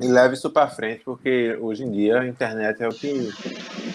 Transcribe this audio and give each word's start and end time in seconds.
E 0.00 0.06
leve 0.06 0.34
isso 0.34 0.48
para 0.48 0.68
frente, 0.68 1.02
porque 1.04 1.58
hoje 1.60 1.82
em 1.82 1.90
dia 1.90 2.20
a 2.20 2.26
internet 2.26 2.80
é 2.82 2.88
o 2.88 2.92
que 2.92 3.30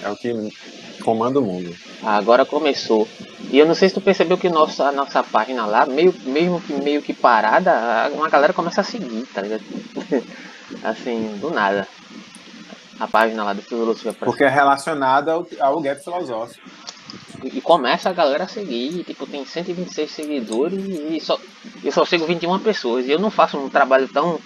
é 0.03 0.09
o 0.09 0.16
que 0.17 0.53
comanda 1.01 1.40
o 1.40 1.43
mundo. 1.43 1.74
Agora 2.01 2.45
começou. 2.45 3.08
E 3.50 3.58
eu 3.58 3.66
não 3.66 3.74
sei 3.74 3.87
se 3.87 3.95
tu 3.95 4.01
percebeu 4.01 4.37
que 4.37 4.50
nossa, 4.50 4.89
a 4.89 4.92
nossa 4.92 5.24
página 5.24 5.66
lá, 5.66 5.85
meio, 5.85 6.13
mesmo 6.25 6.59
que 6.59 6.74
meio 6.74 7.01
que 7.01 7.13
parada, 7.13 8.09
uma 8.13 8.29
galera 8.29 8.52
começa 8.52 8.81
a 8.81 8.84
seguir, 8.84 9.25
tá 9.34 9.41
ligado? 9.41 9.64
assim, 10.84 11.38
do 11.39 11.50
nada. 11.50 11.88
A 13.00 13.08
página 13.08 13.44
lá 13.44 13.54
do 13.54 13.62
Filosofia 13.62 14.14
Porque 14.14 14.44
é 14.44 14.50
relacionada 14.50 15.32
ao, 15.32 15.48
ao 15.60 15.82
gap 15.82 16.04
filosófico. 16.04 16.62
E, 17.44 17.58
e 17.58 17.62
começa 17.62 18.10
a 18.10 18.14
galera 18.14 18.44
a 18.44 18.48
seguir, 18.48 19.04
tipo, 19.04 19.26
tem 19.26 19.46
126 19.46 20.12
seguidores 20.12 20.80
e 20.86 21.20
só, 21.20 21.40
eu 21.84 21.92
só 21.92 22.06
sigo 22.06 22.26
21 22.26 22.60
pessoas. 22.60 23.06
E 23.06 23.12
eu 23.12 23.20
não 23.20 23.32
faço 23.32 23.58
um 23.58 23.70
trabalho 23.70 24.08
tão 24.08 24.40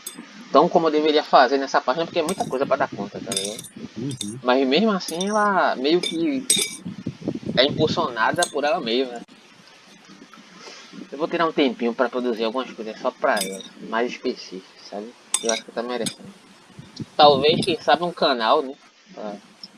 tão 0.58 0.68
como 0.68 0.88
eu 0.88 0.92
deveria 0.92 1.21
fazer 1.21 1.60
nessa 1.60 1.79
página, 1.79 2.04
porque 2.04 2.18
é 2.18 2.24
muita 2.24 2.43
coisa 2.43 2.65
para 2.65 2.78
dar 2.78 2.89
conta, 2.89 3.20
tá 3.20 3.29
ligado? 3.29 3.64
Uhum. 3.96 4.39
Mas 4.42 4.68
mesmo 4.68 4.89
assim 4.89 5.29
ela 5.29 5.75
meio 5.75 6.02
que 6.02 6.43
é 7.56 7.64
impulsionada 7.64 8.42
por 8.48 8.64
ela 8.64 8.82
mesma. 8.82 9.21
Eu 11.12 11.18
vou 11.20 11.28
tirar 11.28 11.46
um 11.46 11.51
tempinho 11.51 11.93
para 11.93 12.10
produzir 12.10 12.43
algumas 12.43 12.71
coisas 12.71 13.00
só 13.00 13.12
para 13.12 13.36
ela, 13.36 13.62
mais 13.88 14.12
específicas, 14.12 14.88
sabe? 14.89 15.14
Eu 15.43 15.54
acho 15.54 15.64
que 15.64 15.71
tá 15.71 15.84
merecendo. 15.84 16.34
Talvez, 17.15 17.64
quem 17.64 17.79
sabe, 17.79 18.04
um 18.04 18.12
canal, 18.12 18.64
né? 18.64 18.74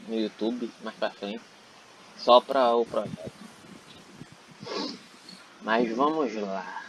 no 0.08 0.18
YouTube, 0.18 0.72
mais 0.82 0.96
pra 0.96 1.10
frente. 1.10 1.42
Só 2.16 2.40
para 2.40 2.74
o 2.74 2.86
projeto. 2.86 3.34
Mas 5.62 5.94
vamos 5.94 6.34
lá. 6.36 6.84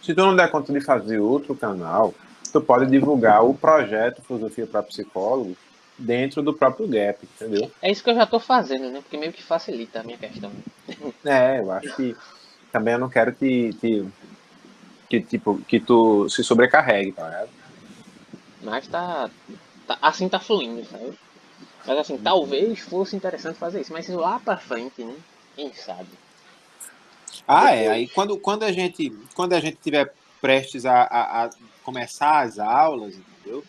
Se 0.00 0.14
tu 0.14 0.20
não 0.20 0.36
der 0.36 0.48
conta 0.48 0.72
de 0.72 0.80
fazer 0.80 1.18
outro 1.18 1.56
canal, 1.56 2.14
tu 2.52 2.60
pode 2.60 2.86
divulgar 2.90 3.44
o 3.44 3.54
projeto 3.54 4.22
Filosofia 4.22 4.66
para 4.66 4.82
Psicólogos 4.82 5.56
dentro 5.98 6.42
do 6.42 6.52
próprio 6.52 6.86
Gap, 6.86 7.24
entendeu? 7.24 7.70
É 7.80 7.90
isso 7.90 8.02
que 8.02 8.10
eu 8.10 8.14
já 8.14 8.24
estou 8.24 8.40
fazendo, 8.40 8.90
né? 8.90 9.00
Porque 9.00 9.16
meio 9.16 9.32
que 9.32 9.42
facilita 9.42 10.00
a 10.00 10.02
minha 10.02 10.18
questão. 10.18 10.50
É, 11.24 11.60
eu 11.60 11.70
acho 11.70 11.94
que 11.96 12.16
também 12.70 12.94
eu 12.94 13.00
não 13.00 13.08
quero 13.08 13.32
que, 13.32 13.72
que, 13.74 14.06
que 15.08 15.20
tipo, 15.20 15.58
que 15.62 15.80
tu 15.80 16.28
se 16.28 16.42
sobrecarregue, 16.42 17.12
tá 17.12 17.24
ligado? 17.24 17.50
Mas 18.62 18.86
tá, 18.86 19.30
tá, 19.86 19.98
assim 20.00 20.28
tá 20.28 20.38
fluindo, 20.38 20.84
sabe? 20.86 21.12
Mas 21.86 21.98
assim, 21.98 22.18
talvez 22.18 22.78
fosse 22.80 23.16
interessante 23.16 23.58
fazer 23.58 23.80
isso, 23.80 23.92
mas 23.92 24.08
lá 24.08 24.38
pra 24.38 24.56
frente, 24.56 25.02
né? 25.02 25.14
Quem 25.56 25.72
sabe? 25.72 26.08
Ah, 27.46 27.74
é. 27.74 27.88
Aí 27.88 28.08
quando, 28.08 28.38
quando 28.38 28.62
a 28.62 28.72
gente 28.72 29.10
quando 29.34 29.52
a 29.52 29.60
gente 29.60 29.76
tiver 29.82 30.12
prestes 30.40 30.86
a, 30.86 31.02
a, 31.02 31.44
a 31.44 31.50
começar 31.82 32.40
as 32.40 32.58
aulas, 32.58 33.14
entendeu? 33.14 33.64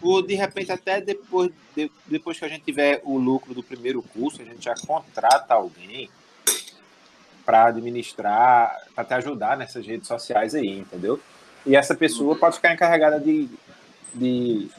Ou 0.00 0.22
de 0.22 0.34
repente 0.34 0.70
até 0.72 1.00
depois, 1.00 1.50
de, 1.74 1.90
depois 2.06 2.38
que 2.38 2.44
a 2.44 2.48
gente 2.48 2.64
tiver 2.64 3.00
o 3.04 3.18
lucro 3.18 3.54
do 3.54 3.62
primeiro 3.62 4.02
curso, 4.02 4.42
a 4.42 4.44
gente 4.44 4.64
já 4.64 4.74
contrata 4.86 5.54
alguém 5.54 6.08
para 7.44 7.66
administrar, 7.66 8.86
para 8.94 9.04
te 9.04 9.14
ajudar 9.14 9.56
nessas 9.56 9.86
redes 9.86 10.08
sociais 10.08 10.54
aí, 10.54 10.78
entendeu? 10.78 11.20
E 11.66 11.76
essa 11.76 11.94
pessoa 11.94 12.36
pode 12.36 12.56
ficar 12.56 12.72
encarregada 12.72 13.20
de, 13.20 13.48
de 14.14 14.70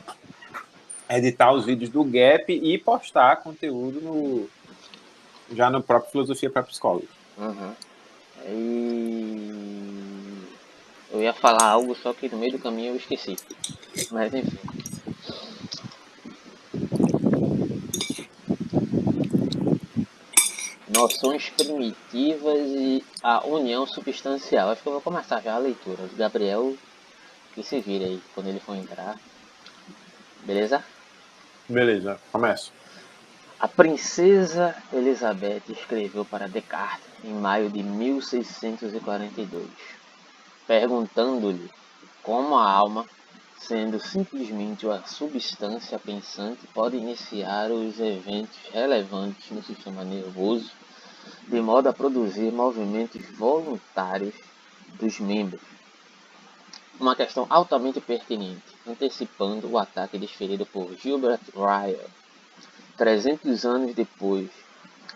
editar 1.09 1.52
os 1.52 1.66
vídeos 1.66 1.89
do 1.89 2.03
Gap 2.03 2.52
e 2.52 2.77
postar 2.77 3.38
conteúdo 3.38 4.02
no, 4.02 4.49
já 5.55 5.70
no 5.70 5.81
próprio 5.81 6.11
Filosofia 6.11 6.49
para 6.49 6.64
Psicólogos. 6.64 7.09
Uhum. 7.38 7.73
E 8.47 10.34
eu 11.16 11.21
ia 11.21 11.33
falar 11.33 11.63
algo, 11.63 11.95
só 11.95 12.13
que 12.13 12.27
no 12.27 12.38
meio 12.38 12.52
do 12.52 12.59
caminho 12.59 12.91
eu 12.91 12.97
esqueci. 12.97 13.38
Mas 14.11 14.33
enfim. 14.33 14.59
Noções 20.89 21.49
primitivas 21.52 22.67
e 22.67 23.02
a 23.23 23.48
união 23.48 23.87
substancial. 23.87 24.70
Acho 24.70 24.81
que 24.81 24.89
eu 24.89 24.93
vou 24.93 25.02
começar 25.02 25.42
já 25.42 25.55
a 25.55 25.58
leitura. 25.58 26.04
O 26.04 26.15
Gabriel, 26.17 26.75
que 27.54 27.64
se 27.64 27.80
vira 27.80 28.05
aí 28.05 28.21
quando 28.33 28.48
ele 28.48 28.59
for 28.59 28.75
entrar. 28.75 29.17
Beleza? 30.43 30.83
Beleza, 31.70 32.20
começa. 32.30 32.71
A 33.58 33.70
princesa 33.70 34.75
Elizabeth 34.92 35.64
escreveu 35.70 36.25
para 36.25 36.49
Descartes 36.49 37.08
em 37.23 37.33
maio 37.33 37.70
de 37.70 37.81
1642 37.81 39.95
perguntando-lhe 40.67 41.70
como 42.23 42.58
a 42.58 42.71
alma, 42.71 43.05
sendo 43.58 43.99
simplesmente 43.99 44.86
uma 44.86 45.05
substância 45.05 45.99
pensante, 45.99 46.67
pode 46.73 46.98
iniciar 46.98 47.71
os 47.71 47.99
eventos 47.99 48.58
relevantes 48.71 49.52
no 49.52 49.64
sistema 49.64 50.04
nervoso, 50.04 50.71
de 51.48 51.61
modo 51.61 51.87
a 51.87 51.93
produzir 51.93 52.52
movimentos 52.52 53.21
voluntários 53.37 54.33
dos 54.99 55.20
membros. 55.20 55.61
Uma 56.99 57.15
questão 57.15 57.45
altamente 57.49 57.99
pertinente, 57.99 58.64
antecipando 58.87 59.70
o 59.70 59.77
ataque 59.77 60.17
desferido 60.17 60.65
por 60.65 60.95
Gilbert 60.95 61.42
Ryle. 61.54 61.99
300 62.98 63.65
anos 63.65 63.93
depois, 63.93 64.49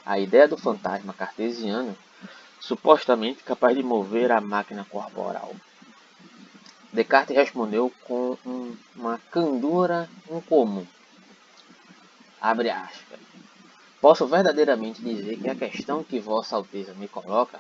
a 0.06 0.20
ideia 0.20 0.48
do 0.48 0.58
fantasma 0.58 1.14
cartesiano 1.14 1.96
supostamente 2.60 3.44
capaz 3.44 3.76
de 3.76 3.84
mover 3.84 4.32
a 4.32 4.42
máquina 4.42 4.86
corporal. 4.90 5.56
Descartes 6.92 7.36
respondeu 7.36 7.92
com 8.04 8.38
um, 8.46 8.76
uma 8.96 9.20
candura 9.32 10.10
incomum. 10.30 10.86
Abre 12.42 12.70
aspas. 12.70 13.20
Posso 14.02 14.26
verdadeiramente 14.26 15.02
dizer 15.02 15.38
que 15.38 15.50
a 15.50 15.56
questão 15.56 16.04
que 16.04 16.20
Vossa 16.20 16.56
Alteza 16.56 16.94
me 16.94 17.08
coloca 17.08 17.60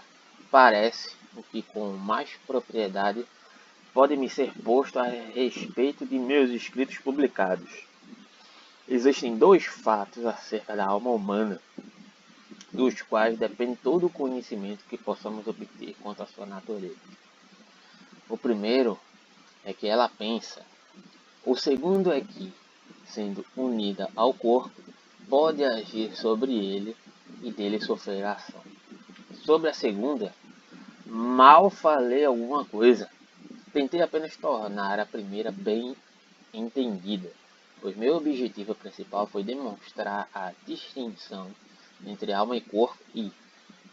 parece 0.50 1.12
o 1.36 1.44
que 1.44 1.62
com 1.62 1.92
mais 1.94 2.30
propriedade 2.48 3.26
pode 3.94 4.16
me 4.16 4.30
ser 4.30 4.52
posto 4.64 5.00
a 5.00 5.04
respeito 5.04 6.06
de 6.06 6.18
meus 6.18 6.50
escritos 6.50 6.98
publicados. 6.98 7.70
Existem 8.88 9.38
dois 9.38 9.66
fatos 9.66 10.26
acerca 10.26 10.76
da 10.76 10.86
alma 10.86 11.12
humana 11.12 11.62
dos 12.72 13.02
quais 13.02 13.38
depende 13.38 13.78
todo 13.78 14.08
o 14.08 14.10
conhecimento 14.12 14.84
que 14.90 14.98
possamos 14.98 15.48
obter 15.48 15.96
quanto 16.02 16.22
à 16.22 16.26
sua 16.26 16.46
natureza. 16.46 16.96
O 18.30 18.38
primeiro 18.38 19.00
é 19.66 19.74
que 19.74 19.88
ela 19.88 20.08
pensa. 20.08 20.62
O 21.46 21.56
segundo 21.56 22.12
é 22.12 22.22
que, 22.22 22.54
sendo 23.06 23.44
unida 23.58 24.10
ao 24.16 24.34
corpo, 24.34 24.82
pode 25.28 25.64
agir 25.64 26.16
sobre 26.16 26.54
ele 26.54 26.96
e 27.42 27.52
dele 27.52 27.80
sofrer 27.82 28.24
ação. 28.24 28.62
Sobre 29.44 29.70
a 29.70 29.74
segunda, 29.74 30.34
mal 31.06 31.70
falei 31.70 32.26
alguma 32.26 32.66
coisa. 32.66 33.10
Tentei 33.74 34.02
apenas 34.02 34.36
tornar 34.36 35.00
a 35.00 35.06
primeira 35.06 35.52
bem 35.52 35.96
entendida, 36.54 37.32
pois 37.82 37.96
meu 37.96 38.18
objetivo 38.18 38.76
principal 38.76 39.28
foi 39.28 39.44
demonstrar 39.44 40.28
a 40.34 40.52
distinção 40.66 41.52
entre 42.06 42.34
alma 42.34 42.56
e 42.56 42.62
corpo 42.62 42.98
e, 43.14 43.32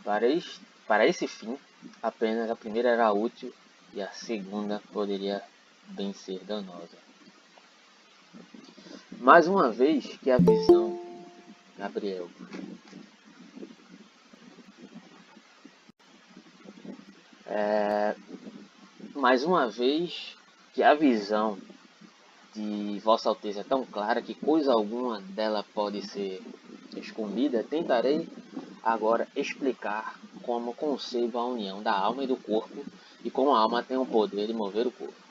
para, 0.05 0.27
este, 0.27 0.61
para 0.87 1.07
esse 1.07 1.27
fim, 1.27 1.59
apenas 2.03 2.51
a 2.51 2.57
primeira 2.57 2.91
era 2.91 3.13
útil 3.13 3.53
e 3.93 4.03
a 4.03 4.11
segunda 4.11 4.83
poderia 4.93 5.43
bem 5.89 6.13
ser 6.13 6.41
danosa. 6.45 6.99
Mais 9.19 9.49
uma 9.49 9.71
vez 9.71 10.07
que 10.19 10.31
a 10.31 10.39
visão, 10.39 11.01
Gabriel, 11.79 12.29
é, 17.47 18.15
mais 19.15 19.43
uma 19.45 19.69
vez 19.69 20.37
que 20.75 20.83
a 20.83 20.95
visão 20.95 21.59
de 22.55 22.99
Vossa 23.01 23.29
Alteza 23.29 23.61
é 23.61 23.65
tão 23.65 23.85
clara 23.85 24.23
que 24.23 24.35
coisa 24.35 24.73
alguma 24.73 25.21
dela 25.21 25.65
pode 25.75 26.07
ser 26.07 26.43
escondida, 26.99 27.63
tentarei 27.63 28.29
agora 28.83 29.27
explicar 29.35 30.19
como 30.43 30.75
concebo 30.75 31.39
a 31.39 31.47
união 31.47 31.83
da 31.83 31.93
alma 31.93 32.25
e 32.25 32.27
do 32.27 32.37
corpo 32.37 32.85
e 33.25 33.31
como 33.31 33.55
a 33.55 33.59
alma 33.59 33.83
tem 33.83 33.97
o 33.97 34.07
poder 34.07 34.47
de 34.47 34.53
mover 34.53 34.87
o 34.87 34.93
corpo. 34.93 35.27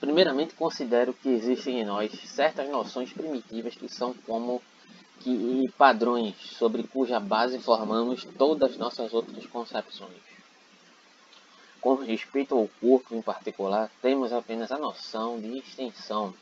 Primeiramente, 0.00 0.54
considero 0.54 1.14
que 1.14 1.28
existem 1.28 1.80
em 1.80 1.84
nós 1.84 2.10
certas 2.28 2.68
noções 2.68 3.12
primitivas 3.12 3.76
que 3.76 3.88
são 3.88 4.12
como 4.26 4.60
que 5.20 5.70
padrões 5.78 6.34
sobre 6.58 6.82
cuja 6.82 7.20
base 7.20 7.58
formamos 7.60 8.24
todas 8.36 8.72
as 8.72 8.76
nossas 8.76 9.12
outras 9.12 9.46
concepções. 9.46 10.18
Com 11.80 11.94
respeito 11.94 12.54
ao 12.54 12.68
corpo 12.80 13.14
em 13.14 13.22
particular, 13.22 13.90
temos 14.02 14.32
apenas 14.32 14.72
a 14.72 14.78
noção 14.78 15.38
de 15.38 15.58
extensão, 15.58 16.34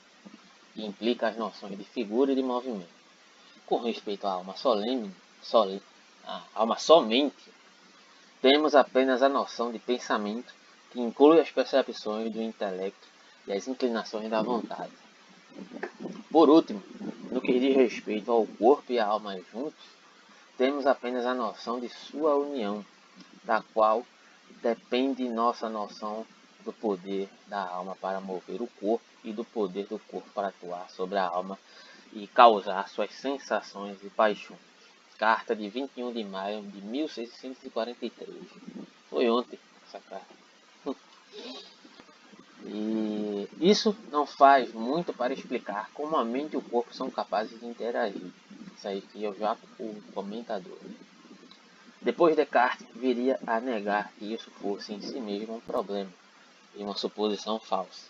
que 0.79 0.87
implica 0.87 1.27
as 1.27 1.37
noções 1.37 1.77
de 1.77 1.83
figura 1.83 2.31
e 2.31 2.37
de 2.37 2.43
movimento. 2.43 2.87
Com 3.67 3.81
respeito 3.81 4.29
à 4.29 4.35
alma 4.35 4.57
solene, 4.57 5.13
a 6.25 6.41
alma 6.55 6.79
somente, 6.79 7.35
temos 8.41 8.77
apenas 8.77 9.21
a 9.21 9.29
noção 9.29 9.73
de 9.73 9.81
pensamento, 9.81 10.55
que 10.93 11.01
inclui 11.01 11.41
as 11.41 11.51
percepções 11.51 12.33
do 12.33 12.41
intelecto 12.41 13.09
e 13.49 13.53
as 13.53 13.67
inclinações 13.67 14.31
da 14.31 14.41
vontade. 14.41 14.93
Por 16.31 16.49
último, 16.49 16.81
no 17.33 17.41
que 17.41 17.59
diz 17.59 17.75
respeito 17.75 18.31
ao 18.31 18.47
corpo 18.47 18.93
e 18.93 19.01
à 19.01 19.07
alma 19.07 19.37
juntos, 19.53 19.85
temos 20.57 20.87
apenas 20.87 21.27
a 21.27 21.35
noção 21.35 21.81
de 21.81 21.89
sua 21.89 22.37
união, 22.37 22.87
da 23.43 23.65
qual 23.75 24.07
depende 24.63 25.29
nossa 25.29 25.69
noção 25.69 26.25
do 26.69 26.73
poder 26.75 27.31
da 27.47 27.67
alma 27.67 27.97
para 27.97 28.20
mover 28.20 28.61
o 28.61 28.67
corpo 28.67 29.03
e 29.25 29.32
do 29.32 29.43
poder 29.43 29.87
do 29.87 29.99
corpo 30.00 30.29
para 30.35 30.49
atuar 30.49 30.91
sobre 30.91 31.17
a 31.17 31.26
alma 31.26 31.59
e 32.12 32.26
causar 32.26 32.87
suas 32.91 33.11
sensações 33.15 33.97
e 34.03 34.11
paixões. 34.11 34.61
Carta 35.17 35.56
de 35.56 35.67
21 35.67 36.12
de 36.12 36.23
maio 36.25 36.61
de 36.62 36.82
1643. 36.82 38.29
Foi 39.09 39.31
ontem 39.31 39.59
essa 39.87 39.99
carta. 40.00 40.26
E 42.71 43.49
isso 43.61 43.97
não 44.11 44.26
faz 44.26 44.75
muito 44.75 45.12
para 45.12 45.32
explicar 45.32 45.88
como 45.94 46.17
a 46.17 46.25
mente 46.25 46.55
e 46.55 46.56
o 46.56 46.61
corpo 46.61 46.93
são 46.93 47.09
capazes 47.09 47.59
de 47.59 47.64
interagir. 47.64 48.31
Isso 48.76 48.88
aí 48.88 49.00
que 49.00 49.23
eu 49.23 49.32
já 49.38 49.56
o 49.79 50.03
comentador. 50.12 50.76
Depois 52.03 52.37
Descartes 52.37 52.85
viria 52.94 53.38
a 53.47 53.61
negar 53.61 54.12
que 54.19 54.35
isso 54.35 54.50
fosse 54.61 54.93
em 54.93 55.00
si 55.00 55.19
mesmo 55.21 55.55
um 55.55 55.61
problema 55.61 56.11
e 56.79 56.83
uma 56.83 56.97
suposição 56.97 57.59
falsa. 57.59 58.09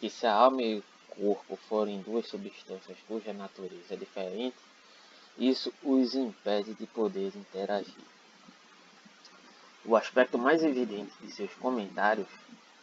Que 0.00 0.08
se 0.08 0.26
a 0.26 0.32
alma 0.32 0.62
e 0.62 0.78
o 0.78 0.84
corpo 1.10 1.56
forem 1.68 2.00
duas 2.00 2.28
substâncias 2.28 2.96
cuja 3.08 3.32
natureza 3.32 3.94
é 3.94 3.96
diferente, 3.96 4.56
isso 5.36 5.72
os 5.82 6.14
impede 6.14 6.72
de 6.74 6.86
poder 6.86 7.32
interagir. 7.36 8.04
O 9.84 9.96
aspecto 9.96 10.38
mais 10.38 10.62
evidente 10.62 11.12
de 11.20 11.30
seus 11.30 11.52
comentários 11.54 12.28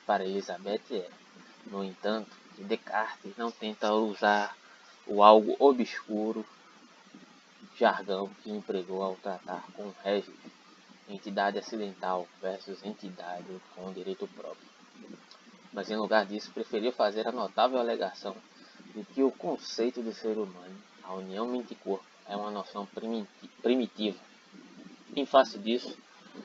para 0.06 0.26
Elizabeth 0.26 0.82
é, 0.92 1.10
no 1.68 1.84
entanto, 1.84 2.30
que 2.56 2.64
Descartes 2.64 3.36
não 3.38 3.50
tenta 3.50 3.94
usar 3.94 4.56
o 5.08 5.24
algo 5.24 5.56
obscuro 5.58 6.46
jargão 7.78 8.30
que 8.44 8.52
empregou 8.52 9.02
ao 9.02 9.16
tratar 9.16 9.66
com 9.74 9.92
Regis, 10.04 10.34
entidade 11.10 11.58
acidental 11.58 12.28
versus 12.42 12.84
entidade 12.84 13.62
com 13.76 13.92
direito 13.92 14.28
próprio. 14.28 14.73
Mas 15.72 15.90
em 15.90 15.96
lugar 15.96 16.26
disso, 16.26 16.52
preferiu 16.54 16.92
fazer 16.92 17.28
a 17.28 17.32
notável 17.32 17.80
alegação 17.80 18.36
de 18.94 19.04
que 19.06 19.24
o 19.24 19.32
conceito 19.32 20.04
de 20.04 20.14
ser 20.14 20.38
humano, 20.38 20.76
a 21.04 21.14
união 21.14 21.48
mente-corpo, 21.48 22.06
é 22.28 22.36
uma 22.36 22.52
noção 22.52 22.88
primitiva. 23.62 24.20
Em 25.16 25.26
face 25.26 25.58
disso, 25.58 25.98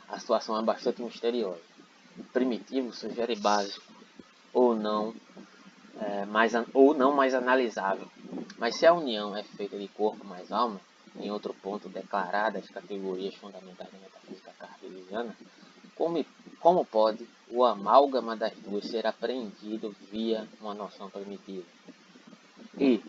a 0.08 0.18
situação 0.18 0.58
é 0.58 0.62
bastante 0.62 1.02
misteriosa. 1.02 1.60
Primitivo 2.32 2.92
sugere 2.92 3.36
básico 3.36 3.86
ou 4.52 4.74
não, 4.74 5.14
é, 6.00 6.24
mais, 6.24 6.52
ou 6.74 6.94
não 6.94 7.12
mais 7.12 7.34
analisável. 7.34 8.08
Mas 8.56 8.76
se 8.76 8.86
a 8.86 8.92
união 8.92 9.36
é 9.36 9.42
feita 9.42 9.78
de 9.78 9.88
corpo 9.88 10.24
mais 10.24 10.50
alma, 10.50 10.80
em 11.16 11.30
outro 11.30 11.54
ponto 11.54 11.88
declarado 11.88 12.58
as 12.58 12.68
categorias 12.68 13.34
fundamentais 13.34 13.90
da 13.90 13.98
metafísica 13.98 14.52
cartesiana, 14.58 15.36
como, 15.94 16.24
como 16.60 16.84
pode 16.84 17.28
o 17.50 17.64
amálgama 17.64 18.36
das 18.36 18.52
duas 18.58 18.84
ser 18.84 19.06
apreendido 19.06 19.94
via 20.10 20.48
uma 20.60 20.74
noção 20.74 21.08
primitiva? 21.10 21.66
E, 22.78 23.02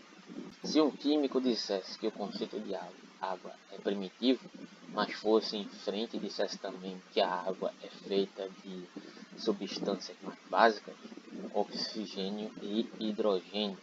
se 0.64 0.80
um 0.80 0.90
químico 0.90 1.40
dissesse 1.40 1.98
que 1.98 2.06
o 2.06 2.12
conceito 2.12 2.58
de 2.60 2.74
água 3.20 3.54
é 3.72 3.78
primitivo, 3.78 4.40
mas 4.92 5.12
fosse 5.12 5.56
em 5.56 5.64
frente 5.64 6.16
e 6.16 6.20
dissesse 6.20 6.58
também 6.58 7.00
que 7.12 7.20
a 7.20 7.28
água 7.28 7.72
é 7.82 7.88
feita 7.88 8.48
de 8.64 8.84
substâncias 9.38 10.16
mais 10.22 10.38
básicas, 10.48 10.96
oxigênio 11.54 12.50
e 12.60 12.88
hidrogênio. 12.98 13.78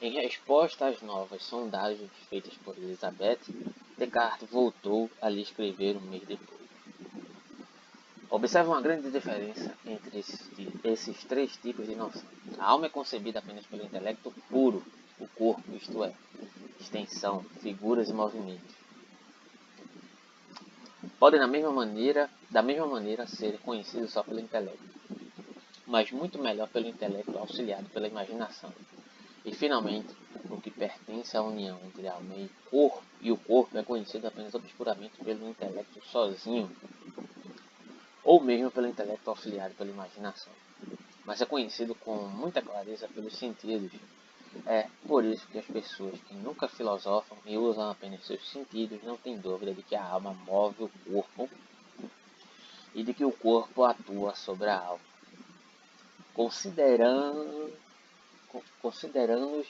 Em 0.00 0.12
resposta 0.12 0.88
às 0.88 1.00
novas 1.00 1.42
sondagens 1.44 2.10
feitas 2.28 2.54
por 2.64 2.76
Elizabeth, 2.76 3.40
Descartes 3.96 4.50
voltou 4.50 5.08
a 5.22 5.28
lhe 5.28 5.40
escrever 5.40 5.96
um 5.96 6.00
mês 6.00 6.26
depois. 6.26 6.53
Observe 8.34 8.68
uma 8.68 8.80
grande 8.80 9.12
diferença 9.12 9.72
entre 9.86 10.18
esses, 10.82 11.24
três 11.24 11.56
tipos 11.56 11.86
de 11.86 11.94
noção. 11.94 12.24
A 12.58 12.64
alma 12.64 12.86
é 12.86 12.88
concebida 12.88 13.38
apenas 13.38 13.64
pelo 13.64 13.84
intelecto 13.84 14.34
puro, 14.50 14.82
o 15.20 15.28
corpo, 15.28 15.62
isto 15.72 16.02
é, 16.02 16.12
extensão, 16.80 17.44
figuras 17.62 18.08
e 18.08 18.12
movimentos 18.12 18.74
podem 21.20 21.38
da 21.38 21.46
mesma 21.46 21.70
maneira, 21.70 22.28
da 22.50 22.60
mesma 22.60 22.86
maneira 22.86 23.24
ser 23.24 23.56
conhecidos 23.60 24.12
só 24.12 24.22
pelo 24.24 24.40
intelecto, 24.40 24.82
mas 25.86 26.10
muito 26.10 26.38
melhor 26.38 26.68
pelo 26.68 26.88
intelecto 26.88 27.38
auxiliado 27.38 27.88
pela 27.90 28.08
imaginação. 28.08 28.72
E 29.44 29.54
finalmente, 29.54 30.12
o 30.50 30.60
que 30.60 30.70
pertence 30.70 31.36
à 31.36 31.42
união 31.42 31.78
entre 31.86 32.08
alma 32.08 32.34
e 32.34 32.50
corpo, 32.68 33.02
e 33.20 33.30
o 33.30 33.36
corpo 33.36 33.78
é 33.78 33.82
conhecido 33.82 34.26
apenas 34.26 34.54
obscuramente 34.54 35.22
pelo 35.22 35.48
intelecto 35.48 36.02
sozinho, 36.10 36.70
ou 38.24 38.40
mesmo 38.40 38.70
pelo 38.70 38.88
intelecto 38.88 39.28
auxiliado 39.30 39.74
pela 39.74 39.90
imaginação, 39.90 40.52
mas 41.24 41.40
é 41.40 41.46
conhecido 41.46 41.94
com 41.94 42.16
muita 42.28 42.62
clareza 42.62 43.08
pelos 43.08 43.36
sentidos, 43.36 43.92
é 44.66 44.88
por 45.06 45.24
isso 45.24 45.46
que 45.48 45.58
as 45.58 45.66
pessoas 45.66 46.18
que 46.22 46.34
nunca 46.34 46.68
filosofam 46.68 47.36
e 47.44 47.58
usam 47.58 47.90
apenas 47.90 48.24
seus 48.24 48.48
sentidos 48.50 49.02
não 49.02 49.16
têm 49.16 49.36
dúvida 49.36 49.74
de 49.74 49.82
que 49.82 49.96
a 49.96 50.04
alma 50.04 50.32
move 50.46 50.84
o 50.84 50.90
corpo 51.10 51.50
e 52.94 53.02
de 53.02 53.12
que 53.12 53.24
o 53.24 53.32
corpo 53.32 53.84
atua 53.84 54.34
sobre 54.36 54.70
a 54.70 54.78
alma. 54.78 55.04
Considerando, 56.32 57.72
considerando, 58.80 59.66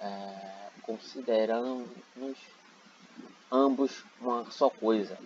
é, 0.00 0.68
consideramos 0.82 2.38
ambos 3.50 4.04
uma 4.20 4.50
só 4.50 4.68
coisa, 4.68 5.18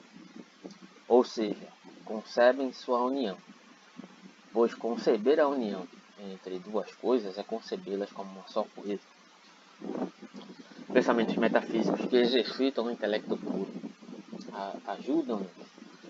ou 1.15 1.23
seja, 1.23 1.69
concebem 2.05 2.73
sua 2.73 3.01
união, 3.05 3.39
pois 4.53 4.75
conceber 4.75 5.39
a 5.39 5.47
união 5.47 5.87
entre 6.19 6.59
duas 6.59 6.93
coisas 6.97 7.39
é 7.39 7.43
concebê-las 7.45 8.11
como 8.11 8.33
uma 8.33 8.49
só 8.49 8.65
coisa. 8.65 9.01
Pensamentos 10.93 11.37
metafísicos 11.37 12.05
que 12.07 12.17
exercitam 12.17 12.87
o 12.87 12.91
intelecto 12.91 13.37
puro 13.37 13.71
ajudam-nos 14.89 15.53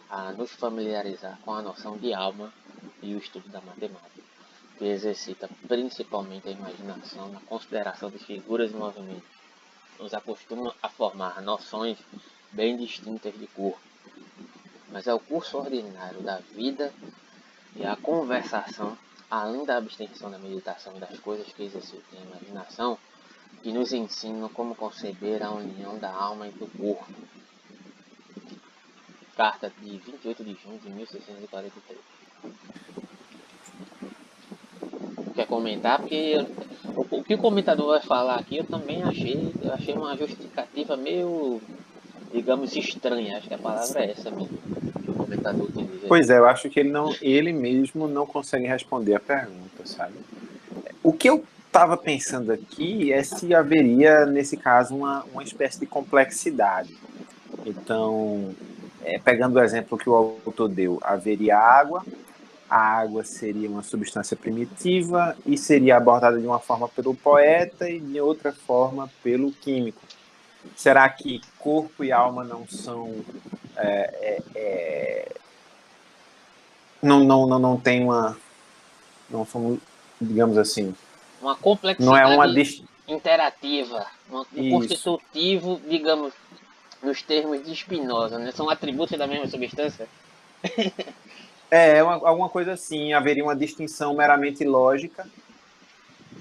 a 0.09 0.33
nos 0.33 0.53
familiarizar 0.53 1.39
com 1.45 1.53
a 1.53 1.61
noção 1.61 1.99
de 1.99 2.15
alma 2.15 2.51
e 3.03 3.15
o 3.15 3.19
estudo 3.19 3.51
da 3.51 3.61
matemática, 3.61 4.23
que 4.79 4.87
exercita 4.87 5.51
principalmente 5.69 6.49
a 6.49 6.53
imaginação 6.53 7.29
na 7.29 7.41
consideração 7.41 8.09
de 8.09 8.19
figuras 8.21 8.71
e 8.71 8.75
movimentos. 8.75 9.29
Nos 9.99 10.15
acostuma 10.15 10.75
a 10.83 10.89
formar 10.89 11.43
noções 11.43 11.99
bem 12.53 12.75
distintas 12.79 13.35
de 13.35 13.47
corpo, 13.49 13.84
mas 14.95 15.07
é 15.09 15.13
o 15.13 15.19
curso 15.19 15.59
ordinário 15.59 16.23
da 16.23 16.39
vida 16.55 16.95
e 17.75 17.85
a 17.85 17.97
conversação 17.97 18.97
além 19.31 19.65
da 19.65 19.77
abstenção 19.77 20.31
da 20.31 20.39
meditação 20.39 20.97
e 20.97 21.01
das 21.01 21.19
coisas 21.19 21.47
que 21.53 21.65
exercitam 21.65 22.21
a 22.21 22.23
imaginação, 22.23 22.97
que 23.63 23.73
nos 23.73 23.93
ensinam 23.93 24.49
como 24.49 24.77
conceber 24.77 25.43
a 25.43 25.51
união 25.51 25.99
da 25.99 26.13
alma 26.13 26.47
e 26.47 26.53
do 26.53 26.67
corpo. 26.79 27.13
Carta 29.37 29.73
de 29.81 29.99
28 29.99 30.45
de 30.45 30.55
junho 30.63 30.79
de 30.79 30.89
1643. 30.89 31.99
Quer 35.35 35.47
comentar? 35.49 35.99
Porque 35.99 36.47
o 37.11 37.25
que 37.25 37.35
o 37.35 37.39
comentador 37.39 37.89
vai 37.89 38.01
falar 38.01 38.37
aqui 38.37 38.59
eu 38.59 38.65
também 38.65 39.03
achei, 39.03 39.53
eu 39.61 39.73
achei 39.73 39.95
uma 39.95 40.17
justificativa 40.17 40.97
meio, 40.97 41.61
digamos, 42.33 42.77
estranha. 42.77 43.39
Acho 43.39 43.49
que 43.49 43.55
a 43.55 43.59
palavra 43.59 44.05
é 44.05 44.13
essa 44.13 44.31
mesmo 44.31 44.84
comentador 45.25 45.69
Pois 46.07 46.31
é, 46.31 46.39
eu 46.39 46.47
acho 46.47 46.69
que 46.69 46.81
ele 46.81 46.91
não, 46.91 47.15
ele 47.21 47.53
mesmo 47.53 48.07
não 48.07 48.27
consegue 48.27 48.67
responder 48.67 49.15
a 49.15 49.21
pergunta, 49.21 49.85
sabe? 49.85 50.15
O 51.03 51.13
que 51.13 51.29
eu 51.29 51.45
estava 51.67 51.97
pensando 51.97 52.53
aqui 52.53 53.13
é 53.13 53.23
se 53.23 53.55
haveria, 53.55 54.27
nesse 54.27 54.57
caso, 54.57 54.95
uma, 54.95 55.25
uma 55.33 55.43
espécie 55.43 55.81
de 55.81 55.87
complexidade. 55.87 56.97
Então, 57.67 58.55
é, 59.03 59.19
pegando 59.19 59.57
o 59.57 59.63
exemplo 59.63 59.99
que 59.99 60.09
o 60.09 60.15
autor 60.15 60.69
deu, 60.69 60.99
haveria 61.03 61.59
água, 61.59 62.05
a 62.69 62.79
água 62.79 63.25
seria 63.25 63.69
uma 63.69 63.83
substância 63.83 64.37
primitiva 64.37 65.37
e 65.47 65.57
seria 65.57 65.97
abordada 65.97 66.41
de 66.41 66.47
uma 66.47 66.59
forma 66.59 66.89
pelo 66.89 67.15
poeta 67.15 67.89
e 67.89 68.01
de 68.01 68.21
outra 68.21 68.53
forma 68.53 69.11
pelo 69.23 69.53
químico. 69.53 70.01
Será 70.77 71.09
que 71.09 71.41
corpo 71.59 72.03
e 72.03 72.11
alma 72.11 72.43
não 72.43 72.67
são 72.67 73.15
é, 73.77 74.15
é, 74.21 74.43
é, 74.55 75.37
não, 77.03 77.25
não, 77.25 77.47
não, 77.47 77.59
não 77.59 77.77
tem 77.81 78.03
uma. 78.03 78.37
Não 79.29 79.45
somos, 79.45 79.79
digamos 80.21 80.57
assim. 80.59 80.95
Uma 81.41 81.57
complexidade 81.57 82.05
não 82.05 82.17
é 82.17 82.27
uma 82.27 82.47
interativa, 83.07 84.07
um 84.31 84.71
constitutivo, 84.71 85.81
digamos, 85.87 86.33
nos 87.03 87.21
termos 87.23 87.63
de 87.63 87.75
Spinoza, 87.77 88.39
né? 88.39 88.51
São 88.53 88.71
atributos 88.71 89.19
da 89.19 89.27
mesma 89.27 89.47
substância? 89.47 90.09
é, 91.71 92.03
uma, 92.03 92.15
alguma 92.15 92.49
coisa 92.49 92.73
assim, 92.73 93.13
haveria 93.13 93.45
uma 93.45 93.55
distinção 93.55 94.15
meramente 94.15 94.65
lógica, 94.65 95.29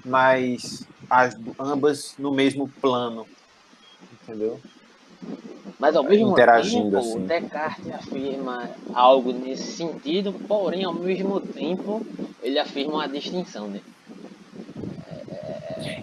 mas 0.04 0.86
as, 1.10 1.36
ambas 1.58 2.14
no 2.18 2.32
mesmo 2.32 2.68
plano, 2.80 3.26
entendeu? 4.22 4.58
Mas 5.78 5.96
ao 5.96 6.04
mesmo 6.04 6.34
tempo, 6.34 6.50
assim. 6.50 7.26
Descartes 7.26 7.92
afirma 7.92 8.70
algo 8.92 9.32
nesse 9.32 9.72
sentido, 9.72 10.32
porém, 10.46 10.84
ao 10.84 10.94
mesmo 10.94 11.40
tempo, 11.40 12.04
ele 12.42 12.58
afirma 12.58 12.94
uma 12.94 13.08
distinção, 13.08 13.68
né? 13.68 13.80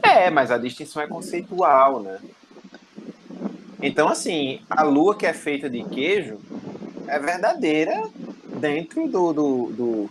É, 0.04 0.30
mas 0.30 0.52
a 0.52 0.58
distinção 0.58 1.02
é 1.02 1.08
conceitual, 1.08 2.02
né? 2.02 2.20
Então, 3.82 4.08
assim, 4.08 4.62
a 4.70 4.84
lua 4.84 5.16
que 5.16 5.26
é 5.26 5.34
feita 5.34 5.70
de 5.70 5.84
queijo 5.84 6.38
é 7.08 7.18
verdadeira 7.18 8.04
dentro 8.60 9.08
do, 9.08 9.34
do, 9.34 9.72
do, 9.72 10.10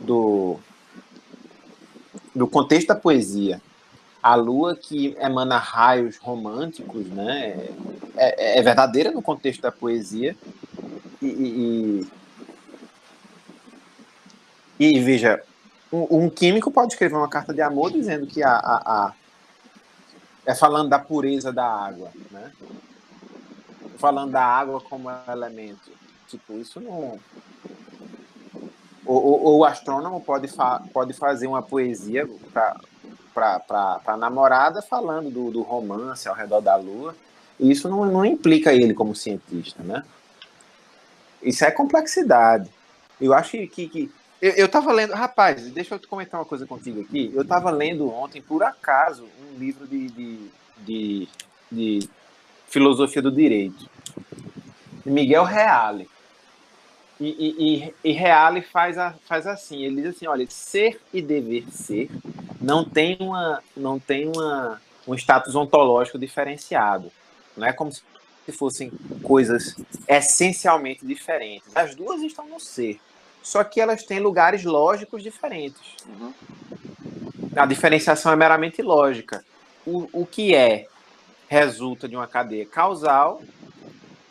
do, 0.00 0.60
do 2.34 2.46
contexto 2.46 2.88
da 2.88 2.94
poesia. 2.94 3.60
A 4.22 4.34
lua 4.34 4.76
que 4.76 5.16
emana 5.18 5.56
raios 5.56 6.16
românticos, 6.18 7.06
né? 7.06 7.68
É, 8.16 8.58
é 8.58 8.62
verdadeira 8.62 9.10
no 9.10 9.22
contexto 9.22 9.62
da 9.62 9.72
poesia. 9.72 10.36
E, 11.22 11.26
e, 11.26 12.06
e, 14.78 14.96
e 14.96 15.00
veja, 15.00 15.42
um, 15.92 16.24
um, 16.24 16.30
químico 16.30 16.70
pode 16.70 16.92
escrever 16.92 17.16
uma 17.16 17.28
carta 17.28 17.52
de 17.52 17.60
amor 17.60 17.90
dizendo 17.90 18.26
que 18.26 18.42
a, 18.42 18.52
a, 18.52 18.76
a, 18.76 19.14
é 20.46 20.54
falando 20.54 20.88
da 20.88 20.98
pureza 20.98 21.52
da 21.52 21.66
água, 21.66 22.10
né? 22.30 22.52
Falando 23.98 24.32
da 24.32 24.44
água 24.44 24.80
como 24.80 25.10
elemento. 25.28 25.90
Tipo, 26.28 26.54
isso 26.54 26.80
não. 26.80 27.18
Ou, 29.04 29.58
o 29.58 29.64
astrônomo 29.64 30.20
pode, 30.20 30.46
fa 30.46 30.82
pode 30.92 31.12
fazer 31.12 31.46
uma 31.46 31.60
poesia 31.60 32.28
para 32.52 32.80
a 33.36 34.16
namorada 34.16 34.82
falando 34.82 35.30
do, 35.30 35.50
do 35.50 35.62
romance 35.62 36.28
ao 36.28 36.34
redor 36.34 36.60
da 36.60 36.76
lua. 36.76 37.14
E 37.58 37.70
isso 37.70 37.88
não, 37.88 38.04
não 38.06 38.24
implica 38.24 38.72
ele 38.72 38.94
como 38.94 39.14
cientista, 39.14 39.82
né? 39.82 40.02
Isso 41.42 41.64
é 41.64 41.70
complexidade. 41.70 42.70
Eu 43.20 43.34
acho 43.34 43.52
que, 43.68 43.88
que 43.88 44.10
eu, 44.40 44.52
eu 44.52 44.68
tava 44.68 44.92
lendo, 44.92 45.12
rapaz, 45.12 45.70
deixa 45.70 45.94
eu 45.94 46.00
comentar 46.08 46.40
uma 46.40 46.46
coisa 46.46 46.66
contigo 46.66 47.02
aqui. 47.02 47.30
Eu 47.34 47.44
tava 47.44 47.70
lendo 47.70 48.10
ontem, 48.10 48.40
por 48.40 48.62
acaso, 48.62 49.28
um 49.42 49.58
livro 49.58 49.86
de, 49.86 50.08
de, 50.08 50.50
de, 50.78 51.28
de 51.70 52.08
filosofia 52.66 53.20
do 53.20 53.30
direito. 53.30 53.88
Miguel 55.04 55.44
Reale. 55.44 56.08
E, 57.20 57.28
e, 57.28 57.94
e, 58.02 58.12
Reale 58.12 58.62
faz, 58.62 58.96
a, 58.96 59.12
faz 59.26 59.46
assim, 59.46 59.84
ele 59.84 60.00
diz 60.00 60.16
assim, 60.16 60.26
olha, 60.26 60.46
ser 60.48 60.98
e 61.12 61.20
dever 61.20 61.66
ser 61.70 62.08
não 62.60 62.84
tem, 62.84 63.16
uma, 63.20 63.62
não 63.76 63.98
tem 63.98 64.28
uma, 64.28 64.80
um 65.06 65.14
status 65.14 65.54
ontológico 65.54 66.18
diferenciado. 66.18 67.10
Não 67.56 67.66
é 67.66 67.72
como 67.72 67.92
se 67.92 68.02
fossem 68.52 68.90
coisas 69.22 69.76
essencialmente 70.08 71.06
diferentes. 71.06 71.68
As 71.74 71.94
duas 71.94 72.20
estão 72.22 72.48
no 72.48 72.60
ser 72.60 73.00
só 73.42 73.64
que 73.64 73.80
elas 73.80 74.02
têm 74.02 74.20
lugares 74.20 74.64
lógicos 74.64 75.22
diferentes. 75.22 75.96
A 77.56 77.66
diferenciação 77.66 78.32
é 78.32 78.36
meramente 78.36 78.82
lógica. 78.82 79.44
O, 79.86 80.08
o 80.12 80.26
que 80.26 80.54
é 80.54 80.86
resulta 81.48 82.08
de 82.08 82.14
uma 82.14 82.26
cadeia 82.26 82.66
causal 82.66 83.42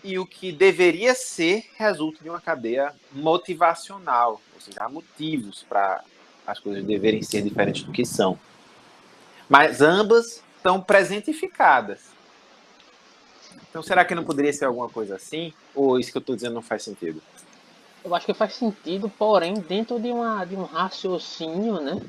e 0.04 0.18
o 0.18 0.26
que 0.26 0.52
deveria 0.52 1.14
ser 1.14 1.66
resulta 1.76 2.24
de 2.24 2.30
uma 2.30 2.40
cadeia 2.40 2.94
motivacional, 3.12 4.40
ou 4.56 4.62
seja, 4.62 4.84
há 4.84 4.90
motivos 4.90 5.66
para 5.68 6.02
as 6.52 6.60
coisas 6.60 6.84
deverem 6.84 7.22
ser 7.22 7.42
diferentes 7.42 7.84
do 7.84 7.92
que 7.92 8.06
são. 8.06 8.38
Mas 9.48 9.82
ambas 9.82 10.44
estão 10.58 10.82
presentificadas. 10.82 12.10
Então, 13.70 13.84
será 13.84 14.04
que 14.04 14.16
não 14.16 14.24
poderia 14.24 14.52
ser 14.52 14.66
alguma 14.66 14.90
coisa 14.90 15.16
assim? 15.16 15.54
Ou 15.76 16.00
isso 16.00 16.12
que 16.12 16.18
eu 16.18 16.22
estou 16.22 16.36
dizendo 16.36 16.56
não 16.56 16.62
faz 16.62 16.84
sentido? 16.84 17.22
eu 18.04 18.16
acho 18.16 18.26
que 18.26 18.34
faz 18.34 18.54
sentido, 18.54 19.10
porém, 19.10 19.54
dentro 19.54 20.00
de, 20.00 20.10
uma, 20.10 20.46
de 20.46 20.56
um 20.56 20.64
raciocínio, 20.64 21.80
né? 21.82 22.00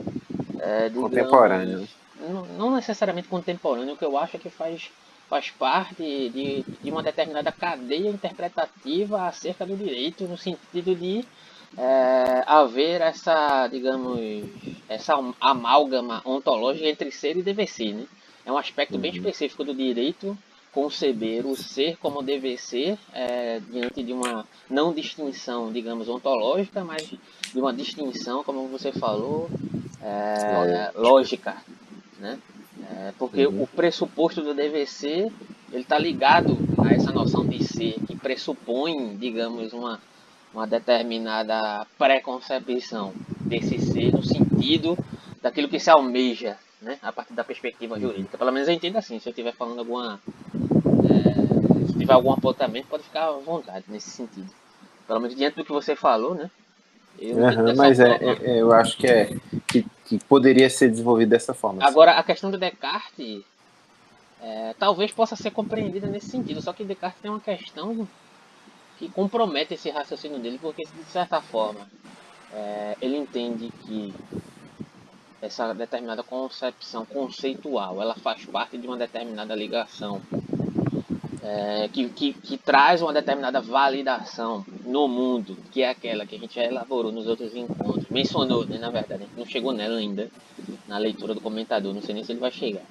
É, 0.59 0.89
digamos, 0.89 1.11
contemporâneo. 1.11 1.89
Não, 2.21 2.47
não, 2.47 2.77
necessariamente 2.77 3.29
contemporâneo, 3.29 3.95
o 3.95 3.97
que 3.97 4.05
eu 4.05 4.17
acho 4.17 4.37
é 4.37 4.39
que 4.39 4.51
faz, 4.51 4.91
faz 5.29 5.51
parte 5.51 6.03
de, 6.03 6.65
de 6.83 6.91
uma 6.91 7.03
determinada 7.03 7.51
cadeia 7.51 8.09
interpretativa 8.09 9.27
acerca 9.27 9.67
do 9.67 9.77
direito, 9.77 10.25
no 10.25 10.37
sentido 10.37 10.95
de 10.95 11.25
é, 11.77 12.43
haver 12.47 13.01
essa, 13.01 13.67
digamos, 13.69 14.19
essa 14.89 15.15
amálgama 15.41 16.21
ontológica 16.25 16.89
entre 16.89 17.11
ser 17.11 17.37
e 17.37 17.43
dever 17.43 17.69
ser, 17.69 17.95
né? 17.95 18.07
É 18.45 18.51
um 18.51 18.59
aspecto 18.59 18.99
bem 18.99 19.11
uhum. 19.13 19.19
específico 19.19 19.65
do 19.65 19.75
direito 19.75 20.37
conceber 20.73 21.47
o 21.47 21.57
ser 21.57 21.97
como 21.97 22.23
deve 22.23 22.57
ser 22.57 22.97
é, 23.13 23.61
diante 23.71 24.03
de 24.03 24.13
uma 24.13 24.47
não 24.69 24.93
distinção, 24.93 25.73
digamos, 25.73 26.09
ontológica, 26.09 26.85
mas 26.85 27.03
de 27.09 27.61
uma 27.61 27.73
distinção, 27.73 28.45
como 28.45 28.69
você 28.69 28.93
falou, 28.93 29.51
é, 30.01 30.93
lógica, 30.95 31.57
né? 32.19 32.39
É, 32.93 33.13
porque 33.19 33.47
uhum. 33.47 33.63
o 33.63 33.67
pressuposto 33.67 34.41
do 34.41 34.55
deve 34.55 34.87
ser 34.87 35.31
ele 35.73 35.83
está 35.83 35.99
ligado 35.99 36.57
a 36.85 36.93
essa 36.93 37.13
noção 37.13 37.47
de 37.47 37.63
ser 37.63 37.95
que 38.07 38.17
pressupõe, 38.17 39.17
digamos, 39.17 39.73
uma 39.73 40.01
uma 40.53 40.67
determinada 40.67 41.87
preconcepção 41.99 43.13
desse 43.41 43.79
ser 43.79 44.13
no 44.13 44.23
sentido 44.23 44.99
daquilo 45.41 45.69
que 45.69 45.79
se 45.79 45.91
almeja, 45.91 46.57
né, 46.83 46.99
a 47.03 47.13
partir 47.13 47.33
da 47.35 47.45
perspectiva 47.45 47.95
uhum. 47.95 48.01
jurídica. 48.01 48.37
Pelo 48.37 48.53
menos 48.53 48.69
eu 48.69 48.75
entendo 48.75 48.97
assim, 48.97 49.19
se 49.19 49.29
eu 49.29 49.31
estiver 49.31 49.53
falando 49.53 49.79
alguma 49.79 50.21
é, 51.05 51.87
se 51.87 51.99
tiver 51.99 52.13
algum 52.13 52.33
apontamento, 52.33 52.89
pode 52.89 53.05
ficar 53.05 53.29
à 53.29 53.33
vontade 53.33 53.85
nesse 53.89 54.11
sentido. 54.11 54.51
Pelo 55.07 55.21
menos 55.21 55.37
diante 55.37 55.57
do 55.57 55.65
que 55.65 55.73
você 55.73 55.97
falou, 55.97 56.35
né? 56.35 56.51
Uhum, 57.21 57.75
mas 57.77 57.99
é, 58.01 58.19
é, 58.23 58.61
eu 58.61 58.73
acho 58.73 58.97
que 58.97 59.07
é 59.07 59.37
que, 59.67 59.85
que, 60.07 60.19
poderia 60.25 60.71
ser 60.71 60.89
desenvolvido 60.89 61.31
dessa 61.31 61.53
forma. 61.53 61.85
Agora, 61.85 62.13
a 62.13 62.23
questão 62.23 62.51
do 62.51 62.57
Descartes 62.57 63.43
é, 64.41 64.75
talvez 64.79 65.11
possa 65.13 65.37
ser 65.37 65.51
compreendida 65.51 66.07
nesse 66.07 66.31
sentido, 66.31 66.63
só 66.63 66.73
que 66.73 66.85
Descartes 66.85 67.21
tem 67.21 67.31
uma 67.31 67.41
questão 67.41 68.09
que 69.01 69.09
compromete 69.09 69.73
esse 69.73 69.89
raciocínio 69.89 70.39
dele, 70.39 70.59
porque 70.61 70.83
de 70.85 71.05
certa 71.05 71.41
forma 71.41 71.89
é, 72.53 72.99
ele 73.01 73.17
entende 73.17 73.73
que 73.87 74.13
essa 75.41 75.73
determinada 75.73 76.23
concepção 76.23 77.07
conceitual 77.07 78.03
ela 78.03 78.15
faz 78.15 78.45
parte 78.45 78.77
de 78.77 78.87
uma 78.87 78.99
determinada 78.99 79.55
ligação 79.55 80.21
é, 81.43 81.89
que, 81.91 82.11
que, 82.11 82.35
que, 82.35 82.59
traz 82.59 83.01
uma 83.01 83.15
determinada 83.15 83.63
validação 83.63 84.67
no 84.85 85.09
mundo, 85.09 85.57
que 85.73 85.83
é 85.83 85.89
aquela 85.89 86.27
que 86.27 86.37
a 86.37 86.39
gente 86.39 86.55
já 86.55 86.65
elaborou 86.65 87.11
nos 87.11 87.27
outros 87.27 87.57
encontros, 87.57 88.05
mencionou, 88.11 88.67
né, 88.67 88.77
na 88.77 88.91
verdade, 88.91 89.23
a 89.23 89.27
gente 89.27 89.39
não 89.39 89.47
chegou 89.47 89.73
nela 89.73 89.97
ainda, 89.97 90.31
na 90.87 90.99
leitura 90.99 91.33
do 91.33 91.41
comentador, 91.41 91.95
não 91.95 92.03
sei 92.03 92.15
nem 92.15 92.23
se 92.23 92.33
ele 92.33 92.41
vai 92.41 92.51
chegar. 92.51 92.83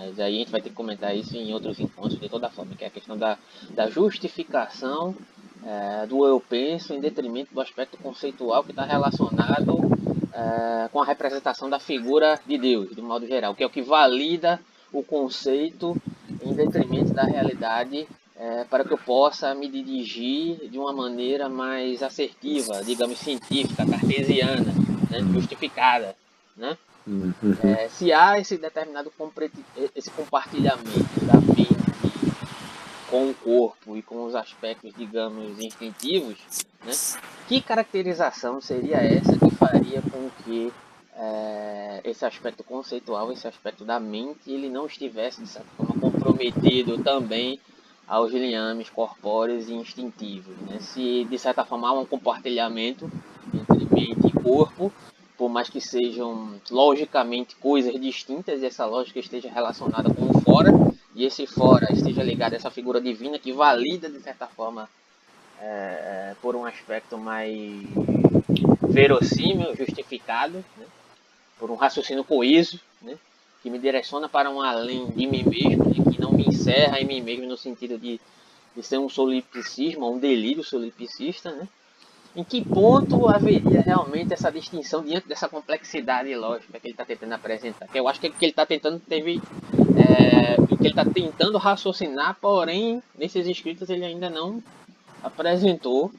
Mas 0.00 0.18
aí 0.18 0.36
a 0.36 0.38
gente 0.38 0.50
vai 0.50 0.62
ter 0.62 0.70
que 0.70 0.74
comentar 0.74 1.14
isso 1.14 1.36
em 1.36 1.52
outros 1.52 1.78
encontros 1.78 2.18
de 2.18 2.28
toda 2.28 2.48
forma, 2.48 2.74
que 2.74 2.84
é 2.84 2.86
a 2.86 2.90
questão 2.90 3.18
da, 3.18 3.36
da 3.70 3.90
justificação 3.90 5.14
é, 5.62 6.06
do 6.06 6.24
eu 6.24 6.40
penso 6.40 6.94
em 6.94 7.00
detrimento 7.00 7.52
do 7.52 7.60
aspecto 7.60 7.98
conceitual 7.98 8.64
que 8.64 8.70
está 8.70 8.84
relacionado 8.84 9.78
é, 10.32 10.88
com 10.88 11.02
a 11.02 11.04
representação 11.04 11.68
da 11.68 11.78
figura 11.78 12.40
de 12.46 12.56
Deus, 12.56 12.96
de 12.96 13.02
modo 13.02 13.26
geral, 13.26 13.54
que 13.54 13.62
é 13.62 13.66
o 13.66 13.70
que 13.70 13.82
valida 13.82 14.58
o 14.90 15.02
conceito 15.02 15.94
em 16.42 16.54
detrimento 16.54 17.12
da 17.12 17.24
realidade 17.24 18.08
é, 18.36 18.64
para 18.64 18.84
que 18.84 18.94
eu 18.94 18.98
possa 18.98 19.54
me 19.54 19.68
dirigir 19.68 20.70
de 20.70 20.78
uma 20.78 20.94
maneira 20.94 21.46
mais 21.46 22.02
assertiva, 22.02 22.82
digamos 22.82 23.18
científica, 23.18 23.84
cartesiana, 23.84 24.72
né, 25.10 25.20
justificada, 25.34 26.16
né? 26.56 26.78
Uhum. 27.10 27.34
É, 27.64 27.88
se 27.88 28.12
há 28.12 28.38
esse 28.38 28.56
determinado 28.56 29.12
esse 29.96 30.10
compartilhamento 30.12 31.24
da 31.24 31.40
mente 31.40 31.70
com 33.10 33.30
o 33.30 33.34
corpo 33.34 33.96
e 33.96 34.02
com 34.02 34.24
os 34.24 34.36
aspectos, 34.36 34.94
digamos, 34.96 35.58
instintivos, 35.58 36.38
né? 36.84 36.92
que 37.48 37.60
caracterização 37.60 38.60
seria 38.60 38.98
essa 38.98 39.36
que 39.36 39.50
faria 39.56 40.00
com 40.00 40.30
que 40.44 40.72
é, 41.16 42.00
esse 42.04 42.24
aspecto 42.24 42.62
conceitual, 42.62 43.32
esse 43.32 43.48
aspecto 43.48 43.84
da 43.84 43.98
mente, 43.98 44.50
ele 44.52 44.68
não 44.68 44.86
estivesse, 44.86 45.42
de 45.42 45.48
certa 45.48 45.68
forma, 45.76 46.00
comprometido 46.00 47.02
também 47.02 47.58
aos 48.06 48.32
liames 48.32 48.88
corpóreos 48.88 49.68
e 49.68 49.74
instintivos. 49.74 50.56
Né? 50.58 50.78
Se, 50.78 51.24
de 51.24 51.38
certa 51.38 51.64
forma, 51.64 51.88
há 51.88 51.92
um 51.92 52.06
compartilhamento 52.06 53.10
entre 53.52 53.84
mente 53.92 54.28
e 54.28 54.32
corpo, 54.32 54.92
por 55.40 55.48
mais 55.48 55.70
que 55.70 55.80
sejam 55.80 56.60
logicamente 56.70 57.56
coisas 57.56 57.98
distintas 57.98 58.60
e 58.60 58.66
essa 58.66 58.84
lógica 58.84 59.18
esteja 59.18 59.50
relacionada 59.50 60.12
com 60.12 60.26
o 60.26 60.40
fora, 60.42 60.70
e 61.14 61.24
esse 61.24 61.46
fora 61.46 61.90
esteja 61.90 62.22
ligado 62.22 62.52
a 62.52 62.56
essa 62.56 62.70
figura 62.70 63.00
divina 63.00 63.38
que 63.38 63.50
valida, 63.50 64.10
de 64.10 64.20
certa 64.20 64.46
forma, 64.46 64.86
é, 65.58 66.36
por 66.42 66.54
um 66.54 66.66
aspecto 66.66 67.16
mais 67.16 67.54
verossímil, 68.82 69.74
justificado, 69.74 70.62
né? 70.76 70.84
por 71.58 71.70
um 71.70 71.74
raciocínio 71.74 72.22
coeso, 72.22 72.78
né? 73.00 73.16
que 73.62 73.70
me 73.70 73.78
direciona 73.78 74.28
para 74.28 74.50
um 74.50 74.60
além 74.60 75.06
de 75.06 75.26
mim 75.26 75.44
mesmo, 75.44 76.12
que 76.12 76.20
não 76.20 76.32
me 76.32 76.48
encerra 76.48 77.00
em 77.00 77.06
mim 77.06 77.22
mesmo 77.22 77.46
no 77.46 77.56
sentido 77.56 77.98
de, 77.98 78.20
de 78.76 78.82
ser 78.82 78.98
um 78.98 79.08
solipsismo, 79.08 80.12
um 80.12 80.18
delírio 80.18 80.62
solipsista, 80.62 81.50
né? 81.50 81.66
Em 82.34 82.44
que 82.44 82.64
ponto 82.64 83.28
haveria 83.28 83.80
realmente 83.80 84.32
essa 84.32 84.52
distinção 84.52 85.02
diante 85.02 85.26
dessa 85.26 85.48
complexidade 85.48 86.32
lógica 86.36 86.78
que 86.78 86.86
ele 86.86 86.94
está 86.94 87.04
tentando 87.04 87.32
apresentar? 87.32 87.88
Que 87.88 87.98
eu 87.98 88.06
acho 88.06 88.20
que 88.20 88.28
o 88.28 88.32
que 88.32 88.44
ele 88.44 88.52
está 88.52 88.64
tentando 88.64 89.00
teve, 89.00 89.42
é, 89.96 90.54
que 90.80 90.86
ele 90.86 90.90
está 90.90 91.04
tentando 91.04 91.58
raciocinar, 91.58 92.36
porém 92.40 93.02
nesses 93.18 93.46
escritos 93.46 93.90
ele 93.90 94.04
ainda 94.04 94.30
não 94.30 94.62
apresentou 95.22 96.12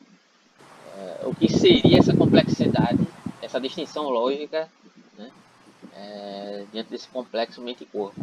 é, 0.97 1.25
o 1.25 1.33
que 1.33 1.49
seria 1.49 1.99
essa 1.99 2.13
complexidade, 2.13 2.99
essa 3.41 3.59
distinção 3.59 4.09
lógica, 4.09 4.67
né, 5.17 5.29
é, 5.95 6.63
diante 6.73 6.89
desse 6.89 7.07
complexo 7.07 7.61
mente-corpo. 7.61 8.19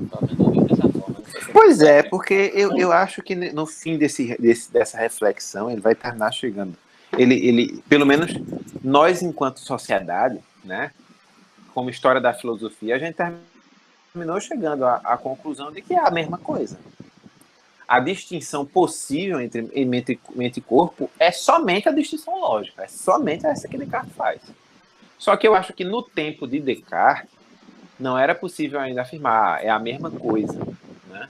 forma. 0.92 1.16
Pois 1.52 1.80
é, 1.80 2.02
porque 2.02 2.52
eu, 2.54 2.76
eu 2.76 2.92
acho 2.92 3.22
que 3.22 3.34
no 3.34 3.66
fim 3.66 3.96
desse, 3.96 4.36
desse, 4.38 4.70
dessa 4.70 4.98
reflexão 4.98 5.70
ele 5.70 5.80
vai 5.80 5.94
terminar 5.94 6.32
chegando 6.32 6.76
ele, 7.18 7.34
ele, 7.34 7.82
pelo 7.88 8.06
menos 8.06 8.32
nós 8.82 9.22
enquanto 9.22 9.58
sociedade, 9.60 10.38
né, 10.64 10.92
como 11.74 11.90
história 11.90 12.20
da 12.20 12.32
filosofia, 12.32 12.96
a 12.96 12.98
gente 12.98 13.16
terminou 14.12 14.40
chegando 14.40 14.84
à, 14.84 14.96
à 14.96 15.16
conclusão 15.16 15.70
de 15.70 15.82
que 15.82 15.94
é 15.94 16.00
a 16.00 16.10
mesma 16.10 16.38
coisa. 16.38 16.78
A 17.86 18.00
distinção 18.00 18.66
possível 18.66 19.40
entre 19.40 19.62
mente, 19.84 20.20
mente 20.34 20.58
e 20.58 20.60
corpo 20.60 21.10
é 21.18 21.32
somente 21.32 21.88
a 21.88 21.92
distinção 21.92 22.38
lógica, 22.38 22.82
é 22.82 22.88
somente 22.88 23.46
essa 23.46 23.66
que 23.66 23.78
Descartes 23.78 24.14
faz. 24.14 24.40
Só 25.18 25.36
que 25.36 25.48
eu 25.48 25.54
acho 25.54 25.72
que 25.72 25.84
no 25.84 26.02
tempo 26.02 26.46
de 26.46 26.60
Descartes 26.60 27.30
não 27.98 28.16
era 28.16 28.34
possível 28.34 28.78
ainda 28.78 29.02
afirmar 29.02 29.56
ah, 29.56 29.62
é 29.62 29.68
a 29.68 29.78
mesma 29.78 30.10
coisa, 30.10 30.58
né? 31.08 31.28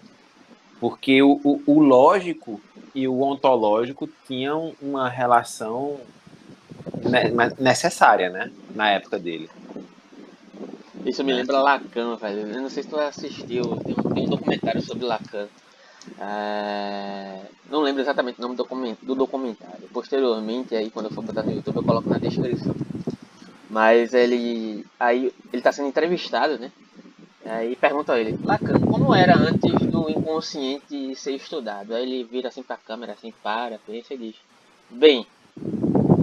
Porque 0.81 1.23
o, 1.23 1.41
o, 1.45 1.63
o 1.67 1.81
lógico 1.81 2.61
e 2.95 3.07
o 3.07 3.21
ontológico 3.21 4.09
tinham 4.27 4.75
uma 4.81 5.09
relação 5.09 6.01
necessária, 7.59 8.31
né? 8.31 8.51
Na 8.75 8.91
época 8.91 9.19
dele. 9.19 9.49
Isso 11.05 11.23
me 11.25 11.33
lembra 11.33 11.63
Lacan, 11.63 12.17
velho. 12.17 12.49
Eu 12.49 12.63
não 12.63 12.71
sei 12.71 12.83
se 12.83 12.89
tu 12.89 12.99
assistiu, 12.99 13.63
tem 13.79 13.95
um, 13.95 14.15
tem 14.15 14.27
um 14.27 14.31
documentário 14.31 14.83
sobre 14.83 15.07
Lacan. 15.07 15.47
É... 16.19 17.41
Não 17.71 17.81
lembro 17.81 18.03
exatamente 18.03 18.39
o 18.39 18.43
nome 18.43 18.57
do 19.03 19.15
documentário. 19.15 19.89
Posteriormente, 19.93 20.75
aí 20.75 20.91
quando 20.91 21.07
eu 21.07 21.13
for 21.13 21.23
botar 21.23 21.43
no 21.43 21.53
YouTube, 21.53 21.77
eu 21.77 21.85
coloco 21.85 22.09
na 22.09 22.19
descrição. 22.19 22.75
Mas 23.71 24.15
ele. 24.15 24.87
Aí 24.99 25.33
ele 25.53 25.63
tá 25.63 25.71
sendo 25.71 25.89
entrevistado, 25.89 26.59
né? 26.59 26.73
Aí 27.49 27.75
pergunta 27.77 28.13
a 28.13 28.21
ele, 28.21 28.39
Lacan, 28.45 28.79
como 28.81 29.15
era 29.15 29.35
antes 29.35 29.73
do 29.73 30.11
inconsciente 30.11 31.15
ser 31.17 31.33
estudado? 31.33 31.95
Aí 31.95 32.03
ele 32.03 32.25
vira 32.25 32.49
assim 32.49 32.63
pra 32.63 32.77
câmera, 32.77 33.13
assim, 33.13 33.33
para, 33.43 33.79
pensa 33.87 34.13
e 34.13 34.19
diz, 34.19 34.35
bem, 34.91 35.27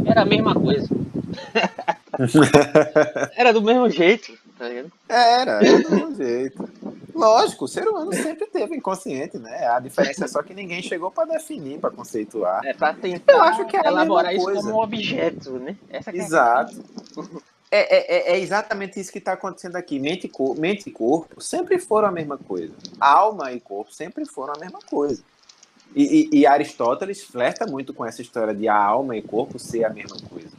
era 0.05 0.22
a 0.22 0.25
mesma 0.25 0.53
coisa. 0.53 0.88
era 3.36 3.51
do 3.51 3.62
mesmo 3.62 3.89
jeito, 3.89 4.38
tá 4.58 4.70
ligado? 4.70 4.91
Era, 5.10 5.65
era 5.65 5.79
do 5.82 5.89
mesmo 5.89 6.15
jeito. 6.15 6.70
Lógico, 7.15 7.65
o 7.65 7.67
ser 7.67 7.88
humano 7.88 8.13
sempre 8.13 8.46
teve 8.46 8.75
inconsciente, 8.75 9.38
né? 9.39 9.67
A 9.67 9.79
diferença 9.79 10.25
é 10.25 10.27
só 10.27 10.44
que 10.44 10.53
ninguém 10.53 10.84
chegou 10.84 11.10
para 11.10 11.34
definir, 11.34 11.79
para 11.79 11.89
conceituar. 11.89 12.63
É 12.65 12.74
para 12.74 12.94
tentar 12.94 13.34
Eu 13.34 13.41
acho 13.41 13.65
que 13.65 13.77
é 13.77 13.88
elaborar 13.88 14.36
isso 14.36 14.46
como 14.46 14.74
um 14.74 14.79
objeto, 14.79 15.53
né? 15.53 15.75
Essa 15.89 16.12
é 16.12 16.17
Exato. 16.17 16.84
É, 17.17 17.55
é, 17.78 17.98
é, 17.98 18.34
é, 18.34 18.40
exatamente 18.40 19.00
isso 19.00 19.12
que 19.12 19.18
está 19.18 19.34
acontecendo 19.34 19.76
aqui. 19.76 20.00
Mente 20.00 20.26
e, 20.26 20.30
corpo, 20.30 20.60
mente 20.60 20.88
e 20.88 20.92
corpo 20.92 21.42
sempre 21.42 21.80
foram 21.80 22.08
a 22.08 22.12
mesma 22.12 22.38
coisa. 22.38 22.74
Alma 23.00 23.52
e 23.52 23.60
corpo 23.60 23.94
sempre 23.94 24.26
foram 24.26 24.54
a 24.56 24.60
mesma 24.60 24.80
coisa. 24.80 25.24
E, 25.96 26.30
e, 26.32 26.40
e, 26.40 26.46
Aristóteles 26.46 27.24
flerta 27.24 27.66
muito 27.66 27.94
com 27.94 28.06
essa 28.06 28.22
história 28.22 28.54
de 28.54 28.68
a 28.68 28.76
alma 28.76 29.16
e 29.16 29.22
corpo 29.22 29.58
ser 29.58 29.86
a 29.86 29.90
mesma 29.90 30.18
coisa. 30.30 30.50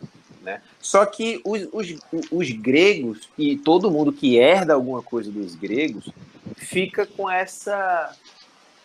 Né? 0.42 0.62
Só 0.80 1.04
que 1.04 1.40
os, 1.44 1.68
os, 1.72 1.96
os 2.30 2.50
gregos 2.50 3.28
e 3.36 3.56
todo 3.56 3.90
mundo 3.90 4.12
que 4.12 4.38
herda 4.38 4.74
alguma 4.74 5.02
coisa 5.02 5.30
dos 5.30 5.54
gregos 5.54 6.08
fica 6.56 7.04
com 7.04 7.28
essa 7.28 8.14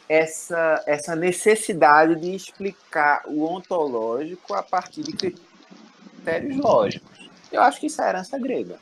essa, 0.09 0.83
essa 0.85 1.15
necessidade 1.15 2.19
de 2.19 2.35
explicar 2.35 3.23
o 3.27 3.45
ontológico 3.45 4.53
a 4.53 4.61
partir 4.61 5.03
de 5.03 5.13
critérios 5.13 6.57
lógicos. 6.57 7.10
Eu 7.51 7.61
acho 7.61 7.79
que 7.79 7.87
isso 7.87 8.01
é 8.01 8.09
herança 8.09 8.37
grega. 8.37 8.79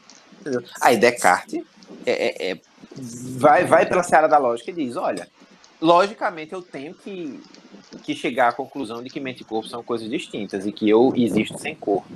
Aí 0.82 0.98
Descartes 0.98 1.64
é, 2.06 2.12
é, 2.12 2.52
é, 2.52 2.60
vai, 3.38 3.66
vai 3.66 3.86
pela 3.86 4.04
seara 4.04 4.28
da 4.28 4.38
lógica 4.38 4.72
e 4.72 4.74
diz: 4.74 4.96
olha, 4.96 5.28
logicamente 5.82 6.54
eu 6.54 6.62
tenho 6.62 6.94
que, 6.94 7.42
que 8.04 8.16
chegar 8.16 8.50
à 8.50 8.54
conclusão 8.54 9.02
de 9.04 9.10
que 9.10 9.20
mente 9.20 9.42
e 9.42 9.46
corpo 9.46 9.68
são 9.68 9.84
coisas 9.84 10.10
distintas 10.10 10.66
e 10.66 10.72
que 10.72 10.90
eu 10.90 11.14
existo 11.16 11.58
sem 11.58 11.76
corpo. 11.76 12.08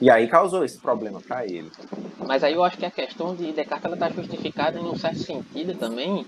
E 0.00 0.10
aí 0.10 0.28
causou 0.28 0.64
esse 0.64 0.78
problema 0.78 1.20
para 1.20 1.44
ele. 1.44 1.70
Mas 2.18 2.42
aí 2.42 2.54
eu 2.54 2.64
acho 2.64 2.76
que 2.76 2.86
a 2.86 2.90
questão 2.90 3.34
de 3.34 3.52
Descartes 3.52 3.92
está 3.92 4.10
justificada 4.10 4.78
em 4.78 4.84
um 4.84 4.96
certo 4.96 5.20
sentido 5.20 5.74
também, 5.78 6.26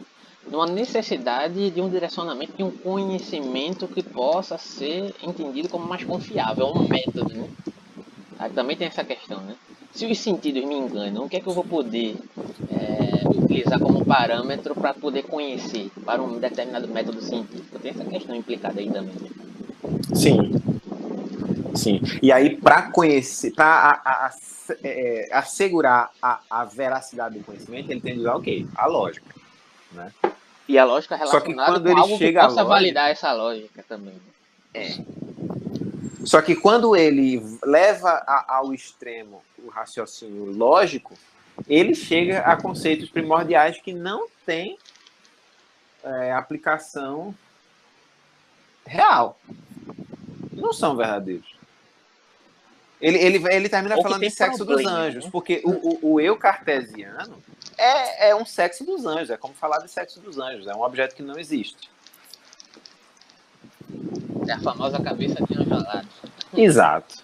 numa 0.49 0.67
necessidade 0.67 1.71
de 1.71 1.81
um 1.81 1.89
direcionamento, 1.89 2.57
de 2.57 2.63
um 2.63 2.71
conhecimento 2.71 3.89
que 3.89 4.03
possa 4.03 4.57
ser 4.57 5.15
entendido 5.23 5.69
como 5.69 5.87
mais 5.87 6.05
confiável, 6.05 6.69
um 6.69 6.87
método, 6.89 7.35
né? 7.35 7.49
Aí 8.39 8.51
também 8.51 8.77
tem 8.77 8.89
essa 8.89 9.05
questão, 9.05 9.41
né? 9.41 9.55
Se 9.93 10.05
os 10.05 10.19
sentidos 10.19 10.65
me 10.65 10.75
enganam, 10.75 11.25
o 11.25 11.29
que 11.29 11.37
é 11.37 11.41
que 11.41 11.47
eu 11.47 11.55
vou 11.55 11.65
poder 11.65 12.17
é, 12.71 13.29
utilizar 13.29 13.81
como 13.81 14.05
parâmetro 14.05 14.75
para 14.75 14.93
poder 14.93 15.23
conhecer 15.23 15.91
para 16.05 16.23
um 16.23 16.39
determinado 16.39 16.87
método 16.89 17.23
científico? 17.23 17.79
Tem 17.79 17.93
essa 17.93 18.05
questão 18.05 18.37
implicada 18.37 18.79
aí 18.79 18.91
também. 18.91 19.15
Sim. 20.15 20.53
Sim. 21.75 22.01
E 22.23 22.31
aí, 22.31 22.57
para 22.57 22.91
conhecer, 22.91 23.53
para 23.53 24.33
é, 24.83 25.29
assegurar 25.33 26.11
a, 26.21 26.41
a, 26.51 26.65
veracidade 26.65 27.39
do 27.39 27.45
conhecimento, 27.45 27.91
ele 27.91 28.01
tem 28.01 28.15
que 28.15 28.21
usar 28.21 28.37
o 28.37 28.43
quê? 28.43 28.67
A 28.75 28.87
lógica. 28.87 29.35
Né? 29.93 30.13
E 30.69 30.79
a 30.79 30.85
lógica 30.85 31.17
relacionada 31.17 31.41
Só 31.41 31.47
que 31.47 31.55
quando 31.55 31.83
com 31.85 31.91
ele 31.91 32.01
algo 32.01 32.19
chega 32.19 32.41
que 32.41 32.47
possa 32.47 32.63
lógica, 32.63 32.75
validar 32.75 33.11
essa 33.11 33.33
lógica 33.33 33.85
também. 33.89 34.15
É. 34.75 34.99
Só 36.27 36.43
que 36.43 36.57
quando 36.57 36.97
ele 36.97 37.41
leva 37.65 38.11
a, 38.27 38.57
ao 38.57 38.75
extremo 38.75 39.45
o 39.59 39.69
raciocínio 39.69 40.45
lógico, 40.47 41.17
ele 41.69 41.95
chega 41.95 42.41
a 42.41 42.61
conceitos 42.61 43.09
primordiais 43.09 43.81
que 43.81 43.93
não 43.93 44.27
têm 44.45 44.77
é, 46.03 46.33
aplicação 46.33 47.33
real. 48.85 49.39
Não 50.53 50.73
são 50.73 50.97
verdadeiros. 50.97 51.55
Ele, 53.01 53.19
ele, 53.19 53.55
ele 53.55 53.69
termina 53.69 53.95
falando 54.03 54.21
de 54.21 54.31
sexo 54.31 54.65
dos 54.65 54.85
anjos, 54.85 55.27
né? 55.27 55.31
porque 55.31 55.63
o, 55.65 55.71
o, 55.71 56.13
o, 56.15 56.21
eu 56.21 56.37
cartesiano 56.37 57.41
é, 57.79 58.31
é 58.31 58.35
um 58.35 58.45
sexo 58.45 58.85
dos 58.85 59.07
anjos, 59.07 59.31
é 59.31 59.37
como 59.37 59.55
falar 59.55 59.79
de 59.79 59.91
sexo 59.91 60.19
dos 60.19 60.39
anjos, 60.39 60.67
é 60.67 60.75
um 60.75 60.83
objeto 60.83 61.15
que 61.15 61.23
não 61.23 61.39
existe. 61.39 61.89
É 64.49 64.53
a 64.53 64.61
famosa 64.61 65.01
cabeça 65.01 65.37
de 65.49 65.61
angelado. 65.61 66.09
Exato. 66.55 67.17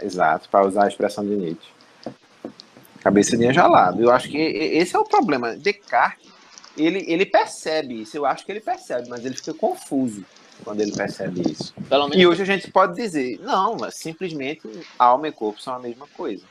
Exato, 0.00 0.48
para 0.48 0.66
usar 0.66 0.84
a 0.84 0.88
expressão 0.88 1.24
de 1.24 1.36
Nietzsche. 1.36 1.68
Cabeça 3.00 3.36
de 3.36 3.46
angelado. 3.46 4.02
Eu 4.02 4.10
acho 4.10 4.28
que 4.28 4.38
esse 4.38 4.96
é 4.96 4.98
o 4.98 5.04
problema. 5.04 5.56
Descartes, 5.56 6.30
ele, 6.76 7.04
ele 7.06 7.26
percebe 7.26 8.02
isso, 8.02 8.16
eu 8.16 8.26
acho 8.26 8.44
que 8.44 8.52
ele 8.52 8.60
percebe, 8.60 9.08
mas 9.08 9.24
ele 9.24 9.36
fica 9.36 9.54
confuso 9.54 10.24
quando 10.64 10.80
ele 10.80 10.92
percebe 10.92 11.42
isso. 11.50 11.74
E 12.14 12.26
hoje 12.26 12.42
a 12.42 12.46
gente 12.46 12.70
pode 12.70 12.94
dizer, 12.94 13.38
não, 13.40 13.76
mas 13.76 13.94
simplesmente 13.96 14.62
alma 14.98 15.28
e 15.28 15.32
corpo 15.32 15.60
são 15.60 15.74
a 15.74 15.78
mesma 15.78 16.06
coisa. 16.16 16.44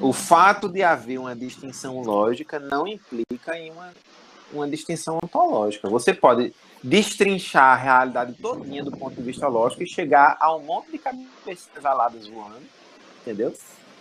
O 0.00 0.12
fato 0.12 0.68
de 0.68 0.82
haver 0.82 1.18
uma 1.18 1.36
distinção 1.36 2.00
lógica 2.00 2.58
não 2.58 2.86
implica 2.86 3.58
em 3.58 3.70
uma, 3.70 3.92
uma 4.52 4.68
distinção 4.68 5.18
ontológica. 5.22 5.88
Você 5.88 6.12
pode 6.12 6.52
destrinchar 6.82 7.72
a 7.72 7.76
realidade 7.76 8.34
todinha 8.34 8.84
do 8.84 8.90
ponto 8.90 9.14
de 9.14 9.22
vista 9.22 9.46
lógico 9.48 9.82
e 9.82 9.86
chegar 9.86 10.36
a 10.40 10.54
um 10.54 10.62
monte 10.62 10.92
de 10.92 10.98
cabeças 10.98 11.84
aladas 11.84 12.26
voando, 12.26 12.62
entendeu? 13.20 13.54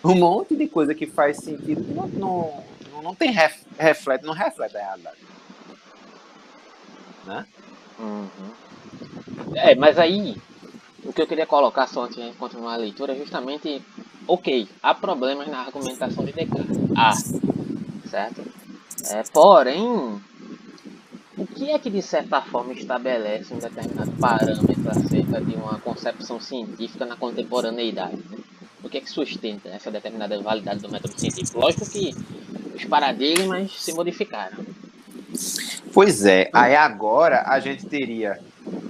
Um 0.03 0.15
monte 0.15 0.55
de 0.55 0.67
coisa 0.67 0.95
que 0.95 1.05
faz 1.05 1.37
sentido 1.37 1.83
que 1.83 1.93
não, 1.93 2.07
não, 2.07 3.03
não 3.03 3.15
tem 3.15 3.31
ref, 3.31 3.63
reflete, 3.77 4.25
não 4.25 4.33
reflete 4.33 4.75
a 4.77 4.81
realidade. 4.81 5.17
Né? 7.25 7.45
Uhum. 7.99 8.51
É, 9.55 9.75
mas 9.75 9.99
aí 9.99 10.35
o 11.03 11.13
que 11.13 11.21
eu 11.21 11.27
queria 11.27 11.45
colocar 11.45 11.87
só 11.87 12.05
antes 12.05 12.15
de 12.15 12.31
continuar 12.33 12.73
a 12.73 12.77
leitura 12.77 13.13
é 13.13 13.15
justamente, 13.15 13.81
ok, 14.27 14.67
há 14.81 14.93
problemas 14.93 15.47
na 15.47 15.59
argumentação 15.59 16.25
de 16.25 16.31
Descartes. 16.31 16.77
Há, 16.95 17.13
certo? 18.09 18.43
É, 19.09 19.23
porém, 19.31 20.21
que 21.61 21.69
é 21.69 21.77
que 21.77 21.91
de 21.91 22.01
certa 22.01 22.41
forma 22.41 22.73
estabelece 22.73 23.53
um 23.53 23.59
determinado 23.59 24.11
parâmetro 24.13 24.89
a 24.89 24.93
ser 24.95 25.21
lógica 25.31 25.41
de 25.41 25.53
uma 25.53 25.79
concepção 25.79 26.39
científica 26.39 27.05
na 27.05 27.15
contemporaneidade? 27.15 28.17
O 28.83 28.89
que 28.89 28.97
é 28.97 29.01
que 29.01 29.09
sustenta 29.09 29.69
essa 29.69 29.91
determinada 29.91 30.39
validade 30.41 30.79
do 30.79 30.89
método 30.89 31.19
científico? 31.19 31.59
Lógico 31.59 31.87
que 31.87 32.15
os 32.75 32.83
paradigmas 32.85 33.71
se 33.79 33.93
modificaram. 33.93 34.57
Pois 35.93 36.25
é, 36.25 36.49
aí 36.51 36.75
agora 36.75 37.43
a 37.45 37.59
gente 37.59 37.85
teria. 37.85 38.39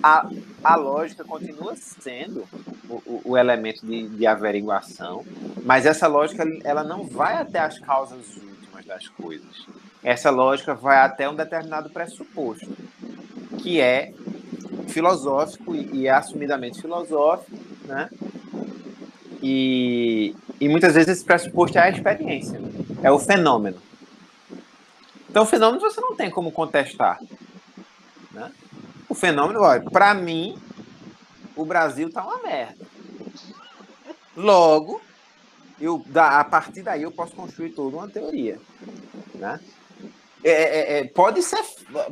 A, 0.02 0.30
a 0.64 0.76
lógica 0.76 1.26
continua 1.26 1.76
sendo 1.76 2.48
o, 2.90 2.94
o, 2.94 3.22
o 3.26 3.38
elemento 3.38 3.86
de, 3.86 4.08
de 4.08 4.26
averiguação, 4.26 5.26
mas 5.64 5.86
essa 5.86 6.08
lógica 6.08 6.46
ela 6.64 6.86
não 6.86 7.04
vai 7.04 7.36
até 7.36 7.60
as 7.60 7.80
causas 7.80 8.38
últimas 8.38 8.86
das 8.86 9.10
coisas. 9.10 9.68
Essa 10.04 10.30
lógica 10.30 10.74
vai 10.74 10.98
até 10.98 11.30
um 11.30 11.36
determinado 11.36 11.90
pressuposto, 11.90 12.76
que 13.60 13.80
é 13.80 14.14
filosófico 14.88 15.76
e 15.76 16.08
é 16.08 16.12
assumidamente 16.12 16.82
filosófico, 16.82 17.58
né? 17.86 18.10
E, 19.42 20.36
e 20.60 20.70
muitas 20.70 20.94
vezes 20.94 21.18
esse 21.18 21.26
pressuposto 21.26 21.78
é 21.78 21.82
a 21.82 21.90
experiência, 21.90 22.60
é 23.02 23.12
o 23.12 23.20
fenômeno. 23.20 23.82
Então, 25.30 25.44
o 25.44 25.48
fenômeno 25.48 25.80
você 25.80 26.02
não 26.02 26.16
tem 26.16 26.30
como 26.30 26.52
contestar. 26.52 27.20
Né? 28.32 28.52
O 29.08 29.16
fenômeno, 29.16 29.62
olha, 29.62 29.82
para 29.82 30.14
mim, 30.14 30.58
o 31.56 31.66
Brasil 31.66 32.12
tá 32.12 32.24
uma 32.24 32.44
merda. 32.44 32.86
Logo, 34.36 35.02
eu, 35.80 36.04
a 36.16 36.44
partir 36.44 36.84
daí 36.84 37.04
eu 37.04 37.12
posso 37.12 37.34
construir 37.34 37.72
toda 37.72 37.98
uma 37.98 38.10
teoria. 38.10 38.60
Né? 39.36 39.60
É, 40.44 40.52
é, 40.52 41.00
é, 41.00 41.04
pode 41.06 41.42
ser. 41.44 41.64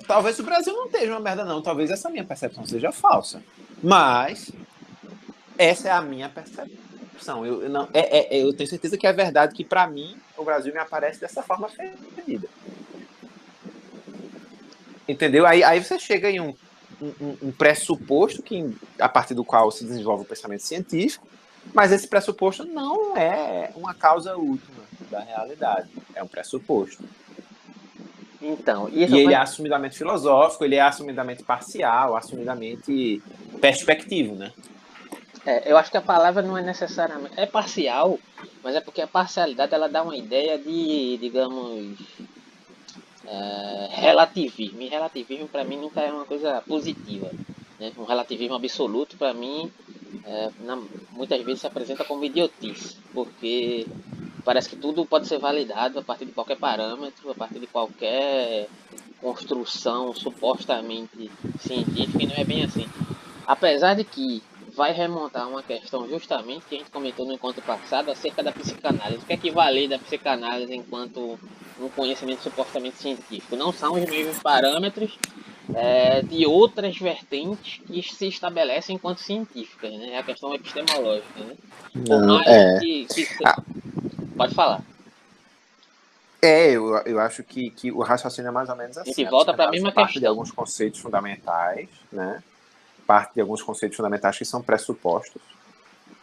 Talvez 0.07 0.37
o 0.39 0.43
Brasil 0.43 0.73
não 0.73 0.85
esteja 0.85 1.11
uma 1.11 1.19
merda, 1.19 1.43
não. 1.43 1.61
Talvez 1.61 1.89
essa 1.89 2.09
minha 2.09 2.23
percepção 2.23 2.65
seja 2.65 2.91
falsa. 2.91 3.41
Mas 3.81 4.51
essa 5.57 5.89
é 5.89 5.91
a 5.91 6.01
minha 6.01 6.29
percepção. 6.29 7.45
Eu, 7.45 7.63
eu 7.63 7.69
não, 7.69 7.89
é, 7.93 8.37
é, 8.37 8.43
eu 8.43 8.53
tenho 8.53 8.69
certeza 8.69 8.97
que 8.97 9.07
é 9.07 9.11
verdade 9.11 9.53
que, 9.53 9.63
para 9.63 9.87
mim, 9.87 10.17
o 10.37 10.43
Brasil 10.43 10.71
me 10.71 10.79
aparece 10.79 11.19
dessa 11.19 11.41
forma 11.41 11.67
ferida. 11.67 12.47
Entendeu? 15.07 15.45
Aí, 15.45 15.63
aí 15.63 15.83
você 15.83 15.97
chega 15.97 16.29
em 16.29 16.39
um, 16.39 16.53
um, 17.01 17.37
um, 17.41 17.51
pressuposto 17.51 18.43
que, 18.43 18.75
a 18.99 19.09
partir 19.09 19.33
do 19.33 19.43
qual 19.43 19.71
se 19.71 19.83
desenvolve 19.83 20.23
o 20.23 20.27
pensamento 20.27 20.61
científico, 20.61 21.27
mas 21.73 21.91
esse 21.91 22.07
pressuposto 22.07 22.63
não 22.63 23.17
é 23.17 23.71
uma 23.75 23.93
causa 23.93 24.35
última 24.37 24.79
da 25.09 25.19
realidade. 25.19 25.89
É 26.13 26.23
um 26.23 26.27
pressuposto. 26.27 27.03
Então, 28.41 28.87
e, 28.89 28.99
e 28.99 29.03
ele 29.03 29.33
é 29.33 29.37
assumidamente 29.37 29.97
filosófico, 29.97 30.63
ele 30.63 30.75
é 30.75 30.81
assumidamente 30.81 31.43
parcial, 31.43 32.15
assumidamente 32.15 33.21
perspectivo, 33.59 34.35
né? 34.35 34.53
É, 35.45 35.71
eu 35.71 35.77
acho 35.77 35.91
que 35.91 35.97
a 35.97 36.01
palavra 36.01 36.41
não 36.41 36.57
é 36.57 36.61
necessariamente. 36.61 37.33
É 37.37 37.45
parcial, 37.45 38.19
mas 38.63 38.75
é 38.75 38.81
porque 38.81 39.01
a 39.01 39.07
parcialidade 39.07 39.73
ela 39.73 39.89
dá 39.89 40.03
uma 40.03 40.15
ideia 40.15 40.57
de, 40.57 41.17
digamos, 41.17 41.97
é, 43.25 43.87
relativismo. 43.91 44.81
E 44.81 44.87
relativismo 44.87 45.47
para 45.47 45.63
mim 45.63 45.77
nunca 45.77 46.01
é 46.01 46.11
uma 46.11 46.25
coisa 46.25 46.61
positiva. 46.61 47.29
Né? 47.79 47.91
Um 47.97 48.03
relativismo 48.03 48.55
absoluto 48.55 49.17
para 49.17 49.33
mim 49.33 49.71
é, 50.25 50.49
na, 50.61 50.81
muitas 51.11 51.41
vezes 51.41 51.61
se 51.61 51.67
apresenta 51.67 52.03
como 52.03 52.23
idiotice, 52.23 52.97
porque 53.13 53.85
parece 54.49 54.67
que 54.67 54.75
tudo 54.75 55.05
pode 55.05 55.27
ser 55.27 55.37
validado 55.37 55.99
a 55.99 56.01
partir 56.01 56.25
de 56.25 56.31
qualquer 56.31 56.57
parâmetro, 56.57 57.29
a 57.29 57.35
partir 57.35 57.59
de 57.59 57.67
qualquer 57.67 58.67
construção 59.21 60.11
supostamente 60.15 61.29
científica, 61.59 62.23
e 62.23 62.25
não 62.25 62.35
é 62.35 62.43
bem 62.43 62.63
assim. 62.63 62.87
Apesar 63.45 63.93
de 63.93 64.03
que 64.03 64.41
vai 64.75 64.91
remontar 64.91 65.47
uma 65.47 65.61
questão 65.61 66.09
justamente 66.09 66.65
que 66.65 66.73
a 66.73 66.77
gente 66.79 66.89
comentou 66.89 67.27
no 67.27 67.33
encontro 67.33 67.61
passado 67.61 68.09
acerca 68.09 68.41
da 68.41 68.51
psicanálise. 68.51 69.21
O 69.21 69.27
que 69.27 69.33
é 69.33 69.37
que 69.37 69.51
vale 69.51 69.87
da 69.87 69.99
psicanálise 69.99 70.73
enquanto 70.73 71.37
um 71.79 71.87
conhecimento 71.89 72.41
supostamente 72.41 72.97
científico? 72.97 73.55
Não 73.55 73.71
são 73.71 73.93
os 73.93 74.09
mesmos 74.09 74.39
parâmetros 74.39 75.15
é, 75.75 76.23
de 76.23 76.47
outras 76.47 76.97
vertentes 76.97 77.81
que 77.85 78.01
se 78.01 78.27
estabelecem 78.27 78.95
enquanto 78.95 79.19
científicas, 79.19 79.93
né? 79.93 80.13
É 80.13 80.17
a 80.17 80.23
questão 80.23 80.55
epistemológica, 80.55 81.39
né? 81.39 81.55
Mais 82.25 82.47
é. 82.47 82.79
que, 82.79 83.05
que... 83.05 83.27
Ah. 83.45 83.61
Pode 84.39 84.55
falar. 84.55 84.81
É, 86.41 86.71
eu, 86.71 86.95
eu 86.99 87.19
acho 87.19 87.43
que, 87.43 87.69
que 87.71 87.91
o 87.91 87.99
raciocínio 88.01 88.47
é 88.47 88.51
mais 88.51 88.69
ou 88.69 88.75
menos 88.77 88.97
assim. 88.97 89.11
A 89.11 89.13
gente 89.13 89.29
volta 89.29 89.53
para 89.53 89.65
a 89.65 89.69
mesma 89.69 89.91
parte 89.91 90.13
questão. 90.13 90.21
de 90.21 90.27
alguns 90.27 90.49
conceitos 90.49 91.01
fundamentais, 91.01 91.89
né? 92.09 92.41
Parte 93.05 93.33
de 93.33 93.41
alguns 93.41 93.61
conceitos 93.61 93.97
fundamentais 93.97 94.37
que 94.37 94.45
são 94.45 94.61
pressupostos, 94.61 95.41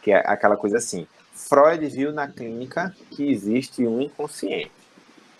que 0.01 0.11
é 0.11 0.23
aquela 0.25 0.57
coisa 0.57 0.77
assim. 0.77 1.05
Freud 1.31 1.85
viu 1.89 2.11
na 2.11 2.27
clínica 2.27 2.95
que 3.11 3.29
existe 3.29 3.85
um 3.85 4.01
inconsciente. 4.01 4.71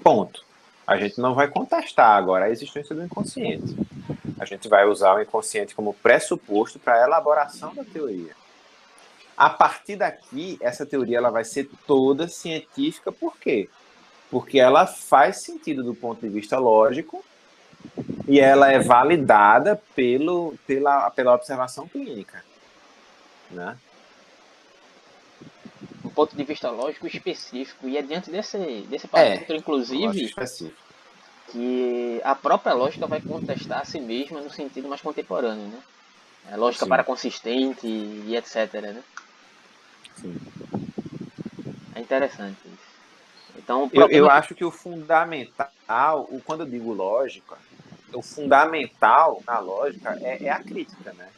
Ponto. 0.03 0.45
A 0.85 0.97
gente 0.97 1.19
não 1.19 1.33
vai 1.33 1.47
contestar 1.47 2.15
agora 2.15 2.45
a 2.45 2.51
existência 2.51 2.95
do 2.95 3.03
inconsciente. 3.03 3.75
A 4.39 4.45
gente 4.45 4.69
vai 4.69 4.85
usar 4.85 5.15
o 5.15 5.21
inconsciente 5.21 5.73
como 5.73 5.95
pressuposto 5.95 6.77
para 6.77 7.01
a 7.01 7.03
elaboração 7.03 7.73
da 7.73 7.83
teoria. 7.83 8.35
A 9.37 9.51
partir 9.51 9.95
daqui, 9.95 10.57
essa 10.59 10.83
teoria 10.83 11.19
ela 11.19 11.29
vai 11.29 11.45
ser 11.45 11.69
toda 11.85 12.27
científica, 12.27 13.11
por 13.11 13.37
quê? 13.37 13.69
Porque 14.31 14.59
ela 14.59 14.87
faz 14.87 15.37
sentido 15.43 15.83
do 15.83 15.93
ponto 15.93 16.19
de 16.21 16.29
vista 16.29 16.57
lógico 16.57 17.23
e 18.27 18.39
ela 18.39 18.71
é 18.71 18.79
validada 18.79 19.79
pelo, 19.95 20.55
pela, 20.65 21.11
pela 21.11 21.35
observação 21.35 21.87
clínica. 21.87 22.43
Né? 23.51 23.77
Um 26.03 26.09
ponto 26.09 26.35
de 26.35 26.43
vista 26.43 26.71
lógico 26.71 27.05
específico. 27.05 27.87
E 27.87 27.95
é 27.95 28.01
diante 28.01 28.31
desse, 28.31 28.57
desse 28.89 29.07
parâmetro, 29.07 29.53
é, 29.53 29.57
inclusive, 29.57 30.33
que 31.51 32.19
a 32.23 32.35
própria 32.35 32.73
lógica 32.73 33.05
vai 33.05 33.21
contestar 33.21 33.81
a 33.81 33.85
si 33.85 34.01
mesma 34.01 34.41
no 34.41 34.49
sentido 34.49 34.87
mais 34.87 35.01
contemporâneo. 35.01 35.67
Né? 35.67 35.79
A 36.49 36.53
é 36.53 36.57
lógica 36.57 36.85
Sim. 36.85 36.89
para 36.89 37.03
consistente 37.03 37.87
e 37.87 38.35
etc. 38.35 38.73
Né? 38.81 39.03
Sim. 40.21 40.35
É 41.95 41.99
interessante 41.99 42.57
isso. 42.65 42.87
Então, 43.57 43.89
eu, 43.91 44.07
eu 44.09 44.29
acho 44.29 44.53
que 44.53 44.63
o 44.63 44.71
fundamental, 44.71 46.27
o, 46.29 46.41
quando 46.45 46.61
eu 46.61 46.67
digo 46.67 46.93
lógica, 46.93 47.57
o 48.13 48.21
fundamental 48.21 49.41
na 49.45 49.59
lógica 49.59 50.17
é, 50.21 50.45
é 50.45 50.49
a 50.49 50.63
crítica, 50.63 51.11
né? 51.13 51.29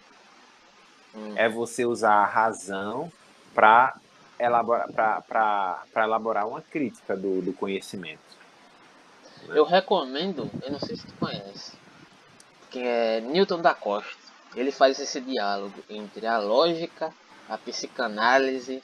Hum. 1.16 1.34
É 1.36 1.50
você 1.50 1.86
usar 1.86 2.16
a 2.16 2.26
razão 2.26 3.12
para 3.54 3.96
elaborar, 4.40 5.84
elaborar 5.96 6.48
uma 6.48 6.62
crítica 6.62 7.16
do, 7.16 7.42
do 7.42 7.54
conhecimento. 7.54 8.20
Né? 9.48 9.58
Eu 9.58 9.66
recomendo, 9.66 10.50
eu 10.62 10.72
não 10.72 10.80
sei 10.80 10.96
se 10.96 11.06
tu 11.08 11.14
conhece, 11.20 11.74
que 12.70 12.80
é 12.80 13.22
Newton 13.22 13.62
da 13.62 13.74
Costa. 13.74 14.20
Ele 14.56 14.72
faz 14.72 15.00
esse 15.00 15.22
diálogo 15.22 15.84
entre 15.90 16.26
a 16.26 16.38
lógica 16.38 17.14
a 17.50 17.58
psicanálise 17.58 18.82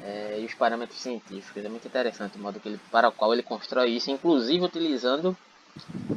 é, 0.00 0.38
e 0.40 0.46
os 0.46 0.54
parâmetros 0.54 0.98
científicos. 0.98 1.64
É 1.64 1.68
muito 1.68 1.86
interessante 1.86 2.36
o 2.36 2.40
modo 2.40 2.58
que 2.58 2.68
ele, 2.68 2.80
para 2.90 3.08
o 3.08 3.12
qual 3.12 3.32
ele 3.32 3.42
constrói 3.42 3.90
isso, 3.90 4.10
inclusive 4.10 4.64
utilizando 4.64 5.36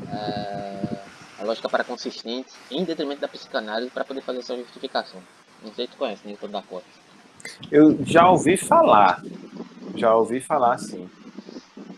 é, 0.09 0.97
a 1.39 1.43
lógica 1.43 1.67
para 1.67 1.83
consistente 1.83 2.51
em 2.71 2.83
detrimento 2.83 3.21
da 3.21 3.27
psicanálise 3.27 3.91
para 3.91 4.05
poder 4.05 4.21
fazer 4.21 4.39
essa 4.39 4.55
justificação. 4.55 5.21
Não 5.63 5.73
sei 5.73 5.85
se 5.85 5.91
tu 5.91 5.97
conhece 5.97 6.25
Newton 6.25 6.49
da 6.49 6.61
Costa. 6.61 6.87
Eu 7.71 7.97
já 8.05 8.29
ouvi 8.29 8.55
falar. 8.55 9.21
Já 9.95 10.15
ouvi 10.15 10.39
falar 10.39 10.77
sim. 10.77 11.09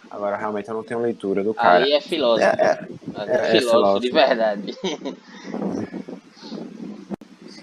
Agora 0.10 0.38
realmente 0.38 0.69
eu 0.69 0.76
não 0.76 0.84
tenho 0.84 1.02
leitura 1.02 1.43
do 1.43 1.54
cara. 1.54 1.84
Aí 1.84 1.93
é 1.93 2.02
filósofo. 2.02 2.48
É, 2.48 2.50
é, 2.52 3.21
é, 3.21 3.36
é 3.36 3.52
filósofo, 3.52 3.60
filósofo 3.60 4.00
de 4.00 4.12
verdade. 4.12 4.74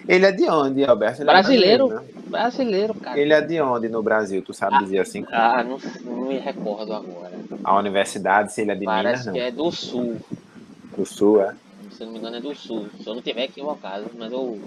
Ele 0.08 0.26
é 0.26 0.32
de 0.32 0.48
onde, 0.48 0.84
Alberto? 0.84 1.22
Ele 1.22 1.30
é 1.30 1.32
brasileiro, 1.32 1.84
é 1.84 1.88
brasileiro, 1.88 2.16
né? 2.16 2.22
brasileiro, 2.30 2.94
cara. 2.94 3.18
Ele 3.18 3.32
é 3.32 3.40
de 3.40 3.60
onde 3.60 3.88
no 3.88 4.02
Brasil? 4.02 4.42
Tu 4.42 4.52
sabe 4.52 4.76
ah, 4.76 4.78
dizer 4.78 4.98
assim? 5.00 5.24
Ah, 5.30 5.62
não, 5.62 5.78
não, 6.04 6.26
me 6.28 6.38
recordo 6.38 6.92
agora. 6.92 7.32
A 7.62 7.76
universidade, 7.78 8.52
se 8.52 8.62
ele 8.62 8.72
é 8.72 8.74
de 8.74 8.84
Parece 8.84 9.06
Minas, 9.06 9.26
não? 9.26 9.32
que 9.32 9.40
é 9.40 9.50
do 9.50 9.70
Sul. 9.70 10.16
Do 10.96 11.06
Sul, 11.06 11.42
é? 11.42 11.54
Se 11.90 12.04
não 12.04 12.12
me 12.12 12.18
engano 12.18 12.36
é 12.36 12.40
do 12.40 12.54
Sul. 12.54 12.88
Se 13.00 13.06
eu 13.06 13.14
não 13.14 13.22
tiver 13.22 13.44
equivocado, 13.44 14.10
mas 14.18 14.32
eu, 14.32 14.58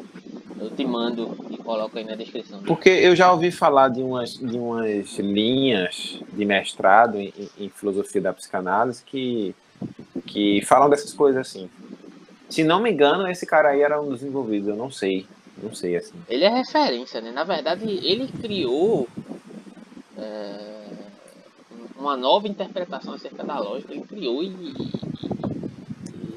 eu 0.59 0.69
te 0.69 0.85
mando 0.85 1.35
e 1.49 1.57
coloco 1.57 1.97
aí 1.97 2.03
na 2.03 2.15
descrição. 2.15 2.61
Porque 2.63 2.89
eu 2.89 3.15
já 3.15 3.31
ouvi 3.31 3.51
falar 3.51 3.89
de 3.89 4.01
umas, 4.01 4.35
de 4.35 4.57
umas 4.57 5.17
linhas 5.17 6.19
de 6.31 6.45
mestrado 6.45 7.17
em, 7.17 7.33
em 7.59 7.69
filosofia 7.69 8.21
da 8.21 8.33
psicanálise 8.33 9.03
que, 9.03 9.55
que 10.25 10.61
falam 10.65 10.89
dessas 10.89 11.13
coisas 11.13 11.41
assim. 11.41 11.69
Se 12.49 12.63
não 12.63 12.79
me 12.79 12.91
engano, 12.91 13.27
esse 13.27 13.45
cara 13.45 13.69
aí 13.69 13.81
era 13.81 14.01
um 14.01 14.10
dos 14.10 14.23
envolvidos, 14.23 14.69
eu 14.69 14.75
não 14.75 14.91
sei. 14.91 15.25
Não 15.62 15.73
sei, 15.73 15.95
assim. 15.95 16.13
Ele 16.27 16.43
é 16.43 16.49
referência, 16.49 17.21
né? 17.21 17.31
Na 17.31 17.43
verdade, 17.43 17.86
ele 17.89 18.27
criou 18.27 19.08
é, 20.17 20.86
uma 21.97 22.17
nova 22.17 22.47
interpretação 22.47 23.13
acerca 23.13 23.43
da 23.43 23.58
lógica. 23.58 23.93
Ele 23.93 24.03
criou 24.03 24.43
e, 24.43 24.75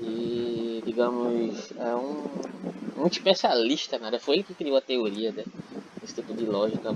e 0.02 0.82
digamos, 0.86 1.72
é 1.76 1.94
um, 1.94 2.24
um 2.96 3.06
especialista, 3.06 3.98
né? 3.98 4.18
Foi 4.18 4.36
ele 4.36 4.44
que 4.44 4.54
criou 4.54 4.76
a 4.76 4.80
teoria, 4.80 5.32
né? 5.32 5.44
Esse 6.02 6.14
tipo 6.14 6.32
de 6.32 6.44
lógica 6.44 6.94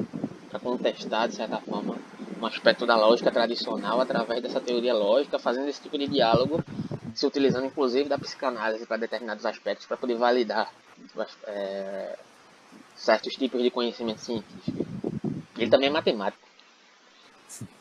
para 0.49 0.61
contestar, 0.61 1.29
de 1.29 1.35
certa 1.35 1.59
forma, 1.59 1.97
um 2.41 2.47
aspecto 2.47 2.87
da 2.87 2.97
lógica 2.97 3.31
tradicional 3.31 4.01
através 4.01 4.43
dessa 4.43 4.61
teoria 4.61 4.95
lógica, 4.95 5.39
fazendo 5.39 5.69
esse 5.69 5.81
tipo 5.81 5.99
de 5.99 6.07
diálogo, 6.07 6.63
se 7.15 7.27
utilizando 7.27 7.67
inclusive 7.67 8.09
da 8.09 8.19
psicanálise 8.19 8.87
para 8.87 8.97
determinados 8.97 9.45
aspectos, 9.47 9.87
para 9.87 9.97
poder 9.97 10.17
validar 10.17 10.73
é, 11.47 12.19
certos 12.97 13.35
tipos 13.35 13.63
de 13.63 13.71
conhecimento 13.71 14.21
científico. 14.21 14.87
Ele 15.57 15.71
também 15.71 15.89
é 15.89 15.93
matemático. 15.93 16.43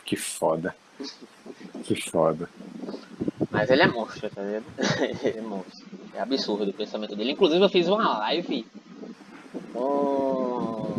Que 0.05 0.15
foda. 0.15 0.75
Que 1.83 1.95
foda. 1.95 2.49
Mas 3.49 3.69
ele 3.69 3.81
é 3.81 3.87
monstro, 3.87 4.29
tá 4.29 4.41
vendo? 4.41 4.65
ele 5.23 5.39
é 5.39 5.41
monstro. 5.41 5.87
É 6.13 6.21
absurdo 6.21 6.69
o 6.69 6.73
pensamento 6.73 7.15
dele. 7.15 7.31
Inclusive 7.31 7.63
eu 7.63 7.69
fiz 7.69 7.87
uma 7.87 8.19
live 8.19 8.65
com, 9.73 10.95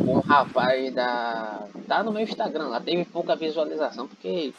um 0.00 0.20
rapaz 0.20 0.92
da. 0.94 1.66
Tá 1.86 2.02
no 2.02 2.12
meu 2.12 2.22
Instagram 2.22 2.68
lá, 2.68 2.80
teve 2.80 3.04
pouca 3.04 3.36
visualização, 3.36 4.08
porque 4.08 4.54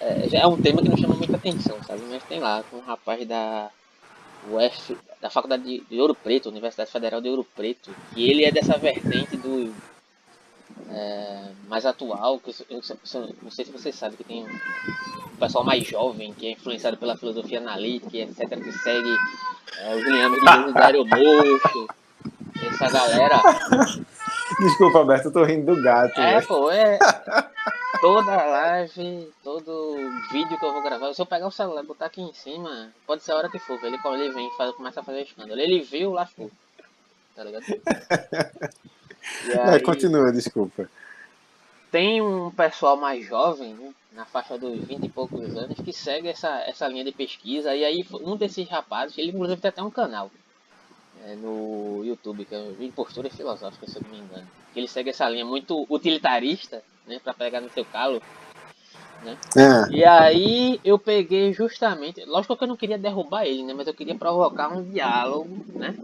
é, 0.00 0.36
é 0.36 0.46
um 0.46 0.60
tema 0.60 0.82
que 0.82 0.88
não 0.88 0.96
chama 0.96 1.14
muita 1.14 1.36
atenção, 1.36 1.76
sabe? 1.86 2.02
Mas 2.10 2.22
tem 2.24 2.40
lá, 2.40 2.64
com 2.70 2.78
um 2.78 2.80
rapaz 2.80 3.26
da 3.26 3.68
UF, 4.50 4.96
da 5.20 5.28
Faculdade 5.28 5.80
de 5.80 6.00
Ouro 6.00 6.14
Preto, 6.14 6.48
Universidade 6.48 6.90
Federal 6.90 7.20
de 7.20 7.28
Ouro 7.28 7.46
Preto, 7.56 7.94
e 8.14 8.30
ele 8.30 8.44
é 8.44 8.50
dessa 8.50 8.78
vertente 8.78 9.36
do 9.36 9.74
é, 10.90 11.42
mais 11.68 11.84
atual, 11.84 12.38
que 12.38 12.50
eu, 12.50 12.54
eu, 12.70 12.80
eu, 13.14 13.34
não 13.42 13.50
sei 13.50 13.64
se 13.64 13.72
vocês 13.72 13.94
sabem 13.94 14.16
que 14.16 14.24
tem 14.24 14.44
um 14.44 15.36
pessoal 15.38 15.64
mais 15.64 15.86
jovem, 15.86 16.32
que 16.32 16.46
é 16.46 16.52
influenciado 16.52 16.96
pela 16.96 17.16
filosofia 17.16 17.58
analítica, 17.58 18.16
etc, 18.16 18.48
que 18.62 18.72
segue 18.72 19.16
é, 19.80 19.94
os 19.94 20.04
liames 20.04 20.40
de 20.40 20.72
Dário 20.72 21.04
Mocho, 21.04 21.86
essa 22.66 22.90
galera. 22.90 23.42
Desculpa, 24.60 24.98
Alberto, 24.98 25.28
eu 25.28 25.32
tô 25.32 25.44
rindo 25.44 25.74
do 25.74 25.82
gato. 25.82 26.18
É, 26.18 26.40
pô, 26.40 26.70
é. 26.70 26.98
Toda 28.00 28.44
live, 28.44 29.32
todo 29.42 29.96
vídeo 30.30 30.58
que 30.58 30.64
eu 30.64 30.72
vou 30.72 30.82
gravar, 30.82 31.12
se 31.14 31.20
eu 31.20 31.26
pegar 31.26 31.46
o 31.46 31.50
celular 31.50 31.82
e 31.82 31.86
botar 31.86 32.06
aqui 32.06 32.20
em 32.20 32.32
cima, 32.32 32.92
pode 33.06 33.22
ser 33.22 33.32
a 33.32 33.36
hora 33.36 33.48
que 33.48 33.58
for, 33.58 33.82
ele, 33.82 33.98
ele 34.04 34.30
vem 34.30 34.46
e 34.48 34.72
começa 34.72 35.00
a 35.00 35.02
fazer 35.02 35.22
escândalo. 35.22 35.60
Ele 35.60 35.80
viu, 35.82 36.12
lascou. 36.12 36.50
Tá 37.34 37.44
ligado? 37.44 37.64
Aí, 39.68 39.80
continua, 39.80 40.32
desculpa. 40.32 40.88
Tem 41.90 42.20
um 42.20 42.50
pessoal 42.50 42.96
mais 42.96 43.26
jovem, 43.26 43.74
né, 43.74 43.92
na 44.12 44.24
faixa 44.24 44.58
dos 44.58 44.78
20 44.84 45.04
e 45.04 45.08
poucos 45.08 45.56
anos, 45.56 45.78
que 45.78 45.92
segue 45.92 46.28
essa, 46.28 46.48
essa 46.60 46.86
linha 46.88 47.04
de 47.04 47.12
pesquisa. 47.12 47.74
E 47.74 47.84
aí, 47.84 48.06
um 48.12 48.36
desses 48.36 48.68
rapazes, 48.68 49.16
ele 49.18 49.30
inclusive 49.30 49.60
tem 49.60 49.68
até 49.68 49.82
um 49.82 49.90
canal 49.90 50.30
é, 51.24 51.34
no 51.34 52.02
YouTube, 52.04 52.44
que 52.44 52.54
é 52.54 52.74
Impostura 52.80 53.30
Filosófica, 53.30 53.86
se 53.86 53.96
eu 53.96 54.02
não 54.02 54.10
me 54.10 54.18
engano. 54.18 54.46
Ele 54.74 54.88
segue 54.88 55.10
essa 55.10 55.28
linha 55.28 55.44
muito 55.44 55.86
utilitarista, 55.88 56.82
né, 57.06 57.20
para 57.22 57.34
pegar 57.34 57.60
no 57.60 57.68
teu 57.68 57.84
calo. 57.84 58.20
Né? 59.22 59.36
É. 59.56 59.94
E 59.94 60.04
aí 60.04 60.80
eu 60.84 60.98
peguei 60.98 61.52
justamente, 61.52 62.24
lógico 62.24 62.56
que 62.56 62.64
eu 62.64 62.68
não 62.68 62.76
queria 62.76 62.98
derrubar 62.98 63.44
ele, 63.46 63.64
né, 63.64 63.74
mas 63.74 63.86
eu 63.86 63.94
queria 63.94 64.14
provocar 64.14 64.68
um 64.68 64.82
diálogo, 64.82 65.64
né, 65.74 65.96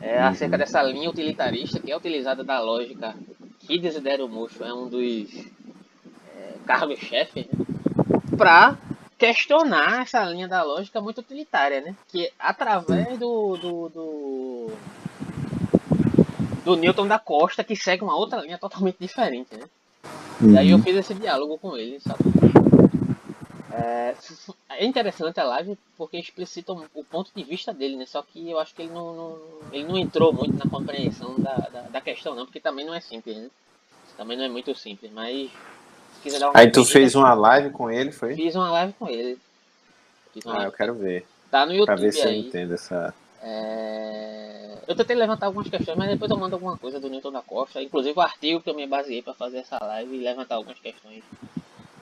é, 0.00 0.20
acerca 0.20 0.58
dessa 0.58 0.82
linha 0.82 1.08
utilitarista 1.08 1.78
que 1.78 1.92
é 1.92 1.96
utilizada 1.96 2.42
da 2.42 2.60
lógica 2.60 3.14
que 3.60 3.78
Desidério 3.78 4.28
Mocho 4.28 4.64
é 4.64 4.74
um 4.74 4.88
dos 4.88 5.32
é, 6.34 6.54
cargos-chefes, 6.66 7.46
né? 7.46 7.64
para 8.36 8.76
questionar 9.16 10.02
essa 10.02 10.24
linha 10.24 10.48
da 10.48 10.64
lógica 10.64 11.00
muito 11.00 11.20
utilitária, 11.20 11.80
né? 11.80 11.94
Que 12.08 12.32
através 12.36 13.16
do, 13.18 13.56
do, 13.56 13.88
do, 13.88 14.72
do 16.64 16.76
Newton 16.76 17.06
da 17.06 17.20
Costa, 17.20 17.62
que 17.62 17.76
segue 17.76 18.02
uma 18.02 18.16
outra 18.16 18.40
linha 18.40 18.58
totalmente 18.58 18.96
diferente, 18.98 19.56
né? 19.56 19.64
Uhum. 20.40 20.54
E 20.54 20.58
aí 20.58 20.70
eu 20.70 20.78
fiz 20.80 20.96
esse 20.96 21.14
diálogo 21.14 21.58
com 21.58 21.76
ele, 21.76 22.00
sabe? 22.00 22.24
É, 23.74 24.14
é, 24.68 24.84
interessante 24.84 25.40
a 25.40 25.44
live 25.44 25.78
porque 25.96 26.18
explicita 26.18 26.72
o 26.72 27.04
ponto 27.04 27.30
de 27.34 27.42
vista 27.42 27.72
dele, 27.72 27.96
né? 27.96 28.04
Só 28.06 28.22
que 28.22 28.50
eu 28.50 28.58
acho 28.58 28.74
que 28.74 28.82
ele 28.82 28.92
não, 28.92 29.14
não 29.14 29.38
ele 29.72 29.84
não 29.84 29.96
entrou 29.96 30.32
muito 30.32 30.56
na 30.56 30.70
compreensão 30.70 31.34
da, 31.38 31.54
da, 31.54 31.80
da, 31.82 32.00
questão, 32.00 32.34
não, 32.34 32.44
porque 32.44 32.60
também 32.60 32.84
não 32.84 32.94
é 32.94 33.00
simples, 33.00 33.36
né? 33.36 33.48
Também 34.16 34.36
não 34.36 34.44
é 34.44 34.48
muito 34.48 34.74
simples, 34.74 35.10
mas. 35.12 35.50
Aí 36.54 36.70
tu 36.70 36.84
fez 36.84 37.14
uma 37.14 37.34
live 37.34 37.70
com 37.70 37.90
ele, 37.90 38.12
foi? 38.12 38.36
Fiz 38.36 38.54
uma 38.54 38.70
live 38.70 38.92
com 38.92 39.08
ele. 39.08 39.38
ah, 40.44 40.50
live 40.50 40.64
eu 40.66 40.72
quero 40.72 40.94
ver. 40.94 41.26
Tá 41.50 41.66
no 41.66 41.72
YouTube. 41.72 41.86
Pra 41.86 41.96
ver 41.96 42.12
se 42.12 42.20
aí. 42.20 42.40
eu 42.40 42.46
entendo 42.46 42.74
essa. 42.74 43.14
É... 43.42 44.78
Eu 44.86 44.96
tentei 44.96 45.16
levantar 45.16 45.46
algumas 45.46 45.68
questões, 45.68 45.96
mas 45.96 46.08
depois 46.08 46.30
eu 46.30 46.36
mando 46.36 46.56
alguma 46.56 46.76
coisa 46.76 46.98
do 46.98 47.08
Newton 47.08 47.32
da 47.32 47.42
Costa. 47.42 47.82
Inclusive 47.82 48.18
o 48.18 48.22
artigo 48.22 48.60
que 48.60 48.70
eu 48.70 48.74
me 48.74 48.86
baseei 48.86 49.22
para 49.22 49.34
fazer 49.34 49.58
essa 49.58 49.78
live 49.80 50.16
e 50.16 50.22
levantar 50.22 50.56
algumas 50.56 50.78
questões 50.78 51.22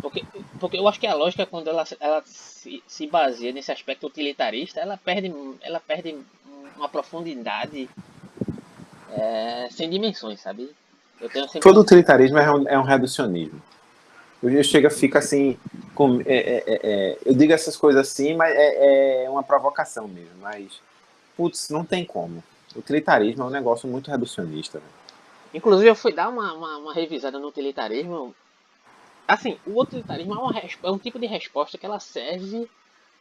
porque, 0.00 0.24
porque 0.58 0.76
eu 0.78 0.88
acho 0.88 0.98
que 0.98 1.06
a 1.06 1.14
lógica, 1.14 1.46
quando 1.46 1.68
ela, 1.68 1.84
ela 2.00 2.22
se, 2.24 2.82
se 2.86 3.06
baseia 3.06 3.52
nesse 3.52 3.70
aspecto 3.70 4.06
utilitarista, 4.06 4.80
ela 4.80 4.96
perde, 4.96 5.32
ela 5.60 5.80
perde 5.80 6.16
uma 6.76 6.88
profundidade 6.88 7.88
é, 9.12 9.68
sem 9.70 9.88
dimensões, 9.88 10.40
sabe? 10.40 10.70
Todo 11.60 11.80
utilitarismo 11.80 12.38
é 12.38 12.50
um, 12.50 12.68
é 12.68 12.78
um 12.78 12.82
reducionismo. 12.82 13.60
Eu 14.42 14.64
chega, 14.64 14.88
fica 14.88 15.18
assim, 15.18 15.58
com, 15.94 16.20
é, 16.22 16.34
é, 16.34 16.64
é, 16.66 16.80
é, 16.82 17.18
eu 17.26 17.34
digo 17.34 17.52
essas 17.52 17.76
coisas 17.76 18.08
assim, 18.08 18.34
mas 18.34 18.54
é, 18.54 19.24
é 19.24 19.30
uma 19.30 19.42
provocação 19.42 20.08
mesmo. 20.08 20.30
Mas, 20.40 20.80
putz, 21.40 21.70
não 21.70 21.86
tem 21.86 22.04
como. 22.04 22.44
Utilitarismo 22.76 23.44
é 23.44 23.46
um 23.46 23.50
negócio 23.50 23.88
muito 23.88 24.10
reducionista. 24.10 24.78
Né? 24.78 24.84
Inclusive, 25.54 25.88
eu 25.88 25.94
fui 25.94 26.12
dar 26.12 26.28
uma, 26.28 26.52
uma, 26.52 26.76
uma 26.76 26.92
revisada 26.92 27.38
no 27.38 27.48
utilitarismo 27.48 28.34
Assim, 29.30 29.56
o 29.64 29.80
utilitarismo 29.80 30.34
é, 30.34 30.38
uma, 30.38 30.52
é 30.58 30.90
um 30.90 30.98
tipo 30.98 31.16
de 31.16 31.26
resposta 31.26 31.78
que 31.78 31.86
ela 31.86 32.00
serve 32.00 32.68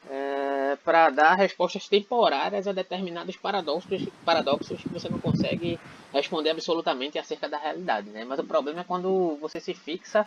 é, 0.09 0.75
para 0.83 1.11
dar 1.11 1.35
respostas 1.35 1.87
temporárias 1.87 2.67
a 2.67 2.71
determinados 2.71 3.35
paradoxos, 3.35 4.07
paradoxos 4.25 4.81
que 4.81 4.89
você 4.89 5.07
não 5.07 5.19
consegue 5.19 5.79
responder 6.11 6.49
absolutamente 6.49 7.19
acerca 7.19 7.47
da 7.47 7.59
realidade, 7.59 8.09
né? 8.09 8.25
Mas 8.25 8.39
o 8.39 8.43
problema 8.43 8.81
é 8.81 8.83
quando 8.83 9.37
você 9.39 9.59
se 9.59 9.75
fixa 9.75 10.25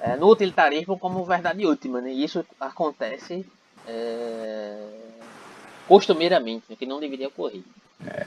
é, 0.00 0.16
no 0.16 0.28
utilitarismo 0.28 0.98
como 0.98 1.24
verdade 1.24 1.64
última, 1.64 2.00
né? 2.00 2.12
E 2.12 2.24
isso 2.24 2.44
acontece 2.58 3.46
é, 3.86 5.05
costumeiramente, 5.86 6.64
né? 6.68 6.76
que 6.76 6.86
não 6.86 7.00
deveria 7.00 7.28
ocorrer. 7.28 7.62
É. 8.06 8.26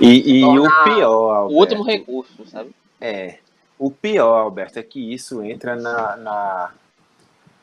E, 0.00 0.40
e 0.40 0.44
o 0.44 0.84
pior, 0.84 1.34
Alberto, 1.34 1.54
o 1.54 1.58
último 1.58 1.82
recurso, 1.84 2.46
sabe? 2.46 2.70
É, 3.00 3.38
o 3.78 3.90
pior, 3.90 4.42
Alberto, 4.42 4.78
é 4.78 4.82
que 4.82 5.12
isso 5.12 5.42
entra 5.42 5.76
na, 5.76 6.16
na 6.16 6.72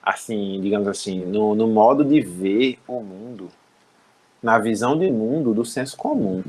assim, 0.01 0.59
digamos 0.61 0.87
assim, 0.87 1.19
no, 1.25 1.55
no, 1.55 1.67
modo 1.67 2.03
de 2.03 2.21
ver 2.21 2.79
o 2.87 3.01
mundo, 3.01 3.49
na 4.41 4.57
visão 4.57 4.97
de 4.97 5.11
mundo 5.11 5.53
do 5.53 5.63
senso 5.63 5.95
comum. 5.97 6.43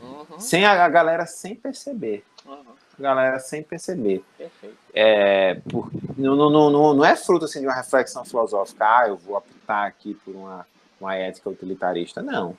Uhum. 0.00 0.40
Sem 0.40 0.64
a, 0.64 0.84
a, 0.84 0.88
galera 0.88 1.26
sem 1.26 1.54
perceber. 1.54 2.24
Uhum. 2.46 2.74
A 2.98 3.02
galera 3.02 3.38
sem 3.38 3.62
perceber. 3.62 4.22
Perfeito. 4.36 4.76
É, 4.94 5.54
por, 5.68 5.90
não, 6.16 6.36
não, 6.36 6.70
não, 6.70 6.94
não 6.94 7.04
é 7.04 7.16
fruto 7.16 7.44
assim, 7.44 7.60
de 7.60 7.66
uma 7.66 7.74
reflexão 7.74 8.24
filosófica, 8.24 8.84
ah, 8.84 9.08
eu 9.08 9.16
vou 9.16 9.36
optar 9.36 9.86
aqui 9.86 10.14
por 10.24 10.34
uma, 10.34 10.66
uma 11.00 11.14
ética 11.16 11.48
utilitarista. 11.48 12.22
Não. 12.22 12.50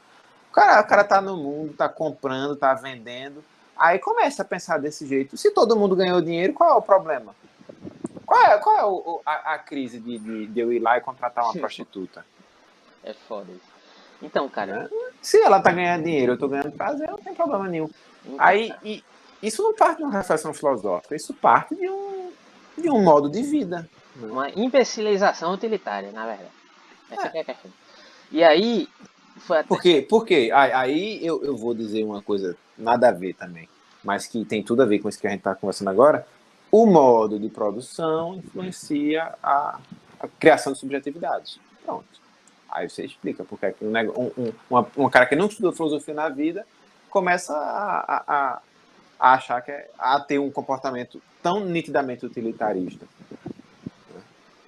O 0.49 0.53
cara, 0.53 0.81
o 0.81 0.87
cara 0.87 1.03
tá 1.03 1.21
no 1.21 1.37
mundo, 1.37 1.73
tá 1.73 1.87
comprando, 1.87 2.55
tá 2.55 2.73
vendendo 2.73 3.43
Aí 3.81 3.97
começa 3.97 4.43
a 4.43 4.45
pensar 4.45 4.77
desse 4.77 5.07
jeito. 5.07 5.35
Se 5.35 5.49
todo 5.49 5.75
mundo 5.75 5.95
ganhou 5.95 6.21
dinheiro, 6.21 6.53
qual 6.53 6.69
é 6.69 6.75
o 6.75 6.81
problema? 6.83 7.35
Qual 8.27 8.39
é, 8.39 8.57
qual 8.59 8.77
é 8.77 8.85
o, 8.85 9.21
a, 9.25 9.55
a, 9.55 9.59
crise 9.59 9.99
de, 9.99 10.19
de, 10.19 10.47
de, 10.47 10.59
eu 10.59 10.71
ir 10.71 10.77
lá 10.77 10.97
e 10.97 11.01
contratar 11.01 11.45
uma 11.45 11.53
prostituta? 11.59 12.23
É 13.03 13.11
foda 13.11 13.51
isso. 13.51 13.71
Então, 14.21 14.47
cara. 14.47 14.87
Se 15.19 15.41
ela 15.41 15.59
tá 15.59 15.71
ganhando 15.71 16.03
dinheiro, 16.03 16.33
eu 16.33 16.37
tô 16.37 16.47
ganhando 16.47 16.71
prazer, 16.73 17.09
não 17.09 17.17
tem 17.17 17.33
problema 17.33 17.67
nenhum. 17.67 17.89
Então, 18.23 18.35
Aí, 18.37 18.71
e, 18.83 19.03
isso 19.41 19.63
não 19.63 19.73
parte 19.73 19.97
de 19.97 20.03
uma 20.03 20.13
reflexão 20.13 20.53
filosófica, 20.53 21.15
isso 21.15 21.33
parte 21.33 21.75
de 21.75 21.89
um, 21.89 22.31
de 22.77 22.87
um 22.87 23.03
modo 23.03 23.29
de 23.31 23.41
vida. 23.41 23.89
Uma 24.15 24.49
imbecilização 24.51 25.53
utilitária, 25.53 26.11
na 26.11 26.27
verdade. 26.27 26.51
Essa 27.09 27.27
é, 27.29 27.37
é 27.37 27.41
a 27.41 27.45
questão. 27.45 27.71
E 28.31 28.43
aí. 28.43 28.87
Foi 29.37 29.57
até... 29.57 29.67
Por 29.67 29.81
quê? 29.81 30.05
Por 30.07 30.25
quê? 30.25 30.51
Aí 30.53 31.25
eu, 31.25 31.43
eu 31.43 31.57
vou 31.57 31.73
dizer 31.73 32.03
uma 32.03 32.21
coisa 32.21 32.55
nada 32.77 33.09
a 33.09 33.11
ver 33.11 33.33
também, 33.33 33.67
mas 34.03 34.27
que 34.27 34.45
tem 34.45 34.61
tudo 34.61 34.81
a 34.83 34.85
ver 34.85 34.99
com 34.99 35.09
isso 35.09 35.19
que 35.19 35.27
a 35.27 35.31
gente 35.31 35.39
está 35.39 35.55
conversando 35.55 35.89
agora, 35.89 36.25
o 36.71 36.85
modo 36.85 37.39
de 37.39 37.49
produção 37.49 38.35
influencia 38.35 39.33
a, 39.41 39.79
a 40.19 40.27
criação 40.27 40.73
de 40.73 40.79
subjetividades. 40.79 41.59
Pronto. 41.83 42.05
Aí 42.69 42.89
você 42.89 43.03
explica 43.03 43.43
porque 43.43 43.65
é 43.65 43.75
um, 43.81 44.31
um, 44.37 44.53
uma, 44.95 45.09
cara 45.09 45.25
que 45.25 45.35
não 45.35 45.47
estudou 45.47 45.73
filosofia 45.73 46.13
na 46.13 46.29
vida 46.29 46.65
começa 47.09 47.53
a, 47.53 48.23
a, 48.25 48.61
a 49.19 49.33
achar 49.33 49.61
que 49.61 49.71
é, 49.71 49.89
a 49.99 50.19
ter 50.21 50.39
um 50.39 50.49
comportamento 50.49 51.21
tão 51.43 51.65
nitidamente 51.65 52.25
utilitarista. 52.25 53.05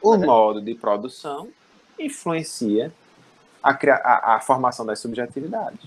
O 0.01 0.17
modo 0.17 0.61
de 0.61 0.75
produção 0.75 1.47
influencia 1.97 2.93
a, 3.63 3.71
a, 3.71 4.35
a 4.35 4.39
formação 4.41 4.85
das 4.85 4.99
subjetividades. 4.99 5.79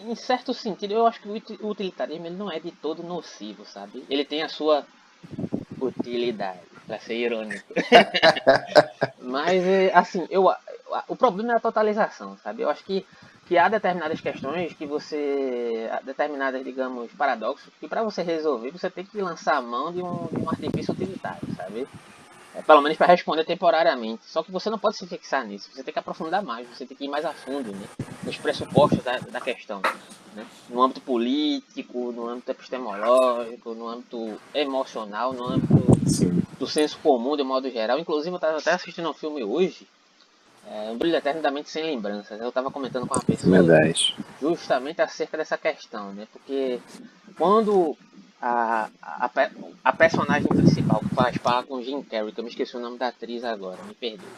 em 0.00 0.14
certo 0.14 0.54
sentido, 0.54 0.94
eu 0.94 1.06
acho 1.06 1.20
que 1.20 1.28
o 1.60 1.68
utilitarismo 1.68 2.26
ele 2.26 2.36
não 2.36 2.50
é 2.50 2.58
de 2.58 2.70
todo 2.70 3.02
nocivo, 3.02 3.66
sabe? 3.66 4.04
Ele 4.08 4.24
tem 4.24 4.42
a 4.42 4.48
sua 4.48 4.84
utilidade, 5.80 6.60
para 6.86 6.98
ser 6.98 7.16
irônico. 7.16 7.64
Mas, 9.20 9.62
é, 9.62 9.92
assim, 9.94 10.26
eu, 10.30 10.50
o 11.06 11.16
problema 11.16 11.52
é 11.52 11.56
a 11.56 11.60
totalização, 11.60 12.36
sabe? 12.42 12.62
Eu 12.62 12.70
acho 12.70 12.82
que, 12.82 13.04
que 13.46 13.58
há 13.58 13.68
determinadas 13.68 14.20
questões 14.20 14.72
que 14.72 14.86
você. 14.86 15.90
determinadas, 16.02 16.64
digamos, 16.64 17.12
paradoxos, 17.12 17.70
que 17.78 17.86
para 17.86 18.02
você 18.02 18.22
resolver 18.22 18.70
você 18.70 18.88
tem 18.88 19.04
que 19.04 19.20
lançar 19.20 19.56
a 19.56 19.62
mão 19.62 19.92
de 19.92 20.02
um, 20.02 20.26
de 20.32 20.40
um 20.40 20.48
artifício 20.48 20.94
utilitário, 20.94 21.54
sabe? 21.54 21.86
É, 22.54 22.62
pelo 22.62 22.80
menos 22.80 22.96
para 22.96 23.06
responder 23.06 23.44
temporariamente. 23.44 24.22
Só 24.26 24.42
que 24.42 24.50
você 24.50 24.70
não 24.70 24.78
pode 24.78 24.96
se 24.96 25.06
fixar 25.06 25.46
nisso, 25.46 25.70
você 25.72 25.82
tem 25.82 25.92
que 25.92 25.98
aprofundar 25.98 26.42
mais, 26.42 26.66
você 26.68 26.86
tem 26.86 26.96
que 26.96 27.04
ir 27.04 27.08
mais 27.08 27.24
a 27.24 27.32
fundo 27.32 27.72
né? 27.72 27.86
nos 28.22 28.36
pressupostos 28.36 29.02
da, 29.02 29.18
da 29.18 29.40
questão. 29.40 29.80
Né? 30.34 30.46
No 30.68 30.82
âmbito 30.82 31.00
político, 31.00 32.12
no 32.12 32.28
âmbito 32.28 32.50
epistemológico, 32.50 33.74
no 33.74 33.88
âmbito 33.88 34.40
emocional, 34.54 35.32
no 35.32 35.44
âmbito 35.44 36.08
Sim. 36.08 36.42
do 36.58 36.66
senso 36.66 36.98
comum 37.02 37.36
de 37.36 37.42
modo 37.42 37.70
geral. 37.70 37.98
Inclusive, 37.98 38.30
eu 38.30 38.36
estava 38.36 38.58
até 38.58 38.72
assistindo 38.72 39.08
um 39.08 39.14
filme 39.14 39.44
hoje, 39.44 39.86
é, 40.70 40.90
Um 40.90 40.98
Brilho 40.98 41.16
Eternamente 41.16 41.70
Sem 41.70 41.84
Lembranças. 41.84 42.40
Eu 42.40 42.48
estava 42.48 42.70
comentando 42.70 43.06
com 43.06 43.14
uma 43.14 43.24
pessoa 43.24 43.62
Verdade. 43.62 44.16
justamente 44.40 45.00
acerca 45.00 45.36
dessa 45.36 45.56
questão, 45.56 46.12
né? 46.12 46.26
Porque 46.32 46.80
quando 47.36 47.96
a, 48.40 48.88
a, 49.02 49.30
a, 49.84 49.92
personagem 49.92 50.48
principal 50.48 51.00
que 51.00 51.14
faz 51.14 51.36
par 51.38 51.64
com 51.64 51.82
Jim 51.82 52.02
Carrey, 52.02 52.32
que 52.32 52.40
eu 52.40 52.44
me 52.44 52.50
esqueci 52.50 52.76
o 52.76 52.80
nome 52.80 52.98
da 52.98 53.08
atriz 53.08 53.44
agora, 53.44 53.78
me 53.86 53.94
perdoe. 53.94 54.28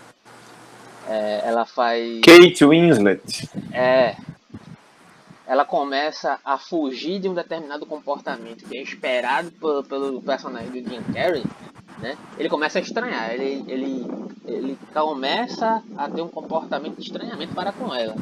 É, 1.09 1.43
ela 1.45 1.67
faz. 1.67 2.21
Kate 2.21 2.65
Winslet. 2.65 3.49
É. 3.73 4.17
Ela 5.47 5.65
começa 5.65 6.39
a 6.45 6.57
fugir 6.57 7.19
de 7.19 7.29
um 7.29 7.35
determinado 7.35 7.85
comportamento 7.85 8.65
que 8.69 8.79
é 8.79 8.83
esperado 8.83 9.51
pelo, 9.51 9.83
pelo 9.83 10.23
personagem 10.23 10.71
do 10.71 10.89
Jim 10.89 11.03
Carrey, 11.13 11.43
né? 12.01 12.17
Ele 12.39 12.49
começa 12.49 12.79
a 12.79 12.83
estranhar, 12.83 13.31
ele, 13.31 13.65
ele, 13.69 14.07
ele 14.47 14.79
começa 14.93 15.83
a 15.97 16.09
ter 16.09 16.23
um 16.23 16.29
comportamento 16.29 16.97
de 16.97 17.03
estranhamento 17.03 17.55
para 17.55 17.73
com 17.73 17.95
ela. 17.95 18.15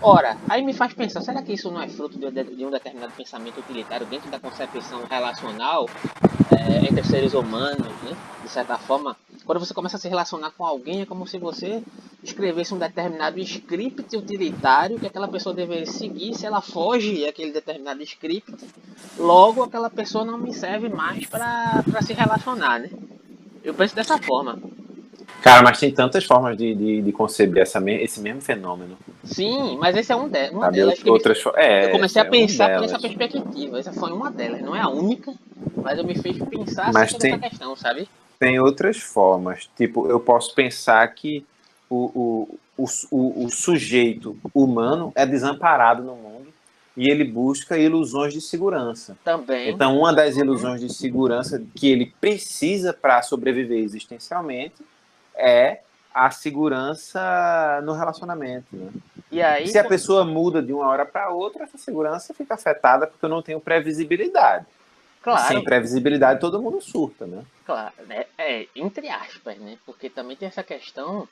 Ora, 0.00 0.36
aí 0.48 0.62
me 0.64 0.72
faz 0.72 0.92
pensar, 0.92 1.20
será 1.20 1.42
que 1.42 1.52
isso 1.52 1.70
não 1.70 1.80
é 1.80 1.88
fruto 1.88 2.18
de, 2.18 2.26
um 2.64 2.70
determinado 2.70 3.12
pensamento 3.12 3.60
utilitário 3.60 4.04
dentro 4.06 4.30
da 4.30 4.40
concepção 4.40 5.04
relacional 5.08 5.88
é, 6.50 6.86
entre 6.86 7.04
seres 7.04 7.34
humanos, 7.34 7.86
né? 8.02 8.16
De 8.42 8.48
certa 8.48 8.76
forma, 8.76 9.16
quando 9.44 9.58
você 9.58 9.74
começa 9.74 9.96
a 9.96 10.00
se 10.00 10.08
relacionar 10.08 10.50
com 10.50 10.64
alguém, 10.64 11.02
é 11.02 11.06
como 11.06 11.26
se 11.26 11.38
você 11.38 11.82
escrevesse 12.22 12.72
um 12.74 12.78
determinado 12.78 13.38
script 13.40 14.16
utilitário 14.16 14.98
que 14.98 15.06
aquela 15.06 15.28
pessoa 15.28 15.54
deveria 15.54 15.86
seguir. 15.86 16.34
Se 16.34 16.46
ela 16.46 16.60
foge 16.60 17.26
aquele 17.26 17.52
determinado 17.52 18.02
script, 18.02 18.54
logo 19.18 19.62
aquela 19.62 19.90
pessoa 19.90 20.24
não 20.24 20.38
me 20.38 20.54
serve 20.54 20.88
mais 20.88 21.26
para 21.26 22.02
se 22.02 22.12
relacionar, 22.12 22.80
né? 22.80 22.90
Eu 23.64 23.74
penso 23.74 23.94
dessa 23.94 24.18
forma. 24.18 24.58
Cara, 25.42 25.62
mas 25.62 25.80
tem 25.80 25.92
tantas 25.92 26.24
formas 26.24 26.56
de, 26.56 26.72
de, 26.74 27.02
de 27.02 27.12
conceber 27.12 27.62
essa, 27.62 27.82
esse 27.90 28.20
mesmo 28.20 28.40
fenômeno. 28.40 28.96
Sim, 29.24 29.76
mas 29.78 29.96
esse 29.96 30.12
é 30.12 30.16
um 30.16 30.28
de, 30.28 30.50
uma 30.50 30.66
Sabe, 30.66 30.76
delas. 30.76 31.04
Outras, 31.04 31.44
eu, 31.44 31.52
é, 31.56 31.86
eu 31.86 31.90
comecei 31.90 32.22
a 32.22 32.24
pensar 32.24 32.70
é 32.70 32.76
por 32.76 32.84
essa 32.84 32.98
perspectiva. 32.98 33.78
Essa 33.78 33.92
foi 33.92 34.12
uma 34.12 34.30
delas. 34.30 34.62
Não 34.62 34.74
é 34.74 34.80
a 34.80 34.88
única, 34.88 35.34
mas 35.76 35.98
eu 35.98 36.04
me 36.04 36.16
fez 36.16 36.38
pensar 36.38 36.92
mas 36.92 37.10
sobre 37.10 37.28
tem, 37.28 37.32
essa 37.32 37.48
questão, 37.48 37.74
sabe? 37.74 38.08
Tem 38.42 38.58
outras 38.58 38.98
formas. 38.98 39.70
Tipo, 39.76 40.08
eu 40.08 40.18
posso 40.18 40.52
pensar 40.52 41.06
que 41.14 41.46
o, 41.88 42.48
o, 42.76 42.88
o, 43.08 43.44
o 43.44 43.48
sujeito 43.50 44.36
humano 44.52 45.12
é 45.14 45.24
desamparado 45.24 46.02
no 46.02 46.16
mundo 46.16 46.48
e 46.96 47.08
ele 47.08 47.22
busca 47.22 47.78
ilusões 47.78 48.34
de 48.34 48.40
segurança. 48.40 49.16
Também. 49.22 49.70
Então, 49.70 49.96
uma 49.96 50.12
das 50.12 50.36
ilusões 50.36 50.80
de 50.80 50.92
segurança 50.92 51.62
que 51.76 51.88
ele 51.88 52.12
precisa 52.20 52.92
para 52.92 53.22
sobreviver 53.22 53.78
existencialmente 53.78 54.82
é 55.36 55.78
a 56.12 56.28
segurança 56.32 57.80
no 57.84 57.92
relacionamento. 57.92 58.66
Né? 58.72 58.90
E 59.30 59.40
aí, 59.40 59.68
Se 59.68 59.78
a 59.78 59.84
pessoa 59.84 60.24
muda 60.24 60.60
de 60.60 60.72
uma 60.72 60.88
hora 60.88 61.06
para 61.06 61.28
outra, 61.30 61.62
essa 61.62 61.78
segurança 61.78 62.34
fica 62.34 62.54
afetada 62.54 63.06
porque 63.06 63.24
eu 63.24 63.30
não 63.30 63.40
tenho 63.40 63.60
previsibilidade. 63.60 64.66
Claro. 65.22 65.48
Sem 65.48 65.62
previsibilidade, 65.62 66.40
todo 66.40 66.60
mundo 66.60 66.80
surta, 66.80 67.26
né? 67.26 67.44
Claro, 67.64 67.92
é, 68.10 68.26
é, 68.36 68.66
entre 68.74 69.08
aspas, 69.08 69.56
né? 69.58 69.78
Porque 69.86 70.10
também 70.10 70.36
tem 70.36 70.48
essa 70.48 70.64
questão 70.64 71.28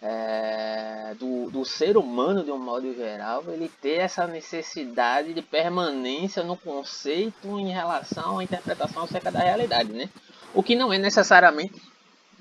é, 0.00 1.14
do, 1.18 1.50
do 1.50 1.64
ser 1.64 1.96
humano, 1.96 2.44
de 2.44 2.52
um 2.52 2.58
modo 2.58 2.94
geral, 2.94 3.42
ele 3.48 3.68
ter 3.80 3.98
essa 3.98 4.26
necessidade 4.26 5.34
de 5.34 5.42
permanência 5.42 6.42
no 6.42 6.56
conceito 6.56 7.58
em 7.58 7.70
relação 7.70 8.38
à 8.38 8.44
interpretação 8.44 9.04
acerca 9.04 9.30
da 9.30 9.40
realidade, 9.40 9.92
né? 9.92 10.08
O 10.54 10.62
que 10.62 10.76
não 10.76 10.92
é 10.92 10.98
necessariamente 10.98 11.80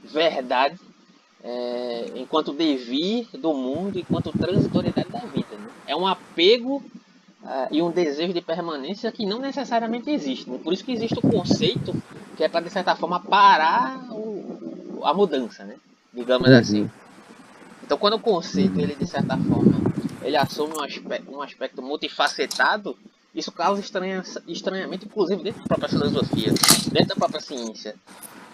verdade 0.03 0.79
é, 1.43 2.11
enquanto 2.15 2.53
devir 2.53 3.27
do 3.33 3.53
mundo, 3.53 3.97
enquanto 3.97 4.31
transitoriedade 4.31 5.09
da 5.09 5.19
vida. 5.19 5.55
Né? 5.57 5.69
É 5.87 5.95
um 5.95 6.05
apego 6.05 6.83
uh, 7.43 7.67
e 7.71 7.81
um 7.81 7.91
desejo 7.91 8.33
de 8.33 8.41
permanência 8.41 9.11
que 9.11 9.25
não 9.25 9.39
necessariamente 9.39 10.09
existe. 10.09 10.49
Né? 10.49 10.59
Por 10.63 10.73
isso 10.73 10.83
que 10.83 10.91
existe 10.91 11.17
o 11.19 11.21
conceito 11.21 11.93
que 12.35 12.43
é 12.43 12.49
para, 12.49 12.61
de 12.61 12.69
certa 12.69 12.95
forma, 12.95 13.19
parar 13.19 14.07
o, 14.11 15.01
a 15.03 15.13
mudança, 15.13 15.63
né? 15.63 15.75
digamos 16.13 16.49
uhum. 16.49 16.57
assim. 16.57 16.91
Então, 17.83 17.97
quando 17.97 18.13
o 18.13 18.19
conceito, 18.19 18.79
ele, 18.79 18.95
de 18.95 19.05
certa 19.05 19.37
forma, 19.37 19.81
ele 20.21 20.37
assume 20.37 20.73
um 20.77 20.83
aspecto, 20.83 21.31
um 21.31 21.41
aspecto 21.41 21.81
multifacetado, 21.81 22.97
isso 23.33 23.51
causa 23.51 23.81
estranha, 23.81 24.23
estranhamento, 24.47 25.05
inclusive 25.05 25.43
dentro 25.43 25.61
da 25.61 25.67
própria 25.67 25.89
filosofia, 25.89 26.53
dentro 26.91 27.09
da 27.09 27.15
própria 27.15 27.39
ciência. 27.39 27.95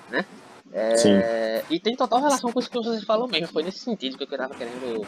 Né? 0.10 0.26
É, 0.73 1.63
e 1.69 1.80
tem 1.80 1.95
total 1.95 2.19
relação 2.19 2.52
com 2.52 2.60
isso 2.60 2.69
que 2.69 2.78
vocês 2.78 3.04
falam 3.04 3.28
mesmo. 3.28 3.47
Foi 3.47 3.63
nesse 3.63 3.80
sentido 3.80 4.17
que 4.17 4.23
eu 4.23 4.30
estava 4.30 4.54
querendo 4.54 5.06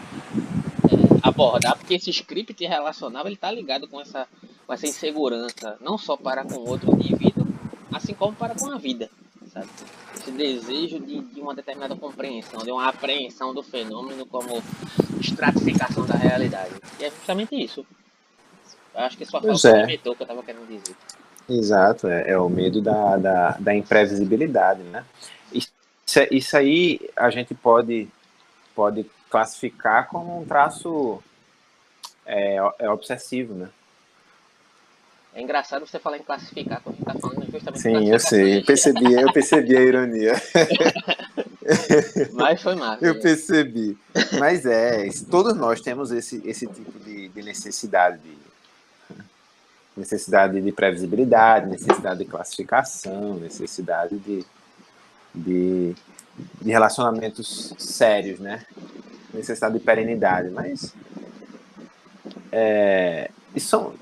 é, 0.90 1.09
abordar, 1.40 1.78
porque 1.78 1.94
esse 1.94 2.10
script 2.10 2.66
relacional 2.66 3.26
ele 3.26 3.36
está 3.36 3.50
ligado 3.50 3.88
com 3.88 4.02
essa, 4.02 4.28
com 4.68 4.74
essa 4.74 4.86
insegurança, 4.86 5.78
não 5.80 5.98
só 5.98 6.18
para 6.18 6.44
com 6.44 6.56
o 6.56 6.68
outro 6.68 6.94
indivíduo, 6.94 7.48
assim 7.92 8.14
como 8.14 8.36
para 8.36 8.56
com 8.56 8.70
a 8.72 8.78
vida. 8.78 9.10
Sabe? 9.54 9.68
Esse 10.16 10.32
desejo 10.32 11.00
de, 11.00 11.22
de 11.22 11.42
uma 11.42 11.56
determinada 11.56 11.96
compreensão, 11.96 12.62
de 12.62 12.72
uma 12.72 12.88
apreensão 12.88 13.54
do 13.54 13.64
fenômeno 13.64 14.26
como 14.26 14.62
estratificação 15.20 16.06
da 16.06 16.16
realidade. 16.16 16.76
E 17.00 17.06
é 17.06 17.10
justamente 17.10 17.56
isso. 17.56 17.86
Eu 18.94 19.02
acho 19.02 19.18
que 19.18 19.26
sua 19.26 19.42
falta 19.42 19.70
é. 19.70 19.98
que 19.98 20.08
eu 20.08 20.14
estava 20.14 20.44
querendo 20.44 20.68
dizer. 20.68 20.96
Exato, 21.48 22.08
é, 22.08 22.32
é 22.32 22.38
o 22.38 22.48
medo 22.48 22.80
da, 22.80 23.18
da, 23.18 23.52
da 23.60 23.74
imprevisibilidade, 23.76 24.84
né? 24.84 25.04
Isso, 25.52 25.72
isso 26.30 26.58
aí 26.58 27.00
a 27.16 27.32
gente 27.32 27.56
pode, 27.56 28.08
pode 28.76 29.04
classificar 29.30 30.08
como 30.10 30.40
um 30.40 30.46
traço 30.46 31.24
é, 32.30 32.58
é 32.80 32.90
obsessivo, 32.90 33.56
né? 33.56 33.70
É 35.34 35.42
engraçado 35.42 35.86
você 35.86 36.00
falar 36.00 36.18
em 36.18 36.24
classificar 36.24 36.82
quando 36.82 36.96
a 36.96 36.98
gente 36.98 37.06
tá 37.06 37.20
falando 37.20 37.52
justamente 37.52 37.82
Sim, 37.82 38.12
eu 38.12 38.20
sei, 38.20 38.60
eu 38.60 38.66
percebi, 38.66 39.14
eu 39.14 39.32
percebi 39.34 39.78
a 39.78 39.82
ironia. 39.82 40.34
Mas 42.34 42.62
foi 42.62 42.76
massa. 42.76 43.06
Eu 43.06 43.20
percebi. 43.20 43.98
Mas 44.40 44.66
é, 44.66 45.08
todos 45.30 45.56
nós 45.56 45.82
temos 45.82 46.12
esse, 46.12 46.42
esse 46.46 46.66
tipo 46.68 46.98
de, 47.00 47.30
de 47.30 47.44
necessidade 47.44 48.20
de 48.20 48.38
necessidade 49.96 50.62
de 50.62 50.72
previsibilidade, 50.72 51.68
necessidade 51.68 52.20
de 52.20 52.26
classificação, 52.26 53.36
necessidade 53.36 54.18
de, 54.18 54.46
de, 55.36 55.96
de 56.62 56.72
relacionamentos 56.72 57.74
sérios, 57.78 58.40
né? 58.40 58.66
Necessidade 59.34 59.78
de 59.78 59.84
perenidade, 59.84 60.50
mas 60.50 60.94
é, 62.52 63.30
e 63.56 63.60
são, 63.60 63.94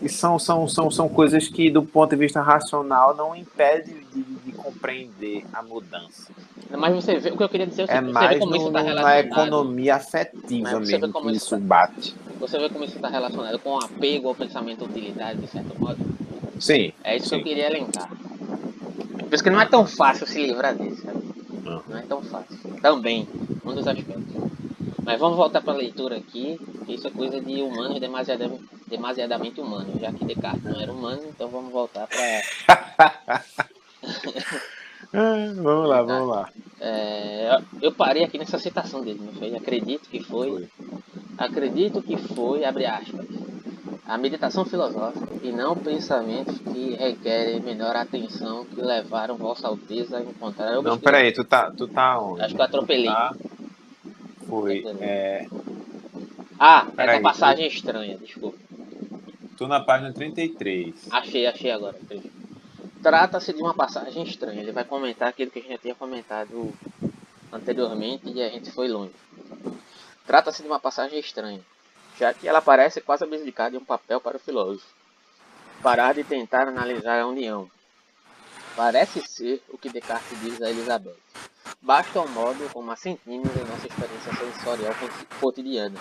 e 0.00 0.08
são, 0.08 0.38
são, 0.38 0.68
são, 0.68 0.90
são 0.90 1.08
coisas 1.08 1.48
que, 1.48 1.70
do 1.70 1.82
ponto 1.82 2.10
de 2.10 2.16
vista 2.16 2.40
racional, 2.40 3.16
não 3.16 3.34
impedem 3.34 3.96
de, 4.12 4.22
de 4.22 4.52
compreender 4.52 5.44
a 5.52 5.62
mudança. 5.62 6.30
Mas 6.70 6.94
você 6.94 7.18
vê, 7.18 7.30
o 7.30 7.36
que 7.36 7.42
eu 7.42 7.48
queria 7.48 7.66
dizer 7.66 7.88
é, 7.88 7.96
é 7.96 8.00
mais 8.00 8.38
no, 8.38 8.70
tá 8.70 8.82
na 8.82 9.20
economia 9.20 9.96
afetiva 9.96 10.78
mesmo 10.80 11.12
que 11.12 11.32
isso 11.32 11.50
tá, 11.50 11.62
bate. 11.62 12.14
Você 12.38 12.58
vê 12.58 12.68
como 12.68 12.84
isso 12.84 12.96
está 12.96 13.08
relacionado 13.08 13.58
com 13.58 13.70
o 13.70 13.78
apego 13.78 14.28
ao 14.28 14.34
pensamento 14.34 14.84
utilitário, 14.84 15.40
de 15.40 15.46
certo 15.48 15.80
modo? 15.80 15.98
Sim. 16.60 16.92
É 17.02 17.16
isso 17.16 17.28
sim. 17.28 17.36
que 17.36 17.40
eu 17.40 17.44
queria 17.44 17.66
elencar. 17.66 18.08
Por 18.08 19.34
isso 19.34 19.42
que 19.42 19.50
não 19.50 19.60
é 19.60 19.66
tão 19.66 19.86
fácil 19.86 20.26
se 20.26 20.40
livrar 20.40 20.76
disso, 20.76 21.02
sabe? 21.02 21.18
Não. 21.64 21.82
não 21.88 21.98
é 21.98 22.02
tão 22.02 22.22
fácil. 22.22 22.56
Também, 22.80 23.26
um 23.64 23.74
dos 23.74 23.86
aspectos. 23.86 24.47
Mas 25.08 25.18
vamos 25.18 25.38
voltar 25.38 25.62
para 25.62 25.72
a 25.72 25.76
leitura 25.76 26.18
aqui, 26.18 26.60
isso 26.86 27.08
é 27.08 27.10
coisa 27.10 27.40
de 27.40 27.62
humanos 27.62 27.98
demasiadamente, 27.98 28.64
demasiadamente 28.86 29.58
humanos. 29.58 29.98
Já 29.98 30.12
que 30.12 30.22
Descartes 30.22 30.62
não 30.62 30.78
era 30.78 30.92
humano, 30.92 31.22
então 31.30 31.48
vamos 31.48 31.72
voltar 31.72 32.06
para. 32.06 33.42
vamos 35.10 35.88
lá, 35.88 36.02
vamos 36.02 36.28
lá. 36.28 36.50
É, 36.78 37.58
eu 37.80 37.90
parei 37.90 38.22
aqui 38.22 38.36
nessa 38.36 38.58
citação 38.58 39.00
dele, 39.00 39.22
não 39.24 39.32
foi? 39.32 39.56
Acredito 39.56 40.10
que 40.10 40.22
foi. 40.22 40.68
Acredito 41.38 42.02
que 42.02 42.18
foi, 42.18 42.66
abre 42.66 42.84
aspas, 42.84 43.24
a 44.06 44.18
meditação 44.18 44.66
filosófica 44.66 45.26
e 45.42 45.50
não 45.50 45.74
pensamentos 45.74 46.58
que 46.58 46.96
requerem 46.96 47.60
menor 47.60 47.96
atenção 47.96 48.66
que 48.66 48.82
levaram 48.82 49.38
Vossa 49.38 49.68
Alteza 49.68 50.18
a 50.18 50.20
encontrar 50.20 50.82
Não, 50.82 50.98
peraí, 50.98 51.32
tu 51.32 51.44
tá, 51.44 51.70
tu 51.70 51.88
tá 51.88 52.20
onde? 52.20 52.42
Acho 52.42 52.54
que 52.54 52.60
eu 52.60 52.64
atropelei. 52.66 53.06
Tá? 53.06 53.34
Foi. 54.48 54.84
É... 55.00 55.46
Ah, 56.58 56.86
é 56.96 57.12
uma 57.12 57.32
passagem 57.32 57.66
estranha, 57.66 58.16
desculpa. 58.16 58.58
Tô 59.56 59.66
na 59.66 59.80
página 59.80 60.12
33. 60.12 60.94
Achei, 61.10 61.46
achei 61.46 61.70
agora. 61.70 61.96
Trata-se 63.02 63.52
de 63.52 63.62
uma 63.62 63.74
passagem 63.74 64.22
estranha. 64.24 64.60
Ele 64.60 64.72
vai 64.72 64.84
comentar 64.84 65.28
aquilo 65.28 65.50
que 65.50 65.58
a 65.58 65.62
gente 65.62 65.72
já 65.72 65.78
tinha 65.78 65.94
comentado 65.94 66.72
anteriormente 67.52 68.30
e 68.30 68.42
a 68.42 68.48
gente 68.48 68.70
foi 68.70 68.88
longe. 68.88 69.12
Trata-se 70.26 70.62
de 70.62 70.68
uma 70.68 70.80
passagem 70.80 71.18
estranha 71.18 71.60
já 72.18 72.34
que 72.34 72.48
ela 72.48 72.60
parece 72.60 73.00
quase 73.00 73.24
abdicada 73.24 73.70
de 73.70 73.76
um 73.76 73.84
papel 73.84 74.20
para 74.20 74.36
o 74.36 74.40
filósofo. 74.40 74.86
Parar 75.82 76.14
de 76.14 76.24
tentar 76.24 76.66
analisar 76.66 77.20
a 77.20 77.26
união. 77.26 77.70
Parece 78.78 79.20
ser 79.26 79.60
o 79.70 79.76
que 79.76 79.90
Descartes 79.90 80.40
diz 80.40 80.62
a 80.62 80.70
Elizabeth. 80.70 81.16
Basta 81.82 82.20
o 82.20 82.28
modo 82.28 82.72
como 82.72 82.92
a 82.92 82.94
sentimos 82.94 83.50
em 83.56 83.64
nossa 83.64 83.88
experiência 83.88 84.32
sensorial 84.32 84.94
cotidiana. 85.40 85.98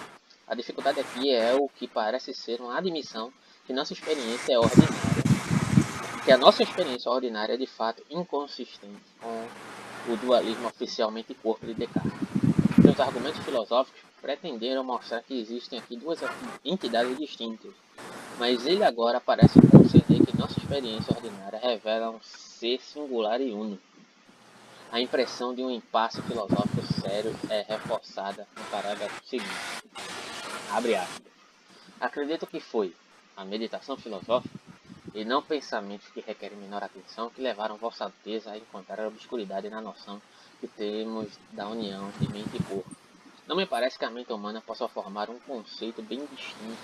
A 0.48 0.54
dificuldade 0.54 1.00
aqui 1.00 1.34
é 1.34 1.56
o 1.56 1.68
que 1.68 1.88
parece 1.88 2.36
ser 2.36 2.62
uma 2.62 2.78
admissão 2.78 3.34
que 3.66 3.74
nossa 3.74 3.94
experiência 3.94 4.54
é 4.54 4.60
ordinária. 4.60 5.24
Que 6.24 6.32
a 6.32 6.38
nossa 6.38 6.62
experiência 6.62 7.10
ordinária 7.10 7.56
é 7.56 7.58
de 7.58 7.66
fato 7.66 8.04
inconsistente 8.12 9.02
com 9.20 10.14
o 10.14 10.18
dualismo 10.18 10.68
oficialmente 10.68 11.34
corpo 11.34 11.66
de 11.66 11.74
Descartes. 11.74 12.12
Seus 12.84 13.00
argumentos 13.00 13.44
filosóficos 13.44 14.00
pretenderam 14.22 14.84
mostrar 14.84 15.24
que 15.24 15.34
existem 15.34 15.80
aqui 15.80 15.96
duas 15.96 16.20
entidades 16.64 17.18
distintas, 17.18 17.72
mas 18.38 18.68
ele 18.68 18.84
agora 18.84 19.20
parece 19.20 19.60
conceder 19.68 20.24
que 20.24 20.38
nossa 20.38 20.57
experiência 20.78 21.16
ordinária 21.16 21.60
revela 21.60 22.12
um 22.12 22.20
ser 22.22 22.80
singular 22.82 23.42
e 23.42 23.52
único. 23.52 23.82
A 24.92 25.02
impressão 25.02 25.54
de 25.54 25.64
um 25.64 25.72
impasse 25.72 26.22
filosófico 26.22 26.82
sério 27.02 27.36
é 27.50 27.66
reforçada 27.68 28.48
no 28.56 28.64
parágrafo 28.66 29.26
seguinte. 29.26 29.50
Abre 30.72 30.96
aspas. 30.96 31.32
Acredito 32.00 32.46
que 32.46 32.60
foi 32.60 32.96
a 33.36 33.44
meditação 33.44 33.98
filosófica 33.98 34.54
e 35.16 35.26
não 35.26 35.42
pensamentos 35.42 36.08
que 36.10 36.22
requerem 36.22 36.60
menor 36.60 36.84
atenção 36.84 37.32
que 37.32 37.42
levaram 37.42 37.78
Vossa 37.78 38.04
Alteza 38.04 38.52
a 38.52 38.58
encontrar 38.58 39.04
a 39.04 39.08
obscuridade 39.08 39.70
na 39.70 39.82
noção 39.82 40.22
que 40.60 40.68
temos 40.68 41.28
da 41.52 41.68
união 41.68 42.12
de 42.20 42.32
mente 42.32 42.56
e 42.56 42.64
corpo 42.64 42.96
não 43.48 43.56
me 43.56 43.66
parece 43.66 43.98
que 43.98 44.04
a 44.04 44.10
mente 44.10 44.34
humana 44.34 44.62
possa 44.62 44.90
formar 44.90 45.30
um 45.30 45.40
conceito 45.40 46.02
bem 46.02 46.20
distinto, 46.20 46.78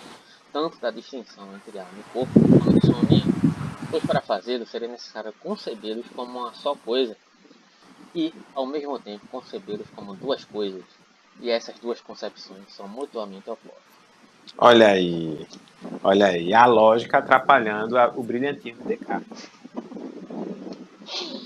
tanto 0.53 0.79
da 0.79 0.91
distinção 0.91 1.53
entre 1.55 1.77
alma 1.77 1.91
e 1.99 2.13
corpo, 2.13 2.31
quanto 2.63 2.79
de 2.79 2.87
sua 2.87 2.99
união, 2.99 3.42
pois 3.93 4.03
para 4.03 4.21
fazê-lo 4.21 4.65
seria 4.65 4.87
necessário 4.87 5.31
concebê-los 5.39 6.07
como 6.15 6.39
uma 6.39 6.53
só 6.53 6.75
coisa 6.75 7.15
e, 8.15 8.33
ao 8.55 8.65
mesmo 8.65 8.97
tempo, 8.97 9.27
concebê-los 9.27 9.87
como 9.95 10.15
duas 10.15 10.43
coisas, 10.43 10.83
e 11.39 11.51
essas 11.51 11.77
duas 11.79 12.01
concepções 12.01 12.63
são 12.69 12.87
mutuamente 12.87 13.47
opostas. 13.47 13.83
Olha 14.57 14.87
aí, 14.87 15.47
olha 16.03 16.25
aí, 16.25 16.53
a 16.55 16.65
lógica 16.65 17.19
atrapalhando 17.19 17.95
a, 17.97 18.07
o 18.07 18.23
brilhantismo 18.23 18.81
de 18.81 18.97
Descartes. 18.97 19.49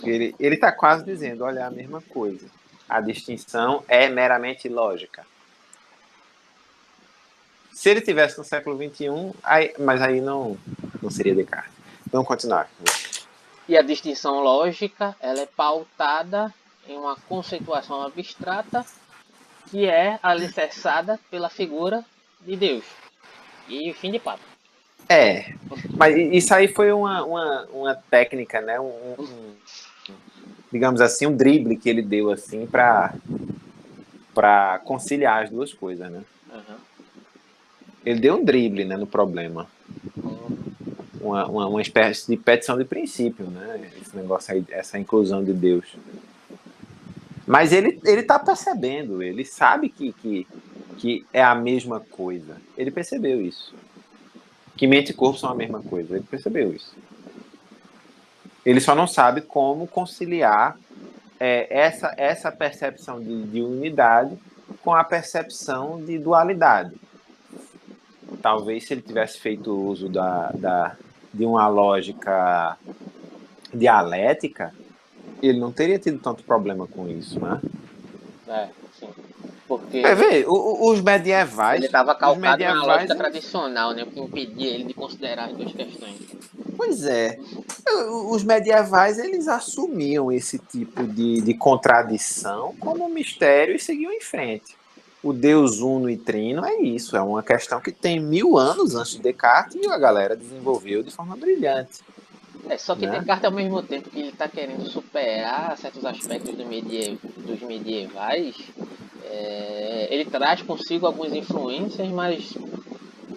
Ele 0.03 0.33
está 0.39 0.71
quase 0.71 1.03
dizendo, 1.03 1.43
olha, 1.43 1.59
é 1.59 1.63
a 1.63 1.69
mesma 1.69 2.01
coisa 2.01 2.47
a 2.87 3.01
distinção 3.01 3.83
é 3.87 4.07
meramente 4.07 4.69
lógica. 4.69 5.25
Se 7.73 7.89
ele 7.89 8.01
tivesse 8.01 8.37
no 8.37 8.43
século 8.43 8.77
XXI, 8.77 9.33
aí, 9.43 9.73
mas 9.77 10.01
aí 10.01 10.21
não, 10.21 10.57
não 11.01 11.11
seria 11.11 11.35
Descartes. 11.35 11.76
Vamos 12.11 12.27
continuar. 12.27 12.69
E 13.67 13.77
a 13.77 13.81
distinção 13.81 14.39
lógica, 14.41 15.15
ela 15.19 15.41
é 15.41 15.45
pautada 15.45 16.53
em 16.87 16.97
uma 16.97 17.15
conceituação 17.27 18.01
abstrata 18.01 18.85
que 19.69 19.85
é 19.85 20.17
alicerçada 20.23 21.19
pela 21.29 21.49
figura 21.49 22.03
de 22.41 22.55
Deus. 22.55 22.85
E 23.67 23.93
fim 23.93 24.11
de 24.11 24.19
papo. 24.19 24.43
É, 25.09 25.53
mas 25.97 26.15
isso 26.17 26.53
aí 26.53 26.67
foi 26.67 26.91
uma, 26.91 27.23
uma, 27.23 27.65
uma 27.71 27.95
técnica, 27.95 28.61
né? 28.61 28.79
Um, 28.79 29.15
um, 29.19 29.55
digamos 30.71 31.01
assim, 31.01 31.25
um 31.25 31.35
drible 31.35 31.77
que 31.77 31.89
ele 31.89 32.01
deu 32.01 32.31
assim 32.31 32.65
para 32.65 33.13
para 34.33 34.79
conciliar 34.79 35.43
as 35.43 35.49
duas 35.49 35.73
coisas, 35.73 36.11
né? 36.11 36.23
Uhum. 36.53 36.77
Ele 38.05 38.19
deu 38.19 38.35
um 38.35 38.45
drible, 38.45 38.85
né, 38.85 38.95
no 38.95 39.07
problema. 39.07 39.67
Uma, 41.20 41.47
uma, 41.47 41.68
uma, 41.68 41.82
espécie 41.82 42.28
de 42.28 42.38
petição 42.38 42.78
de 42.78 42.86
princípio, 42.86 43.45
né? 43.45 43.89
Esse 44.01 44.15
negócio 44.15 44.53
aí, 44.53 44.63
essa 44.70 44.99
inclusão 44.99 45.43
de 45.43 45.53
Deus. 45.53 45.86
Mas 47.45 47.72
ele 47.72 47.99
ele 48.05 48.22
está 48.22 48.38
percebendo, 48.38 49.24
ele 49.24 49.43
sabe 49.45 49.89
que, 49.89 50.13
que 50.13 50.47
que 50.97 51.26
é 51.32 51.43
a 51.43 51.55
mesma 51.55 51.99
coisa. 51.99 52.57
Ele 52.78 52.91
percebeu 52.91 53.41
isso. 53.41 53.74
Que 54.76 54.88
mente 54.88 55.11
e 55.11 55.13
corpo 55.13 55.39
são 55.39 55.49
a 55.49 55.55
mesma 55.55 55.82
coisa. 55.82 56.15
Ele 56.15 56.26
percebeu 56.30 56.74
isso. 56.74 56.95
Ele 58.65 58.82
só 58.82 58.93
não 58.93 59.07
sabe 59.07 59.41
como 59.41 59.88
conciliar 59.88 60.78
é, 61.39 61.68
essa, 61.70 62.13
essa 62.18 62.51
percepção 62.51 63.22
de, 63.22 63.43
de 63.43 63.61
unidade 63.61 64.38
com 64.84 64.93
a 64.93 65.03
percepção 65.03 66.03
de 66.03 66.18
dualidade. 66.18 66.93
Talvez 68.41 68.86
se 68.86 68.93
ele 68.93 69.01
tivesse 69.01 69.39
feito 69.39 69.72
uso 69.72 70.09
da, 70.09 70.51
da, 70.51 70.97
de 71.38 71.45
uma 71.45 71.67
lógica 71.67 72.77
dialética, 73.73 74.73
ele 75.41 75.59
não 75.59 75.71
teria 75.71 75.99
tido 75.99 76.19
tanto 76.19 76.43
problema 76.43 76.88
com 76.88 77.07
isso, 77.07 77.39
né? 77.39 77.61
É, 78.47 78.69
sim. 78.97 79.09
Porque 79.67 79.97
é, 79.97 80.15
vê, 80.15 80.45
os 80.47 81.01
medievais. 81.01 81.77
Ele 81.77 81.88
estava 81.88 82.15
calcado 82.15 82.39
medievais, 82.39 82.79
na 82.79 82.85
lógica 82.85 83.15
tradicional, 83.15 83.91
né? 83.93 84.03
O 84.03 84.07
que 84.07 84.19
impedia 84.19 84.69
ele 84.71 84.85
de 84.85 84.93
considerar 84.93 85.49
as 85.49 85.53
duas 85.57 85.73
questões. 85.73 86.15
Pois 86.75 87.03
é. 87.03 87.38
Os 88.29 88.43
medievais 88.43 89.19
eles 89.19 89.47
assumiam 89.47 90.31
esse 90.31 90.57
tipo 90.57 91.05
de, 91.05 91.41
de 91.41 91.53
contradição 91.53 92.73
como 92.79 93.09
mistério 93.09 93.75
e 93.75 93.79
seguiam 93.79 94.11
em 94.11 94.21
frente. 94.21 94.76
O 95.24 95.34
Deus 95.34 95.80
uno 95.80 96.09
e 96.09 96.15
trino 96.15 96.63
é 96.63 96.78
isso, 96.78 97.18
é 97.18 97.22
uma 97.22 97.41
questão 97.41 97.82
que 97.82 97.91
tem 97.91 98.20
mil 98.20 98.57
anos 98.57 98.95
antes 98.95 99.13
de 99.13 99.22
Descartes 99.22 99.76
e 99.76 99.88
a 99.88 99.97
galera 99.97 100.36
desenvolveu 100.36 101.01
de 101.01 101.09
forma 101.09 101.36
brilhante. 101.36 102.01
É, 102.70 102.78
só 102.78 102.95
que 102.95 103.07
né? 103.07 103.18
Descartes, 103.18 103.45
ao 103.45 103.51
mesmo 103.51 103.82
tempo 103.82 104.09
que 104.09 104.20
ele 104.20 104.30
está 104.30 104.47
querendo 104.47 104.86
superar 104.88 105.76
certos 105.78 106.05
aspectos 106.05 106.53
do 106.55 106.63
dos 106.63 107.61
medievais, 107.61 108.55
é, 109.26 110.07
ele 110.11 110.26
traz 110.26 110.61
consigo 110.61 111.07
algumas 111.07 111.34
influências, 111.34 112.07
mas 112.09 112.53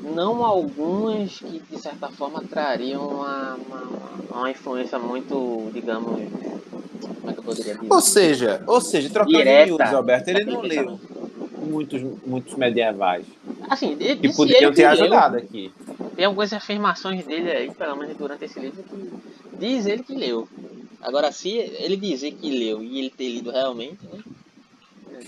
não 0.03 0.45
algumas 0.45 1.39
que 1.39 1.61
de 1.61 1.81
certa 1.81 2.09
forma 2.09 2.43
trariam 2.43 3.09
uma, 3.09 3.55
uma, 3.55 3.83
uma 4.31 4.51
influência 4.51 4.99
muito, 4.99 5.71
digamos, 5.73 6.29
como 7.21 7.31
é 7.31 7.33
que 7.33 7.39
eu 7.39 7.45
poderia 7.45 7.75
dizer? 7.75 7.93
Ou 7.93 8.01
seja, 8.01 8.63
ou 8.67 8.81
seja, 8.81 9.09
trocando 9.09 9.39
Direta, 9.39 9.67
miúdos, 9.67 9.95
Alberto, 9.95 10.31
ele 10.31 10.45
não 10.45 10.61
leu 10.61 11.01
muitos, 11.71 12.03
muitos 12.27 12.55
medievais. 12.55 13.25
Assim, 13.69 13.97
ele, 14.01 14.17
que 14.17 14.37
poderiam 14.37 14.73
ter 14.73 14.85
ajudado 14.85 15.37
leu. 15.37 15.45
aqui. 15.45 15.73
Tem 16.17 16.25
algumas 16.25 16.53
afirmações 16.53 17.25
dele 17.25 17.51
aí, 17.51 17.71
pelo 17.71 17.97
menos 17.97 18.17
durante 18.17 18.45
esse 18.45 18.59
livro, 18.59 18.83
que 18.83 19.13
diz 19.59 19.87
ele 19.87 20.03
que 20.03 20.15
leu. 20.15 20.49
Agora, 21.01 21.33
se 21.33 21.51
ele 21.51 21.97
dizer 21.97 22.33
que 22.33 22.51
leu 22.51 22.83
e 22.83 22.99
ele 22.99 23.11
ter 23.11 23.29
lido 23.29 23.51
realmente, 23.51 24.05
né? 24.05 24.21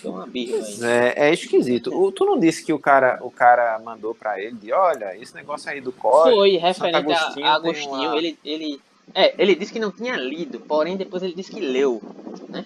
uma 0.04 0.26
birra 0.26 0.58
É, 0.82 1.28
é 1.28 1.32
esquisito. 1.32 1.94
O, 1.94 2.10
tu 2.10 2.24
não 2.24 2.38
disse 2.38 2.64
que 2.64 2.72
o 2.72 2.78
cara, 2.78 3.18
o 3.22 3.30
cara 3.30 3.78
mandou 3.78 4.14
para 4.14 4.40
ele 4.40 4.56
de, 4.56 4.72
olha, 4.72 5.16
esse 5.16 5.34
negócio 5.34 5.70
aí 5.70 5.80
do 5.80 5.92
código. 5.92 6.36
Foi, 6.36 6.56
referente 6.56 6.96
Agostinho 6.96 7.46
a 7.46 7.54
Agostinho, 7.54 7.94
uma... 7.94 8.16
ele, 8.16 8.38
ele, 8.44 8.80
é, 9.14 9.34
ele 9.38 9.54
disse 9.54 9.72
que 9.72 9.78
não 9.78 9.90
tinha 9.90 10.16
lido, 10.16 10.60
porém 10.60 10.96
depois 10.96 11.22
ele 11.22 11.34
disse 11.34 11.52
que 11.52 11.60
leu, 11.60 12.02
né? 12.48 12.64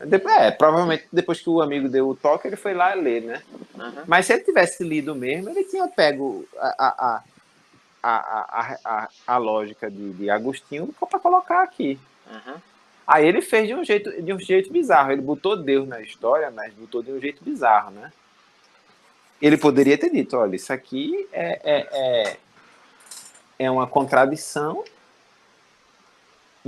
É, 0.00 0.50
provavelmente 0.50 1.06
depois 1.10 1.40
que 1.40 1.48
o 1.48 1.62
amigo 1.62 1.88
deu 1.88 2.08
o 2.08 2.16
toque, 2.16 2.46
ele 2.46 2.56
foi 2.56 2.74
lá 2.74 2.92
ler, 2.94 3.22
né? 3.22 3.42
Uhum. 3.74 4.02
Mas 4.06 4.26
se 4.26 4.34
ele 4.34 4.42
tivesse 4.42 4.84
lido 4.84 5.14
mesmo, 5.14 5.48
ele 5.48 5.64
tinha 5.64 5.88
pego 5.88 6.46
a, 6.58 6.68
a, 6.78 7.22
a, 8.02 8.78
a, 8.84 9.08
a, 9.26 9.38
lógica 9.38 9.90
de, 9.90 10.12
de 10.12 10.28
Agostinho 10.28 10.94
para 11.08 11.18
colocar 11.18 11.62
aqui. 11.62 11.98
Uhum. 12.30 12.54
Aí 13.06 13.26
ele 13.26 13.40
fez 13.40 13.68
de 13.68 13.74
um 13.74 13.84
jeito, 13.84 14.22
de 14.22 14.32
um 14.32 14.38
jeito 14.38 14.70
bizarro. 14.70 15.12
Ele 15.12 15.22
botou 15.22 15.56
Deus 15.56 15.88
na 15.88 16.00
história, 16.00 16.50
mas 16.50 16.74
botou 16.74 17.02
de 17.02 17.12
um 17.12 17.20
jeito 17.20 17.42
bizarro, 17.42 17.90
né? 17.92 18.12
Ele 19.40 19.56
poderia 19.56 19.96
ter 19.96 20.10
dito, 20.10 20.36
olha, 20.36 20.56
isso 20.56 20.72
aqui 20.72 21.26
é, 21.32 21.60
é, 21.62 21.88
é, 21.92 22.36
é 23.58 23.70
uma 23.70 23.86
contradição 23.86 24.82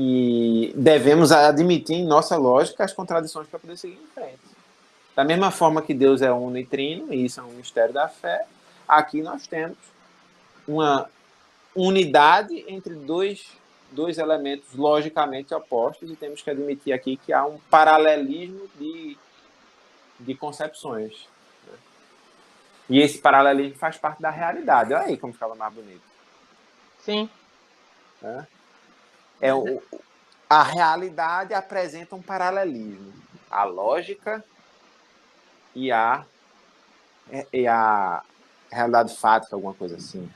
e 0.01 0.73
devemos 0.77 1.33
admitir 1.33 1.97
em 1.97 2.07
nossa 2.07 2.37
lógica 2.37 2.85
as 2.85 2.93
contradições 2.93 3.49
para 3.49 3.59
poder 3.59 3.77
seguir 3.77 3.99
em 4.01 4.07
frente. 4.15 4.39
Da 5.17 5.25
mesma 5.25 5.51
forma 5.51 5.83
que 5.83 5.93
Deus 5.93 6.23
é 6.23 6.31
uno 6.31 6.57
e 6.57 6.65
trino, 6.65 7.13
e 7.13 7.25
isso 7.25 7.41
é 7.41 7.43
um 7.43 7.51
mistério 7.55 7.93
da 7.93 8.07
fé, 8.07 8.47
aqui 8.87 9.21
nós 9.21 9.49
temos 9.49 9.77
uma 10.69 11.11
unidade 11.75 12.65
entre 12.69 12.95
dois, 12.95 13.49
dois 13.91 14.19
elementos 14.19 14.73
logicamente 14.73 15.53
opostos, 15.53 16.09
e 16.09 16.15
temos 16.15 16.43
que 16.43 16.51
admitir 16.51 16.93
aqui 16.93 17.17
que 17.17 17.33
há 17.33 17.45
um 17.45 17.59
paralelismo 17.69 18.71
de, 18.79 19.19
de 20.21 20.35
concepções. 20.37 21.27
Né? 21.67 21.77
E 22.89 23.01
esse 23.01 23.19
paralelismo 23.19 23.77
faz 23.77 23.97
parte 23.97 24.23
da 24.23 24.31
realidade. 24.31 24.95
Olha 24.95 25.07
aí 25.07 25.17
como 25.17 25.33
ficava 25.33 25.57
mais 25.57 25.75
bonito. 25.75 26.03
Sim. 27.01 27.29
É, 28.23 28.47
é 29.41 29.55
o, 29.55 29.83
a 30.49 30.63
realidade 30.63 31.55
apresenta 31.55 32.17
um 32.17 32.23
paralelismo. 32.23 33.13
A 33.51 33.65
lógica 33.65 34.45
e 35.75 35.93
a, 35.93 36.25
e 37.53 37.67
a 37.67 38.23
realidade 38.71 39.17
fática, 39.17 39.55
alguma 39.55 39.75
coisa 39.75 39.97
assim. 39.97 40.29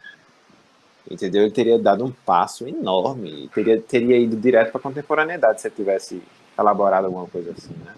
Entendeu? 1.10 1.42
Ele 1.42 1.50
teria 1.50 1.78
dado 1.78 2.04
um 2.04 2.12
passo 2.12 2.66
enorme. 2.68 3.48
Teria, 3.48 3.80
teria 3.80 4.18
ido 4.18 4.36
direto 4.36 4.70
para 4.70 4.78
a 4.78 4.82
contemporaneidade 4.82 5.60
se 5.60 5.68
ele 5.68 5.74
tivesse 5.74 6.22
elaborado 6.58 7.06
alguma 7.06 7.26
coisa 7.26 7.50
assim, 7.50 7.74
né? 7.84 7.94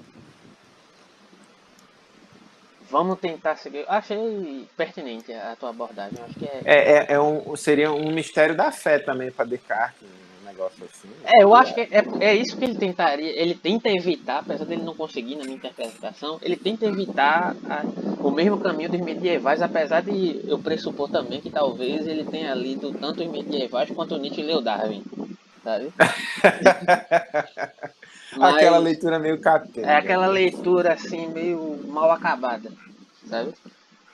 Vamos 2.90 3.18
tentar 3.18 3.56
seguir. 3.56 3.84
Achei 3.88 4.68
pertinente 4.76 5.32
a 5.32 5.56
tua 5.56 5.70
abordagem. 5.70 6.18
Acho 6.24 6.38
que 6.38 6.46
é... 6.46 6.62
É, 6.64 6.92
é, 6.92 7.06
é 7.14 7.20
um, 7.20 7.56
seria 7.56 7.92
um 7.92 8.12
mistério 8.12 8.56
da 8.56 8.70
fé 8.70 9.00
também 9.00 9.32
para 9.32 9.44
Descartes. 9.44 10.02
Né? 10.02 10.23
Negócio 10.54 10.84
assim. 10.84 11.08
É, 11.24 11.42
eu 11.42 11.54
acho 11.54 11.74
que 11.74 11.80
é, 11.80 12.04
é 12.20 12.34
isso 12.34 12.56
que 12.56 12.64
ele 12.64 12.76
tentaria. 12.76 13.30
Ele 13.40 13.54
tenta 13.54 13.90
evitar, 13.90 14.38
apesar 14.38 14.64
dele 14.64 14.82
não 14.82 14.94
conseguir 14.94 15.36
na 15.36 15.44
minha 15.44 15.56
interpretação, 15.56 16.38
ele 16.40 16.56
tenta 16.56 16.86
evitar 16.86 17.54
a, 17.68 17.82
o 18.20 18.30
mesmo 18.30 18.58
caminho 18.58 18.88
dos 18.88 19.00
medievais, 19.00 19.60
apesar 19.60 20.00
de 20.02 20.40
eu 20.46 20.58
pressupor 20.58 21.10
também 21.10 21.40
que 21.40 21.50
talvez 21.50 22.06
ele 22.06 22.24
tenha 22.24 22.54
lido 22.54 22.92
tanto 22.92 23.22
os 23.22 23.30
medievais 23.30 23.90
quanto 23.90 24.16
Nietzsche 24.16 24.42
leu 24.42 24.62
Darwin. 24.62 25.02
Sabe? 25.62 25.92
Mas, 28.36 28.56
aquela 28.56 28.78
leitura 28.78 29.18
meio 29.18 29.40
catena. 29.40 29.92
É 29.92 29.96
aquela 29.96 30.26
leitura 30.26 30.94
assim, 30.94 31.28
meio 31.28 31.80
mal 31.86 32.10
acabada, 32.10 32.70
sabe? 33.28 33.54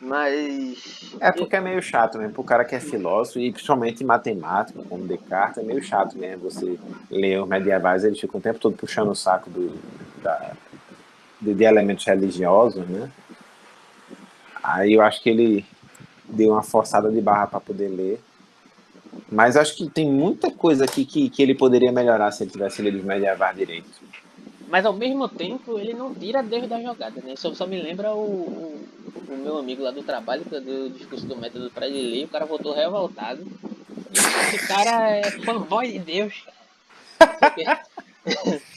Mas. 0.01 1.14
É 1.20 1.30
porque 1.30 1.57
é 1.57 1.61
meio 1.61 1.82
chato 1.82 2.16
mesmo, 2.16 2.32
pro 2.32 2.42
cara 2.42 2.64
que 2.64 2.74
é 2.74 2.80
filósofo, 2.80 3.38
e 3.38 3.53
principalmente 3.53 4.03
matemático, 4.03 4.82
como 4.84 5.07
Descartes, 5.07 5.59
é 5.59 5.62
meio 5.62 5.82
chato 5.82 6.16
mesmo 6.16 6.51
você 6.51 6.78
ler 7.11 7.42
os 7.42 7.48
medievais, 7.48 8.03
eles 8.03 8.18
ficam 8.18 8.40
o 8.40 8.42
tempo 8.42 8.59
todo 8.59 8.76
puxando 8.76 9.11
o 9.11 9.14
saco 9.14 9.51
do, 9.51 9.78
da, 10.22 10.53
de, 11.40 11.55
de 11.55 11.64
elementos 11.64 12.05
religiosos, 12.07 12.88
né? 12.88 13.11
Aí 14.62 14.94
eu 14.94 15.03
acho 15.03 15.22
que 15.22 15.28
ele 15.28 15.66
deu 16.28 16.53
uma 16.53 16.62
forçada 16.62 17.11
de 17.11 17.20
barra 17.20 17.46
para 17.46 17.61
poder 17.61 17.88
ler. 17.88 18.20
Mas 19.30 19.57
acho 19.57 19.76
que 19.76 19.88
tem 19.90 20.09
muita 20.09 20.51
coisa 20.51 20.84
aqui 20.84 21.05
que, 21.05 21.28
que 21.28 21.42
ele 21.42 21.55
poderia 21.55 21.90
melhorar 21.92 22.30
se 22.30 22.44
ele 22.44 22.51
tivesse 22.51 22.80
lido 22.80 22.98
os 22.98 23.05
medievais 23.05 23.57
direito. 23.57 23.88
Mas 24.68 24.86
ao 24.86 24.92
mesmo 24.92 25.28
tempo 25.28 25.78
ele 25.78 25.92
não 25.92 26.14
tira 26.14 26.42
Deus 26.42 26.68
da 26.68 26.80
jogada, 26.80 27.20
né? 27.22 27.32
Isso 27.32 27.53
só 27.57 27.66
me 27.66 27.80
lembra 27.82 28.14
o, 28.14 28.20
o, 28.20 28.88
o 29.29 29.37
meu 29.37 29.59
amigo 29.59 29.83
lá 29.83 29.91
do 29.91 30.03
trabalho, 30.03 30.45
que 30.45 30.61
deu 30.61 30.87
o 30.87 30.91
discurso 30.91 31.27
do 31.27 31.37
método 31.37 31.71
para 31.71 31.87
ele 31.87 32.11
ler, 32.11 32.25
o 32.25 32.29
cara 32.29 32.47
voltou 32.47 32.75
revoltado. 32.75 33.47
Esse 34.13 34.67
cara 34.67 35.17
é 35.17 35.31
fanboy 35.31 35.93
de 35.93 35.99
Deus. 35.99 36.45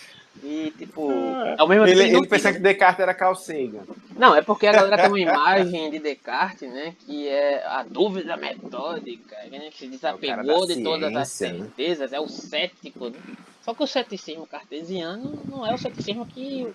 e 0.43 0.71
tipo, 0.77 1.09
ao 1.57 1.67
mesmo 1.67 1.85
tempo. 1.85 1.99
Ele, 1.99 2.09
ele, 2.09 2.17
ele 2.17 2.27
pensa 2.27 2.53
que 2.53 2.59
Descartes 2.59 2.99
era 2.99 3.35
Sagan. 3.35 3.83
Não, 4.15 4.35
é 4.35 4.41
porque 4.41 4.67
a 4.67 4.73
galera 4.73 4.97
tem 4.97 5.07
uma 5.07 5.19
imagem 5.19 5.89
de 5.89 5.99
Descartes, 5.99 6.69
né? 6.69 6.95
Que 7.05 7.27
é 7.27 7.65
a 7.65 7.83
dúvida 7.83 8.37
metódica, 8.37 9.35
que 9.49 9.55
a 9.55 9.59
gente 9.59 9.77
se 9.77 9.87
desapegou 9.87 10.63
é 10.65 10.67
de 10.67 10.83
todas 10.83 11.09
as 11.09 11.13
né? 11.13 11.25
certezas, 11.25 12.11
né? 12.11 12.17
é 12.17 12.21
o 12.21 12.27
cético, 12.27 13.09
né? 13.09 13.19
Só 13.63 13.73
que 13.73 13.81
o 13.81 13.87
ceticismo 13.87 14.45
cartesiano 14.45 15.41
não 15.49 15.65
é 15.65 15.73
o 15.73 15.77
ceticismo 15.77 16.25
que 16.25 16.67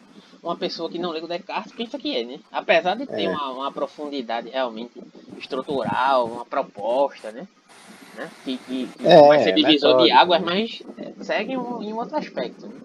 uma 0.43 0.57
pessoa 0.57 0.91
que 0.91 0.99
não 0.99 1.11
lê 1.11 1.21
o 1.21 1.29
Descartes 1.29 1.73
pensa 1.73 1.99
que 1.99 2.17
é, 2.17 2.25
né? 2.25 2.41
Apesar 2.51 2.95
de 2.95 3.07
ter 3.07 3.25
é. 3.25 3.31
uma, 3.31 3.51
uma, 3.51 3.73
profundidade 3.73 4.49
realmente 4.49 5.03
estrutural, 5.39 6.27
uma 6.27 6.45
proposta, 6.45 7.33
né? 7.33 7.47
né? 8.17 8.31
Que, 8.45 8.57
que, 8.59 8.87
que 8.87 9.07
é, 9.07 9.21
vai 9.21 9.43
ser 9.43 9.53
divisor 9.53 9.97
metódico, 9.97 10.05
de 10.05 10.11
águas, 10.13 10.43
mas 10.43 10.83
é, 10.99 11.25
segue 11.25 11.57
um, 11.57 11.83
em 11.83 11.93
um 11.93 11.97
outro 11.97 12.17
aspecto. 12.17 12.67
Né? 12.67 12.81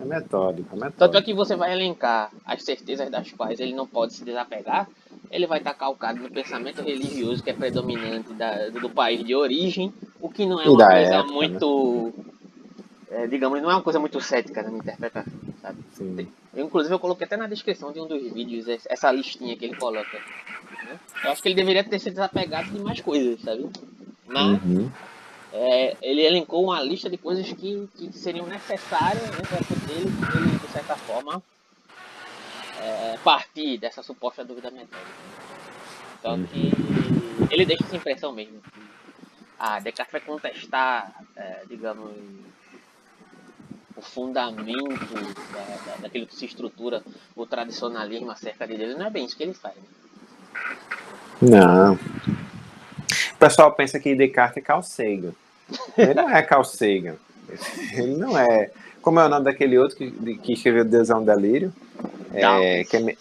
É 0.00 0.04
metódico, 0.04 0.68
é 0.72 0.74
metódico. 0.74 0.98
Tanto 0.98 1.18
é 1.18 1.22
que 1.22 1.34
você 1.34 1.56
vai 1.56 1.72
elencar 1.72 2.30
as 2.44 2.62
certezas 2.62 3.10
das 3.10 3.30
quais 3.32 3.60
ele 3.60 3.74
não 3.74 3.86
pode 3.86 4.14
se 4.14 4.24
desapegar, 4.24 4.88
ele 5.30 5.46
vai 5.46 5.58
estar 5.58 5.74
calcado 5.74 6.20
no 6.20 6.30
pensamento 6.30 6.82
religioso 6.82 7.42
que 7.42 7.50
é 7.50 7.54
predominante 7.54 8.32
da, 8.34 8.68
do 8.68 8.90
país 8.90 9.24
de 9.24 9.34
origem, 9.34 9.92
o 10.20 10.28
que 10.28 10.46
não 10.46 10.60
é 10.60 10.68
uma 10.68 10.76
coisa 10.76 11.14
época, 11.14 11.26
né? 11.26 11.32
muito... 11.32 12.12
Né? 12.16 12.24
é, 13.10 13.26
digamos, 13.26 13.62
não 13.62 13.70
é 13.70 13.74
uma 13.74 13.82
coisa 13.82 13.98
muito 13.98 14.20
cética 14.20 14.62
na 14.62 14.68
minha 14.68 14.82
interpretação, 14.82 15.32
sabe? 15.62 15.78
Sim. 15.92 16.28
Eu, 16.56 16.64
inclusive, 16.64 16.94
eu 16.94 16.98
coloquei 16.98 17.26
até 17.26 17.36
na 17.36 17.46
descrição 17.46 17.92
de 17.92 18.00
um 18.00 18.06
dos 18.06 18.32
vídeos 18.32 18.66
essa 18.86 19.12
listinha 19.12 19.54
que 19.54 19.66
ele 19.66 19.76
coloca. 19.76 20.18
Né? 20.18 20.98
Eu 21.22 21.30
acho 21.30 21.42
que 21.42 21.48
ele 21.48 21.54
deveria 21.54 21.84
ter 21.84 21.98
se 21.98 22.10
desapegado 22.10 22.70
de 22.70 22.78
mais 22.78 22.98
coisas, 22.98 23.42
sabe? 23.42 23.68
Mas 24.26 24.62
uhum. 24.64 24.90
é, 25.52 25.96
ele 26.00 26.22
elencou 26.24 26.64
uma 26.64 26.82
lista 26.82 27.10
de 27.10 27.18
coisas 27.18 27.46
que, 27.52 27.86
que 27.94 28.10
seriam 28.10 28.46
necessárias 28.46 29.22
né, 29.22 29.42
para 29.46 29.58
poder 29.58 29.92
ele, 29.92 30.48
ele, 30.48 30.58
de 30.58 30.68
certa 30.68 30.96
forma, 30.96 31.42
é, 32.80 33.18
partir 33.22 33.76
dessa 33.76 34.02
suposta 34.02 34.42
dúvida 34.42 34.70
metódica. 34.70 34.96
Só 36.22 36.30
uhum. 36.30 36.46
que 36.46 36.72
ele 37.50 37.66
deixa 37.66 37.84
essa 37.84 37.96
impressão 37.96 38.32
mesmo. 38.32 38.62
Ah, 39.58 39.78
Descartes 39.78 40.12
vai 40.12 40.20
contestar, 40.22 41.22
é, 41.36 41.64
digamos, 41.68 42.12
o 43.96 44.02
fundamento 44.02 45.14
da, 45.52 45.92
da, 45.92 45.96
daquilo 46.02 46.26
que 46.26 46.34
se 46.34 46.44
estrutura 46.44 47.02
o 47.34 47.46
tradicionalismo 47.46 48.30
acerca 48.30 48.66
de 48.66 48.76
Deus. 48.76 48.98
Não 48.98 49.06
é 49.06 49.10
bem 49.10 49.24
isso 49.24 49.36
que 49.36 49.42
ele 49.42 49.54
faz. 49.54 49.74
Né? 49.76 49.82
Não. 51.40 51.94
O 51.94 53.38
pessoal 53.38 53.72
pensa 53.72 53.98
que 53.98 54.14
Descartes 54.14 54.58
é 54.58 54.60
Carl 54.60 54.82
Sagan. 54.82 55.32
Ele 55.96 56.14
não 56.14 56.30
é 56.30 56.42
Carl 56.42 56.64
Sagan. 56.64 57.16
Ele 57.92 58.16
não 58.16 58.38
é. 58.38 58.70
Como 59.02 59.20
é 59.20 59.26
o 59.26 59.28
nome 59.28 59.44
daquele 59.44 59.78
outro 59.78 59.96
que, 59.96 60.38
que 60.38 60.52
escreveu 60.52 60.84
Deus 60.84 61.10
é 61.10 61.14
um 61.14 61.24
Delírio? 61.24 61.72
É, 62.32 62.84
que 62.84 62.96
é, 62.96 63.16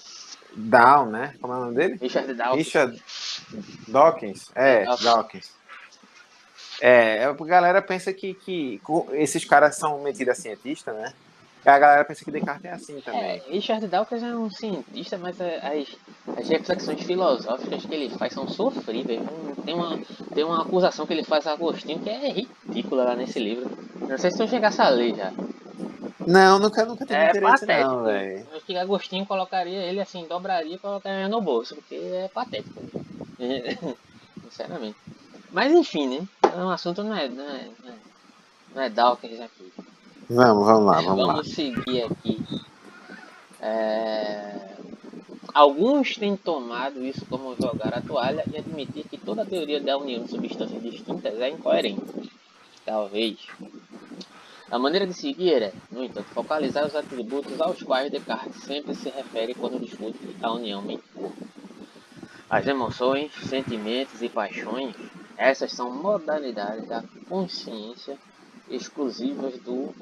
Down, 0.56 1.08
né? 1.08 1.36
Como 1.40 1.54
é 1.54 1.58
o 1.58 1.60
nome 1.62 1.76
dele? 1.76 1.98
Richard 2.02 2.34
Dawkins. 2.34 2.66
Richard 2.66 3.04
Dawkins. 3.88 4.52
É, 4.56 4.86
Dawkins. 5.04 5.55
É, 6.82 7.26
a 7.26 7.34
galera 7.34 7.82
pensa 7.82 8.14
que, 8.14 8.34
que 8.34 8.82
esses 9.14 9.46
caras 9.46 9.76
são 9.76 10.02
metidos 10.02 10.38
a 10.38 10.42
cientista, 10.42 10.94
né? 10.94 11.14
A 11.66 11.80
galera 11.80 12.06
pensa 12.06 12.24
que 12.24 12.30
Descartes 12.30 12.66
é 12.66 12.72
assim 12.72 13.02
também. 13.02 13.22
É, 13.22 13.42
Richard 13.50 13.88
Dawkins 13.88 14.22
é 14.22 14.36
um 14.36 14.52
cientista, 14.52 15.18
mas 15.18 15.42
as, 15.42 15.98
as 16.38 16.48
reflexões 16.48 17.02
filosóficas 17.02 17.84
que 17.84 17.96
ele 17.96 18.16
faz 18.16 18.34
são 18.34 18.48
sofríveis. 18.48 19.20
Tem 19.66 19.74
uma, 19.74 20.00
tem 20.34 20.44
uma 20.44 20.62
acusação 20.62 21.08
que 21.08 21.14
ele 21.14 21.24
faz 21.24 21.48
a 21.48 21.54
Agostinho 21.54 22.00
que 22.00 22.10
é 22.10 22.30
ridícula 22.30 23.06
lá 23.06 23.16
nesse 23.16 23.40
livro. 23.40 23.68
Não 24.00 24.16
sei 24.16 24.30
se 24.30 24.38
tu 24.38 24.48
chegasse 24.48 24.80
a 24.80 24.90
ler 24.90 25.16
já. 25.16 25.34
Não, 26.28 26.60
nunca, 26.60 26.86
nunca 26.86 27.04
tive 27.04 27.18
é 27.18 27.30
interesse 27.30 27.66
patético. 27.66 27.90
não, 27.90 28.04
velho. 28.04 28.48
Acho 28.54 28.66
que 28.66 28.78
Agostinho 28.78 29.26
colocaria 29.26 29.82
ele 29.82 30.00
assim, 30.00 30.28
dobraria 30.28 30.76
e 30.76 30.80
colocaria 30.80 31.28
no 31.28 31.42
bolso, 31.42 31.76
porque 31.76 31.96
é 31.96 32.30
patético. 32.32 32.80
Sinceramente. 34.44 34.98
Mas 35.56 35.72
enfim, 35.72 36.06
né? 36.10 36.28
O 36.54 36.70
assunto 36.70 37.02
não 37.02 37.16
é, 37.16 37.30
não 37.30 37.50
é, 37.50 37.70
não 38.76 38.82
é, 38.82 38.88
é 38.88 38.90
Dawkins 38.90 39.40
aqui. 39.40 39.72
Vamos, 40.30 40.66
vamos 40.66 40.86
lá, 40.86 40.96
vamos, 40.96 41.06
vamos 41.06 41.28
lá. 41.28 41.34
Vamos 41.36 41.52
seguir 41.54 42.04
aqui. 42.04 42.38
É... 43.62 44.76
Alguns 45.54 46.18
têm 46.18 46.36
tomado 46.36 47.02
isso 47.06 47.26
como 47.28 47.56
jogar 47.56 47.94
a 47.94 48.02
toalha 48.02 48.44
e 48.52 48.58
admitir 48.58 49.06
que 49.06 49.18
toda 49.18 49.44
a 49.44 49.46
teoria 49.46 49.80
da 49.80 49.98
união 49.98 50.24
de 50.24 50.32
substâncias 50.32 50.84
distintas 50.84 51.40
é 51.40 51.50
incoerente. 51.50 52.30
Talvez. 52.86 53.38
A 54.70 54.78
maneira 54.78 55.08
de 55.08 55.14
seguir 55.14 55.62
é, 55.62 55.74
no 55.90 56.04
entanto, 56.04 56.28
focalizar 56.34 56.86
os 56.86 56.98
atributos 56.98 57.62
aos 57.62 57.82
quais 57.82 58.12
Descartes 58.12 58.62
sempre 58.62 58.94
se 58.94 59.08
refere 59.08 59.54
quando 59.54 59.80
discute 59.80 60.20
a 60.44 60.52
união 60.52 60.82
mente-corpo. 60.82 61.48
As 62.50 62.68
emoções, 62.68 63.32
sentimentos 63.48 64.22
e 64.22 64.28
paixões 64.28 64.94
essas 65.38 65.72
são 65.72 65.92
modalidades 65.92 66.88
da 66.88 67.04
consciência 67.28 68.18
exclusivas 68.70 69.58
do 69.60 69.94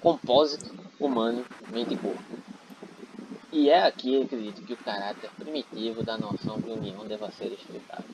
compósito 0.00 0.74
humano 0.98 1.44
mente 1.70 1.96
e 3.52 3.70
é 3.70 3.86
aqui, 3.86 4.22
acredito, 4.22 4.62
que 4.62 4.74
o 4.74 4.76
caráter 4.76 5.30
primitivo 5.38 6.02
da 6.02 6.18
noção 6.18 6.60
de 6.60 6.68
união 6.68 7.06
deva 7.06 7.30
ser 7.30 7.46
explicado. 7.46 8.04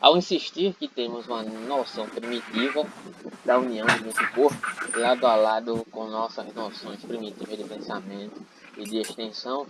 Ao 0.00 0.16
insistir 0.16 0.74
que 0.74 0.88
temos 0.88 1.28
uma 1.28 1.42
noção 1.42 2.08
primitiva 2.08 2.86
da 3.44 3.58
união 3.58 3.86
de 3.86 4.04
mente 4.04 4.22
e 4.22 4.26
corpo, 4.28 4.98
lado 4.98 5.26
a 5.26 5.36
lado 5.36 5.86
com 5.90 6.06
nossas 6.06 6.54
noções 6.54 7.04
primitivas 7.04 7.58
de 7.58 7.64
pensamento 7.64 8.40
e 8.78 8.84
de 8.84 8.98
extensão, 8.98 9.66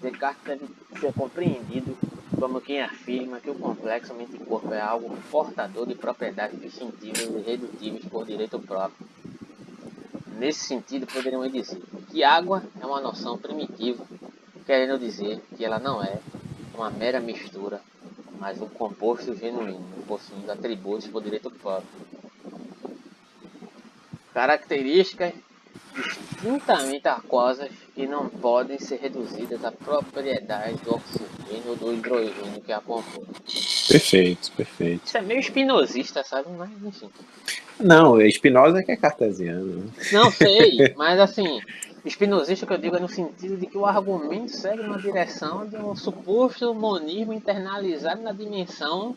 Descartes 0.00 0.42
deve 0.44 0.66
ser 0.98 1.12
compreendido 1.12 1.96
como 2.40 2.58
quem 2.58 2.80
afirma 2.80 3.38
que 3.38 3.50
o 3.50 3.54
complexo 3.54 4.14
mente-corpo 4.14 4.72
é 4.72 4.80
algo 4.80 5.14
portador 5.30 5.86
de 5.86 5.94
propriedades 5.94 6.58
distintivas 6.58 7.20
e 7.20 7.38
redutíveis 7.42 8.02
por 8.06 8.24
direito 8.24 8.58
próprio. 8.58 9.06
Nesse 10.38 10.60
sentido, 10.60 11.06
poderíamos 11.06 11.52
dizer 11.52 11.82
que 12.10 12.24
água 12.24 12.62
é 12.80 12.86
uma 12.86 12.98
noção 12.98 13.36
primitiva, 13.36 14.02
querendo 14.64 14.98
dizer 14.98 15.38
que 15.54 15.66
ela 15.66 15.78
não 15.78 16.02
é 16.02 16.18
uma 16.74 16.90
mera 16.90 17.20
mistura, 17.20 17.82
mas 18.38 18.58
um 18.58 18.68
composto 18.68 19.36
genuíno, 19.36 19.84
possuindo 20.08 20.50
atributos 20.50 21.08
por 21.08 21.22
direito 21.22 21.50
próprio. 21.50 21.90
Características 24.32 25.34
distintamente 25.94 27.06
aquosas 27.06 27.70
que 28.00 28.06
não 28.06 28.30
podem 28.30 28.78
ser 28.78 28.98
reduzidas 28.98 29.62
à 29.62 29.70
propriedade 29.70 30.78
do 30.84 30.94
oxigênio 30.94 31.68
ou 31.68 31.76
do 31.76 31.92
hidrogênio 31.92 32.62
que 32.64 32.72
a 32.72 32.80
compõe. 32.80 33.26
Perfeito, 33.88 34.50
perfeito. 34.52 35.02
Isso 35.04 35.18
é 35.18 35.20
meio 35.20 35.38
espinosista, 35.38 36.24
sabe? 36.24 36.48
Mas 36.56 36.70
enfim. 36.82 37.10
Não, 37.78 38.18
Espinosa 38.18 38.78
é 38.78 38.82
que 38.82 38.92
é 38.92 38.96
cartesiano. 38.96 39.92
Não 40.12 40.30
sei, 40.30 40.94
mas 40.96 41.20
assim, 41.20 41.60
espinosista 42.02 42.66
que 42.66 42.72
eu 42.72 42.78
digo 42.78 42.96
é 42.96 43.00
no 43.00 43.08
sentido 43.08 43.58
de 43.58 43.66
que 43.66 43.76
o 43.76 43.84
argumento 43.84 44.50
segue 44.50 44.80
uma 44.80 44.96
direção 44.96 45.66
de 45.66 45.76
um 45.76 45.94
suposto 45.94 46.74
monismo 46.74 47.34
internalizado 47.34 48.22
na 48.22 48.32
dimensão 48.32 49.14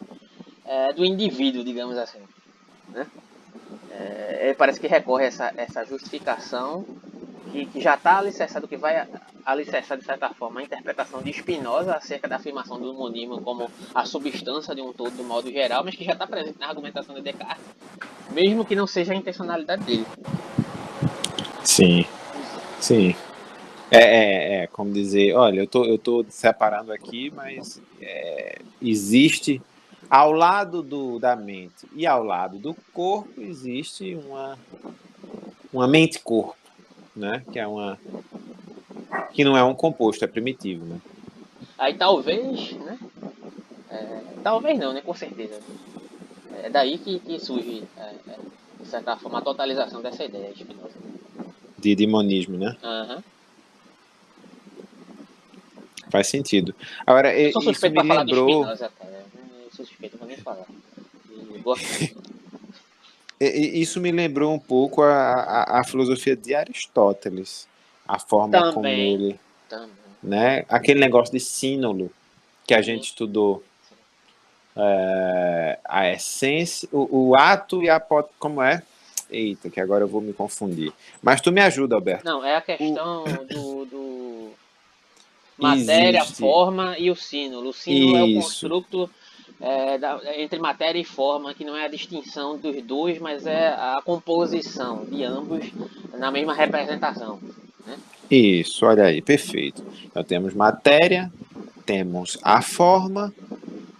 é, 0.66 0.92
do 0.92 1.06
indivíduo, 1.06 1.64
digamos 1.64 1.98
assim. 1.98 2.20
Né? 2.90 3.08
É, 3.92 4.54
parece 4.58 4.78
que 4.78 4.88
recorre 4.88 5.24
a 5.24 5.28
essa, 5.28 5.54
essa 5.56 5.86
justificação 5.86 6.86
que, 7.54 7.80
já 7.80 7.94
está 7.94 8.18
alicerçado, 8.18 8.68
que 8.68 8.76
vai 8.76 9.08
alicerçar 9.46 9.98
de 9.98 10.04
certa 10.04 10.30
forma 10.30 10.60
a 10.60 10.64
interpretação 10.64 11.22
de 11.22 11.32
Spinoza 11.32 11.94
acerca 11.94 12.28
da 12.28 12.38
afirmação 12.38 12.80
do 12.80 12.94
monismo 12.94 13.42
como 13.42 13.70
a 13.94 14.06
substância 14.06 14.74
de 14.74 14.82
um 14.82 14.92
todo 14.92 15.16
do 15.16 15.24
modo 15.24 15.52
geral, 15.52 15.84
mas 15.84 15.96
que 15.96 16.04
já 16.04 16.14
está 16.14 16.26
presente 16.26 16.60
na 16.60 16.68
argumentação 16.68 17.14
de 17.14 17.22
Descartes, 17.22 17.64
mesmo 18.32 18.66
que 18.66 18.76
não 18.76 18.88
seja 18.88 19.14
a 19.14 19.16
intencionalidade 19.16 19.84
dele. 19.84 20.06
Sim, 21.64 22.06
sim. 22.80 23.16
É, 23.92 23.98
é, 23.98 24.64
é 24.64 24.68
como 24.68 24.92
dizer, 24.92 25.36
olha, 25.36 25.60
eu 25.60 25.68
tô, 25.68 25.86
eu 25.86 26.00
tô 26.00 26.26
separando 26.30 26.92
aqui, 26.92 27.32
mas 27.36 27.80
é, 28.02 28.58
existe 28.82 29.62
ao 30.10 30.32
lado 30.32 30.82
do, 30.82 31.20
da 31.20 31.36
mente 31.36 31.88
e 31.96 32.08
ao 32.08 32.24
lado 32.24 32.58
do 32.58 32.76
corpo 32.92 33.40
existe 33.40 34.16
uma, 34.16 34.58
uma 35.72 35.88
mente-corpo, 35.88 36.56
né? 37.16 37.44
Que 37.52 37.60
é 37.60 37.68
uma 37.68 37.98
que 39.34 39.44
não 39.44 39.58
é 39.58 39.64
um 39.64 39.74
composto, 39.74 40.24
é 40.24 40.28
primitivo, 40.28 40.86
né? 40.86 41.00
Aí 41.78 41.96
talvez, 41.96 42.72
né? 42.74 42.98
É, 43.90 44.22
talvez 44.44 44.80
não, 44.80 44.94
né? 44.94 45.02
Com 45.02 45.14
certeza. 45.14 45.60
É 46.64 46.70
daí 46.70 46.98
que, 46.98 47.20
que 47.20 47.40
surge, 47.40 47.84
é, 47.98 48.14
de 48.80 48.88
certa 48.88 49.16
forma, 49.18 49.40
a 49.40 49.42
totalização 49.42 50.02
dessa 50.02 50.24
ideia 50.24 50.54
Spinoza. 50.56 50.96
De 51.78 51.96
demonismo, 51.96 52.58
né? 52.58 52.78
Uhum. 52.84 53.24
Faz 56.10 56.28
sentido. 56.28 56.76
Agora, 57.06 57.36
eu 57.36 57.52
sou 57.52 57.72
isso 57.72 57.90
me 57.90 58.02
lembrou. 58.02 58.50
Spinoza, 58.50 58.92
cara 58.98 59.24
suspeito, 59.76 60.18
vou 60.18 60.28
nem 60.28 60.38
falar. 60.38 60.66
Isso 63.48 64.00
me 64.00 64.12
lembrou 64.12 64.54
um 64.54 64.60
pouco 64.60 65.02
a, 65.02 65.34
a, 65.34 65.80
a, 65.80 65.84
filosofia 65.84 66.36
de 66.36 66.54
Aristóteles, 66.54 67.68
a 68.08 68.20
forma 68.20 68.52
também, 68.52 68.74
como 68.74 68.88
ele, 68.88 69.40
também. 69.70 69.90
né, 70.22 70.66
aquele 70.70 71.00
negócio 71.00 71.34
de 71.34 71.40
sínulo 71.40 72.12
que 72.66 72.74
a 72.74 72.82
gente 72.82 73.06
estudou, 73.06 73.64
é, 74.76 75.80
a 75.86 76.10
essência, 76.10 76.88
o, 76.92 77.30
o, 77.30 77.36
ato 77.36 77.84
e 77.84 77.90
a 77.90 78.00
como 78.40 78.62
é? 78.62 78.82
Eita, 79.30 79.70
que 79.70 79.80
agora 79.80 80.04
eu 80.04 80.08
vou 80.08 80.22
me 80.22 80.34
confundir. 80.34 80.94
Mas 81.22 81.42
tu 81.42 81.52
me 81.52 81.62
ajuda, 81.62 81.96
Alberto. 81.96 82.26
Não, 82.26 82.44
é 82.44 82.56
a 82.56 82.62
questão 82.62 83.24
o... 83.24 83.46
do, 83.46 83.86
do, 83.86 84.52
matéria, 85.58 86.20
Existe. 86.20 86.38
forma 86.40 86.98
e 86.98 87.10
o 87.10 87.16
sínulo. 87.16 87.68
O 87.68 87.72
Isso. 87.72 88.16
é 88.16 88.24
o 88.24 88.34
construto 88.36 89.10
é, 89.60 89.98
da, 89.98 90.20
entre 90.38 90.60
matéria 90.60 91.00
e 91.00 91.06
forma, 91.06 91.54
que 91.54 91.64
não 91.64 91.76
é 91.76 91.86
a 91.86 91.90
distinção 91.90 92.58
dos 92.58 92.82
dois, 92.84 93.20
mas 93.20 93.46
é 93.46 93.70
a 93.70 94.02
composição 94.04 95.06
de 95.06 95.24
ambos 95.24 95.66
na 96.18 96.32
mesma 96.32 96.54
representação. 96.54 97.40
Né? 97.86 97.98
Isso, 98.30 98.86
olha 98.86 99.06
aí, 99.06 99.22
perfeito. 99.22 99.84
Então 100.06 100.24
temos 100.24 100.54
matéria, 100.54 101.32
temos 101.86 102.38
a 102.42 102.62
forma, 102.62 103.34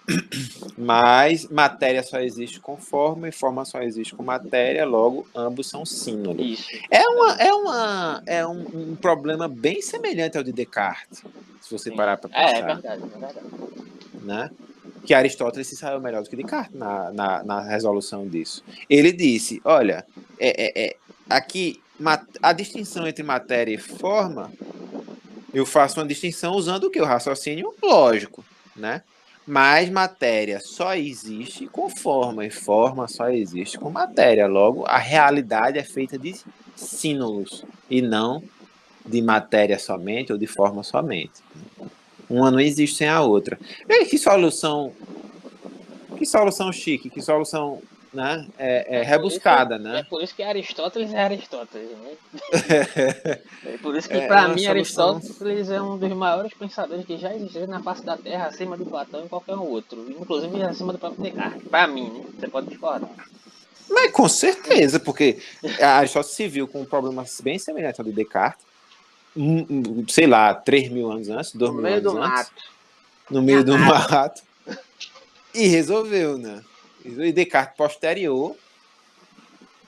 mas 0.78 1.48
matéria 1.50 2.04
só 2.04 2.20
existe 2.20 2.60
com 2.60 2.78
forma 2.78 3.30
e 3.30 3.32
forma 3.32 3.64
só 3.64 3.82
existe 3.82 4.16
com 4.16 4.24
matéria, 4.24 4.86
logo 4.86 5.28
ambos 5.36 5.70
são 5.70 5.86
sínodos. 5.86 6.46
Isso. 6.46 6.68
É, 6.90 7.08
uma, 7.08 7.34
é, 7.36 7.54
uma, 7.54 8.24
é 8.26 8.48
um, 8.48 8.92
um 8.92 8.96
problema 8.96 9.48
bem 9.48 9.82
semelhante 9.82 10.38
ao 10.38 10.44
de 10.44 10.52
Descartes, 10.52 11.24
se 11.62 11.72
você 11.72 11.90
Sim. 11.90 11.96
parar 11.96 12.18
para 12.18 12.30
pensar. 12.30 12.56
É, 12.56 12.60
é 12.60 12.66
verdade, 12.66 13.04
é 13.04 13.08
verdade. 13.08 13.40
Né? 14.22 14.52
Que 15.06 15.14
Aristóteles 15.14 15.68
se 15.68 15.76
saiu 15.76 16.00
melhor 16.00 16.24
do 16.24 16.30
que 16.30 16.36
Descartes 16.36 16.74
na, 16.74 17.12
na, 17.12 17.44
na 17.44 17.62
resolução 17.62 18.28
disso. 18.28 18.64
Ele 18.90 19.12
disse: 19.12 19.62
olha, 19.64 20.06
é, 20.40 20.82
é, 20.82 20.86
é, 20.86 20.96
aqui 21.30 21.82
a 22.42 22.54
distinção 22.54 23.08
entre 23.08 23.24
matéria 23.24 23.74
e 23.74 23.78
forma, 23.78 24.52
eu 25.54 25.66
faço 25.66 26.00
uma 26.00 26.08
distinção 26.08 26.54
usando 26.54 26.86
o 26.86 26.92
que? 26.92 27.02
O 27.02 27.06
raciocínio 27.06 27.74
lógico, 27.82 28.44
né? 28.76 29.04
Mas 29.46 29.90
matéria 29.90 30.60
só 30.62 30.96
existe 30.96 31.68
com 31.68 31.90
forma, 31.90 32.46
e 32.46 32.50
forma 32.50 33.08
só 33.08 33.30
existe 33.30 33.78
com 33.78 33.90
matéria. 33.90 34.48
Logo, 34.48 34.86
a 34.86 34.98
realidade 34.98 35.78
é 35.78 35.84
feita 35.84 36.18
de 36.18 36.34
símbolos 36.76 37.66
e 37.90 38.02
não 38.02 38.42
de 39.06 39.22
matéria 39.22 39.78
somente 39.78 40.32
ou 40.32 40.38
de 40.38 40.48
forma 40.48 40.82
somente. 40.82 41.44
Uma 42.30 42.52
não 42.52 42.60
existe 42.60 42.98
sem 42.98 43.08
a 43.08 43.22
outra. 43.22 43.60
E 43.88 44.06
que 44.06 44.18
solução. 44.18 44.94
Que 46.18 46.26
solução 46.26 46.72
chique, 46.72 47.10
que 47.10 47.22
solução 47.22 47.82
né? 48.14 48.48
é, 48.58 48.98
é, 48.98 49.00
é 49.00 49.04
rebuscada, 49.04 49.76
isso, 49.76 49.84
né? 49.84 50.00
É 50.00 50.04
por 50.04 50.22
isso 50.22 50.36
que 50.36 50.44
Aristóteles 50.44 51.12
é 51.12 51.24
Aristóteles. 51.24 51.90
Né? 51.90 52.12
é 53.66 53.78
por 53.82 53.96
isso 53.96 54.08
que, 54.08 54.16
é, 54.16 54.28
para 54.28 54.48
mim, 54.50 54.64
solução... 54.64 55.16
Aristóteles 55.16 55.70
é 55.70 55.82
um 55.82 55.98
dos 55.98 56.12
maiores 56.12 56.54
pensadores 56.54 57.06
que 57.06 57.18
já 57.18 57.34
existiram 57.36 57.68
na 57.68 57.82
face 57.82 58.06
da 58.06 58.16
Terra, 58.16 58.46
acima 58.46 58.78
de 58.78 58.86
Platão 58.86 59.26
e 59.26 59.30
qualquer 59.30 59.56
outro. 59.56 60.06
Inclusive 60.10 60.62
acima 60.62 60.94
do 60.94 61.00
próprio 61.00 61.24
Descartes. 61.24 61.68
Para 61.68 61.88
mim, 61.88 62.10
né? 62.10 62.26
Você 62.40 62.48
pode 62.48 62.68
discordar. 62.68 63.10
Mas 63.90 64.12
com 64.12 64.30
certeza, 64.30 65.00
porque 65.00 65.40
Aristóteles 65.82 66.36
se 66.36 66.48
viu 66.48 66.68
com 66.68 66.82
um 66.82 66.86
problema 66.86 67.26
bem 67.42 67.58
semelhante 67.58 68.00
ao 68.00 68.06
de 68.06 68.12
Descartes 68.12 68.66
sei 70.08 70.28
lá, 70.28 70.54
3 70.54 70.90
mil 70.90 71.12
anos 71.12 71.30
antes, 71.30 71.54
2 71.54 71.74
mil 71.74 71.86
anos 71.86 72.06
antes. 72.06 72.20
Mato. 72.20 72.64
No 73.30 73.42
meio 73.42 73.64
do 73.64 73.78
mato. 73.80 74.42
E 75.54 75.68
resolveu, 75.68 76.38
né? 76.38 76.64
E 77.04 77.32
Descartes 77.32 77.78
posterior 77.78 78.56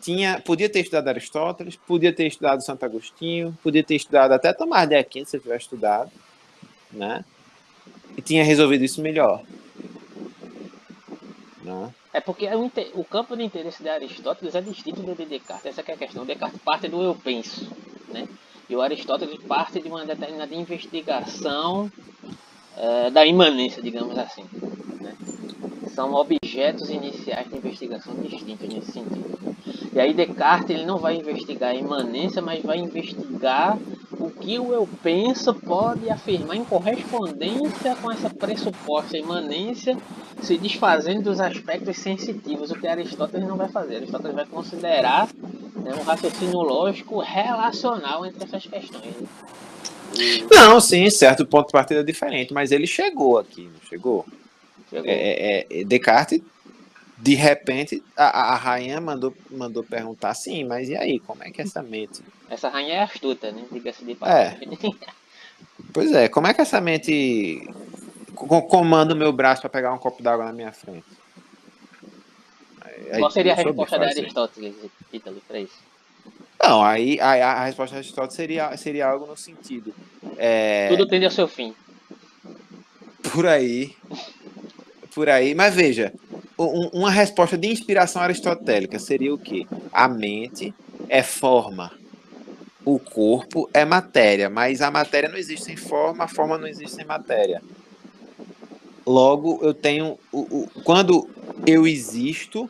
tinha, 0.02 0.40
podia 0.40 0.70
ter 0.70 0.82
estudado 0.82 1.08
Aristóteles, 1.08 1.76
podia 1.76 2.14
ter 2.14 2.28
estudado 2.28 2.64
Santo 2.64 2.86
Agostinho, 2.86 3.58
podia 3.64 3.84
ter 3.84 3.96
estudado 3.96 4.34
até 4.34 4.54
Tomás 4.54 4.88
de 4.88 4.96
Aquino, 4.96 5.26
se 5.26 5.40
tivesse 5.40 5.64
estudado, 5.64 6.12
né? 6.92 7.26
E 8.16 8.22
tinha 8.22 8.44
resolvido 8.44 8.84
isso 8.84 9.02
melhor. 9.02 9.42
Né? 11.64 11.94
É 12.14 12.22
porque 12.22 12.48
o, 12.48 12.72
o, 12.94 13.04
campo 13.04 13.36
de 13.36 13.44
interesse 13.44 13.82
de 13.82 13.90
Aristóteles 13.90 14.54
é 14.54 14.62
distinto 14.62 15.02
do 15.02 15.16
de 15.16 15.26
Descartes. 15.26 15.66
Essa 15.66 15.82
é 15.82 15.94
a 15.96 15.98
questão. 15.98 16.24
Descartes 16.24 16.62
parte 16.62 16.88
do 16.88 17.02
eu 17.02 17.16
penso, 17.16 17.68
né? 18.10 18.28
E 18.70 18.76
o 18.76 18.82
Aristóteles 18.82 19.44
parte 19.44 19.80
de 19.80 19.88
uma 19.88 20.06
determinada 20.06 20.54
investigação 20.56 21.92
é, 22.78 23.10
da 23.10 23.26
imanência, 23.26 23.82
digamos 23.82 24.18
assim. 24.18 24.46
Né? 25.02 25.14
São 25.94 26.14
objetos 26.14 26.90
iniciais 26.90 27.50
de 27.50 27.58
investigação 27.58 28.14
distintos 28.16 28.68
nesse 28.68 28.92
sentido. 28.92 29.56
E 29.94 30.00
aí 30.00 30.14
Descartes 30.14 30.72
ele 30.72 30.86
não 30.86 30.98
vai 30.98 31.16
investigar 31.16 31.72
a 31.72 31.76
imanência, 31.76 32.42
mas 32.42 32.62
vai 32.62 32.78
investigar 32.78 33.78
o 34.20 34.30
que 34.30 34.60
o 34.60 34.74
eu 34.74 34.88
penso 35.02 35.54
pode 35.54 36.10
afirmar 36.10 36.58
em 36.58 36.66
correspondência 36.66 37.96
com 37.96 38.12
essa 38.12 38.30
pressuposta 38.30 39.18
imanência, 39.18 39.98
se 40.42 40.58
desfazendo 40.58 41.24
dos 41.24 41.40
aspectos 41.40 41.98
sensitivos, 41.98 42.72
o 42.72 42.76
que 42.76 42.88
Aristóteles 42.88 43.48
não 43.48 43.56
vai 43.56 43.70
fazer. 43.70 43.98
Aristóteles 43.98 44.36
vai 44.36 44.46
considerar 44.46 45.30
né, 45.76 45.94
um 45.98 46.04
raciocínio 46.04 46.60
lógico 46.60 47.20
relacional 47.20 48.26
entre 48.26 48.44
essas 48.44 48.66
questões. 48.66 49.16
Não, 50.52 50.80
sim, 50.80 51.10
certo 51.10 51.46
ponto 51.46 51.68
de 51.68 51.72
partida 51.72 52.00
é 52.00 52.04
diferente, 52.04 52.54
mas 52.54 52.72
ele 52.72 52.88
chegou 52.88 53.38
aqui, 53.38 53.64
não 53.64 53.90
chegou? 53.90 54.26
chegou. 54.90 55.10
É, 55.10 55.14
é, 55.14 55.68
é 55.70 55.84
Descartes, 55.84 56.42
de 57.18 57.34
repente, 57.34 58.04
a, 58.16 58.54
a 58.54 58.56
rainha 58.56 59.00
mandou, 59.00 59.34
mandou 59.50 59.84
perguntar, 59.84 60.34
sim, 60.34 60.64
mas 60.64 60.90
e 60.90 60.96
aí, 60.96 61.20
como 61.20 61.44
é 61.44 61.50
que 61.50 61.62
essa 61.62 61.82
mente? 61.82 62.22
Essa 62.50 62.70
rainha 62.70 62.96
é 62.96 63.04
astuta, 63.04 63.52
né? 63.52 63.64
Diga-se 63.72 64.04
de 64.04 64.16
passagem. 64.16 64.70
É. 64.72 65.16
Pois 65.94 66.12
é, 66.12 66.28
como 66.28 66.48
é 66.48 66.54
que 66.54 66.62
essa 66.62 66.82
mente 66.82 67.70
comanda 68.34 69.14
o 69.14 69.18
meu 69.18 69.32
braço 69.32 69.62
para 69.62 69.70
pegar 69.70 69.94
um 69.94 69.98
copo 69.98 70.22
d'água 70.22 70.46
na 70.46 70.54
minha 70.54 70.72
frente? 70.72 71.06
Qual 73.18 73.32
seria 73.32 73.54
a 73.54 73.56
resposta 73.56 74.00
de 74.00 74.06
Aristóteles, 74.06 74.76
Ítalo, 75.14 75.42
para 75.48 75.60
isso? 75.60 75.78
Não, 76.62 76.84
aí 76.84 77.20
a, 77.20 77.52
a, 77.52 77.66
resposta 77.66 77.94
de 77.94 78.00
Aristóteles 78.00 78.36
seria, 78.36 78.78
seria 78.78 79.08
algo 79.08 79.26
no 79.26 79.38
sentido. 79.38 79.94
É... 80.38 80.88
Tudo 80.90 81.08
tende 81.08 81.26
ao 81.26 81.32
seu 81.32 81.48
fim. 81.48 81.76
Por 83.32 83.46
aí. 83.46 83.96
Por 85.14 85.30
aí. 85.30 85.54
Mas 85.54 85.76
veja, 85.76 86.14
um, 86.58 86.88
uma 86.94 87.12
resposta 87.12 87.58
de 87.58 87.68
inspiração 87.68 88.22
aristotélica 88.22 88.98
seria 89.00 89.34
o 89.34 89.38
quê? 89.38 89.68
A 89.92 90.08
mente 90.08 90.74
é 91.10 91.22
forma. 91.22 91.92
O 92.84 93.00
corpo 93.00 93.70
é 93.74 93.84
matéria, 93.84 94.50
mas 94.50 94.82
a 94.82 94.92
matéria 94.92 95.28
não 95.28 95.38
existe 95.38 95.66
sem 95.66 95.76
forma, 95.76 96.24
a 96.24 96.28
forma 96.28 96.58
não 96.58 96.68
existe 96.68 96.96
sem 96.96 97.06
matéria. 97.06 97.62
Logo, 99.06 99.60
eu 99.62 99.74
tenho. 99.74 100.18
O, 100.32 100.40
o, 100.40 100.70
quando 100.84 101.28
eu 101.66 101.88
existo, 101.88 102.70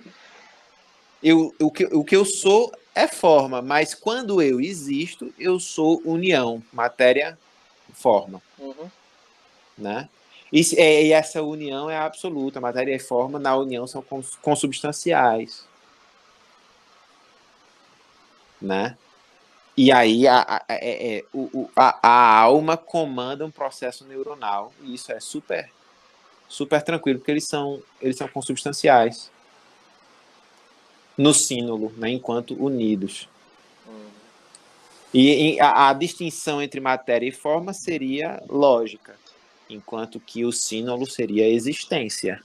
eu, 1.22 1.54
o, 1.60 1.72
que, 1.72 1.86
o 1.86 2.04
que 2.04 2.16
eu 2.16 2.26
sou 2.26 2.72
é 2.96 3.08
forma, 3.08 3.62
mas 3.62 3.94
quando 3.94 4.42
eu 4.42 4.62
existo, 4.62 5.34
eu 5.38 5.60
sou 5.60 6.02
união, 6.06 6.64
matéria, 6.72 7.38
forma. 7.94 8.42
Uhum. 8.58 8.90
Né? 9.78 10.10
E, 10.52 10.62
e, 10.62 11.12
essa 11.12 11.44
união 11.44 11.90
é 11.90 11.98
absoluta, 11.98 12.62
matéria 12.62 12.96
e 12.96 13.00
forma 13.00 13.38
na 13.38 13.56
união 13.56 13.86
são 13.86 14.04
consubstanciais. 14.42 15.68
Né? 18.62 18.98
E 19.76 19.92
aí 19.92 20.26
a, 20.26 20.42
a, 20.42 20.66
é, 20.70 21.18
é, 21.18 21.26
a, 21.76 22.00
a 22.02 22.40
alma 22.40 22.78
comanda 22.78 23.46
um 23.46 23.52
processo 23.52 24.06
neuronal, 24.06 24.72
e 24.82 24.94
isso 24.94 25.12
é 25.12 25.20
super 25.20 25.70
super 26.48 26.82
tranquilo, 26.82 27.20
porque 27.20 27.32
eles 27.32 27.48
são, 27.48 27.82
eles 28.00 28.16
são 28.16 28.28
consubstanciais 28.28 29.32
no 31.18 31.34
sínulo, 31.34 31.92
né, 31.98 32.10
enquanto 32.10 32.54
unidos. 32.54 33.28
Hum. 33.88 34.06
E, 35.14 35.54
e 35.56 35.60
a, 35.60 35.90
a, 35.90 35.94
distinção 35.94 36.62
entre 36.62 36.80
matéria 36.80 37.28
e 37.28 37.32
forma 37.32 37.74
seria 37.74 38.42
lógica, 38.50 39.16
enquanto 39.70 40.20
que 40.20 40.46
o 40.46 40.52
sínulo 40.52 41.06
seria 41.06 41.50
existência. 41.50 42.42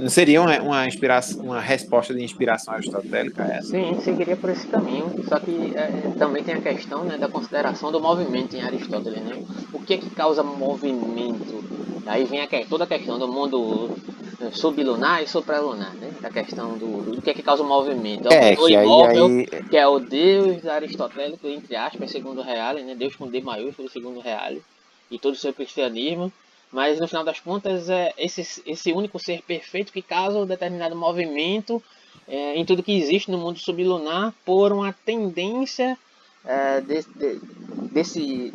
Não 0.00 0.08
seria 0.08 0.40
uma, 0.40 0.58
uma, 0.60 0.86
inspiração, 0.86 1.42
uma 1.42 1.60
resposta 1.60 2.14
de 2.14 2.24
inspiração 2.24 2.72
aristotélica 2.72 3.42
essa? 3.42 3.68
Sim, 3.68 4.00
seguiria 4.00 4.36
por 4.36 4.50
esse 4.50 4.66
caminho. 4.66 5.12
Só 5.28 5.38
que 5.38 5.72
é, 5.76 6.12
também 6.18 6.42
tem 6.42 6.54
a 6.54 6.60
questão 6.60 7.04
né, 7.04 7.18
da 7.18 7.28
consideração 7.28 7.92
do 7.92 8.00
movimento 8.00 8.56
em 8.56 8.62
Aristóteles. 8.62 9.22
Né? 9.22 9.42
O 9.72 9.80
que 9.80 9.94
é 9.94 9.98
que 9.98 10.08
causa 10.10 10.42
movimento? 10.42 11.62
Aí 12.06 12.24
vem 12.24 12.40
a, 12.40 12.48
toda 12.68 12.84
a 12.84 12.86
questão 12.86 13.18
do 13.18 13.28
mundo 13.28 13.90
é, 14.40 14.50
sublunar 14.52 15.22
e 15.22 15.28
supralunar, 15.28 15.94
né? 15.94 16.10
Da 16.20 16.30
questão 16.30 16.78
do, 16.78 17.16
do 17.16 17.22
que 17.22 17.30
é 17.30 17.34
que 17.34 17.42
causa 17.42 17.62
o 17.62 17.66
movimento. 17.66 18.32
É, 18.32 18.54
o 18.58 18.68
imóvel, 18.68 19.26
aí, 19.26 19.48
aí... 19.52 19.62
que 19.64 19.76
é 19.76 19.86
o 19.86 19.98
Deus 19.98 20.64
aristotélico, 20.66 21.46
entre 21.46 21.76
aspas, 21.76 22.10
segundo 22.10 22.40
Reale, 22.40 22.82
né? 22.82 22.94
Deus 22.94 23.14
com 23.14 23.28
D 23.28 23.42
maiúsculo, 23.42 23.90
segundo 23.90 24.18
Reale, 24.18 24.62
e 25.10 25.18
todo 25.18 25.34
o 25.34 25.38
seu 25.38 25.52
cristianismo 25.52 26.32
mas 26.72 27.00
no 27.00 27.08
final 27.08 27.24
das 27.24 27.40
contas 27.40 27.88
é 27.88 28.12
esse, 28.16 28.62
esse 28.64 28.92
único 28.92 29.18
ser 29.18 29.42
perfeito 29.42 29.92
que 29.92 30.02
causa 30.02 30.38
um 30.38 30.46
determinado 30.46 30.94
movimento 30.94 31.82
é, 32.28 32.54
em 32.54 32.64
tudo 32.64 32.82
que 32.82 32.96
existe 32.96 33.30
no 33.30 33.38
mundo 33.38 33.58
sublunar 33.58 34.32
por 34.44 34.72
uma 34.72 34.92
tendência 34.92 35.98
é, 36.44 36.80
de, 36.80 37.02
de, 37.02 37.40
desse, 37.90 38.54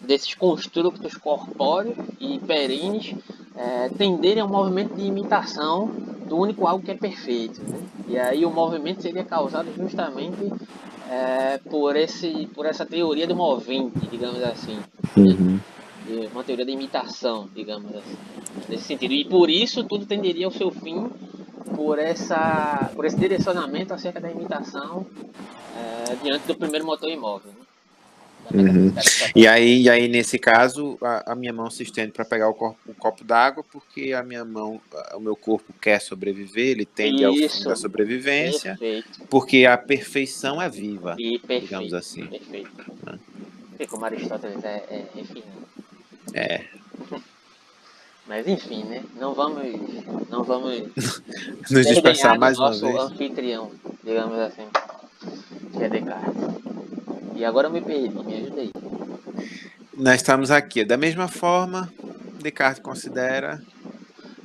desses 0.00 0.34
construtos 0.34 1.16
corpóreos 1.16 1.96
e 2.20 2.38
perenes 2.40 3.14
é, 3.56 3.88
tenderem 3.88 4.42
a 4.42 4.44
um 4.44 4.48
movimento 4.48 4.94
de 4.94 5.06
imitação 5.06 5.86
do 6.26 6.36
único 6.36 6.66
algo 6.66 6.84
que 6.84 6.90
é 6.90 6.94
perfeito. 6.94 7.62
Né? 7.62 7.80
E 8.08 8.18
aí 8.18 8.44
o 8.44 8.50
movimento 8.50 9.02
seria 9.02 9.24
causado 9.24 9.72
justamente 9.74 10.52
é, 11.10 11.58
por, 11.70 11.96
esse, 11.96 12.46
por 12.54 12.66
essa 12.66 12.84
teoria 12.84 13.26
do 13.26 13.34
movente, 13.34 14.06
digamos 14.10 14.42
assim. 14.42 14.78
Uhum 15.16 15.58
uma 16.32 16.44
teoria 16.44 16.64
da 16.64 16.72
imitação, 16.72 17.48
digamos 17.54 17.94
assim, 17.94 18.16
nesse 18.68 18.84
sentido. 18.84 19.12
E 19.12 19.24
por 19.24 19.50
isso 19.50 19.84
tudo 19.84 20.06
tenderia 20.06 20.46
ao 20.46 20.52
seu 20.52 20.70
fim 20.70 21.10
por 21.74 21.98
essa, 21.98 22.90
por 22.94 23.04
esse 23.04 23.16
direcionamento 23.16 23.92
acerca 23.92 24.20
da 24.20 24.30
imitação 24.30 25.06
é, 25.76 26.16
diante 26.22 26.46
do 26.46 26.54
primeiro 26.54 26.86
motor 26.86 27.10
imóvel. 27.10 27.52
Né? 27.52 27.68
Uhum. 28.54 28.94
E, 29.36 29.46
aí, 29.46 29.82
e 29.82 29.90
aí, 29.90 30.08
nesse 30.08 30.38
caso, 30.38 30.96
a, 31.02 31.32
a 31.32 31.34
minha 31.34 31.52
mão 31.52 31.70
se 31.70 31.82
estende 31.82 32.12
para 32.12 32.24
pegar 32.24 32.48
o, 32.48 32.54
corpo, 32.54 32.78
o 32.86 32.94
copo 32.94 33.22
d'água, 33.22 33.62
porque 33.70 34.12
a 34.12 34.22
minha 34.22 34.44
mão, 34.44 34.80
o 35.14 35.20
meu 35.20 35.36
corpo 35.36 35.72
quer 35.80 36.00
sobreviver, 36.00 36.68
ele 36.68 36.86
tende 36.86 37.22
Isso. 37.22 37.26
ao 37.26 37.50
fim 37.50 37.64
da 37.64 37.76
sobrevivência, 37.76 38.76
perfeito. 38.78 39.26
porque 39.28 39.66
a 39.66 39.76
perfeição 39.76 40.62
é 40.62 40.68
viva, 40.68 41.14
e 41.18 41.38
perfeito, 41.38 41.64
digamos 41.64 41.92
assim. 41.92 42.26
Perfeito. 42.26 42.70
Ah. 43.06 43.18
Como 43.88 44.04
Aristóteles 44.04 44.64
é, 44.64 44.84
é 44.90 45.04
refinado. 45.14 45.68
É. 46.34 46.64
Mas 48.26 48.46
enfim, 48.46 48.84
né? 48.84 49.02
Não 49.16 49.32
vamos. 49.32 49.62
Não 50.28 50.44
vamos. 50.44 50.82
Nos 51.70 51.86
dispersar 51.86 52.38
mais 52.38 52.58
uma 52.58 52.70
vez. 52.70 52.82
Nosso 52.82 53.12
anfitrião, 53.12 53.72
digamos 54.04 54.38
assim. 54.38 54.68
Que 55.72 55.84
é 55.84 55.88
Descartes. 55.88 56.42
E 57.34 57.44
agora 57.44 57.68
eu 57.68 57.72
me 57.72 57.80
perdi, 57.80 58.10
me 58.10 58.34
ajuda 58.36 58.60
aí. 58.60 58.72
Nós 59.96 60.16
estamos 60.16 60.50
aqui. 60.50 60.84
Da 60.84 60.96
mesma 60.96 61.26
forma, 61.26 61.92
Descartes 62.42 62.82
considera 62.82 63.62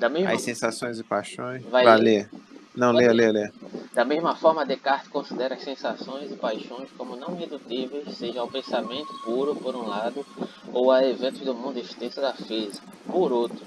mesma... 0.09 0.31
as 0.31 0.41
sensações 0.41 0.99
e 0.99 1.03
paixões. 1.03 1.63
Vai, 1.65 1.83
Vai 1.83 1.97
ler. 1.97 2.29
Não, 2.75 2.91
lê, 2.91 3.11
lê, 3.11 3.31
lê. 3.31 3.51
Da 3.93 4.03
mesma 4.03 4.35
forma, 4.35 4.65
Descartes 4.65 5.07
considera 5.09 5.55
as 5.55 5.63
sensações 5.63 6.31
e 6.31 6.35
paixões 6.35 6.89
como 6.97 7.15
não 7.15 7.35
redutíveis, 7.35 8.17
seja 8.17 8.39
ao 8.39 8.47
pensamento 8.47 9.13
puro, 9.23 9.55
por 9.55 9.75
um 9.75 9.87
lado, 9.87 10.25
ou 10.73 10.91
a 10.91 11.05
eventos 11.05 11.41
do 11.41 11.53
mundo 11.53 11.79
extenso 11.79 12.19
da 12.19 12.33
física, 12.33 12.85
por 13.07 13.31
outro. 13.31 13.65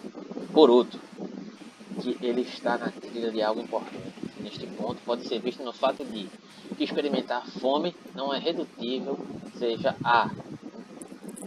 Por 0.52 0.70
outro, 0.70 0.98
que 2.02 2.18
ele 2.20 2.42
está 2.42 2.76
na 2.76 2.90
trilha 2.90 3.30
de 3.30 3.40
algo 3.42 3.60
importante. 3.60 4.14
Neste 4.40 4.66
ponto, 4.66 5.00
pode 5.04 5.26
ser 5.26 5.38
visto 5.38 5.62
no 5.62 5.72
fato 5.72 6.04
de 6.04 6.28
que 6.76 6.84
experimentar 6.84 7.46
fome 7.46 7.94
não 8.14 8.34
é 8.34 8.38
redutível, 8.38 9.18
seja 9.56 9.94
a 10.04 10.30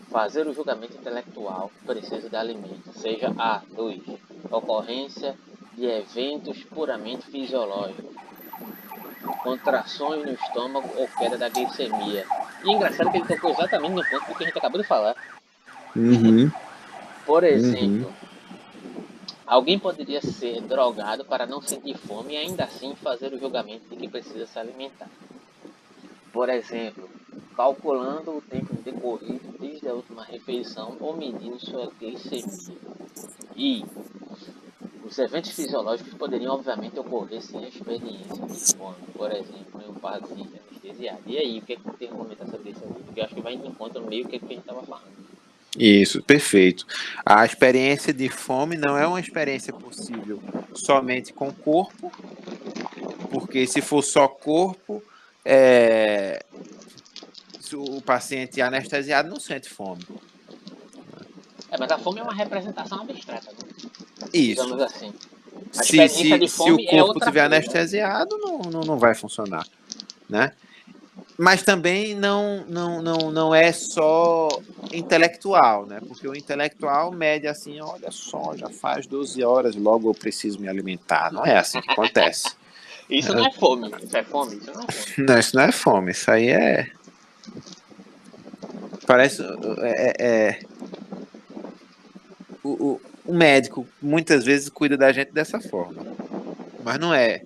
fazer 0.10 0.48
o 0.48 0.54
julgamento 0.54 0.98
intelectual 0.98 1.72
preciso 1.86 2.30
de 2.30 2.36
alimento, 2.36 2.92
seja 2.94 3.34
a 3.38 3.62
2. 3.76 4.02
Ocorrência 4.52 5.38
de 5.74 5.86
eventos 5.86 6.64
puramente 6.64 7.26
fisiológicos, 7.28 8.16
contrações 9.44 10.26
no 10.26 10.32
estômago 10.32 10.90
ou 10.98 11.08
queda 11.18 11.38
da 11.38 11.50
glicemia. 11.50 12.26
E 12.64 12.72
engraçado 12.72 13.12
que 13.12 13.18
ele 13.18 13.28
tocou 13.28 13.52
exatamente 13.52 13.94
no 13.94 14.06
ponto 14.10 14.38
que 14.38 14.44
a 14.44 14.48
gente 14.48 14.58
acabou 14.58 14.82
de 14.82 14.88
falar. 14.88 15.16
Uhum. 15.96 16.52
Por 17.26 17.44
exemplo, 17.44 18.08
uhum. 18.08 18.14
alguém 19.46 19.78
poderia 19.78 20.22
ser 20.22 20.62
drogado 20.62 21.26
para 21.26 21.46
não 21.46 21.62
sentir 21.62 21.98
fome 21.98 22.34
e 22.34 22.38
ainda 22.38 22.64
assim 22.64 22.96
fazer 22.96 23.34
o 23.34 23.40
julgamento 23.40 23.90
de 23.90 23.96
que 23.96 24.08
precisa 24.08 24.46
se 24.46 24.58
alimentar. 24.58 25.10
Por 26.32 26.50
exemplo, 26.50 27.10
calculando 27.56 28.38
o 28.38 28.42
tempo 28.42 28.74
decorrido 28.82 29.58
desde 29.60 29.88
a 29.90 29.94
última 29.94 30.24
refeição 30.24 30.96
ou 31.00 31.16
medindo 31.16 31.60
sua 31.60 31.92
glicemia. 32.00 32.78
E 33.56 33.84
os 35.04 35.18
eventos 35.18 35.52
fisiológicos 35.52 36.14
poderiam, 36.14 36.54
obviamente, 36.54 37.00
ocorrer 37.00 37.42
sem 37.42 37.66
a 37.66 37.68
experiência 37.68 38.46
de 38.48 38.76
fome, 38.76 38.96
por 39.14 39.32
exemplo, 39.32 39.82
em 39.86 39.90
um 39.90 39.96
paciente 39.96 40.52
anestesiado. 40.70 41.24
E 41.26 41.38
aí, 41.38 41.60
o 41.60 41.62
que 41.64 41.74
é 41.74 41.76
que 41.76 41.98
tem 41.98 42.10
a 42.10 42.12
comentar 42.12 42.48
sobre 42.48 42.70
isso? 42.70 42.82
Porque 42.82 43.20
eu 43.20 43.26
acho 43.26 43.36
que 43.36 43.42
vai 43.42 43.56
em 43.56 43.68
encontro 43.68 44.06
meio 44.06 44.28
que, 44.28 44.36
é 44.36 44.40
que 44.40 44.46
a 44.46 44.50
gente 44.50 44.60
estava 44.60 44.84
falando. 44.84 45.30
Isso, 45.78 46.24
perfeito. 46.24 46.86
A 47.26 47.46
experiência 47.46 48.12
de 48.12 48.30
fome 48.30 48.76
não 48.76 48.98
é 48.98 49.06
uma 49.06 49.20
experiência 49.20 49.72
possível 49.72 50.42
somente 50.74 51.32
com 51.32 51.50
o 51.50 51.54
corpo, 51.54 52.12
porque 53.32 53.68
se 53.68 53.82
for 53.82 54.02
só 54.02 54.28
corpo, 54.28 55.04
é... 55.46 56.44
o 57.74 58.02
paciente 58.02 58.62
anestesiado 58.62 59.30
não 59.30 59.40
sente 59.40 59.70
fome. 59.70 60.04
É, 61.72 61.78
mas 61.78 61.92
a 61.92 62.00
fome 62.00 62.20
é 62.20 62.24
uma 62.24 62.34
representação 62.34 63.02
abstrata. 63.02 63.52
Né? 63.52 64.28
Isso. 64.34 64.74
assim. 64.82 65.14
se, 65.72 66.10
se, 66.10 66.48
se, 66.48 66.72
o 66.72 66.80
é 66.80 66.86
corpo 66.86 67.20
estiver 67.20 67.42
anestesiado, 67.42 68.38
não, 68.40 68.60
não, 68.60 68.82
não 68.82 68.98
vai 68.98 69.14
funcionar. 69.14 69.68
Né? 70.28 70.52
Mas 71.40 71.64
também 71.64 72.14
não, 72.14 72.66
não, 72.68 73.02
não, 73.02 73.32
não 73.32 73.56
é 73.56 73.72
só 73.72 74.50
intelectual, 74.92 75.86
né? 75.86 76.02
Porque 76.06 76.28
o 76.28 76.36
intelectual 76.36 77.12
mede 77.14 77.48
assim, 77.48 77.80
olha 77.80 78.12
só, 78.12 78.58
já 78.58 78.70
faz 78.70 79.08
12 79.08 79.42
horas, 79.44 79.76
logo 79.76 80.10
eu 80.10 80.14
preciso 80.14 80.60
me 80.60 80.68
alimentar. 80.68 81.32
Não 81.32 81.46
é 81.46 81.58
assim 81.58 81.80
que 81.82 81.92
acontece. 81.92 82.52
isso 83.10 83.32
é. 83.32 83.36
não 83.36 83.46
é 83.46 83.52
fome, 83.54 83.90
isso 84.04 84.18
é 84.18 84.24
fome, 84.24 84.58
isso 84.58 84.72
não 84.74 84.84
é 84.84 84.92
fome. 84.92 85.28
Não, 85.28 85.40
isso 85.40 85.56
não 85.56 85.64
é 85.64 85.72
fome, 85.72 86.12
isso 86.12 86.30
aí 86.30 86.50
é 86.50 86.92
Parece. 89.10 89.42
É, 89.82 90.14
é, 90.20 90.60
o, 92.64 92.70
o, 92.70 93.02
o 93.26 93.34
médico 93.34 93.88
muitas 94.00 94.46
vezes 94.46 94.70
cuida 94.70 94.96
da 94.96 95.12
gente 95.12 95.32
dessa 95.32 95.60
forma. 95.60 96.06
Mas 96.84 97.00
não 97.00 97.12
é. 97.12 97.42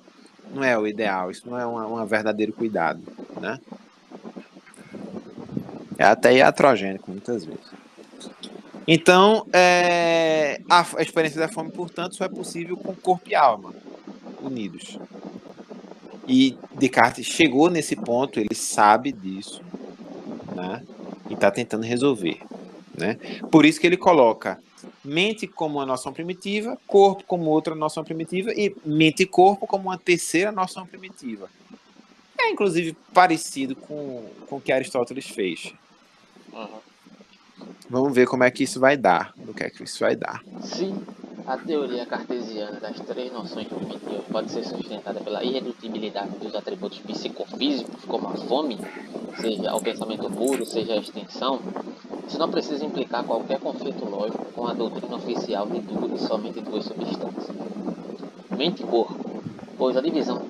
Não 0.54 0.62
é 0.62 0.78
o 0.78 0.86
ideal. 0.86 1.32
Isso 1.32 1.50
não 1.50 1.58
é 1.58 1.66
um 1.66 2.06
verdadeiro 2.06 2.52
cuidado. 2.52 3.02
Né? 3.40 3.58
É 5.98 6.06
até 6.06 6.34
iatrogênico 6.34 7.10
muitas 7.12 7.46
vezes. 7.46 7.72
Então, 8.88 9.46
é, 9.54 10.60
a, 10.70 10.86
a, 10.98 11.02
experiência 11.02 11.40
da 11.40 11.48
fome, 11.48 11.72
portanto, 11.72 12.16
só 12.16 12.26
é 12.26 12.30
possível 12.30 12.76
com 12.76 12.94
corpo 12.94 13.30
e 13.30 13.36
alma 13.36 13.74
unidos. 14.42 15.00
E 16.28 16.58
Descartes 16.76 17.26
chegou 17.26 17.70
nesse 17.70 17.96
ponto, 17.96 18.40
ele 18.40 18.54
sabe 18.54 19.12
disso, 19.12 19.62
né? 20.56 20.84
E 21.30 21.34
está 21.34 21.50
tentando 21.50 21.84
resolver, 21.86 22.40
né? 22.98 23.18
Por 23.50 23.66
isso 23.66 23.80
que 23.80 23.88
ele 23.88 23.98
coloca 23.98 24.60
mente 25.04 25.48
como 25.48 25.80
uma 25.80 25.86
noção 25.86 26.14
primitiva, 26.14 26.78
corpo 26.88 27.24
como 27.26 27.50
outra 27.50 27.76
noção 27.76 28.04
primitiva 28.04 28.52
e 28.54 28.74
mente 28.86 29.24
e 29.24 29.26
corpo 29.26 29.68
como 29.68 29.90
uma 29.90 29.98
terceira 29.98 30.52
noção 30.52 30.86
primitiva. 30.86 31.50
É 32.40 32.50
inclusive 32.50 32.96
parecido 33.14 33.76
com, 33.76 34.26
com 34.48 34.58
o 34.58 34.62
que 34.62 34.72
Aristóteles 34.72 35.28
fez. 35.28 35.74
Uhum. 36.54 37.68
Vamos 37.90 38.14
ver 38.14 38.28
como 38.28 38.44
é 38.44 38.52
que 38.52 38.64
isso 38.64 38.80
vai 38.80 38.96
dar. 38.96 39.34
O 39.48 39.54
que 39.54 39.64
é 39.64 39.70
que 39.70 39.84
isso 39.84 40.00
vai 40.00 40.16
dar. 40.16 40.44
Sim. 40.62 41.04
A 41.46 41.58
teoria 41.58 42.06
cartesiana 42.06 42.80
das 42.80 42.98
três 43.02 43.32
noções 43.34 43.68
primitivas 43.68 44.24
pode 44.32 44.50
ser 44.50 44.64
sustentada 44.64 45.20
pela 45.20 45.44
irredutibilidade 45.44 46.38
dos 46.38 46.56
atributos 46.56 47.00
psicofísicos, 47.00 48.06
como 48.06 48.30
a 48.30 48.38
fome, 48.38 48.80
seja 49.42 49.76
o 49.76 49.82
pensamento 49.82 50.30
puro, 50.30 50.66
seja 50.66 50.94
a 50.94 50.98
extensão. 50.98 51.60
Isso 52.26 52.40
não 52.40 52.50
precisa 52.50 52.86
implicar 52.86 53.26
qualquer 53.26 53.60
conflito 53.60 54.06
lógico 54.06 54.46
com 54.54 54.68
a 54.68 54.74
doutrina 54.74 55.18
oficial 55.18 55.68
de 55.68 55.80
duas 55.82 56.22
e 56.22 56.26
somente 56.26 56.62
duas 56.62 56.86
substâncias. 56.86 57.58
Mente 58.58 58.82
e 58.82 58.86
corpo, 58.86 59.44
pois 59.78 59.98
a 59.98 60.02
divisão 60.02 60.42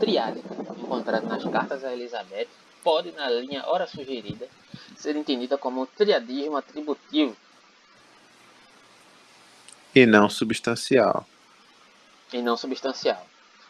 triádica 0.00 0.48
encontrada 0.82 1.26
nas 1.26 1.44
cartas 1.44 1.84
a 1.84 1.92
Elizabeth 1.92 2.48
pode, 2.82 3.12
na 3.12 3.28
linha 3.28 3.64
ora 3.66 3.86
sugerida, 3.86 4.46
ser 4.98 5.16
entendida 5.16 5.56
como 5.56 5.86
triadismo 5.86 6.56
atributivo 6.56 7.36
e 9.94 10.06
não 10.06 10.28
substancial. 10.28 11.26
E 12.32 12.42
não 12.42 12.56
substancial. 12.56 13.26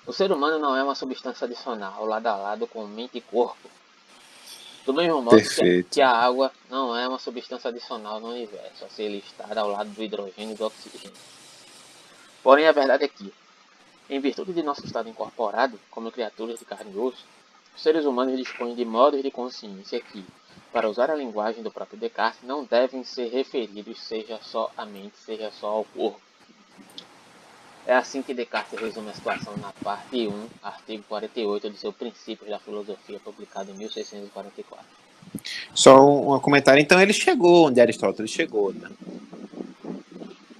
O 0.06 0.12
ser 0.12 0.32
humano 0.32 0.58
não 0.58 0.76
é 0.76 0.82
uma 0.82 0.94
substância 0.94 1.44
adicional, 1.44 2.04
lado 2.04 2.26
a 2.26 2.36
lado 2.36 2.66
com 2.66 2.86
mente 2.86 3.18
e 3.18 3.20
corpo. 3.20 3.70
Do 4.84 4.94
mesmo 4.94 5.22
modo 5.22 5.36
que, 5.36 5.82
que 5.84 6.00
a 6.00 6.10
água 6.10 6.50
não 6.70 6.96
é 6.96 7.06
uma 7.06 7.18
substância 7.18 7.68
adicional 7.68 8.18
no 8.20 8.28
universo, 8.30 8.84
a 8.84 8.88
ser 8.88 9.08
listada 9.08 9.60
ao 9.60 9.70
lado 9.70 9.90
do 9.90 10.02
hidrogênio 10.02 10.54
e 10.54 10.54
do 10.54 10.64
oxigênio. 10.64 11.16
Porém, 12.42 12.66
a 12.66 12.72
verdade 12.72 13.04
é 13.04 13.08
que, 13.08 13.32
em 14.08 14.18
virtude 14.18 14.52
de 14.52 14.62
nosso 14.62 14.84
estado 14.84 15.08
incorporado, 15.08 15.78
como 15.90 16.10
criaturas 16.10 16.58
de 16.58 16.64
carne 16.64 16.92
e 16.94 16.98
osso, 16.98 17.24
os 17.78 17.82
seres 17.84 18.04
humanos 18.04 18.36
dispõem 18.36 18.74
de 18.74 18.84
modos 18.84 19.22
de 19.22 19.30
consciência 19.30 20.00
que, 20.00 20.24
para 20.72 20.90
usar 20.90 21.12
a 21.12 21.14
linguagem 21.14 21.62
do 21.62 21.70
próprio 21.70 21.96
Descartes, 21.96 22.40
não 22.42 22.64
devem 22.64 23.04
ser 23.04 23.28
referidos 23.28 24.00
seja 24.00 24.40
só 24.42 24.68
à 24.76 24.84
mente, 24.84 25.16
seja 25.24 25.52
só 25.52 25.68
ao 25.68 25.84
corpo. 25.84 26.20
É 27.86 27.94
assim 27.94 28.20
que 28.20 28.34
Descartes 28.34 28.78
resume 28.80 29.10
a 29.10 29.14
situação 29.14 29.56
na 29.58 29.72
parte 29.72 30.26
1, 30.26 30.46
artigo 30.60 31.04
48 31.08 31.70
de 31.70 31.78
seu 31.78 31.92
Princípios 31.92 32.50
da 32.50 32.58
Filosofia, 32.58 33.20
publicado 33.20 33.70
em 33.70 33.74
1644. 33.74 34.84
Só 35.72 36.04
um 36.04 36.40
comentário. 36.40 36.80
Então 36.80 37.00
ele 37.00 37.12
chegou 37.12 37.68
onde 37.68 37.80
Aristóteles 37.80 38.32
chegou, 38.32 38.72
né? 38.72 38.90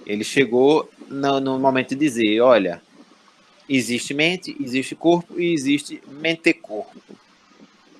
Ele 0.05 0.23
chegou 0.23 0.89
no, 1.09 1.41
no 1.41 1.59
momento 1.59 1.89
de 1.89 1.95
dizer, 1.97 2.39
olha, 2.39 2.81
existe 3.69 4.13
mente, 4.13 4.55
existe 4.59 4.95
corpo 4.95 5.39
e 5.39 5.53
existe 5.53 6.01
mente-corpo 6.07 6.99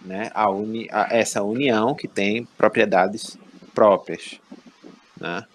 né, 0.02 0.32
a 0.34 0.50
uni, 0.50 0.88
a, 0.92 1.08
essa 1.12 1.44
união 1.44 1.94
que 1.94 2.08
tem 2.08 2.46
propriedades 2.58 3.38
próprias. 3.74 4.40
Né? 5.20 5.46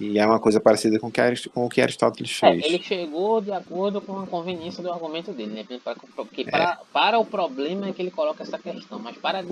E 0.00 0.18
é 0.18 0.26
uma 0.26 0.40
coisa 0.40 0.58
parecida 0.58 0.98
com, 0.98 1.10
que, 1.10 1.20
com 1.50 1.66
o 1.66 1.68
que 1.68 1.82
Aristóteles 1.82 2.30
é, 2.42 2.50
fez. 2.50 2.64
É, 2.64 2.68
ele 2.68 2.82
chegou 2.82 3.42
de 3.42 3.52
acordo 3.52 4.00
com 4.00 4.18
a 4.18 4.26
conveniência 4.26 4.82
do 4.82 4.90
argumento 4.90 5.30
dele, 5.30 5.52
né? 5.52 5.80
Porque 6.16 6.44
para, 6.44 6.72
é. 6.72 6.78
para 6.90 7.18
o 7.18 7.24
problema 7.24 7.86
é 7.86 7.92
que 7.92 8.00
ele 8.00 8.10
coloca 8.10 8.42
essa 8.42 8.58
questão, 8.58 8.98
mas 8.98 9.14
para 9.18 9.44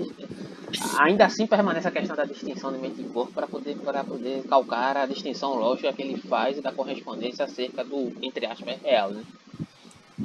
ainda 0.97 1.25
assim 1.27 1.45
permanece 1.45 1.87
a 1.87 1.91
questão 1.91 2.15
da 2.15 2.25
distinção 2.25 2.71
de 2.71 2.79
mente 2.79 2.99
e 2.99 3.03
corpo 3.03 3.31
para 3.31 3.45
poder, 3.45 3.75
para 3.77 4.03
poder 4.03 4.41
calcar 4.43 4.97
a 4.97 5.05
distinção 5.05 5.53
lógica 5.53 5.93
que 5.93 6.01
ele 6.01 6.17
faz 6.17 6.57
e 6.57 6.61
da 6.61 6.71
correspondência 6.71 7.45
acerca 7.45 7.83
do, 7.83 8.11
entre 8.19 8.47
aspas, 8.47 8.75
real, 8.81 9.11
né? 9.11 9.23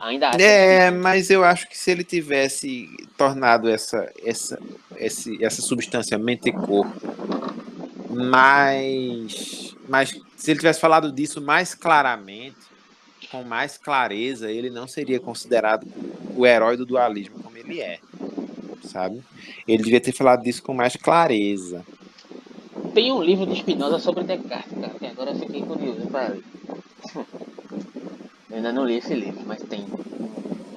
Ainda 0.01 0.31
É, 0.41 0.91
mas 0.91 1.31
eu 1.31 1.45
acho 1.45 1.69
que 1.69 1.77
se 1.77 1.91
ele 1.91 2.03
tivesse 2.03 2.89
tornado 3.17 3.69
essa, 3.69 4.11
essa, 4.25 4.59
esse, 4.97 5.45
essa 5.45 5.61
substância 5.61 6.19
mente 6.19 6.49
e 6.49 6.53
corpo 6.53 7.15
mais, 8.15 9.74
mais. 9.89 10.21
Se 10.37 10.51
ele 10.51 10.59
tivesse 10.59 10.81
falado 10.81 11.13
disso 11.13 11.41
mais 11.41 11.75
claramente, 11.75 12.57
com 13.31 13.43
mais 13.43 13.77
clareza, 13.77 14.51
ele 14.51 14.71
não 14.71 14.87
seria 14.87 15.19
considerado 15.19 15.87
o 16.37 16.47
herói 16.47 16.77
do 16.77 16.87
dualismo 16.87 17.43
como 17.43 17.57
ele 17.57 17.81
é. 17.81 17.99
Sabe? 18.83 19.23
Ele 19.67 19.83
devia 19.83 20.01
ter 20.01 20.13
falado 20.13 20.43
disso 20.43 20.63
com 20.63 20.75
mais 20.75 20.95
clareza. 20.97 21.85
Tem 22.93 23.11
um 23.11 23.23
livro 23.23 23.47
de 23.47 23.57
Spinoza 23.57 23.99
sobre 23.99 24.23
Descartes, 24.25 24.79
cara, 24.79 24.95
que 24.99 25.07
agora 25.07 25.31
eu 25.33 25.39
fiquei 25.39 25.63
curioso 25.63 26.07
para 26.07 26.29
ler. 26.29 26.45
Eu 28.51 28.57
ainda 28.57 28.73
não 28.73 28.85
li 28.85 28.99
esse 28.99 29.15
livro, 29.15 29.43
mas 29.47 29.61
tem 29.63 29.85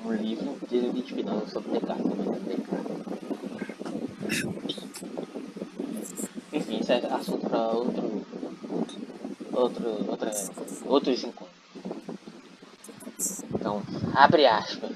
um, 0.03 0.13
livro 0.13 0.57
de 0.67 1.01
Spinoza 1.07 1.47
sobre 1.47 1.73
Descartes 1.73 2.05
Descartes. 4.17 4.77
Enfim, 6.53 6.79
isso 6.79 6.91
é 6.91 7.05
assunto 7.13 7.47
para 7.47 7.67
outro, 7.67 8.25
outro, 9.53 10.09
outra, 10.09 10.32
outros 10.86 11.24
encontros. 11.24 11.57
Então, 13.53 13.82
abre 14.13 14.45
aspas. 14.45 14.91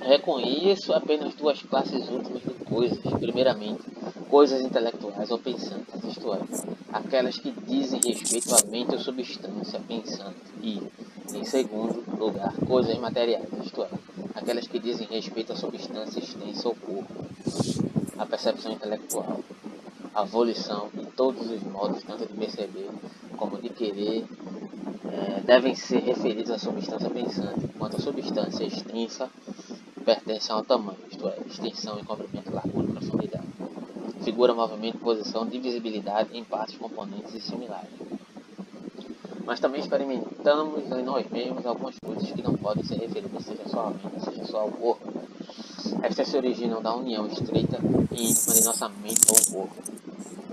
Reconheço 0.00 0.92
apenas 0.92 1.34
duas 1.34 1.62
classes 1.62 2.08
últimas 2.08 2.42
de 2.42 2.64
coisas. 2.64 2.98
Primeiramente, 3.18 3.82
coisas 4.28 4.60
intelectuais 4.60 5.30
ou 5.30 5.38
pensantes, 5.38 6.04
isto 6.04 6.32
é, 6.34 6.38
aquelas 6.92 7.38
que 7.38 7.50
dizem 7.50 8.00
respeito 8.04 8.54
à 8.54 8.66
mente 8.66 8.92
ou 8.92 8.98
substância 8.98 9.80
pensante, 9.80 10.36
e, 10.60 10.82
em 11.32 11.44
segundo 11.44 12.04
lugar, 12.18 12.52
coisas 12.66 12.96
materiais, 12.98 13.48
isto 13.64 13.82
é, 13.82 13.88
aquelas 14.34 14.66
que 14.66 14.78
dizem 14.78 15.06
respeito 15.06 15.52
à 15.52 15.56
substância 15.56 16.18
extensa 16.18 16.68
ou 16.68 16.74
corpo, 16.74 17.26
a 18.18 18.26
percepção 18.26 18.72
intelectual, 18.72 19.40
a 20.14 20.22
volição 20.24 20.88
e 20.98 21.05
todos 21.16 21.50
os 21.50 21.62
modos, 21.62 22.02
tanto 22.04 22.26
de 22.26 22.34
perceber 22.34 22.90
como 23.36 23.58
de 23.58 23.70
querer, 23.70 24.24
é, 25.10 25.40
devem 25.40 25.74
ser 25.74 26.00
referidos 26.00 26.50
à 26.50 26.58
substância 26.58 27.10
pensante, 27.10 27.64
enquanto 27.64 27.96
a 27.96 28.00
substância 28.00 28.64
extensa 28.64 29.30
pertence 30.04 30.52
ao 30.52 30.62
tamanho, 30.62 30.98
isto 31.10 31.26
é, 31.28 31.36
extensão 31.48 31.98
comprimento, 32.04 32.52
largura 32.52 32.86
e 32.88 32.92
profundidade. 32.92 33.46
Figura, 34.22 34.54
movimento, 34.54 34.98
posição, 34.98 35.46
divisibilidade 35.46 36.36
em 36.36 36.44
partes, 36.44 36.76
componentes 36.76 37.34
e 37.34 37.40
similares 37.40 37.90
mas 39.46 39.60
também 39.60 39.80
experimentamos 39.80 40.90
em 40.90 41.02
nós 41.04 41.24
mesmos 41.30 41.64
algumas 41.64 41.96
coisas 42.00 42.28
que 42.32 42.42
não 42.42 42.54
podem 42.54 42.82
ser 42.82 42.96
referidas 42.96 43.44
seja 43.44 43.62
só 43.68 43.86
à 43.86 43.90
mente, 43.90 44.24
seja 44.24 44.44
só 44.44 44.60
ao 44.62 44.72
corpo. 44.72 45.06
Estas 46.02 46.28
se 46.28 46.36
originam 46.36 46.82
da 46.82 46.92
união 46.94 47.28
estreita 47.28 47.78
e 48.10 48.28
íntima 48.28 48.54
de 48.54 48.64
nossa 48.64 48.88
mente 48.88 49.24
com 49.24 49.34
o 49.34 49.52
corpo. 49.52 49.95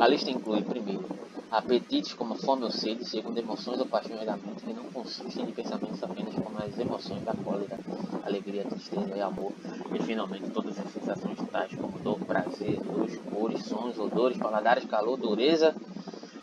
A 0.04 0.08
lista 0.10 0.30
inclui, 0.30 0.62
primeiro, 0.62 1.06
apetites 1.50 2.12
como 2.12 2.36
fome 2.36 2.66
ou 2.66 2.70
sede, 2.70 3.06
segundo 3.06 3.38
emoções 3.38 3.80
ou 3.80 3.86
paixões 3.86 4.26
da 4.26 4.36
mente 4.36 4.66
que 4.66 4.74
não 4.74 4.84
consistem 4.92 5.46
de 5.46 5.54
pensamentos 5.54 6.04
apenas 6.04 6.36
como 6.36 6.62
as 6.62 6.78
emoções 6.78 7.24
da 7.24 7.34
cólera, 7.34 7.80
alegria, 8.22 8.66
tristeza 8.66 9.16
e 9.16 9.22
amor, 9.22 9.54
e 9.96 10.04
finalmente 10.04 10.50
todas 10.50 10.78
as 10.78 10.92
sensações 10.92 11.38
tais 11.50 11.74
como 11.76 11.98
dor, 12.00 12.20
prazer, 12.20 12.82
luz, 12.86 13.18
cores, 13.32 13.64
sons, 13.64 13.98
odores, 13.98 14.38
paladares, 14.38 14.84
calor, 14.84 15.16
dureza 15.16 15.74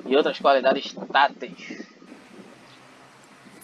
e 0.07 0.17
outras 0.17 0.39
qualidades 0.39 0.95
táteis 1.13 1.87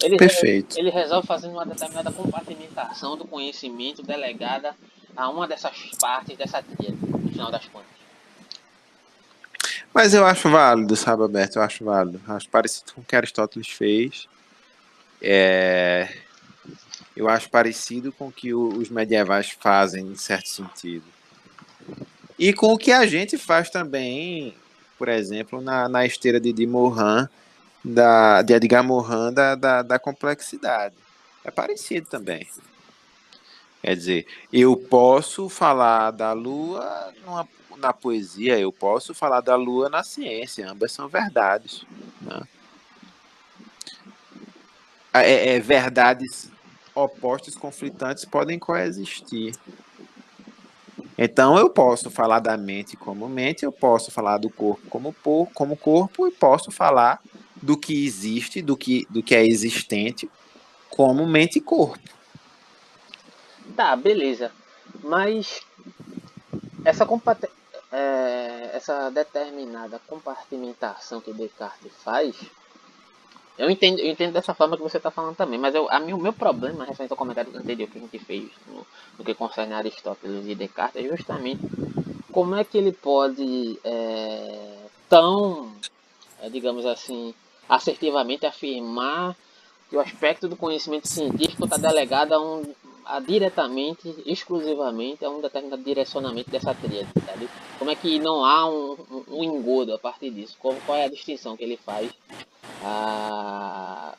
ele, 0.03 0.19
Perfeito. 0.19 0.79
Ele 0.79 0.91
resolve 0.91 1.27
fazendo 1.27 1.53
uma 1.53 1.65
determinada 1.65 2.13
compartimentação 2.13 3.17
do 3.17 3.27
conhecimento 3.27 4.03
delegada 4.03 4.77
a 5.17 5.31
uma 5.31 5.49
dessas 5.49 5.91
partes 5.99 6.37
dessa 6.37 6.63
tríade, 6.63 6.99
no 7.01 7.31
final 7.31 7.51
das. 7.51 7.67
Mas 9.97 10.13
eu 10.13 10.27
acho 10.27 10.51
válido, 10.51 10.95
sabe, 10.95 11.23
Alberto? 11.23 11.59
Eu 11.59 11.63
acho 11.63 11.83
válido. 11.83 12.21
Acho 12.29 12.47
parecido 12.51 12.93
com 12.93 13.01
o 13.01 13.05
que 13.05 13.17
Aristóteles 13.17 13.69
fez. 13.69 14.29
É... 15.23 16.07
Eu 17.17 17.31
acho 17.31 17.49
parecido 17.49 18.13
com 18.13 18.29
o 18.29 18.31
que 18.31 18.53
os 18.53 18.91
medievais 18.91 19.57
fazem, 19.59 20.09
em 20.09 20.15
certo 20.15 20.51
sentido. 20.51 21.07
E 22.39 22.53
com 22.53 22.75
o 22.75 22.77
que 22.77 22.93
a 22.93 23.07
gente 23.07 23.39
faz 23.39 23.71
também, 23.71 24.55
por 24.99 25.09
exemplo, 25.09 25.63
na, 25.63 25.89
na 25.89 26.05
esteira 26.05 26.39
de, 26.39 26.53
de 26.53 26.67
Morin, 26.67 27.27
da, 27.83 28.43
de 28.43 28.53
Edgar 28.53 28.85
Morin, 28.85 29.33
da, 29.33 29.55
da, 29.55 29.81
da 29.81 29.99
complexidade. 29.99 30.95
É 31.43 31.51
parecido 31.51 32.07
também. 32.07 32.47
Quer 33.81 33.97
dizer, 33.97 34.27
eu 34.53 34.77
posso 34.77 35.49
falar 35.49 36.11
da 36.11 36.35
Lua 36.35 37.15
numa, 37.25 37.49
na 37.77 37.93
poesia, 37.93 38.59
eu 38.59 38.73
posso 38.73 39.15
falar 39.15 39.41
da 39.41 39.55
Lua 39.57 39.89
na 39.89 40.03
ciência, 40.03 40.71
ambas 40.71 40.93
são 40.93 41.09
verdades. 41.09 41.85
Né? 42.21 42.43
É, 45.13 45.57
é, 45.57 45.61
verdades 45.61 46.51
opostas, 46.95 47.55
conflitantes 47.55 48.25
podem 48.25 48.59
coexistir. 48.59 49.55
Então 51.19 51.57
eu 51.57 51.71
posso 51.71 52.11
falar 52.11 52.41
da 52.41 52.57
mente 52.57 52.97
como 52.97 53.29
mente, 53.29 53.65
eu 53.65 53.73
posso 53.73 54.11
falar 54.11 54.37
do 54.39 54.51
corpo 54.51 54.87
como, 54.91 55.13
por, 55.13 55.49
como 55.55 55.77
corpo 55.77 56.27
e 56.27 56.31
posso 56.31 56.71
falar 56.71 57.21
do 57.63 57.77
que 57.77 58.05
existe, 58.05 58.61
do 58.61 58.77
que, 58.77 59.07
do 59.09 59.23
que 59.23 59.35
é 59.35 59.47
existente 59.47 60.29
como 60.91 61.27
mente 61.27 61.57
e 61.57 61.63
corpo. 61.63 61.99
Tá, 63.75 63.97
beleza. 63.97 64.53
Mas 65.03 65.63
essa, 66.85 67.07
é, 67.97 68.77
essa 68.77 69.11
determinada 69.11 69.99
compartimentação 70.07 71.19
que 71.19 71.33
Descartes 71.33 71.93
faz, 72.05 72.37
eu 73.59 73.71
entendo, 73.71 74.01
eu 74.01 74.11
entendo 74.11 74.35
dessa 74.35 74.53
forma 74.53 74.77
que 74.77 74.83
você 74.83 74.99
está 74.99 75.11
falando 75.11 75.35
também, 75.35 75.59
mas 75.59 75.75
eu, 75.75 75.91
a 75.91 75.97
o 75.99 76.19
meu 76.19 76.35
problema, 76.35 76.85
referente 76.85 77.13
ao 77.13 77.17
comentário 77.17 77.57
anterior 77.57 77.89
que 77.89 77.97
a 77.97 78.01
gente 78.03 78.19
fez 78.19 78.51
no, 78.67 78.87
no 79.19 79.25
que 79.25 79.33
concerne 79.33 79.73
Aristóteles 79.73 80.47
e 80.47 80.55
Descartes, 80.55 81.03
é 81.03 81.09
justamente 81.09 81.63
como 82.31 82.55
é 82.55 82.65
que 82.65 82.77
ele 82.77 82.93
pode 82.93 83.81
é, 83.83 84.77
tão, 85.09 85.73
é, 86.43 86.51
digamos 86.51 86.85
assim, 86.85 87.35
assertivamente 87.67 88.45
afirmar 88.45 89.35
que 89.89 89.97
o 89.97 90.01
aspecto 90.01 90.49
do 90.49 90.57
conhecimento 90.57 91.09
científico 91.09 91.65
está 91.65 91.79
delegado 91.79 92.35
a 92.35 92.41
um, 92.41 92.63
diretamente, 93.27 94.15
exclusivamente, 94.27 95.25
a 95.25 95.31
um 95.31 95.41
determinado 95.41 95.83
direcionamento 95.83 96.51
dessa 96.51 96.75
tríade, 96.75 97.09
sabe? 97.25 97.49
Como 97.79 97.91
é 97.91 97.95
que 97.95 98.19
não 98.19 98.45
há 98.45 98.69
um, 98.69 98.97
um, 99.11 99.25
um 99.29 99.45
engodo 99.45 99.95
a 99.95 99.99
partir 99.99 100.31
disso? 100.31 100.57
Qual, 100.59 100.75
qual 100.85 100.99
é 100.99 101.05
a 101.05 101.09
distinção 101.09 101.57
que 101.57 101.65
ele 101.65 101.77
faz 101.77 102.11
a, 102.83 104.15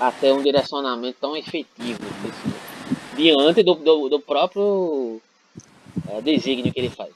a 0.00 0.12
ter 0.12 0.32
um 0.32 0.42
direcionamento 0.42 1.18
tão 1.20 1.36
efetivo 1.36 2.00
desse, 2.22 3.16
diante 3.16 3.62
do, 3.62 3.74
do, 3.74 4.08
do 4.08 4.20
próprio 4.20 5.20
é, 6.08 6.20
desígnio 6.20 6.72
que 6.72 6.80
ele 6.80 6.90
faz? 6.90 7.12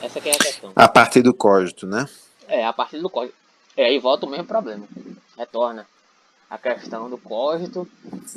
Essa 0.00 0.18
é 0.20 0.32
a 0.32 0.38
questão. 0.38 0.72
A 0.76 0.88
partir 0.88 1.22
do 1.22 1.34
código, 1.34 1.86
né? 1.86 2.08
É, 2.48 2.64
a 2.64 2.72
partir 2.72 3.00
do 3.00 3.10
código. 3.10 3.34
E 3.76 3.82
aí 3.82 3.98
volta 3.98 4.26
o 4.26 4.30
mesmo 4.30 4.46
problema. 4.46 4.86
Retorna 5.36 5.86
a 6.50 6.58
questão 6.58 7.08
do 7.08 7.16
cógito, 7.16 7.88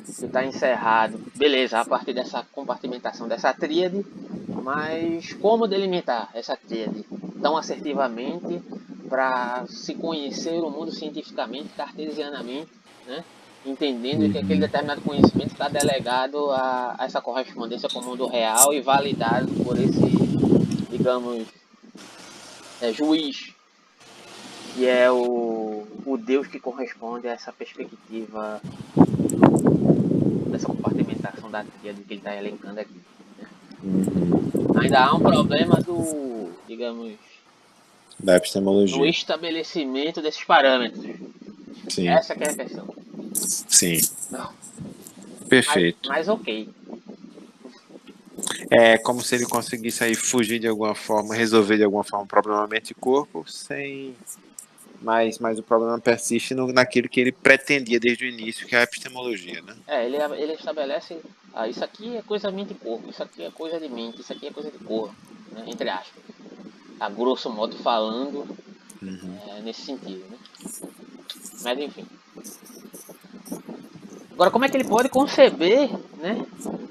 que 0.06 0.26
está 0.26 0.46
encerrado, 0.46 1.20
beleza, 1.36 1.80
a 1.80 1.86
partir 1.86 2.14
dessa 2.14 2.46
compartimentação 2.52 3.28
dessa 3.28 3.52
tríade, 3.52 4.06
mas 4.48 5.34
como 5.34 5.68
delimitar 5.68 6.30
essa 6.36 6.56
tríade 6.56 7.04
tão 7.42 7.58
assertivamente 7.58 8.62
para 9.10 9.66
se 9.68 9.96
conhecer 9.96 10.60
o 10.60 10.70
mundo 10.70 10.92
cientificamente, 10.92 11.70
cartesianamente, 11.76 12.70
né? 13.08 13.24
entendendo 13.66 14.32
que 14.32 14.38
aquele 14.38 14.60
determinado 14.60 15.02
conhecimento 15.02 15.54
está 15.54 15.70
delegado 15.70 16.52
a, 16.52 16.96
a, 17.00 17.06
essa 17.06 17.22
correspondência 17.22 17.90
com 17.90 18.00
o 18.00 18.06
mundo 18.06 18.28
real 18.28 18.74
e 18.74 18.82
validado 18.82 19.48
por 19.64 19.80
esse, 19.80 20.00
digamos, 20.90 21.48
é, 22.82 22.92
juiz, 22.92 23.54
que 24.76 24.86
é 24.86 25.10
o 25.10 25.63
o 26.06 26.18
Deus 26.18 26.48
que 26.48 26.60
corresponde 26.60 27.28
a 27.28 27.32
essa 27.32 27.52
perspectiva 27.52 28.62
dessa 30.50 30.68
compartimentação 30.68 31.50
da 31.50 31.64
tríade 31.64 32.02
que 32.02 32.14
ele 32.14 32.20
está 32.20 32.36
elencando 32.36 32.80
aqui. 32.80 33.02
Né? 33.38 33.48
Uhum. 33.84 34.80
Ainda 34.80 35.00
há 35.00 35.16
um 35.16 35.20
problema 35.20 35.76
do, 35.76 36.52
digamos, 36.68 37.14
da 38.20 38.38
epistemologia. 38.38 38.98
Do 38.98 39.06
estabelecimento 39.06 40.22
desses 40.22 40.44
parâmetros. 40.44 41.04
Sim. 41.90 42.08
Essa 42.08 42.34
é 42.34 42.50
a 42.50 42.56
questão. 42.56 42.96
Sim. 43.34 44.00
Não. 44.32 44.52
Perfeito. 45.50 46.10
Mas, 46.10 46.28
mas 46.28 46.28
ok. 46.30 46.70
É 48.70 48.98
como 48.98 49.22
se 49.22 49.36
ele 49.36 49.46
conseguisse 49.46 50.04
aí 50.04 50.16
fugir 50.16 50.60
de 50.60 50.68
alguma 50.68 50.96
forma, 50.96 51.36
resolver 51.36 51.78
de 51.78 51.84
alguma 51.84 52.04
forma 52.04 52.26
o 52.26 52.28
problema 52.28 52.68
mente-corpo 52.68 53.46
sem 53.48 54.16
mas, 55.04 55.38
mas 55.38 55.60
o 55.60 55.64
problema 55.64 56.00
persiste 56.00 56.56
no, 56.56 56.72
naquilo 56.72 57.10
que 57.10 57.20
ele 57.20 57.32
pretendia 57.32 58.00
desde 58.00 58.26
o 58.26 58.28
início, 58.28 58.66
que 58.66 58.76
é 58.76 58.80
a 58.80 58.84
epistemologia, 58.84 59.62
né? 59.62 59.76
É, 59.86 60.06
ele, 60.06 60.18
ele 60.42 60.54
estabelece, 60.54 61.20
ah, 61.54 61.68
isso 61.68 61.84
aqui 61.84 62.16
é 62.16 62.22
coisa 62.22 62.50
de 62.50 62.56
mente 62.56 62.72
e 62.72 62.76
corpo, 62.76 63.10
isso 63.10 63.22
aqui 63.22 63.44
é 63.44 63.52
coisa 63.52 63.80
de 63.80 63.90
mente, 63.90 64.22
isso 64.22 64.32
aqui 64.32 64.48
é 64.48 64.52
coisa 64.52 64.72
de 64.72 64.78
corpo, 64.80 65.14
né? 65.52 65.66
entre 65.68 65.90
aspas. 65.90 66.24
A 67.00 67.10
grosso 67.10 67.50
modo 67.50 67.76
falando, 67.78 68.48
uhum. 69.02 69.40
é, 69.50 69.62
nesse 69.62 69.82
sentido, 69.82 70.24
né? 70.30 70.38
Mas 71.62 71.80
enfim. 71.80 72.08
Agora, 74.44 74.52
como 74.52 74.66
é 74.66 74.68
que 74.68 74.76
ele 74.76 74.84
pode 74.84 75.08
conceber, 75.08 75.90
né, 76.22 76.46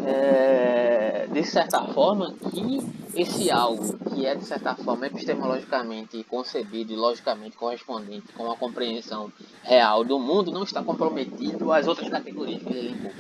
é, 0.06 1.26
de 1.30 1.44
certa 1.44 1.82
forma, 1.84 2.34
que 2.50 2.80
esse 3.14 3.50
algo 3.50 3.94
que 4.08 4.24
é, 4.24 4.34
de 4.34 4.46
certa 4.46 4.74
forma, 4.74 5.06
epistemologicamente 5.06 6.24
concebido 6.30 6.94
e 6.94 6.96
logicamente 6.96 7.54
correspondente 7.54 8.32
com 8.32 8.50
a 8.50 8.56
compreensão 8.56 9.30
real 9.62 10.02
do 10.02 10.18
mundo 10.18 10.50
não 10.50 10.62
está 10.62 10.82
comprometido 10.82 11.70
às 11.70 11.86
outras 11.86 12.08
categorias 12.08 12.62
que 12.62 12.70
ele 12.70 12.86
elencou 12.86 13.12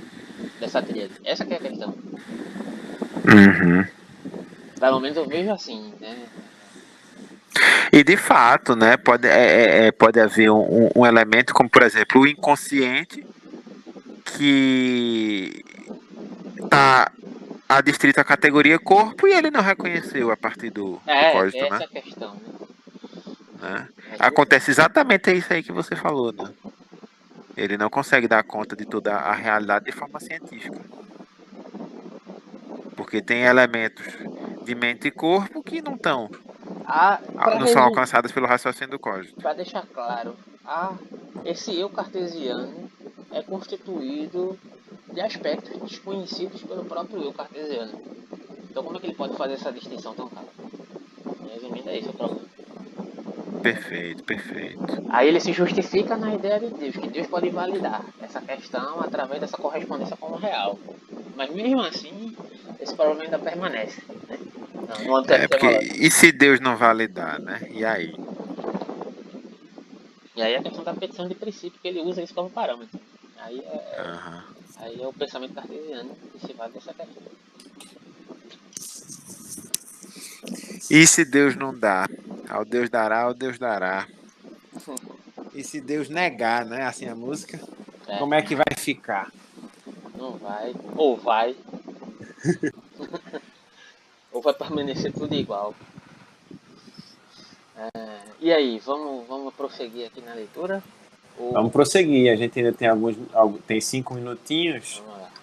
dessa 0.58 0.80
tríade? 0.80 1.12
Essa 1.26 1.44
é 1.44 1.54
a 1.54 1.58
questão. 1.58 1.94
Uhum. 3.28 3.84
Pelo 4.80 4.98
menos 4.98 5.18
eu 5.18 5.28
vejo 5.28 5.52
assim, 5.52 5.92
né? 6.00 6.16
E 7.92 8.02
de 8.02 8.16
fato, 8.16 8.74
né, 8.74 8.96
pode, 8.96 9.28
é, 9.28 9.82
é, 9.82 9.86
é 9.88 9.92
pode 9.92 10.18
haver 10.18 10.50
um, 10.50 10.88
um 10.96 11.04
elemento 11.04 11.52
como, 11.52 11.68
por 11.68 11.82
exemplo, 11.82 12.22
o 12.22 12.26
inconsciente 12.26 13.26
que 14.36 15.64
tá 16.68 17.10
adstrito 17.68 18.20
à 18.20 18.24
categoria 18.24 18.78
corpo 18.78 19.26
e 19.26 19.32
ele 19.32 19.50
não 19.50 19.60
reconheceu 19.62 20.30
a 20.30 20.36
partir 20.36 20.70
do, 20.70 21.00
é, 21.06 21.28
do 21.28 21.32
código, 21.32 21.64
essa 21.64 21.78
né? 21.78 21.86
É 21.92 21.98
a 21.98 22.02
questão, 22.02 22.34
né? 22.34 22.40
né? 23.60 23.88
Acontece 24.18 24.70
exatamente 24.70 25.32
isso 25.32 25.52
aí 25.52 25.62
que 25.62 25.72
você 25.72 25.96
falou, 25.96 26.32
né? 26.32 26.52
Ele 27.56 27.76
não 27.76 27.90
consegue 27.90 28.26
dar 28.26 28.42
conta 28.42 28.74
de 28.74 28.84
toda 28.84 29.14
a 29.14 29.32
realidade 29.32 29.84
de 29.84 29.92
forma 29.92 30.18
científica. 30.20 30.80
Porque 32.96 33.20
tem 33.20 33.42
elementos 33.42 34.06
de 34.64 34.74
mente 34.74 35.08
e 35.08 35.10
corpo 35.10 35.62
que 35.62 35.82
não 35.82 35.94
estão. 35.94 36.30
Ah, 36.86 37.20
não 37.58 37.66
são 37.66 37.82
alcançados 37.82 38.32
pelo 38.32 38.46
raciocínio 38.46 38.92
do 38.92 38.98
código. 38.98 39.40
Para 39.40 39.54
deixar 39.54 39.84
claro, 39.86 40.36
ah, 40.64 40.94
esse 41.44 41.78
eu 41.78 41.90
cartesiano 41.90 42.90
é 43.32 43.42
constituído 43.42 44.58
de 45.12 45.20
aspectos 45.20 45.80
desconhecidos 45.80 46.62
pelo 46.62 46.84
próprio 46.84 47.22
eu 47.22 47.32
cartesiano. 47.32 47.92
Então 48.70 48.82
como 48.82 48.96
é 48.96 49.00
que 49.00 49.06
ele 49.06 49.14
pode 49.14 49.36
fazer 49.36 49.54
essa 49.54 49.72
distinção 49.72 50.14
tão 50.14 50.28
clara? 50.28 50.48
Resumindo, 51.52 51.90
é 51.90 51.98
esse 51.98 52.08
o 52.08 52.12
problema. 52.12 52.42
Perfeito, 53.62 54.24
perfeito. 54.24 55.04
Aí 55.08 55.28
ele 55.28 55.38
se 55.38 55.52
justifica 55.52 56.16
na 56.16 56.34
ideia 56.34 56.58
de 56.58 56.68
Deus, 56.68 56.96
que 56.96 57.08
Deus 57.08 57.26
pode 57.28 57.48
validar 57.50 58.04
essa 58.20 58.40
questão 58.40 59.00
através 59.00 59.40
dessa 59.40 59.56
correspondência 59.56 60.16
com 60.16 60.32
o 60.32 60.36
real. 60.36 60.78
Mas 61.36 61.54
mesmo 61.54 61.80
assim, 61.80 62.36
esse 62.80 62.94
problema 62.94 63.22
ainda 63.22 63.38
permanece. 63.38 64.02
Né? 64.28 64.38
Não, 65.06 65.20
é 65.20 65.48
porque, 65.48 65.66
e 65.66 66.10
se 66.10 66.32
Deus 66.32 66.60
não 66.60 66.76
validar, 66.76 67.40
né? 67.40 67.68
E 67.70 67.84
aí? 67.84 68.14
E 70.34 70.42
aí 70.42 70.56
a 70.56 70.62
questão 70.62 70.82
da 70.82 70.94
petição 70.94 71.28
de 71.28 71.34
princípio, 71.34 71.78
que 71.80 71.88
ele 71.88 72.00
usa 72.00 72.22
isso 72.22 72.34
como 72.34 72.50
parâmetro. 72.50 72.98
Aí 73.42 73.58
é, 73.58 74.02
uhum. 74.02 74.42
aí 74.76 75.02
é 75.02 75.08
o 75.08 75.12
pensamento 75.12 75.54
cartesiano 75.54 76.14
que 76.14 76.46
se 76.46 76.52
vale 76.52 76.72
dessa 76.74 76.94
questão. 76.94 77.22
E 80.88 81.06
se 81.06 81.24
Deus 81.24 81.56
não 81.56 81.76
dá? 81.76 82.06
Ao 82.48 82.64
Deus 82.64 82.88
dará, 82.88 83.22
ao 83.22 83.34
Deus 83.34 83.58
dará. 83.58 84.06
E 85.54 85.64
se 85.64 85.80
Deus 85.80 86.08
negar, 86.08 86.64
né? 86.64 86.84
Assim 86.84 87.08
a 87.08 87.16
música, 87.16 87.60
é. 88.06 88.18
como 88.18 88.34
é 88.34 88.42
que 88.42 88.54
vai 88.54 88.76
ficar? 88.76 89.32
Não 90.16 90.38
vai. 90.38 90.72
Ou 90.96 91.16
vai. 91.16 91.56
ou 94.30 94.40
vai 94.40 94.54
permanecer 94.54 95.12
tudo 95.12 95.34
igual. 95.34 95.74
É, 97.76 98.20
e 98.40 98.52
aí, 98.52 98.78
vamos, 98.78 99.26
vamos 99.26 99.52
prosseguir 99.54 100.06
aqui 100.06 100.20
na 100.20 100.34
leitura? 100.34 100.82
Vamos 101.52 101.72
prosseguir. 101.72 102.32
A 102.32 102.36
gente 102.36 102.58
ainda 102.58 102.72
tem 102.72 102.88
alguns, 102.88 103.16
tem 103.66 103.80
cinco 103.80 104.14
minutinhos. 104.14 105.02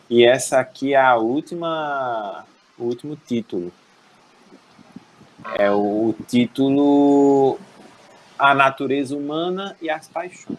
E 0.09 0.25
essa 0.25 0.59
aqui 0.59 0.93
é 0.93 1.01
a 1.01 1.15
última, 1.17 2.45
o 2.77 2.85
último 2.85 3.15
título. 3.15 3.71
É 5.57 5.71
o 5.71 6.13
título 6.27 7.59
A 8.37 8.53
Natureza 8.53 9.15
Humana 9.15 9.75
e 9.81 9.89
as 9.89 10.07
Paixões. 10.07 10.57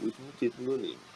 O 0.00 0.06
último 0.06 0.28
título 0.38 0.72
do 0.72 0.76
livro. 0.76 1.10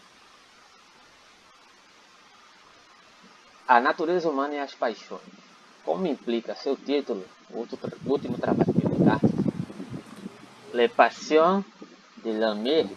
A 3.67 3.81
Natureza 3.81 4.29
Humana 4.29 4.55
e 4.55 4.59
as 4.59 4.75
Paixões. 4.75 5.21
Como 5.85 6.07
implica 6.07 6.55
seu 6.55 6.77
título, 6.77 7.25
o 7.51 7.67
último 8.07 8.39
trabalho 8.39 8.73
de 8.73 8.89
Descartes, 8.89 9.31
Les 10.73 10.91
Passions 10.91 11.65
de 12.23 12.33
l'Homme. 12.33 12.91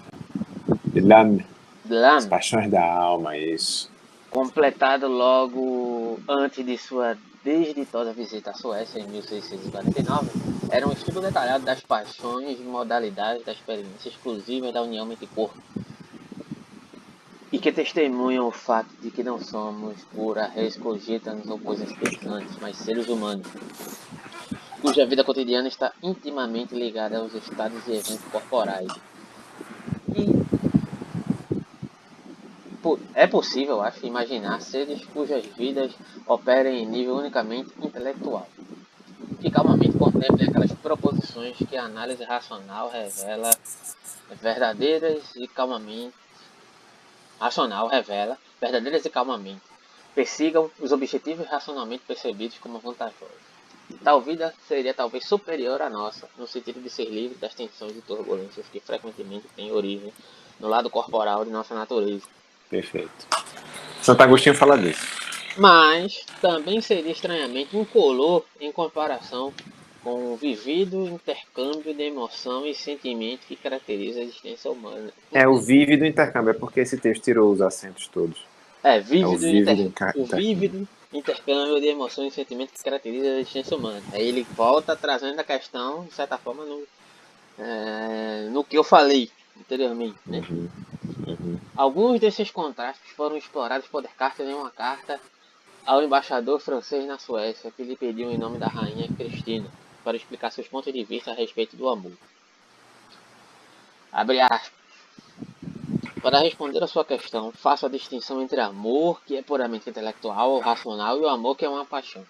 L'âme. 0.99 1.45
As 1.89 2.25
Paixões 2.25 2.69
da 2.69 2.83
Alma, 2.83 3.37
isso. 3.37 3.89
Completado 4.29 5.07
logo 5.07 6.19
antes 6.27 6.65
de 6.65 6.77
sua 6.77 7.17
desditosa 7.43 8.11
visita 8.11 8.51
à 8.51 8.53
Suécia 8.53 8.99
em 8.99 9.07
1649, 9.07 10.29
era 10.69 10.85
um 10.87 10.91
estudo 10.91 11.21
detalhado 11.21 11.63
das 11.63 11.79
paixões 11.79 12.59
e 12.59 12.63
modalidades 12.63 13.45
da 13.45 13.53
experiência 13.53 14.09
exclusiva 14.09 14.71
da 14.71 14.81
união 14.81 15.05
mente 15.05 15.25
corpo 15.27 15.57
e 17.51 17.57
que 17.59 17.71
testemunham 17.71 18.47
o 18.47 18.51
fato 18.51 18.89
de 19.01 19.09
que 19.09 19.23
não 19.23 19.39
somos 19.39 19.95
pura 20.13 20.47
res 20.47 20.75
cogitanos 20.75 21.47
ou 21.47 21.57
coisas 21.57 21.91
pensantes, 21.93 22.57
mas 22.61 22.75
seres 22.75 23.07
humanos, 23.07 23.47
cuja 24.81 25.05
vida 25.05 25.23
cotidiana 25.23 25.67
está 25.67 25.93
intimamente 26.03 26.75
ligada 26.75 27.17
aos 27.17 27.33
estados 27.33 27.87
e 27.87 27.91
eventos 27.91 28.25
corporais. 28.31 28.91
É 33.13 33.27
possível, 33.27 33.81
acho, 33.81 34.05
imaginar 34.05 34.61
seres 34.61 35.03
cujas 35.05 35.45
vidas 35.45 35.91
operem 36.25 36.83
em 36.83 36.85
nível 36.85 37.15
unicamente 37.15 37.71
intelectual, 37.81 38.47
que 39.41 39.49
calmamente 39.49 39.97
contemplem 39.97 40.47
aquelas 40.47 40.71
proposições 40.73 41.57
que 41.57 41.75
a 41.75 41.85
análise 41.85 42.23
racional 42.23 42.89
revela 42.89 43.51
verdadeiras 44.41 45.35
e 45.35 45.47
calmamente 45.47 46.15
racional 47.39 47.87
revela 47.87 48.37
verdadeiras 48.59 49.05
e 49.05 49.09
calmamente 49.09 49.61
persigam 50.13 50.71
os 50.79 50.91
objetivos 50.91 51.47
racionalmente 51.47 52.03
percebidos 52.07 52.57
como 52.57 52.79
vantajosos. 52.79 53.47
Tal 54.03 54.19
vida 54.19 54.53
seria 54.67 54.93
talvez 54.93 55.25
superior 55.25 55.81
à 55.81 55.89
nossa, 55.89 56.27
no 56.37 56.47
sentido 56.47 56.81
de 56.81 56.89
ser 56.89 57.05
livre 57.05 57.37
das 57.37 57.53
tensões 57.53 57.95
e 57.95 58.01
turbulências 58.01 58.65
que 58.71 58.79
frequentemente 58.79 59.47
têm 59.55 59.71
origem 59.71 60.11
no 60.59 60.67
lado 60.67 60.89
corporal 60.89 61.45
de 61.45 61.51
nossa 61.51 61.75
natureza. 61.75 62.27
Perfeito. 62.69 63.27
Santo 64.01 64.21
Agostinho 64.21 64.55
fala 64.55 64.77
disso. 64.77 65.05
Mas 65.57 66.23
também 66.39 66.81
seria 66.81 67.11
estranhamente 67.11 67.75
incolor 67.75 68.43
em 68.59 68.71
comparação 68.71 69.51
com 70.03 70.33
o 70.33 70.37
vivido 70.37 71.05
intercâmbio 71.05 71.93
de 71.93 72.03
emoção 72.03 72.65
e 72.65 72.73
sentimento 72.73 73.41
que 73.47 73.55
caracteriza 73.55 74.19
a 74.19 74.23
existência 74.23 74.71
humana. 74.71 75.11
É 75.33 75.47
o 75.47 75.57
vívido 75.57 76.05
intercâmbio, 76.05 76.51
é 76.51 76.53
porque 76.53 76.79
esse 76.79 76.97
texto 76.97 77.23
tirou 77.23 77.51
os 77.51 77.61
acentos 77.61 78.07
todos. 78.07 78.37
É, 78.83 78.99
vívido, 78.99 79.33
é 79.33 79.35
o, 79.35 79.37
vívido 79.37 79.81
inter... 79.81 80.13
o 80.15 80.25
vívido 80.25 80.87
intercâmbio 81.11 81.81
de 81.81 81.87
emoção 81.87 82.25
e 82.25 82.31
sentimento 82.31 82.71
que 82.71 82.83
caracteriza 82.83 83.27
a 83.27 83.39
existência 83.39 83.75
humana. 83.75 84.01
Aí 84.13 84.27
ele 84.27 84.47
volta 84.55 84.95
trazendo 84.95 85.39
a 85.39 85.43
questão, 85.43 86.05
de 86.05 86.13
certa 86.13 86.37
forma, 86.37 86.63
no, 86.63 86.83
é, 87.59 88.47
no 88.49 88.63
que 88.63 88.77
eu 88.77 88.83
falei 88.83 89.29
anteriormente. 89.59 90.17
Né? 90.25 90.43
Uhum. 90.49 90.69
Alguns 91.77 92.19
desses 92.19 92.49
contrastes 92.49 93.11
foram 93.11 93.37
explorados 93.37 93.87
por 93.87 94.01
Descartes 94.01 94.47
em 94.47 94.51
uma 94.51 94.71
carta 94.71 95.21
ao 95.85 96.01
embaixador 96.01 96.59
francês 96.59 97.05
na 97.05 97.19
Suécia, 97.19 97.71
que 97.71 97.83
lhe 97.83 97.95
pediu 97.95 98.31
em 98.31 98.37
nome 98.37 98.57
da 98.57 98.65
rainha 98.65 99.07
Cristina 99.15 99.69
para 100.03 100.17
explicar 100.17 100.51
seus 100.51 100.67
pontos 100.67 100.91
de 100.91 101.03
vista 101.03 101.29
a 101.29 101.35
respeito 101.35 101.77
do 101.77 101.87
amor. 101.87 102.13
Abre 104.11 104.41
aspas. 104.41 104.71
Para 106.19 106.39
responder 106.39 106.83
a 106.83 106.87
sua 106.87 107.05
questão, 107.05 107.51
faço 107.51 107.85
a 107.85 107.89
distinção 107.89 108.41
entre 108.41 108.59
amor, 108.59 109.21
que 109.23 109.37
é 109.37 109.43
puramente 109.43 109.87
intelectual 109.87 110.53
ou 110.53 110.59
racional, 110.59 111.15
e 111.19 111.21
o 111.21 111.29
amor, 111.29 111.55
que 111.55 111.63
é 111.63 111.69
uma 111.69 111.85
paixão. 111.85 112.25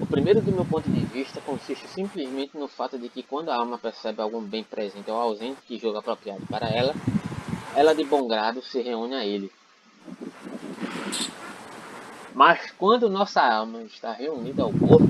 O 0.00 0.06
primeiro, 0.06 0.40
do 0.40 0.52
meu 0.52 0.64
ponto 0.64 0.88
de 0.88 1.04
vista, 1.06 1.40
consiste 1.40 1.88
simplesmente 1.88 2.56
no 2.56 2.68
fato 2.68 2.96
de 2.96 3.08
que 3.08 3.24
quando 3.24 3.48
a 3.48 3.56
alma 3.56 3.76
percebe 3.76 4.22
algum 4.22 4.40
bem 4.40 4.62
presente 4.62 5.10
ou 5.10 5.16
ausente 5.16 5.60
que 5.66 5.78
julga 5.78 5.98
apropriado 5.98 6.46
para 6.46 6.68
ela, 6.68 6.94
ela 7.76 7.94
de 7.94 8.04
bom 8.04 8.26
grado 8.28 8.62
se 8.62 8.80
reúne 8.80 9.14
a 9.14 9.24
ele. 9.24 9.50
Mas 12.32 12.70
quando 12.72 13.10
nossa 13.10 13.42
alma 13.42 13.82
está 13.82 14.12
reunida 14.12 14.62
ao 14.62 14.72
corpo, 14.72 15.06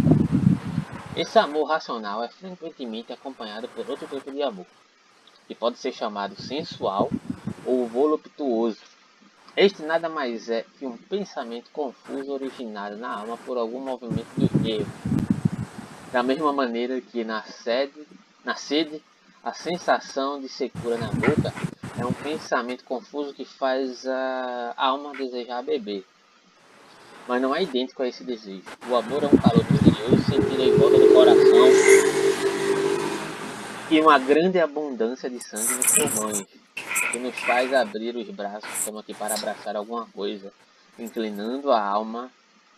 esse 1.17 1.39
amor 1.39 1.65
racional 1.65 2.23
é 2.23 2.29
frequentemente 2.29 3.12
acompanhado 3.12 3.69
por 3.69 3.89
outro 3.89 4.07
tipo 4.07 4.31
de 4.31 4.43
amor, 4.43 4.67
que 5.47 5.55
pode 5.55 5.79
ser 5.79 5.93
chamado 5.93 6.41
sensual 6.41 7.11
ou 7.65 7.87
voluptuoso. 7.87 8.79
Este 9.57 9.83
nada 9.83 10.09
mais 10.09 10.49
é 10.51 10.65
que 10.79 10.87
um 10.87 10.97
pensamento 10.97 11.71
confuso 11.71 12.33
originado 12.33 12.97
na 12.97 13.21
alma 13.21 13.37
por 13.39 13.57
algum 13.57 13.81
movimento 13.81 14.29
de 14.37 14.71
erro. 14.71 14.93
Da 16.11 16.23
mesma 16.23 16.53
maneira 16.53 17.01
que 17.01 17.25
na 17.25 17.43
sede, 17.43 18.07
na 18.45 18.55
sede, 18.55 19.03
a 19.43 19.53
sensação 19.53 20.41
de 20.41 20.49
secura 20.49 20.97
na 20.97 21.09
boca 21.12 21.53
é 21.99 22.05
um 22.05 22.12
pensamento 22.12 22.84
confuso 22.84 23.32
que 23.32 23.45
faz 23.45 24.07
a 24.07 24.74
alma 24.76 25.12
desejar 25.12 25.62
beber 25.62 26.05
mas 27.26 27.40
não 27.40 27.55
é 27.55 27.62
idêntico 27.62 28.03
a 28.03 28.09
esse 28.09 28.22
desejo. 28.22 28.62
O 28.88 28.97
amor 28.97 29.22
é 29.24 29.26
um 29.26 29.36
calor 29.36 29.64
misterioso 29.70 30.24
sentido 30.24 30.62
em 30.62 30.76
volta 30.76 30.99
do 30.99 31.12
coração 31.12 31.68
e 33.90 34.01
uma 34.01 34.18
grande 34.18 34.59
abundância 34.59 35.28
de 35.28 35.42
sangue 35.42 35.74
nos 35.74 35.92
pulmões, 35.92 36.45
que 37.12 37.18
nos 37.18 37.34
faz 37.40 37.72
abrir 37.72 38.16
os 38.16 38.28
braços 38.28 38.70
como 38.84 38.99
aqui 38.99 39.14
para 39.14 39.34
abraçar 39.34 39.76
alguma 39.76 40.07
coisa, 40.07 40.53
inclinando 40.99 41.70
a 41.70 41.82
alma 41.82 42.30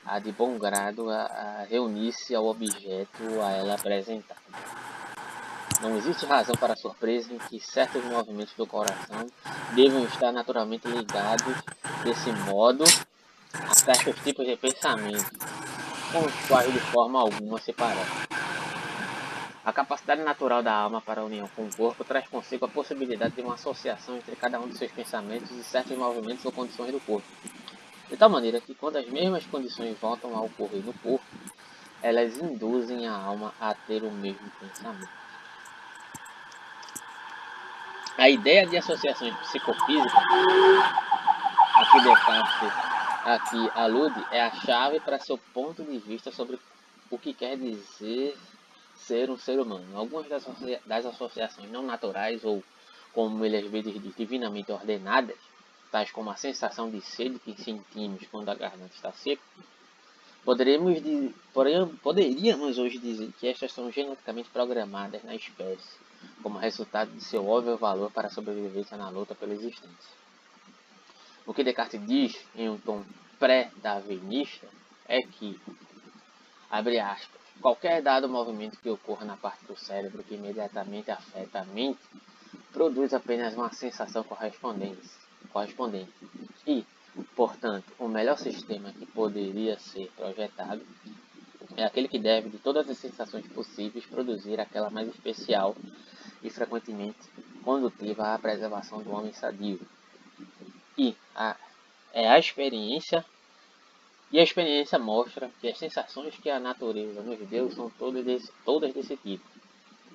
a 0.05 0.21
de 0.21 0.31
bom 0.31 0.57
grado 0.57 1.11
a, 1.11 1.23
a 1.23 1.67
reunir-se 1.69 2.33
ao 2.33 2.47
objeto 2.47 3.25
a 3.43 3.51
ela 3.51 3.75
apresentado. 3.75 4.39
Não 5.81 5.95
existe 5.97 6.25
razão 6.25 6.55
para 6.57 6.75
surpresa 6.75 7.33
em 7.33 7.39
que 7.39 7.61
certos 7.61 8.03
movimentos 8.05 8.55
do 8.55 8.67
coração 8.67 9.27
devam 9.75 10.05
estar 10.05 10.33
naturalmente 10.33 10.89
ligados 10.89 11.55
desse 12.03 12.33
modo 12.33 12.85
a 13.53 13.75
certos 13.75 14.15
tipos 14.23 14.47
de 14.47 14.57
pensamento, 14.57 15.31
com 16.13 16.21
os 16.21 16.35
quais 16.49 16.73
de 16.73 16.81
forma 16.81 17.21
alguma 17.21 17.61
se. 17.61 17.75
A 19.65 19.73
capacidade 19.73 20.23
natural 20.23 20.63
da 20.63 20.73
alma 20.73 21.03
para 21.03 21.21
a 21.21 21.25
união 21.25 21.49
com 21.55 21.67
o 21.67 21.77
corpo 21.77 22.05
traz 22.05 22.27
consigo 22.29 22.65
a 22.65 22.69
possibilidade 22.69 23.35
de 23.35 23.43
uma 23.43 23.55
associação 23.55 24.17
entre 24.17 24.35
cada 24.37 24.59
um 24.59 24.69
de 24.69 24.79
seus 24.79 24.93
pensamentos 24.93 25.51
e 25.51 25.63
certos 25.63 25.97
movimentos 25.99 26.45
ou 26.45 26.53
condições 26.53 26.93
do 26.93 27.01
corpo. 27.01 27.27
De 28.09 28.17
tal 28.17 28.31
maneira 28.31 28.61
que 28.61 28.75
quando 28.75 28.97
as 28.97 29.07
mesmas 29.09 29.45
condições 29.47 29.99
voltam 29.99 30.35
a 30.35 30.41
ocorrer 30.41 30.83
no 30.85 30.95
corpo, 30.95 31.27
elas 32.03 32.39
induzem 32.39 33.07
a 33.07 33.13
alma 33.15 33.53
a 33.61 33.75
ter 33.75 34.05
o 34.05 34.11
mesmo 34.11 34.51
pensamento. 34.61 35.26
A 38.19 38.29
ideia 38.31 38.67
de 38.67 38.77
associações 38.77 39.35
psicofísicas, 39.37 40.13
aqui 41.75 42.01
Descartes 42.03 42.97
aqui 43.27 43.71
alude 43.75 44.25
é 44.31 44.41
a 44.41 44.53
chave 44.53 45.01
para 45.01 45.19
seu 45.19 45.37
ponto 45.53 45.83
de 45.83 45.99
vista 45.99 46.31
sobre 46.31 46.59
o 47.11 47.19
que 47.19 47.35
quer 47.35 47.57
dizer 47.57 48.39
ser 48.95 49.29
um 49.31 49.37
ser 49.37 49.59
humano. 49.59 49.99
Algumas 49.99 50.29
das, 50.29 50.49
associa 50.49 50.81
das 50.87 51.05
associações 51.05 51.71
não 51.71 51.83
naturais, 51.83 52.45
ou 52.45 52.63
como 53.13 53.45
ele 53.45 53.57
às 53.57 53.67
vezes 53.67 54.01
diz, 54.01 54.15
divinamente 54.17 54.71
ordenadas, 54.71 55.37
tais 55.91 56.11
como 56.11 56.31
a 56.31 56.37
sensação 56.37 56.89
de 56.89 57.01
sede 57.01 57.39
que 57.41 57.61
sentimos 57.61 58.23
quando 58.31 58.49
a 58.49 58.55
garganta 58.55 58.95
está 58.95 59.13
seca, 59.13 59.43
poderíamos, 60.45 60.99
poderíamos 62.03 62.79
hoje 62.79 62.99
dizer 62.99 63.33
que 63.41 63.49
estas 63.49 63.73
são 63.73 63.91
geneticamente 63.91 64.49
programadas 64.51 65.23
na 65.25 65.35
espécie, 65.35 66.06
como 66.43 66.59
resultado 66.59 67.11
de 67.11 67.23
seu 67.23 67.47
óbvio 67.47 67.77
valor 67.77 68.11
para 68.11 68.29
a 68.29 68.31
sobrevivência 68.31 68.97
na 68.97 69.09
luta 69.09 69.35
pela 69.35 69.53
existência. 69.53 70.17
O 71.47 71.55
que 71.55 71.63
Descartes 71.63 72.05
diz 72.07 72.45
em 72.55 72.69
um 72.69 72.79
tom 72.79 73.05
pré-darwinista 73.39 74.67
é 75.09 75.23
que, 75.23 75.61
abre 76.71 76.99
aspas, 76.99 77.41
qualquer 77.61 78.03
dado 78.03 78.29
movimento 78.29 78.79
que 78.79 78.91
ocorra 78.91 79.25
na 79.25 79.37
parte 79.37 79.65
do 79.67 79.77
cérebro 79.77 80.23
que 80.23 80.35
imediatamente 80.35 81.11
afeta 81.11 81.61
a 81.61 81.65
mente 81.65 82.01
produz 82.73 83.15
apenas 83.15 83.55
uma 83.55 83.73
sensação 83.73 84.23
correspondente. 84.23 85.09
correspondente. 85.53 86.13
E, 86.67 86.85
portanto, 87.35 87.93
o 87.99 88.09
melhor 88.09 88.39
sistema 88.39 88.93
que 88.93 89.07
poderia 89.07 89.79
ser 89.79 90.11
projetado 90.17 90.83
é 91.77 91.85
aquele 91.85 92.09
que 92.09 92.19
deve, 92.19 92.49
de 92.49 92.59
todas 92.59 92.89
as 92.89 92.99
sensações 92.99 93.47
possíveis, 93.49 94.05
produzir 94.07 94.61
aquela 94.61 94.91
mais 94.91 95.09
especial 95.09 95.77
e 96.47 96.51
frequentemente 96.51 97.19
condutiva 97.65 98.35
à 98.35 98.39
preservação 98.39 99.03
do 99.03 99.11
homem 99.13 99.33
sadio, 99.33 99.81
e 100.97 101.15
a, 101.35 101.57
é 102.13 102.29
a 102.29 102.39
experiência 102.39 103.25
E 104.31 104.39
a 104.39 104.43
experiência 104.43 104.99
mostra 104.99 105.51
que 105.61 105.69
as 105.69 105.79
sensações 105.79 106.37
que 106.37 106.51
a 106.51 106.59
natureza 106.59 107.23
nos 107.23 107.39
deu 107.49 107.71
são 107.71 107.89
todas 107.91 108.25
desse, 108.25 108.53
todas 108.65 108.93
desse 108.93 109.17
tipo. 109.17 109.45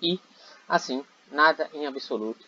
E, 0.01 0.19
assim, 0.67 1.03
nada 1.31 1.69
em 1.73 1.87
absoluto, 1.87 2.45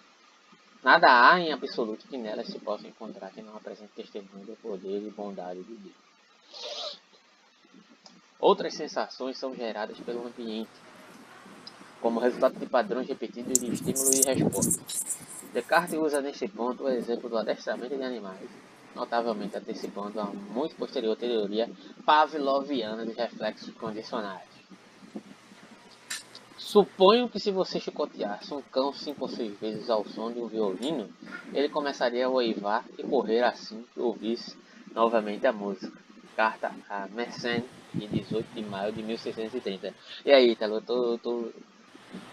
nada 0.84 1.07
há 1.07 1.39
em 1.39 1.53
absoluto 1.53 2.07
que 2.07 2.18
nelas 2.18 2.47
se 2.47 2.60
possa 2.60 2.88
encontrar 2.88 3.31
que 3.31 3.41
não 3.41 3.55
apresente 3.55 3.93
testemunho 3.95 4.45
do 4.45 4.55
poder 4.57 5.01
e 5.07 5.10
bondade 5.10 5.64
de 5.64 5.73
Deus. 5.76 6.99
Outras 8.39 8.73
sensações 8.73 9.38
são 9.38 9.55
geradas 9.55 9.97
pelo 10.01 10.27
ambiente, 10.27 10.69
como 12.03 12.19
resultado 12.19 12.59
de 12.59 12.65
padrões 12.65 13.07
repetidos 13.07 13.57
de 13.57 13.71
estímulo 13.71 14.13
e 14.13 14.34
resposta. 14.34 14.84
Descartes 15.53 15.97
usa 15.97 16.19
nesse 16.19 16.49
ponto 16.49 16.84
o 16.84 16.89
exemplo 16.89 17.30
do 17.30 17.38
adestramento 17.38 17.95
de 17.95 18.03
animais, 18.03 18.49
notavelmente 18.93 19.55
antecipando 19.55 20.19
a 20.19 20.25
muito 20.25 20.75
posterior 20.75 21.15
teoria 21.15 21.71
pavloviana 22.05 23.05
dos 23.05 23.15
reflexos 23.15 23.73
condicionais. 23.75 24.43
Suponho 26.57 27.30
que 27.30 27.39
se 27.39 27.51
você 27.51 27.80
chicoteasse 27.80 28.53
um 28.53 28.61
cão 28.61 28.91
cinco 28.91 29.21
ou 29.21 29.30
seis 29.30 29.57
vezes 29.59 29.89
ao 29.89 30.03
som 30.05 30.30
de 30.30 30.39
um 30.39 30.47
violino, 30.47 31.07
ele 31.53 31.69
começaria 31.69 32.25
a 32.25 32.30
oivar 32.30 32.84
e 32.97 33.03
correr 33.03 33.43
assim 33.43 33.85
que 33.93 33.99
ouvisse 34.01 34.57
novamente 34.93 35.47
a 35.47 35.53
música. 35.53 36.03
Carta 36.35 36.71
a 36.89 37.07
Mersenne, 37.09 37.63
de 37.93 38.07
18 38.07 38.55
de 38.55 38.63
maio 38.63 38.91
de 38.91 39.03
1630. 39.03 39.93
E 40.25 40.31
aí, 40.31 40.51
Italo, 40.51 40.77
eu, 40.77 40.81
tô, 40.81 41.17
tô, 41.19 41.51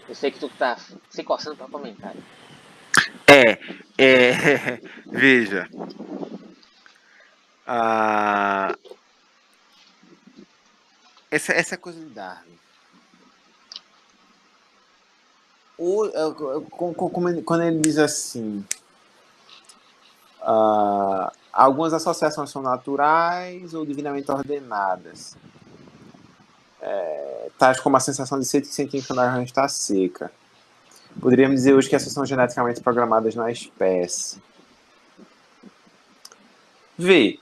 eu 0.07 0.15
sei 0.15 0.31
que 0.31 0.39
tu 0.39 0.49
tá 0.49 0.77
se 1.09 1.23
coçando 1.23 1.55
para 1.55 1.67
comentar. 1.67 2.13
É, 3.27 3.57
é, 3.97 4.81
veja, 5.07 5.69
ah, 7.65 8.75
essa, 11.29 11.53
essa 11.53 11.77
coisa 11.77 11.99
de 11.99 12.09
Darwin. 12.13 12.59
O, 15.77 16.11
quando 17.45 17.63
ele 17.63 17.79
diz 17.79 17.97
assim, 17.97 18.65
ah, 20.41 21.31
algumas 21.53 21.93
associações 21.93 22.49
são 22.49 22.61
naturais 22.61 23.73
ou 23.73 23.85
divinamente 23.85 24.29
ordenadas, 24.29 25.37
é, 26.81 27.49
tais 27.57 27.79
como 27.79 27.95
a 27.95 27.99
sensação 27.99 28.39
de 28.39 28.45
ser 28.45 28.61
que 28.61 28.67
sentimos 28.67 29.05
quando 29.05 29.19
a 29.19 29.25
garganta 29.25 29.45
está 29.45 29.67
seca. 29.67 30.31
Poderíamos 31.19 31.57
dizer 31.57 31.73
hoje 31.73 31.89
que 31.89 31.95
essas 31.95 32.13
são 32.13 32.25
geneticamente 32.25 32.81
programadas 32.81 33.35
na 33.35 33.51
espécie. 33.51 34.41
Vê, 36.97 37.39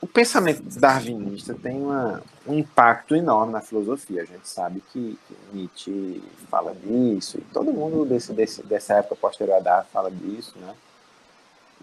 o 0.00 0.06
pensamento 0.06 0.62
darwinista 0.78 1.54
tem 1.54 1.82
uma, 1.82 2.22
um 2.46 2.54
impacto 2.54 3.14
enorme 3.14 3.52
na 3.52 3.60
filosofia. 3.60 4.22
A 4.22 4.24
gente 4.24 4.48
sabe 4.48 4.82
que, 4.92 5.18
que 5.26 5.36
Nietzsche 5.52 6.22
fala 6.50 6.74
disso, 6.74 7.38
e 7.38 7.40
todo 7.52 7.72
mundo 7.72 8.04
desse, 8.04 8.32
desse, 8.32 8.62
dessa 8.62 8.94
época 8.94 9.16
posterior 9.16 9.56
a 9.56 9.60
Darwin 9.60 9.88
fala 9.92 10.10
disso, 10.10 10.54
né? 10.58 10.74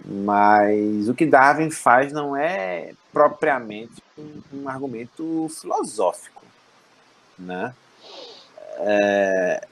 Mas 0.05 1.07
o 1.07 1.13
que 1.13 1.25
Darwin 1.25 1.69
faz 1.69 2.11
não 2.11 2.35
é 2.35 2.93
propriamente 3.13 4.03
um, 4.17 4.41
um 4.51 4.67
argumento 4.67 5.47
filosófico, 5.49 6.43
né? 7.37 7.73
É, 8.77 9.67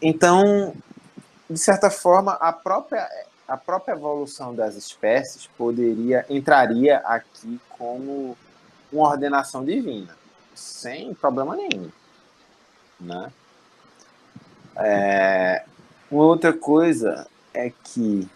então, 0.00 0.74
de 1.48 1.58
certa 1.58 1.90
forma, 1.90 2.32
a 2.32 2.52
própria 2.52 3.06
a 3.46 3.56
própria 3.56 3.92
evolução 3.92 4.54
das 4.54 4.74
espécies 4.74 5.46
poderia 5.56 6.26
entraria 6.28 6.98
aqui 6.98 7.58
como 7.70 8.36
uma 8.92 9.08
ordenação 9.08 9.64
divina, 9.64 10.14
sem 10.54 11.14
problema 11.14 11.56
nenhum, 11.56 11.90
né? 13.00 13.32
É, 14.76 15.64
outra 16.10 16.52
coisa 16.52 17.26
é 17.54 17.70
que 17.70 18.28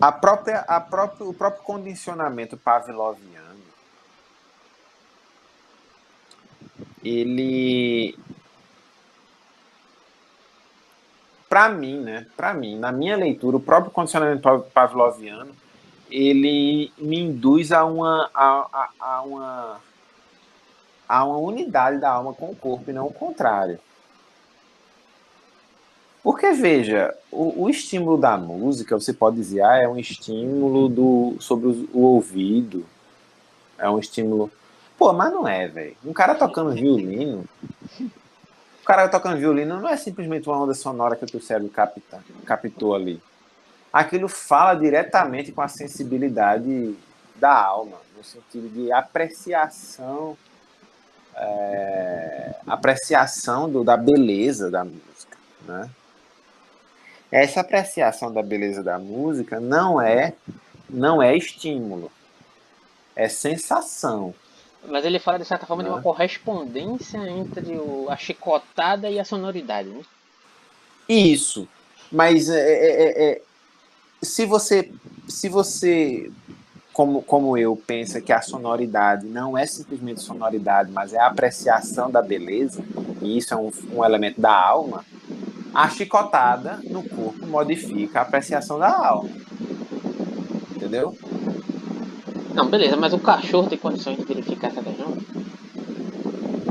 a 0.00 0.12
própria, 0.12 0.60
a 0.60 0.80
própria, 0.80 1.26
o 1.26 1.34
próprio 1.34 1.62
condicionamento 1.62 2.56
pavloviano 2.56 3.62
ele 7.02 8.18
para 11.48 11.68
mim, 11.68 12.00
né? 12.00 12.26
Para 12.36 12.52
mim, 12.52 12.76
na 12.76 12.90
minha 12.90 13.16
leitura, 13.16 13.58
o 13.58 13.60
próprio 13.60 13.92
condicionamento 13.92 14.42
pavloviano 14.72 15.54
ele 16.10 16.92
me 16.98 17.18
induz 17.20 17.72
a 17.72 17.84
uma 17.84 18.30
a, 18.34 18.66
a, 18.72 18.90
a 19.00 19.22
uma 19.22 19.80
a 21.08 21.24
uma 21.24 21.38
unidade 21.38 21.98
da 21.98 22.10
alma 22.10 22.32
com 22.32 22.50
o 22.50 22.56
corpo 22.56 22.90
e 22.90 22.92
não 22.92 23.06
o 23.06 23.12
contrário. 23.12 23.78
Porque, 26.24 26.52
veja, 26.52 27.14
o, 27.30 27.64
o, 27.64 27.68
estímulo 27.68 28.16
da 28.16 28.38
música, 28.38 28.98
você 28.98 29.12
pode 29.12 29.36
dizer, 29.36 29.60
ah, 29.60 29.76
é 29.76 29.86
um 29.86 29.98
estímulo 29.98 30.88
do, 30.88 31.36
sobre 31.38 31.68
o, 31.68 31.90
o 31.92 32.00
ouvido, 32.00 32.86
é 33.76 33.90
um 33.90 33.98
estímulo. 33.98 34.50
Pô, 34.96 35.12
mas 35.12 35.30
não 35.30 35.46
é, 35.46 35.68
velho. 35.68 35.94
Um 36.02 36.14
cara 36.14 36.34
tocando 36.34 36.72
violino, 36.72 37.44
o 38.00 38.84
cara 38.86 39.06
tocando 39.06 39.36
violino 39.36 39.78
não 39.78 39.86
é 39.86 39.98
simplesmente 39.98 40.48
uma 40.48 40.62
onda 40.62 40.72
sonora 40.72 41.14
que 41.14 41.24
o 41.24 41.30
teu 41.30 41.42
cérebro 41.42 41.70
capta, 41.70 42.24
captou 42.46 42.94
ali. 42.94 43.22
Aquilo 43.92 44.26
fala 44.26 44.74
diretamente 44.76 45.52
com 45.52 45.60
a 45.60 45.68
sensibilidade 45.68 46.96
da 47.36 47.54
alma, 47.66 47.98
no 48.16 48.24
sentido 48.24 48.70
de 48.70 48.90
apreciação, 48.90 50.38
é, 51.36 52.54
apreciação 52.66 53.70
do, 53.70 53.84
da 53.84 53.98
beleza 53.98 54.70
da 54.70 54.86
música, 54.86 55.36
né? 55.68 55.90
Essa 57.34 57.62
apreciação 57.62 58.32
da 58.32 58.40
beleza 58.44 58.80
da 58.80 58.96
música 58.96 59.58
não 59.58 60.00
é 60.00 60.34
não 60.88 61.20
é 61.20 61.36
estímulo, 61.36 62.08
é 63.16 63.28
sensação. 63.28 64.32
Mas 64.86 65.04
ele 65.04 65.18
fala, 65.18 65.40
de 65.40 65.44
certa 65.44 65.66
forma, 65.66 65.82
de 65.82 65.88
uma 65.88 66.00
correspondência 66.00 67.18
entre 67.28 67.76
o, 67.76 68.06
a 68.08 68.16
chicotada 68.16 69.10
e 69.10 69.18
a 69.18 69.24
sonoridade, 69.24 69.88
né? 69.88 70.02
Isso. 71.08 71.66
Mas 72.12 72.48
é, 72.48 72.60
é, 72.60 73.02
é, 73.02 73.30
é, 73.32 73.42
se 74.22 74.46
você, 74.46 74.92
se 75.26 75.48
você 75.48 76.30
como, 76.92 77.20
como 77.20 77.58
eu, 77.58 77.74
pensa 77.74 78.20
que 78.20 78.32
a 78.32 78.40
sonoridade 78.40 79.26
não 79.26 79.58
é 79.58 79.66
simplesmente 79.66 80.20
sonoridade, 80.20 80.92
mas 80.92 81.12
é 81.12 81.18
a 81.18 81.26
apreciação 81.26 82.08
da 82.08 82.22
beleza, 82.22 82.84
e 83.20 83.36
isso 83.36 83.52
é 83.52 83.56
um, 83.56 83.72
um 83.92 84.04
elemento 84.04 84.40
da 84.40 84.52
alma, 84.56 85.04
a 85.74 85.88
chicotada 85.88 86.78
no 86.84 87.02
corpo 87.02 87.46
modifica 87.46 88.20
a 88.20 88.22
apreciação 88.22 88.78
da 88.78 88.96
alma. 88.96 89.28
Entendeu? 90.76 91.16
Não, 92.54 92.68
beleza, 92.68 92.96
mas 92.96 93.12
o 93.12 93.18
cachorro 93.18 93.68
tem 93.68 93.76
condições 93.76 94.16
de 94.16 94.24
verificar 94.24 94.68
essa 94.68 94.82
questão? 94.82 95.16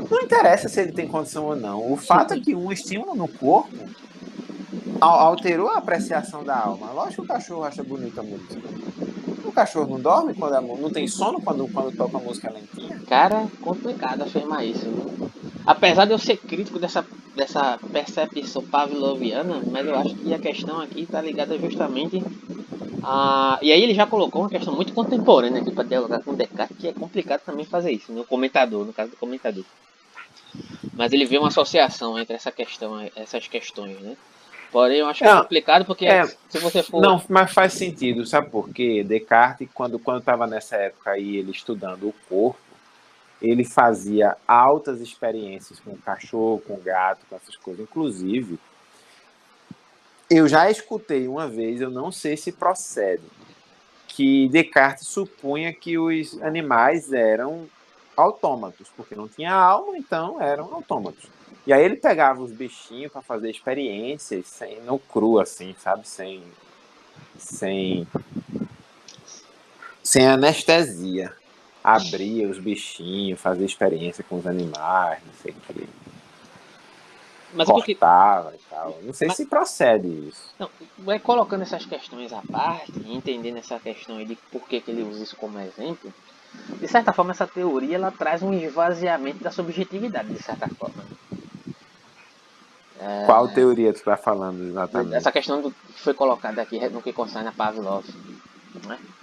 Não 0.10 0.22
interessa 0.22 0.70
se 0.70 0.80
ele 0.80 0.94
tem 0.94 1.08
condição 1.08 1.46
ou 1.46 1.56
não. 1.56 1.92
O 1.92 1.98
fato 1.98 2.34
é 2.34 2.40
que 2.40 2.56
um 2.56 2.72
estímulo 2.72 3.14
no 3.16 3.28
corpo 3.28 3.76
alterou 5.02 5.68
a 5.70 5.78
apreciação 5.78 6.44
da 6.44 6.58
alma. 6.58 6.92
Lógico 6.92 7.24
que 7.24 7.32
o 7.32 7.34
cachorro 7.34 7.64
acha 7.64 7.84
bonita 7.84 8.22
a 8.22 8.24
música. 8.24 8.62
O 9.44 9.52
cachorro 9.52 9.90
não 9.90 10.00
dorme 10.00 10.34
quando 10.34 10.54
a, 10.54 10.62
não 10.62 10.90
tem 10.90 11.08
sono 11.08 11.42
quando, 11.42 11.68
quando 11.68 11.96
toca 11.96 12.18
a 12.18 12.22
música 12.22 12.50
lentinha? 12.50 13.02
Cara, 13.08 13.48
complicado 13.62 14.22
afirmar 14.22 14.66
isso. 14.66 14.86
Viu? 14.86 15.30
Apesar 15.66 16.06
de 16.06 16.12
eu 16.12 16.20
ser 16.20 16.38
crítico 16.38 16.78
dessa, 16.78 17.06
dessa 17.36 17.80
percepção 17.92 18.64
pavloviana, 18.64 19.62
mas 19.72 19.86
eu 19.86 19.96
acho 19.96 20.16
que 20.16 20.34
a 20.34 20.40
questão 20.40 20.82
aqui 20.82 21.02
está 21.02 21.22
ligada 21.22 21.58
justamente 21.58 22.22
ah, 23.04 23.60
e 23.62 23.72
aí 23.72 23.84
ele 23.84 23.94
já 23.94 24.08
colocou 24.08 24.42
uma 24.42 24.50
questão 24.50 24.74
muito 24.74 24.94
contemporânea 24.94 25.62
aqui 25.62 25.72
para 25.72 25.84
dialogar 25.84 26.22
com 26.22 26.34
Descartes, 26.34 26.78
que 26.78 26.88
é 26.88 26.94
complicado 26.94 27.42
também 27.42 27.66
fazer 27.66 27.92
isso, 27.92 28.14
no 28.14 28.24
comentador, 28.24 28.86
no 28.86 28.94
caso 28.94 29.12
do 29.12 29.18
comentador. 29.18 29.66
Mas 30.94 31.12
ele 31.12 31.26
vê 31.26 31.38
uma 31.38 31.50
associação 31.50 32.18
entre 32.18 32.36
essa 32.36 32.52
questão, 32.52 33.02
essas 33.16 33.46
questões, 33.48 34.00
né? 34.00 34.16
Porém, 34.72 35.00
eu 35.00 35.08
acho 35.08 35.20
que 35.20 35.30
é 35.30 35.36
complicado 35.36 35.86
porque 35.86 36.06
é, 36.06 36.26
se 36.26 36.60
você 36.60 36.82
for. 36.82 37.02
Não, 37.02 37.22
mas 37.28 37.52
faz 37.52 37.74
sentido, 37.74 38.26
sabe 38.26 38.50
por 38.50 38.70
quê? 38.70 39.04
Descartes, 39.04 39.68
quando 39.74 40.02
estava 40.18 40.48
nessa 40.48 40.78
época 40.78 41.12
aí, 41.12 41.38
ele 41.38 41.52
estudando 41.52 42.08
o 42.08 42.16
corpo, 42.30 42.60
ele 43.44 43.66
fazia 43.66 44.38
altas 44.48 45.02
experiências 45.02 45.78
com 45.78 45.98
cachorro, 45.98 46.64
com 46.66 46.80
gato, 46.80 47.26
com 47.30 47.36
essas 47.36 47.58
coisas. 47.58 47.84
Inclusive, 47.84 48.58
eu 50.30 50.48
já 50.48 50.72
escutei 50.72 51.28
uma 51.28 51.48
vez, 51.50 51.82
eu 51.82 51.92
não 51.92 52.10
sei 52.10 52.38
se 52.38 52.54
procede, 52.54 53.24
que 54.08 54.48
Descartes 54.48 55.08
supunha 55.08 55.74
que 55.74 55.98
os 55.98 56.42
animais 56.42 57.12
eram 57.12 57.68
autômatos, 58.16 58.88
porque 58.96 59.14
não 59.14 59.28
tinha 59.28 59.54
alma, 59.54 59.98
então 59.98 60.42
eram 60.42 60.74
autômatos. 60.74 61.28
E 61.68 61.74
aí 61.74 61.84
ele 61.84 61.98
pegava 61.98 62.42
os 62.42 62.52
bichinhos 62.52 63.12
para 63.12 63.22
fazer 63.22 63.50
experiências, 63.50 64.48
sem, 64.48 64.82
no 64.82 65.00
cru, 65.00 65.40
assim, 65.40 65.76
sabe? 65.80 66.08
Sem, 66.08 66.44
sem, 67.38 68.08
sem 70.02 70.28
anestesia. 70.28 71.34
Abria 71.84 72.48
os 72.48 72.60
bichinhos, 72.60 73.42
fazia 73.42 73.66
experiência 73.66 74.24
com 74.24 74.38
os 74.38 74.48
animais, 74.48 75.20
não 75.26 75.34
sei 75.42 75.52
o 75.52 75.74
que. 75.74 75.90
Mas 77.54 77.68
cortava 77.68 78.50
porque... 78.50 78.64
e 78.64 78.70
tal. 78.70 79.00
Não 79.04 79.14
sei 79.14 79.28
Mas... 79.28 79.38
se 79.38 79.46
procede 79.46 80.08
isso. 80.08 80.54
Não, 80.58 80.70
vai 81.00 81.20
colocando 81.20 81.62
essas 81.62 81.86
questões 81.86 82.34
à 82.34 82.42
parte, 82.52 82.92
entendendo 83.06 83.58
essa 83.58 83.80
questão 83.80 84.18
aí 84.18 84.26
de 84.26 84.36
por 84.52 84.62
que, 84.68 84.82
que 84.82 84.92
ele 84.92 85.04
usa 85.04 85.24
isso 85.24 85.36
como 85.36 85.60
exemplo, 85.60 86.12
de 86.80 86.88
certa 86.88 87.14
forma 87.14 87.32
essa 87.32 87.48
teoria 87.48 87.96
ela 87.96 88.12
traz 88.12 88.42
um 88.42 88.54
esvaziamento 88.54 89.44
da 89.44 89.52
subjetividade, 89.52 90.34
de 90.34 90.42
certa 90.42 90.68
forma. 90.68 91.04
É... 93.00 93.26
Qual 93.26 93.48
teoria 93.50 93.92
tu 93.92 93.98
está 93.98 94.18
falando 94.18 94.64
exatamente? 94.64 95.16
Essa 95.16 95.32
questão 95.32 95.62
do, 95.62 95.72
que 95.72 96.00
foi 96.00 96.14
colocada 96.14 96.62
aqui 96.62 96.80
no 96.90 97.02
que 97.02 97.12
concerne 97.12 97.50
a 97.50 97.52
Pavlov. 97.52 98.06
Né? 98.88 98.98
É, 98.98 99.23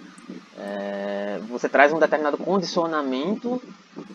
você 1.51 1.67
traz 1.67 1.91
um 1.93 1.99
determinado 1.99 2.37
condicionamento 2.37 3.61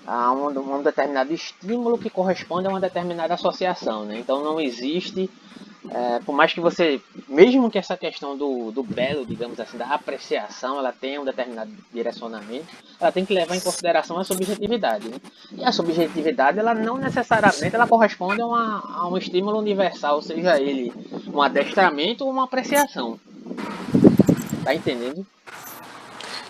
a 0.07 0.33
um, 0.33 0.49
um, 0.49 0.83
determinado 0.83 1.33
estímulo 1.33 1.99
que 1.99 2.11
corresponde 2.11 2.67
a 2.67 2.71
uma 2.71 2.81
determinada 2.81 3.35
associação. 3.35 4.05
Né? 4.05 4.19
Então 4.19 4.43
não 4.43 4.61
existe, 4.61 5.29
é, 5.91 6.19
por 6.21 6.35
mais 6.35 6.53
que 6.53 6.61
você, 6.61 7.01
mesmo 7.29 7.71
que 7.71 7.79
essa 7.79 7.97
questão 7.97 8.37
do, 8.37 8.71
do 8.71 8.83
belo, 8.83 9.27
digamos 9.27 9.61
assim, 9.61 9.77
da 9.77 9.87
apreciação, 9.87 10.79
ela 10.79 10.93
tenha 10.93 11.21
um 11.21 11.25
determinado 11.25 11.71
direcionamento, 11.93 12.67
ela 12.99 13.13
tem 13.13 13.25
que 13.25 13.35
levar 13.35 13.55
em 13.55 13.61
consideração 13.61 14.19
a 14.19 14.25
subjetividade. 14.25 15.09
Né? 15.09 15.17
E 15.53 15.65
a 15.65 15.73
subjetividade, 15.73 16.59
ela 16.59 16.75
não 16.75 16.97
necessariamente 16.97 17.75
ela 17.75 17.87
corresponde 17.87 18.41
a, 18.41 18.47
uma, 18.47 18.83
a 18.97 19.09
um 19.09 19.17
estímulo 19.17 19.59
universal, 19.59 20.23
seja 20.23 20.59
ele 20.61 20.93
um 21.33 21.43
adestramento 21.43 22.25
ou 22.25 22.31
uma 22.31 22.45
apreciação. 22.45 23.21
Tá 24.65 24.75
entendendo? 24.75 25.25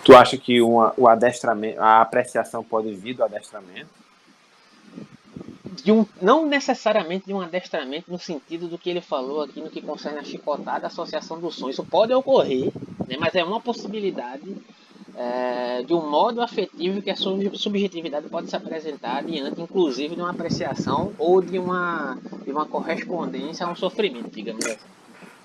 Tu 0.07 0.15
acha 0.15 0.37
que 0.37 0.63
uma, 0.63 0.95
o 0.97 1.09
adestramento, 1.09 1.81
a 1.81 2.01
apreciação 2.01 2.63
pode 2.63 2.95
vir 2.95 3.15
do 3.15 3.25
adestramento? 3.25 3.89
De 5.83 5.91
um, 5.91 6.07
não 6.23 6.47
necessariamente 6.47 7.27
de 7.27 7.35
um 7.35 7.41
adestramento 7.41 8.09
no 8.09 8.17
sentido 8.17 8.69
do 8.69 8.79
que 8.79 8.89
ele 8.89 9.01
falou 9.01 9.43
aqui 9.43 9.61
no 9.61 9.69
que 9.69 9.83
concerne 9.83 10.21
a 10.21 10.23
chicotada, 10.23 10.87
a 10.87 10.87
associação 10.87 11.41
do 11.41 11.51
sonho. 11.51 11.73
Isso 11.73 11.85
pode 11.85 12.15
ocorrer, 12.15 12.71
né, 13.09 13.17
mas 13.19 13.35
é 13.35 13.43
uma 13.43 13.61
possibilidade 13.61 14.57
é, 15.17 15.83
de 15.83 15.93
um 15.93 16.09
modo 16.09 16.41
afetivo 16.41 17.03
que 17.03 17.11
a 17.11 17.17
subjetividade 17.17 18.29
pode 18.29 18.49
se 18.49 18.55
apresentar 18.55 19.25
diante, 19.25 19.61
inclusive, 19.61 20.15
de 20.15 20.21
uma 20.21 20.31
apreciação 20.31 21.15
ou 21.19 21.43
de 21.43 21.59
uma, 21.59 22.17
de 22.45 22.53
uma 22.53 22.65
correspondência 22.65 23.67
a 23.67 23.73
um 23.73 23.75
sofrimento, 23.75 24.31
digamos 24.31 24.65
assim. 24.65 24.87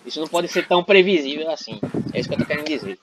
Isso 0.06 0.20
não 0.20 0.28
pode 0.28 0.50
ser 0.50 0.68
tão 0.68 0.84
previsível 0.84 1.50
assim. 1.50 1.80
É 2.14 2.20
isso 2.20 2.30
que 2.30 2.36
eu 2.36 2.40
estou 2.40 2.46
querendo 2.46 2.68
dizer. 2.68 3.00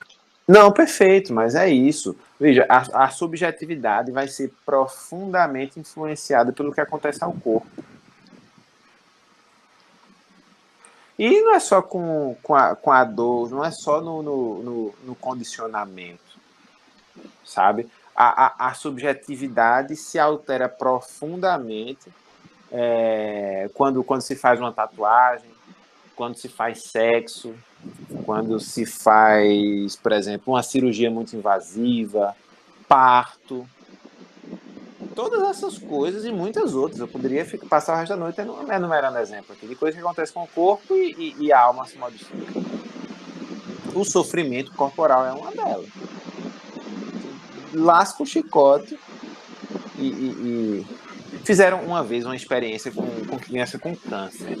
Não, 0.49 0.71
perfeito, 0.71 1.31
mas 1.31 1.53
é 1.53 1.69
isso. 1.69 2.17
Veja, 2.39 2.65
a, 2.67 3.03
a, 3.03 3.09
subjetividade 3.11 4.11
vai 4.11 4.27
ser 4.27 4.51
profundamente 4.65 5.79
influenciada 5.79 6.51
pelo 6.51 6.73
que 6.73 6.81
acontece 6.81 7.23
ao 7.23 7.33
corpo. 7.33 7.69
E 11.19 11.39
não 11.41 11.53
é 11.53 11.59
só 11.59 11.83
com, 11.83 12.35
com, 12.41 12.55
a, 12.55 12.75
com 12.75 12.91
a 12.91 13.03
dor, 13.03 13.51
não 13.51 13.63
é 13.63 13.69
só 13.69 14.01
no, 14.01 14.23
no, 14.23 14.63
no, 14.63 14.95
no 15.03 15.15
condicionamento, 15.15 16.39
sabe? 17.45 17.87
A, 18.15 18.47
a, 18.47 18.69
a, 18.69 18.73
subjetividade 18.73 19.95
se 19.95 20.17
altera 20.17 20.67
profundamente 20.67 22.11
é, 22.71 23.69
quando, 23.75 24.03
quando 24.03 24.21
se 24.21 24.35
faz 24.35 24.59
uma 24.59 24.73
tatuagem, 24.73 25.51
quando 26.15 26.37
se 26.37 26.49
faz 26.49 26.85
sexo, 26.85 27.53
quando 28.25 28.59
se 28.59 28.85
faz, 28.85 29.95
por 29.95 30.11
exemplo, 30.11 30.53
uma 30.53 30.63
cirurgia 30.63 31.09
muito 31.09 31.35
invasiva, 31.35 32.35
parto, 32.87 33.67
todas 35.15 35.43
essas 35.49 35.77
coisas 35.77 36.25
e 36.25 36.31
muitas 36.31 36.73
outras. 36.73 36.99
Eu 36.99 37.07
poderia 37.07 37.45
ficar, 37.45 37.67
passar 37.67 37.93
o 37.93 37.97
resto 37.97 38.11
da 38.11 38.17
noite 38.17 38.39
enumerando 38.39 39.17
exemplo 39.17 39.53
aqui 39.53 39.67
de 39.67 39.75
coisas 39.75 39.99
que 39.99 40.05
acontecem 40.05 40.33
com 40.33 40.43
o 40.43 40.47
corpo 40.47 40.95
e, 40.95 41.35
e, 41.39 41.45
e 41.45 41.53
a 41.53 41.59
alma 41.61 41.85
se 41.85 41.97
modifica. 41.97 42.59
O 43.93 44.05
sofrimento 44.05 44.71
corporal 44.73 45.25
é 45.25 45.31
uma 45.33 45.51
delas. 45.51 45.89
Lasca 47.73 48.23
o 48.23 48.25
chicote 48.25 48.97
e, 49.97 50.07
e, 50.07 50.85
e, 51.33 51.39
fizeram 51.43 51.83
uma 51.83 52.03
vez 52.03 52.25
uma 52.25 52.35
experiência 52.35 52.91
com, 52.91 53.07
com 53.25 53.37
criança 53.37 53.77
com 53.77 53.95
câncer. 53.95 54.57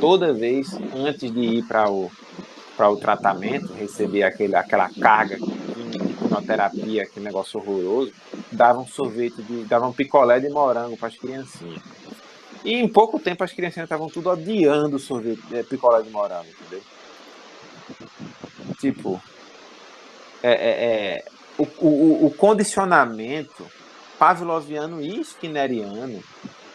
Toda 0.00 0.32
vez 0.32 0.72
antes 0.94 1.32
de 1.32 1.40
ir 1.40 1.64
para 1.66 1.90
o 1.90 2.10
para 2.76 2.90
o 2.90 2.96
tratamento, 2.96 3.72
receber 3.72 4.22
aquele, 4.22 4.54
aquela 4.56 4.88
carga 4.88 5.36
de 5.36 5.98
quimioterapia, 5.98 7.02
aquele 7.02 7.24
negócio 7.24 7.60
horroroso, 7.60 8.12
davam 8.50 8.86
sorvete, 8.86 9.42
de, 9.42 9.64
davam 9.64 9.92
picolé 9.92 10.40
de 10.40 10.48
morango 10.48 10.96
para 10.96 11.08
as 11.08 11.16
criancinhas. 11.16 11.82
E 12.64 12.74
em 12.74 12.88
pouco 12.88 13.18
tempo 13.18 13.42
as 13.42 13.52
criancinhas 13.52 13.86
estavam 13.86 14.08
tudo 14.08 14.30
odiando 14.30 14.98
sorvete, 14.98 15.42
é, 15.52 15.62
picolé 15.62 16.02
de 16.02 16.10
morango, 16.10 16.48
entendeu? 16.48 16.82
Tipo, 18.78 19.20
é, 20.42 20.52
é, 20.52 20.84
é 21.18 21.24
o, 21.58 21.64
o, 21.80 22.26
o, 22.26 22.30
condicionamento 22.30 23.66
pavloviano 24.18 25.02
e 25.02 25.20
skinneriano 25.20 26.22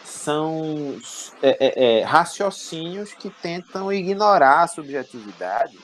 são 0.06 0.98
é, 1.42 1.56
é, 1.60 1.98
é, 2.00 2.04
raciocínios 2.04 3.12
que 3.12 3.28
tentam 3.28 3.92
ignorar 3.92 4.62
a 4.62 4.68
subjetividade 4.68 5.76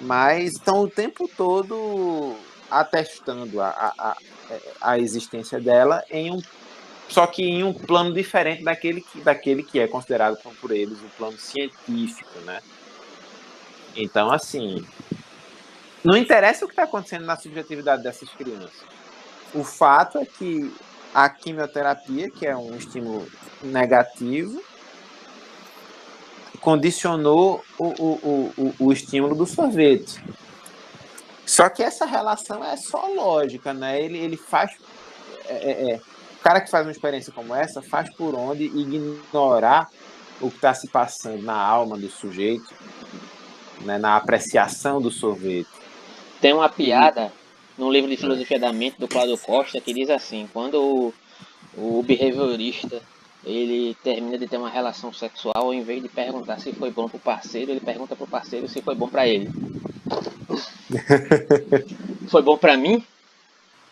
mas 0.00 0.52
estão 0.52 0.82
o 0.82 0.90
tempo 0.90 1.28
todo 1.36 2.36
atestando 2.70 3.60
a, 3.60 3.94
a, 3.98 4.16
a, 4.80 4.98
existência 4.98 5.60
dela 5.60 6.04
em 6.10 6.30
um 6.30 6.42
só 7.08 7.26
que 7.26 7.42
em 7.42 7.62
um 7.62 7.72
plano 7.72 8.12
diferente 8.12 8.64
daquele 8.64 9.00
que, 9.00 9.20
daquele 9.20 9.62
que 9.62 9.78
é 9.78 9.86
considerado 9.86 10.36
por 10.60 10.72
eles 10.72 10.98
um 11.00 11.08
plano 11.16 11.38
científico, 11.38 12.38
né? 12.40 12.60
Então, 13.94 14.32
assim, 14.32 14.84
não 16.02 16.16
interessa 16.16 16.64
o 16.64 16.68
que 16.68 16.72
está 16.72 16.82
acontecendo 16.82 17.24
na 17.24 17.36
subjetividade 17.36 18.02
dessas 18.02 18.28
crianças. 18.30 18.84
O 19.54 19.62
fato 19.62 20.18
é 20.18 20.26
que 20.26 20.74
a 21.14 21.28
quimioterapia, 21.28 22.30
que 22.30 22.46
é 22.46 22.56
um 22.56 22.76
estímulo 22.76 23.26
negativo, 23.62 24.62
condicionou 26.60 27.64
o, 27.78 27.84
o, 27.84 28.52
o, 28.56 28.74
o 28.78 28.92
estímulo 28.92 29.34
do 29.34 29.46
sorvete. 29.46 30.22
Só 31.46 31.68
que 31.68 31.82
essa 31.82 32.04
relação 32.04 32.62
é 32.64 32.76
só 32.76 33.06
lógica, 33.06 33.72
né? 33.72 34.02
Ele, 34.02 34.18
ele 34.18 34.36
faz. 34.36 34.72
É, 35.48 35.54
é, 35.54 35.90
é, 35.92 35.96
o 35.96 36.42
cara 36.42 36.60
que 36.60 36.70
faz 36.70 36.84
uma 36.84 36.92
experiência 36.92 37.32
como 37.32 37.54
essa 37.54 37.80
faz 37.80 38.12
por 38.14 38.34
onde 38.34 38.64
ignorar 38.64 39.88
o 40.40 40.50
que 40.50 40.56
está 40.56 40.74
se 40.74 40.88
passando 40.88 41.42
na 41.42 41.56
alma 41.56 41.96
do 41.96 42.08
sujeito, 42.08 42.74
né, 43.82 43.96
na 43.98 44.16
apreciação 44.16 45.00
do 45.00 45.10
sorvete. 45.10 45.68
Tem 46.40 46.52
uma 46.52 46.68
piada 46.68 47.32
no 47.78 47.90
livro 47.90 48.10
de 48.10 48.16
filosofia 48.16 48.58
da 48.58 48.72
mente 48.72 48.98
do 48.98 49.08
Cláudio 49.08 49.38
Costa 49.38 49.80
que 49.80 49.92
diz 49.92 50.10
assim: 50.10 50.48
quando 50.52 50.80
o, 50.80 51.14
o 51.76 52.02
behaviorista 52.02 53.02
ele 53.44 53.96
termina 54.02 54.36
de 54.36 54.48
ter 54.48 54.56
uma 54.56 54.68
relação 54.68 55.12
sexual, 55.12 55.54
ao 55.56 55.74
invés 55.74 56.02
de 56.02 56.08
perguntar 56.08 56.58
se 56.58 56.72
foi 56.72 56.90
bom 56.90 57.08
pro 57.08 57.18
parceiro, 57.18 57.70
ele 57.70 57.80
pergunta 57.80 58.16
pro 58.16 58.26
parceiro 58.26 58.68
se 58.68 58.82
foi 58.82 58.94
bom 58.94 59.08
para 59.08 59.28
ele. 59.28 59.48
foi 62.28 62.42
bom 62.42 62.58
para 62.58 62.76
mim? 62.76 63.04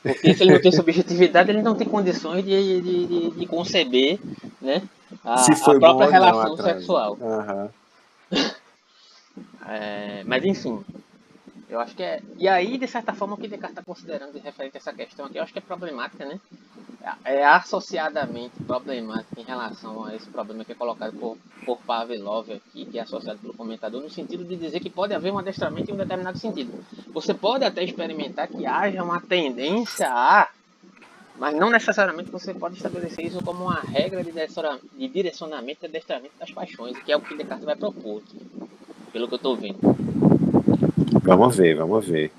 Porque 0.03 0.35
se 0.35 0.43
ele 0.43 0.53
não 0.53 0.61
tem 0.61 0.73
subjetividade, 0.73 1.51
ele 1.51 1.63
não 1.63 1.75
tem 1.75 1.89
condições 1.89 2.45
de, 2.45 2.81
de, 2.83 3.07
de, 3.07 3.31
de 3.31 3.47
conceber 3.47 4.19
né, 4.61 4.83
a, 5.25 5.41
a 5.41 5.79
própria 5.79 6.11
relação 6.11 6.57
sexual. 6.57 7.17
Uhum. 7.21 7.69
é, 9.67 10.23
mas 10.27 10.45
enfim, 10.45 10.85
eu 11.69 11.81
acho 11.81 11.95
que 11.95 12.03
é. 12.03 12.21
E 12.39 12.47
aí, 12.47 12.77
de 12.77 12.87
certa 12.87 13.13
forma, 13.13 13.35
o 13.35 13.39
que 13.39 13.49
Descartes 13.49 13.79
está 13.79 13.83
considerando 13.83 14.39
referente 14.39 14.77
a 14.77 14.81
essa 14.81 14.93
questão 14.93 15.27
aqui, 15.27 15.39
eu 15.39 15.43
acho 15.43 15.53
que 15.53 15.59
é 15.59 15.63
problemática, 15.63 16.25
né? 16.25 16.39
É 17.25 17.45
associadamente 17.45 18.63
problemática 18.63 19.41
em 19.41 19.45
relação 19.45 20.05
a 20.05 20.15
esse 20.15 20.29
problema 20.31 20.65
que 20.65 20.73
é 20.73 20.75
colocado 20.75 21.13
por, 21.19 21.37
por 21.65 21.79
Pavlov 21.79 22.51
aqui, 22.51 22.87
que 22.87 22.99
é 22.99 23.03
associado 23.03 23.39
pelo 23.39 23.53
comentador, 23.53 24.01
no 24.01 24.09
sentido 24.09 24.43
de 24.45 24.57
dizer 24.57 24.81
que 24.81 24.89
pode 24.89 25.13
haver 25.13 25.31
um 25.31 25.39
adestramento 25.39 25.91
em 25.91 25.95
um 25.95 25.99
determinado 25.99 26.39
sentido. 26.39 26.73
Você 27.13 27.35
pode 27.35 27.65
até 27.65 27.83
experimentar 27.85 28.49
que 28.49 28.65
haja 28.67 29.03
uma 29.03 29.21
tendência 29.21 30.09
a. 30.09 30.49
Mas 31.37 31.55
não 31.57 31.69
necessariamente 31.69 32.31
você 32.31 32.55
pode 32.55 32.77
estabelecer 32.77 33.27
isso 33.27 33.43
como 33.43 33.65
uma 33.65 33.81
regra 33.81 34.23
de 34.23 35.09
direcionamento 35.09 35.85
e 35.85 35.87
adestramento 35.87 36.35
das 36.39 36.53
paixões, 36.53 36.97
que 36.99 37.11
é 37.11 37.17
o 37.17 37.21
que 37.21 37.37
Descartes 37.37 37.65
vai 37.65 37.75
propor 37.75 38.23
aqui, 38.23 38.41
pelo 39.13 39.27
que 39.27 39.35
eu 39.35 39.37
estou 39.37 39.57
vendo. 39.57 39.79
Vamos 40.97 41.57
ver, 41.57 41.77
vamos 41.77 42.07
ver. 42.07 42.31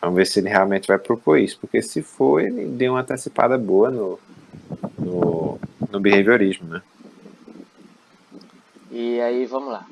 Vamos 0.00 0.16
ver 0.16 0.26
se 0.26 0.40
ele 0.40 0.48
realmente 0.48 0.88
vai 0.88 0.98
propor 0.98 1.38
isso, 1.38 1.58
porque 1.60 1.82
se 1.82 2.02
for, 2.02 2.40
ele 2.40 2.66
deu 2.66 2.92
uma 2.92 3.00
antecipada 3.00 3.58
boa 3.58 3.90
no, 3.90 4.18
no, 4.98 5.58
no 5.90 6.00
behaviorismo, 6.00 6.68
né? 6.68 6.82
E 8.90 9.20
aí, 9.20 9.44
vamos 9.46 9.72
lá. 9.72 9.86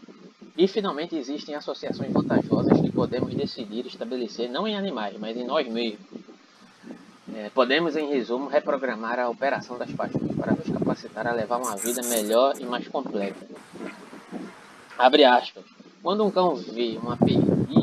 E 0.57 0.67
finalmente 0.67 1.15
existem 1.15 1.55
associações 1.55 2.13
vantajosas 2.13 2.81
que 2.81 2.91
podemos 2.91 3.33
decidir 3.33 3.87
estabelecer 3.87 4.51
não 4.51 4.67
em 4.67 4.77
animais, 4.77 5.17
mas 5.19 5.37
em 5.37 5.45
nós 5.45 5.69
mesmos. 5.69 6.01
É, 7.35 7.51
podemos, 7.51 7.95
em 7.95 8.09
resumo, 8.09 8.49
reprogramar 8.49 9.21
a 9.21 9.29
operação 9.29 9.79
das 9.79 9.93
paixões 9.93 10.35
para 10.35 10.53
nos 10.53 10.69
capacitar 10.69 11.27
a 11.27 11.33
levar 11.33 11.59
uma 11.59 11.77
vida 11.77 12.03
melhor 12.09 12.55
e 12.59 12.65
mais 12.65 12.89
completa. 12.89 13.47
Abre 14.99 15.25
aspas. 15.25 15.65
Quando 16.03 16.25
um 16.25 16.31
cão 16.31 16.57
vê 16.57 16.99
uma 17.01 17.17
perdiz, 17.17 17.78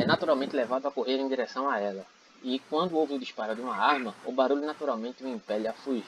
é 0.00 0.06
naturalmente 0.06 0.56
levado 0.56 0.86
a 0.86 0.90
correr 0.90 1.18
em 1.18 1.28
direção 1.28 1.68
a 1.68 1.78
ela. 1.78 2.06
E 2.42 2.58
quando 2.70 2.96
ouve 2.96 3.14
o 3.14 3.18
disparo 3.18 3.54
de 3.54 3.60
uma 3.60 3.76
arma, 3.76 4.14
o 4.24 4.32
barulho 4.32 4.64
naturalmente 4.64 5.22
o 5.22 5.28
impele 5.28 5.68
a 5.68 5.74
fugir. 5.74 6.04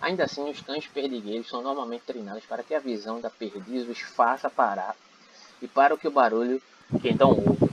Ainda 0.00 0.24
assim, 0.24 0.48
os 0.48 0.60
cães 0.60 0.86
perdigueiros 0.86 1.48
são 1.48 1.60
normalmente 1.60 2.04
treinados 2.06 2.44
para 2.46 2.62
que 2.62 2.74
a 2.74 2.78
visão 2.78 3.20
da 3.20 3.28
perdiz 3.28 3.88
os 3.88 3.98
faça 4.00 4.48
parar 4.48 4.94
e 5.60 5.66
para 5.66 5.94
o 5.94 5.98
que 5.98 6.06
o 6.06 6.12
barulho 6.12 6.62
que 7.00 7.08
então 7.08 7.30
ouve. 7.30 7.68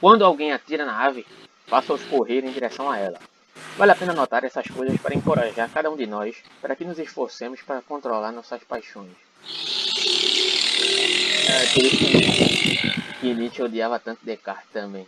Quando 0.00 0.24
alguém 0.24 0.52
atira 0.52 0.84
na 0.84 0.98
ave, 0.98 1.24
faça-os 1.66 2.02
correr 2.04 2.44
em 2.44 2.50
direção 2.50 2.90
a 2.90 2.98
ela. 2.98 3.20
Vale 3.76 3.92
a 3.92 3.96
pena 3.96 4.12
notar 4.12 4.42
essas 4.42 4.66
coisas 4.66 5.00
para 5.00 5.14
encorajar 5.14 5.70
cada 5.70 5.88
um 5.88 5.96
de 5.96 6.06
nós 6.06 6.36
para 6.60 6.74
que 6.74 6.84
nos 6.84 6.98
esforcemos 6.98 7.62
para 7.62 7.80
controlar 7.82 8.32
nossas 8.32 8.64
paixões. 8.64 9.12
É 11.48 12.49
que 13.20 13.34
Nietzsche 13.34 13.62
odiava 13.62 13.98
tanto 13.98 14.24
Descartes 14.24 14.70
também. 14.72 15.06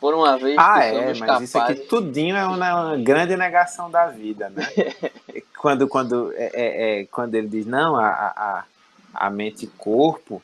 Por 0.00 0.14
uma 0.14 0.38
vez 0.38 0.56
ah, 0.58 0.84
é, 0.84 1.08
mas 1.08 1.18
capazes... 1.18 1.48
isso 1.48 1.58
aqui 1.58 1.74
tudinho 1.74 2.36
é 2.36 2.46
uma, 2.46 2.96
grande 2.98 3.36
negação 3.36 3.90
da 3.90 4.06
vida, 4.06 4.48
né? 4.48 4.64
quando, 5.58 5.88
quando, 5.88 6.32
é, 6.34 6.50
é, 6.54 7.00
é, 7.00 7.04
quando 7.06 7.34
ele 7.34 7.48
diz, 7.48 7.66
não, 7.66 7.96
a, 7.96 8.08
a, 8.08 8.64
a 9.12 9.30
mente 9.30 9.64
e 9.64 9.66
corpo, 9.66 10.40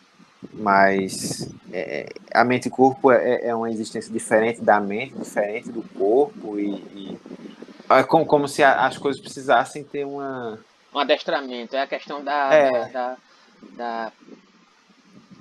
mas 0.52 1.48
é, 1.72 2.12
a 2.32 2.44
mente 2.44 2.66
e 2.66 2.70
corpo 2.70 3.12
é, 3.12 3.46
é, 3.46 3.54
uma 3.54 3.70
existência 3.70 4.12
diferente 4.12 4.60
da 4.60 4.80
mente, 4.80 5.14
diferente 5.14 5.70
do 5.70 5.82
corpo, 5.96 6.58
e, 6.58 6.70
e 6.70 7.18
é 7.88 8.02
como, 8.02 8.26
como 8.26 8.48
se 8.48 8.62
as 8.64 8.98
coisas 8.98 9.20
precisassem 9.20 9.84
ter 9.84 10.04
uma... 10.04 10.58
Um 10.92 10.98
adestramento, 10.98 11.76
é 11.76 11.82
a 11.82 11.86
questão 11.86 12.24
da, 12.24 12.52
é. 12.52 12.70
da, 12.70 12.88
da, 12.88 13.16
da, 13.76 14.12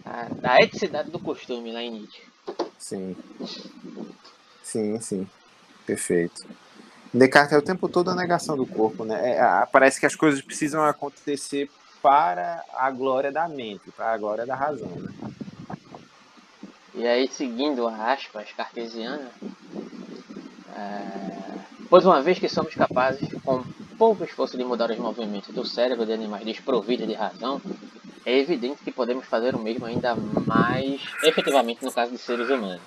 da, 0.04 0.28
da 0.42 0.58
eticidade 0.60 1.10
do 1.10 1.20
costume 1.20 1.72
lá 1.72 1.82
em 1.82 1.92
Nietzsche. 1.92 2.22
Sim. 2.78 3.16
Sim, 4.62 5.00
sim. 5.00 5.28
Perfeito. 5.86 6.46
Descartes 7.14 7.54
é 7.54 7.58
o 7.58 7.62
tempo 7.62 7.88
todo 7.88 8.10
a 8.10 8.16
negação 8.16 8.58
do 8.58 8.66
corpo, 8.66 9.06
né? 9.06 9.38
É, 9.38 9.66
parece 9.72 10.00
que 10.00 10.06
as 10.06 10.16
coisas 10.16 10.42
precisam 10.42 10.84
acontecer 10.84 11.70
para 12.02 12.64
a 12.74 12.92
glória 12.92 13.32
da 13.32 13.48
mente, 13.48 13.92
para 13.92 14.12
a 14.14 14.18
glória 14.18 14.46
da 14.46 14.56
razão, 14.56 14.90
né? 14.90 15.10
E 16.96 17.08
aí, 17.08 17.28
seguindo 17.28 17.88
a 17.88 18.12
aspas 18.14 18.52
cartesiana, 18.52 19.32
é... 20.76 21.60
pois 21.90 22.06
uma 22.06 22.22
vez 22.22 22.38
que 22.38 22.50
somos 22.50 22.76
capazes, 22.76 23.28
com 23.44 23.64
pouco 23.98 24.24
esforço 24.24 24.58
de 24.58 24.64
mudar 24.64 24.92
os 24.92 24.98
movimentos 24.98 25.54
do 25.54 25.66
cérebro 25.66 26.06
de 26.06 26.14
animais 26.14 26.46
desprovidos 26.46 27.08
de 27.08 27.14
razão, 27.14 27.62
é 28.26 28.38
evidente 28.38 28.84
que 28.84 28.92
podemos 28.92 29.26
fazer 29.26 29.56
o 29.56 29.60
mesmo 29.60 29.86
ainda 29.86 30.16
mais 30.46 31.02
efetivamente 31.24 31.84
no 31.84 31.92
caso 31.92 32.12
de 32.12 32.18
seres 32.18 32.50
humanos. 32.50 32.82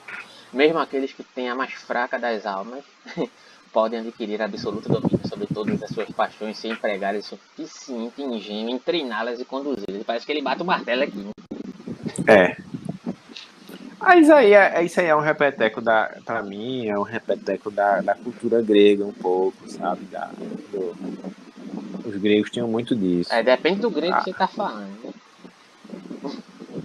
Mesmo 0.52 0.78
aqueles 0.78 1.12
que 1.12 1.22
têm 1.22 1.48
a 1.48 1.54
mais 1.54 1.72
fraca 1.72 2.18
das 2.18 2.46
almas 2.46 2.84
podem 3.72 4.00
adquirir 4.00 4.40
absoluto 4.40 4.88
domínio 4.88 5.28
sobre 5.28 5.46
todas 5.46 5.82
as 5.82 5.90
suas 5.90 6.08
paixões 6.10 6.56
sem 6.56 6.72
empregarem 6.72 7.20
suficiente 7.20 8.22
engenho 8.22 8.70
em 8.70 8.78
treiná-las 8.78 9.40
e 9.40 9.44
conduzi-las. 9.44 10.02
Parece 10.04 10.24
que 10.24 10.32
ele 10.32 10.42
bate 10.42 10.62
o 10.62 10.64
martelo 10.64 11.02
aqui. 11.02 11.28
É. 12.26 12.56
Ah, 14.00 14.16
isso 14.16 14.32
aí 14.32 14.52
é, 14.52 14.84
isso 14.84 15.00
aí 15.00 15.06
é 15.06 15.16
um 15.16 15.20
repeteco 15.20 15.80
da, 15.80 16.16
pra 16.24 16.42
mim, 16.42 16.86
é 16.86 16.98
um 16.98 17.02
repeteco 17.02 17.70
da, 17.70 18.00
da 18.00 18.14
cultura 18.14 18.62
grega 18.62 19.04
um 19.04 19.12
pouco, 19.12 19.68
sabe? 19.68 20.04
Da, 20.04 20.30
do, 20.70 20.94
os 22.06 22.16
gregos 22.16 22.50
tinham 22.50 22.68
muito 22.68 22.94
disso. 22.94 23.32
É, 23.32 23.42
depende 23.42 23.80
do 23.80 23.90
grego 23.90 24.14
ah. 24.14 24.18
que 24.18 24.30
você 24.30 24.32
tá 24.32 24.46
falando. 24.46 25.06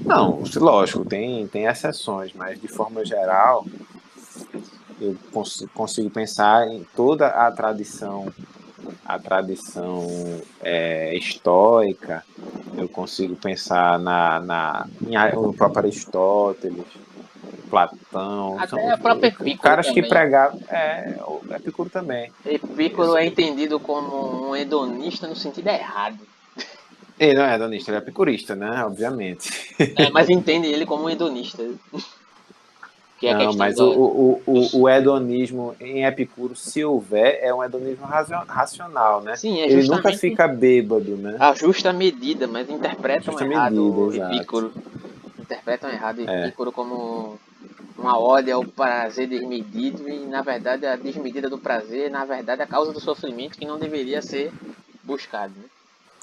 Não, 0.06 0.43
lógico, 0.56 1.06
tem, 1.06 1.48
tem 1.48 1.65
exceções, 1.65 2.34
mas 2.34 2.60
de 2.60 2.68
forma 2.68 3.06
geral, 3.06 3.65
eu 4.99 5.15
cons 5.31 5.65
consigo 5.73 6.10
pensar 6.10 6.68
em 6.68 6.85
toda 6.95 7.27
a 7.27 7.52
tradição, 7.52 8.31
a 9.06 9.19
tradição 9.19 10.07
é, 10.61 11.15
estoica, 11.15 12.23
eu 12.77 12.88
consigo 12.88 13.35
pensar 13.35 13.99
na, 13.99 14.39
na, 14.39 14.88
em, 15.07 15.35
no 15.35 15.53
próprio 15.53 15.80
Aristóteles, 15.80 16.85
Platão. 17.69 18.57
Até 18.60 18.68
são, 18.68 18.89
a 18.91 18.98
própria 18.98 19.27
Epicuro. 19.27 19.60
Caras 19.60 19.88
também. 19.88 20.03
que 20.03 20.10
pregavam. 20.10 20.60
É, 20.69 21.15
Epicuro 21.56 21.89
também. 21.89 22.31
Epicuro 22.45 23.15
é 23.15 23.26
entendido 23.26 23.80
como 23.80 24.49
um 24.49 24.56
hedonista 24.56 25.26
no 25.26 25.35
sentido 25.35 25.68
errado. 25.68 26.19
Ele 27.22 27.35
não 27.35 27.45
é 27.45 27.53
hedonista, 27.53 27.91
ele 27.91 27.98
é 27.98 28.02
epicurista, 28.02 28.56
né? 28.56 28.84
Obviamente. 28.84 29.76
É, 29.95 30.10
mas 30.10 30.27
entende 30.27 30.65
ele 30.65 30.88
como 30.88 31.03
um 31.03 31.10
hedonista. 31.10 31.64
É 33.22 33.35
não, 33.35 33.53
mas 33.53 33.76
do... 33.76 33.91
o, 33.91 34.41
o, 34.48 34.80
o, 34.80 34.89
hedonismo 34.89 35.76
em 35.80 36.03
Epicuro, 36.03 36.56
se 36.56 36.84
houver, 36.84 37.38
é 37.43 37.53
um 37.53 37.64
hedonismo 37.64 38.03
racional, 38.03 39.22
né? 39.22 39.35
Sim, 39.35 39.60
é 39.60 39.72
Ele 39.72 39.88
nunca 39.88 40.11
fica 40.14 40.48
bêbado, 40.48 41.15
né? 41.15 41.38
A 41.39 41.53
justa 41.53 41.93
medida, 41.93 42.48
mas 42.48 42.68
interpretam 42.68 43.34
justa 43.34 43.45
errado 43.45 44.10
medida, 44.10 44.35
Epicuro. 44.35 44.73
Interpretam 45.39 45.91
errado 45.91 46.27
é. 46.27 46.48
Epicuro 46.48 46.72
como 46.72 47.39
uma 47.95 48.18
ode 48.18 48.49
ao 48.49 48.65
prazer 48.65 49.27
desmedido 49.27 50.10
e, 50.10 50.26
na 50.26 50.41
verdade, 50.41 50.88
a 50.88 50.95
desmedida 50.95 51.48
do 51.48 51.60
prazer, 51.60 52.10
na 52.10 52.26
verdade, 52.26 52.64
a 52.64 52.68
causa 52.68 52.91
do 52.91 52.99
sofrimento 52.99 53.60
que 53.60 53.65
não 53.65 53.77
deveria 53.77 54.23
ser 54.23 54.52
buscado, 55.03 55.53
né? 55.56 55.65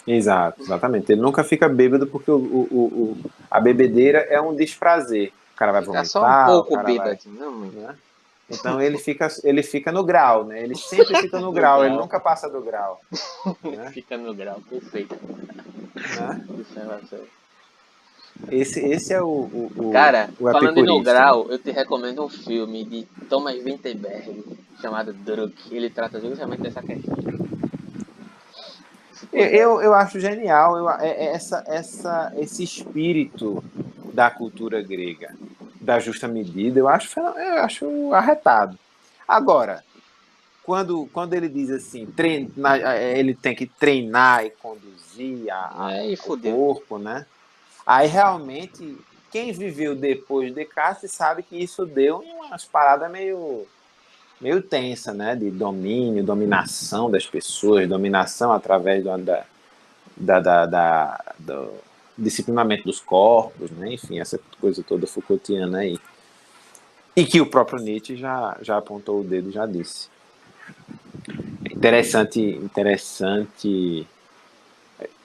Exato, 0.08 0.62
exatamente. 0.62 1.12
Ele 1.12 1.20
nunca 1.20 1.44
fica 1.44 1.68
bêbado 1.68 2.06
porque 2.06 2.30
o, 2.30 2.36
o, 2.36 2.78
o, 2.80 3.30
a 3.50 3.60
bebedeira 3.60 4.20
é 4.30 4.40
um 4.40 4.54
desprazer. 4.54 5.32
O 5.54 5.56
cara 5.56 5.72
vai 5.72 5.82
vomitar. 5.82 6.02
É 6.02 6.06
só 6.06 6.24
um 6.24 6.46
pouco 6.46 6.82
bêbado, 6.82 7.18
vai, 7.24 7.34
não. 7.38 7.60
Né? 7.60 7.94
Então 8.50 8.80
ele 8.80 8.96
fica, 8.96 9.28
ele 9.44 9.62
fica 9.62 9.92
no 9.92 10.02
grau, 10.02 10.44
né? 10.44 10.62
Ele 10.62 10.74
sempre 10.74 11.20
fica 11.20 11.38
no 11.38 11.52
grau, 11.52 11.84
ele 11.84 11.94
nunca 11.96 12.18
passa 12.18 12.48
do 12.48 12.62
grau. 12.62 13.00
Né? 13.62 13.90
fica 13.92 14.16
no 14.16 14.34
grau, 14.34 14.60
perfeito. 14.68 15.16
Né? 15.94 16.46
Esse, 18.50 18.80
esse 18.80 19.12
é 19.12 19.20
o, 19.20 19.26
o, 19.26 19.72
o 19.76 19.92
Cara, 19.92 20.30
o 20.38 20.50
falando 20.50 20.82
no 20.82 21.02
grau, 21.02 21.46
eu 21.50 21.58
te 21.58 21.72
recomendo 21.72 22.24
um 22.24 22.28
filme 22.28 22.84
de 22.84 23.02
Thomas 23.28 23.62
Winterberg 23.62 24.44
chamado 24.80 25.12
Druk. 25.12 25.54
Ele 25.74 25.90
trata 25.90 26.20
justamente 26.20 26.62
dessa 26.62 26.80
questão. 26.80 27.16
Eu, 29.32 29.80
eu 29.80 29.94
acho 29.94 30.20
genial 30.20 30.76
eu, 30.76 30.90
é, 30.90 31.08
é 31.08 31.24
essa, 31.34 31.64
essa, 31.66 32.32
esse 32.36 32.62
espírito 32.62 33.62
da 34.12 34.30
cultura 34.30 34.82
grega, 34.82 35.34
da 35.80 35.98
justa 35.98 36.26
medida, 36.26 36.78
eu 36.78 36.88
acho, 36.88 37.18
eu 37.20 37.62
acho 37.62 38.12
arretado. 38.12 38.78
Agora, 39.26 39.84
quando, 40.64 41.08
quando 41.12 41.34
ele 41.34 41.48
diz 41.48 41.70
assim, 41.70 42.04
treina, 42.06 42.50
ele 42.98 43.34
tem 43.34 43.54
que 43.54 43.66
treinar 43.66 44.44
e 44.44 44.50
conduzir 44.50 45.50
a, 45.50 45.92
é, 45.92 46.14
o 46.14 46.38
corpo, 46.38 46.98
né? 46.98 47.26
Aí 47.86 48.06
realmente, 48.06 48.98
quem 49.30 49.50
viveu 49.50 49.96
depois 49.96 50.48
de 50.48 50.56
Descartes 50.56 51.10
sabe 51.10 51.42
que 51.42 51.56
isso 51.56 51.86
deu 51.86 52.18
umas 52.18 52.64
paradas 52.64 53.10
meio 53.10 53.66
meio 54.40 54.62
tensa, 54.62 55.12
né? 55.12 55.34
De 55.34 55.50
domínio, 55.50 56.24
dominação 56.24 57.10
das 57.10 57.26
pessoas, 57.26 57.88
dominação 57.88 58.52
através 58.52 59.02
do, 59.02 59.16
da, 59.18 59.44
da, 60.16 60.40
da, 60.40 60.66
da, 60.66 61.24
do 61.38 61.70
disciplinamento 62.16 62.84
dos 62.84 63.00
corpos, 63.00 63.70
né? 63.70 63.94
Enfim, 63.94 64.18
essa 64.18 64.40
coisa 64.60 64.82
toda 64.82 65.06
Foucaultiana 65.06 65.78
aí. 65.78 65.98
E 67.16 67.24
que 67.24 67.40
o 67.40 67.46
próprio 67.46 67.80
Nietzsche 67.80 68.16
já, 68.16 68.56
já 68.62 68.76
apontou 68.76 69.20
o 69.20 69.24
dedo 69.24 69.50
já 69.50 69.66
disse. 69.66 70.08
Interessante, 71.70 72.40
interessante 72.40 74.06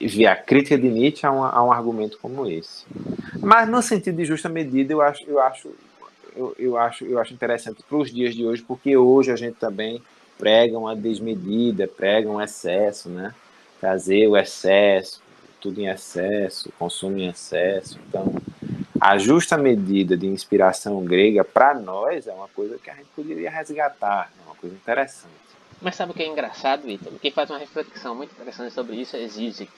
ver 0.00 0.26
a 0.26 0.36
crítica 0.36 0.78
de 0.78 0.88
Nietzsche 0.88 1.26
a 1.26 1.32
um, 1.32 1.44
a 1.44 1.62
um 1.64 1.72
argumento 1.72 2.18
como 2.20 2.46
esse. 2.48 2.84
Mas 3.40 3.68
no 3.68 3.82
sentido 3.82 4.16
de 4.16 4.24
justa 4.24 4.48
medida, 4.48 4.92
eu 4.92 5.00
acho, 5.00 5.24
eu 5.24 5.40
acho 5.40 5.70
eu, 6.36 6.54
eu, 6.58 6.76
acho, 6.76 7.04
eu 7.04 7.18
acho 7.18 7.32
interessante 7.32 7.82
para 7.82 7.96
os 7.96 8.12
dias 8.12 8.34
de 8.34 8.44
hoje, 8.44 8.62
porque 8.62 8.96
hoje 8.96 9.30
a 9.30 9.36
gente 9.36 9.56
também 9.56 10.02
prega 10.38 10.78
uma 10.78 10.96
desmedida, 10.96 11.86
prega 11.86 12.28
um 12.28 12.40
excesso, 12.40 13.08
né? 13.08 13.34
Trazer 13.80 14.26
o 14.26 14.36
excesso, 14.36 15.22
tudo 15.60 15.80
em 15.80 15.86
excesso, 15.86 16.72
consumo 16.78 17.18
em 17.18 17.28
excesso. 17.28 17.98
Então, 18.08 18.34
a 19.00 19.18
justa 19.18 19.56
medida 19.56 20.16
de 20.16 20.26
inspiração 20.26 21.04
grega, 21.04 21.44
para 21.44 21.74
nós, 21.74 22.26
é 22.26 22.32
uma 22.32 22.48
coisa 22.48 22.78
que 22.78 22.90
a 22.90 22.94
gente 22.94 23.08
poderia 23.14 23.50
resgatar, 23.50 24.32
é 24.38 24.46
uma 24.46 24.54
coisa 24.56 24.74
interessante. 24.74 25.32
Mas 25.80 25.96
sabe 25.96 26.12
o 26.12 26.14
que 26.14 26.22
é 26.22 26.26
engraçado, 26.26 26.82
Vitor? 26.82 27.12
Quem 27.20 27.30
faz 27.30 27.50
uma 27.50 27.58
reflexão 27.58 28.14
muito 28.14 28.32
interessante 28.32 28.72
sobre 28.72 28.96
isso 28.96 29.16
é 29.16 29.26
Zizek. 29.26 29.70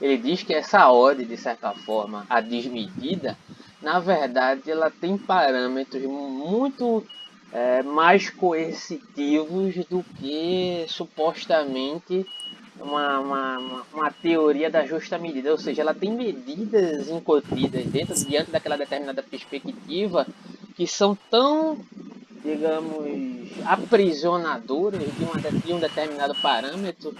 ele 0.00 0.16
diz 0.16 0.42
que 0.42 0.54
essa 0.54 0.88
ordem, 0.90 1.26
de 1.26 1.36
certa 1.36 1.72
forma, 1.74 2.26
a 2.30 2.40
desmedida, 2.40 3.36
na 3.82 3.98
verdade, 3.98 4.70
ela 4.70 4.90
tem 4.90 5.16
parâmetros 5.16 6.02
muito 6.02 7.04
é, 7.52 7.82
mais 7.82 8.30
coercitivos 8.30 9.74
do 9.86 10.04
que 10.18 10.84
supostamente 10.88 12.26
uma, 12.78 13.18
uma, 13.18 13.84
uma, 13.92 14.10
teoria 14.10 14.70
da 14.70 14.86
justa 14.86 15.18
medida, 15.18 15.50
ou 15.50 15.58
seja, 15.58 15.82
ela 15.82 15.94
tem 15.94 16.10
medidas 16.10 17.08
incotidas 17.08 17.84
dentro, 17.86 18.14
diante 18.14 18.50
daquela 18.50 18.76
determinada 18.76 19.22
perspectiva 19.22 20.26
que 20.74 20.86
são 20.86 21.16
tão, 21.30 21.78
digamos, 22.42 23.50
aprisionadoras 23.66 25.02
de, 25.02 25.24
uma, 25.24 25.36
de 25.36 25.72
um 25.72 25.78
determinado 25.78 26.34
parâmetro, 26.36 27.14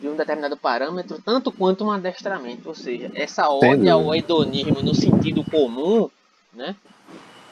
de 0.00 0.08
um 0.08 0.16
determinado 0.16 0.56
parâmetro, 0.56 1.20
tanto 1.22 1.52
quanto 1.52 1.84
um 1.84 1.90
adestramento, 1.90 2.68
ou 2.68 2.74
seja, 2.74 3.10
essa 3.14 3.48
ordem 3.48 3.90
ao 3.90 4.14
hedonismo 4.14 4.82
no 4.82 4.94
sentido 4.94 5.44
comum, 5.44 6.08
né? 6.54 6.74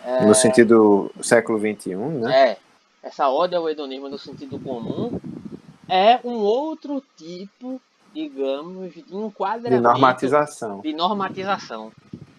É, 0.05 0.25
no 0.25 0.35
sentido 0.35 1.11
século 1.21 1.59
XXI, 1.59 1.95
né? 1.97 2.51
É, 2.51 2.57
essa 3.03 3.29
ordem 3.29 3.59
ao 3.59 3.69
hedonismo 3.69 4.09
no 4.09 4.19
sentido 4.19 4.59
comum 4.59 5.21
é 5.89 6.19
um 6.25 6.37
outro 6.37 7.03
tipo, 7.17 7.81
digamos, 8.15 8.95
de 8.95 9.05
enquadramento. 9.15 9.77
De 9.77 9.83
normatização. 9.83 10.81
De 10.81 10.93
normatização, 10.95 11.93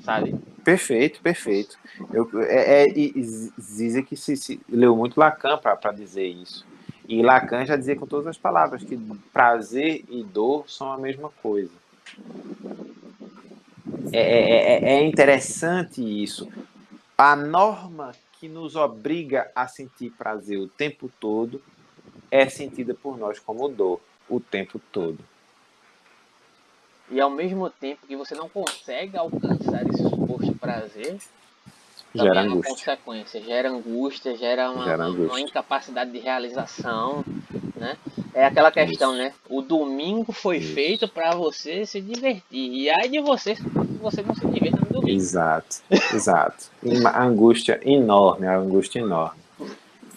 sabe? 0.03 0.35
Perfeito, 0.63 1.21
perfeito. 1.21 1.77
Eu, 2.11 2.29
é, 2.41 2.83
é, 2.83 4.01
que 4.01 4.15
se, 4.15 4.35
se, 4.35 4.59
leu 4.67 4.95
muito 4.95 5.19
Lacan 5.19 5.57
para 5.57 5.91
dizer 5.91 6.27
isso. 6.27 6.65
E 7.09 7.23
Lacan 7.23 7.65
já 7.65 7.75
dizia 7.75 7.95
com 7.95 8.05
todas 8.05 8.27
as 8.27 8.37
palavras 8.37 8.83
que 8.83 8.95
prazer 9.33 10.05
e 10.09 10.23
dor 10.23 10.69
são 10.69 10.91
a 10.93 10.97
mesma 10.97 11.31
coisa. 11.41 11.71
É, 14.13 14.19
é, 14.19 14.73
é, 14.73 14.93
é 14.93 15.07
interessante 15.07 16.03
isso. 16.03 16.47
A 17.17 17.35
norma 17.35 18.11
que 18.33 18.47
nos 18.47 18.75
obriga 18.75 19.49
a 19.55 19.67
sentir 19.67 20.11
prazer 20.11 20.59
o 20.59 20.67
tempo 20.67 21.11
todo 21.19 21.59
é 22.29 22.47
sentida 22.47 22.93
por 22.93 23.17
nós 23.17 23.39
como 23.39 23.67
dor 23.67 23.99
o 24.29 24.39
tempo 24.39 24.79
todo. 24.91 25.17
E 27.09 27.19
ao 27.19 27.31
mesmo 27.31 27.71
tempo 27.71 28.05
que 28.05 28.15
você 28.15 28.35
não 28.35 28.47
consegue 28.47 29.17
alcançar 29.17 29.83
esse 29.89 30.03
suposto 30.03 30.53
prazer, 30.59 31.17
gera 32.13 32.41
é 32.41 32.43
uma 32.43 32.51
angústia. 32.53 32.73
consequência, 32.73 33.41
gera 33.41 33.69
angústia, 33.69 34.35
gera 34.35 34.71
uma, 34.71 34.85
gera 34.85 35.03
angústia. 35.03 35.27
uma 35.27 35.41
incapacidade 35.41 36.11
de 36.11 36.19
realização, 36.19 37.23
né? 37.75 37.97
É 38.33 38.45
aquela 38.45 38.71
questão, 38.71 39.11
Isso. 39.11 39.21
né? 39.21 39.33
O 39.49 39.61
domingo 39.61 40.31
foi 40.31 40.57
Isso. 40.57 40.73
feito 40.73 41.07
para 41.07 41.35
você 41.35 41.85
se 41.85 42.01
divertir. 42.01 42.73
E 42.73 42.89
aí 42.89 43.09
de 43.09 43.19
você 43.19 43.55
você 44.01 44.21
não 44.21 44.33
se 44.33 44.45
diverte 44.47 44.79
no 44.79 45.01
domingo. 45.01 45.09
Exato, 45.09 45.77
exato. 46.13 46.65
Uma 46.81 47.19
angústia 47.21 47.79
enorme, 47.83 48.47
a 48.47 48.57
angústia 48.57 48.99
enorme. 48.99 49.39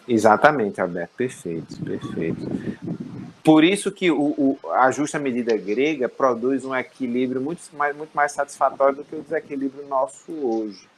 Exatamente, 0.06 0.80
Alberto, 0.80 1.14
perfeito, 1.16 1.76
perfeito. 1.84 2.40
Por 3.44 3.64
isso 3.64 3.90
que 3.90 4.10
o, 4.10 4.20
o, 4.20 4.58
a 4.72 4.90
justa 4.90 5.18
medida 5.18 5.56
grega 5.56 6.08
produz 6.08 6.64
um 6.64 6.74
equilíbrio 6.74 7.40
muito 7.40 7.60
mais, 7.72 7.96
muito 7.96 8.12
mais 8.12 8.32
satisfatório 8.32 8.96
do 8.96 9.04
que 9.04 9.16
o 9.16 9.22
desequilíbrio 9.22 9.86
nosso 9.88 10.32
hoje. 10.32 10.91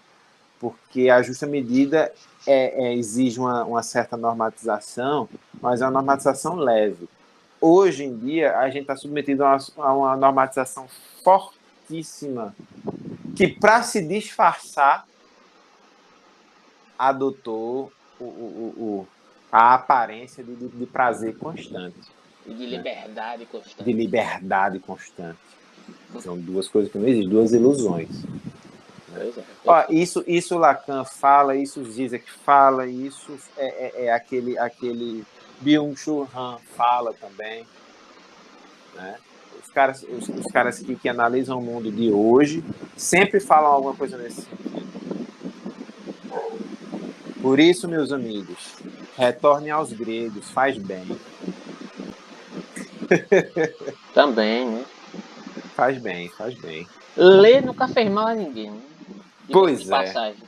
Porque 0.64 1.10
a 1.10 1.20
justa 1.20 1.46
medida 1.46 2.10
é, 2.46 2.86
é, 2.86 2.94
exige 2.94 3.38
uma, 3.38 3.64
uma 3.64 3.82
certa 3.82 4.16
normatização, 4.16 5.28
mas 5.60 5.82
é 5.82 5.84
uma 5.84 5.90
normatização 5.90 6.54
leve. 6.56 7.06
Hoje 7.60 8.04
em 8.04 8.16
dia, 8.16 8.56
a 8.56 8.70
gente 8.70 8.80
está 8.82 8.96
submetido 8.96 9.44
a 9.44 9.58
uma, 9.76 9.86
a 9.86 9.94
uma 9.94 10.16
normatização 10.16 10.88
fortíssima, 11.22 12.56
que 13.36 13.46
para 13.46 13.82
se 13.82 14.00
disfarçar, 14.00 15.06
adotou 16.98 17.92
o, 18.18 18.24
o, 18.24 18.74
o, 18.78 19.08
a 19.52 19.74
aparência 19.74 20.42
de, 20.42 20.54
de, 20.54 20.86
prazer 20.86 21.36
constante. 21.36 21.98
E 22.46 22.54
de 22.54 22.64
liberdade 22.64 23.44
constante. 23.44 23.84
De 23.84 23.92
liberdade 23.92 24.78
constante. 24.78 25.38
São 26.20 26.38
duas 26.38 26.68
coisas 26.68 26.90
que 26.90 26.96
não 26.96 27.06
existem, 27.06 27.28
duas 27.28 27.52
ilusões. 27.52 28.08
Ó, 29.64 29.84
isso, 29.90 30.24
isso 30.26 30.58
Lacan 30.58 31.04
fala, 31.04 31.56
isso 31.56 31.84
Zizek 31.84 32.30
fala, 32.44 32.86
isso 32.86 33.38
é, 33.56 33.66
é, 33.66 34.04
é 34.06 34.12
aquele, 34.12 34.58
aquele 34.58 35.24
Byung-Chul 35.60 36.28
Han 36.34 36.58
fala 36.76 37.12
também. 37.14 37.66
Né? 38.94 39.16
Os 39.62 39.70
caras, 39.70 40.02
os, 40.02 40.28
os 40.28 40.46
caras 40.52 40.78
que, 40.78 40.94
que 40.96 41.08
analisam 41.08 41.58
o 41.58 41.62
mundo 41.62 41.90
de 41.90 42.10
hoje 42.10 42.64
sempre 42.96 43.40
falam 43.40 43.70
alguma 43.70 43.94
coisa 43.94 44.16
nesse 44.16 44.42
sentido. 44.42 44.84
Por 47.40 47.60
isso, 47.60 47.86
meus 47.86 48.10
amigos, 48.10 48.74
retornem 49.18 49.70
aos 49.70 49.92
gregos, 49.92 50.50
faz 50.50 50.78
bem. 50.78 51.04
Também, 54.14 54.66
né? 54.66 54.84
Faz 55.76 55.98
bem, 55.98 56.30
faz 56.30 56.54
bem. 56.54 56.86
Ler 57.16 57.62
nunca 57.62 57.86
fez 57.86 58.10
mal 58.10 58.28
a 58.28 58.34
ninguém. 58.34 58.70
Né? 58.70 58.80
Pois 59.50 59.86
é. 59.86 59.90
Passagem. 59.90 60.42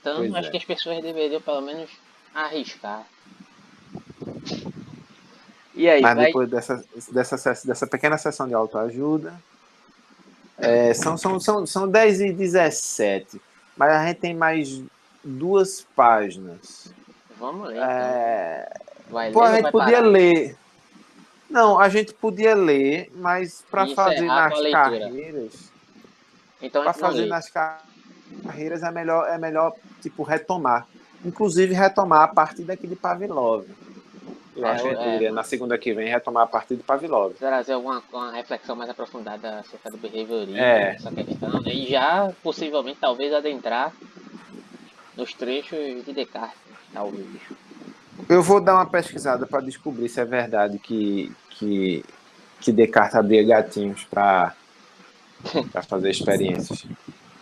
Então, 0.00 0.16
pois 0.18 0.34
acho 0.34 0.48
é. 0.48 0.50
que 0.50 0.56
as 0.56 0.64
pessoas 0.64 1.02
deveriam 1.02 1.40
pelo 1.40 1.60
menos 1.60 1.90
arriscar. 2.34 3.06
E 5.74 5.88
aí, 5.88 6.00
Mas 6.02 6.16
vai... 6.16 6.26
depois 6.26 6.50
dessa, 6.50 6.84
dessa, 7.12 7.36
dessa 7.64 7.86
pequena 7.86 8.18
sessão 8.18 8.48
de 8.48 8.54
autoajuda, 8.54 9.34
é, 10.56 10.92
são, 10.92 11.16
são, 11.16 11.38
são, 11.38 11.66
são 11.66 11.88
10 11.88 12.20
e 12.20 12.32
17. 12.32 13.40
Mas 13.76 13.92
a 13.92 14.06
gente 14.06 14.18
tem 14.18 14.34
mais 14.34 14.82
duas 15.22 15.86
páginas. 15.94 16.92
Vamos 17.38 17.68
ler. 17.68 17.78
É... 17.78 18.68
Então. 18.68 18.88
Vai 19.10 19.30
Pô, 19.30 19.42
ler 19.42 19.48
a 19.48 19.54
gente 19.54 19.70
podia 19.70 19.96
parar? 19.98 20.08
ler. 20.08 20.56
Não, 21.48 21.78
a 21.78 21.88
gente 21.88 22.12
podia 22.12 22.54
ler, 22.54 23.10
mas 23.14 23.64
para 23.70 23.86
fazer 23.94 24.22
nas 24.22 24.52
carreiras. 24.70 25.72
Então, 26.60 26.82
para 26.82 26.92
fazer 26.92 27.26
nas 27.26 27.48
carreiras 27.48 27.87
é 28.82 28.90
melhor, 28.90 29.28
é 29.28 29.38
melhor 29.38 29.74
tipo 30.00 30.22
retomar. 30.22 30.86
Inclusive 31.24 31.74
retomar 31.74 32.22
a 32.22 32.28
partir 32.28 32.62
daqui 32.62 32.86
de 32.86 32.96
Pavlov. 32.96 33.66
Eu 34.58 34.66
é, 34.66 34.70
acho 34.70 34.82
que 34.82 34.88
a 34.88 35.12
gente 35.12 35.26
é, 35.26 35.30
na 35.30 35.44
segunda 35.44 35.78
que 35.78 35.92
vem, 35.94 36.08
retomar 36.08 36.44
a 36.44 36.46
partir 36.46 36.76
de 36.76 36.82
Pavlov. 36.82 37.34
Trazer 37.34 37.72
alguma 37.72 38.02
uma 38.12 38.32
reflexão 38.32 38.74
mais 38.74 38.90
aprofundada 38.90 39.60
acerca 39.60 39.90
do 39.90 39.98
behaviorismo, 39.98 40.56
é. 40.56 40.96
essa 40.96 41.12
questão, 41.12 41.60
né? 41.60 41.72
e 41.72 41.86
já 41.86 42.32
possivelmente 42.42 42.98
talvez 43.00 43.32
adentrar 43.32 43.92
nos 45.16 45.32
trechos 45.32 46.04
de 46.04 46.12
Descartes, 46.12 46.58
talvez. 46.92 47.26
Eu 48.28 48.42
vou 48.42 48.60
dar 48.60 48.74
uma 48.74 48.86
pesquisada 48.86 49.46
para 49.46 49.60
descobrir 49.60 50.08
se 50.08 50.20
é 50.20 50.24
verdade 50.24 50.78
que, 50.78 51.32
que, 51.50 52.04
que 52.60 52.72
Descartes 52.72 53.14
abria 53.14 53.44
gatinhos 53.44 54.04
para 54.04 54.54
fazer 55.88 56.10
experiências 56.10 56.84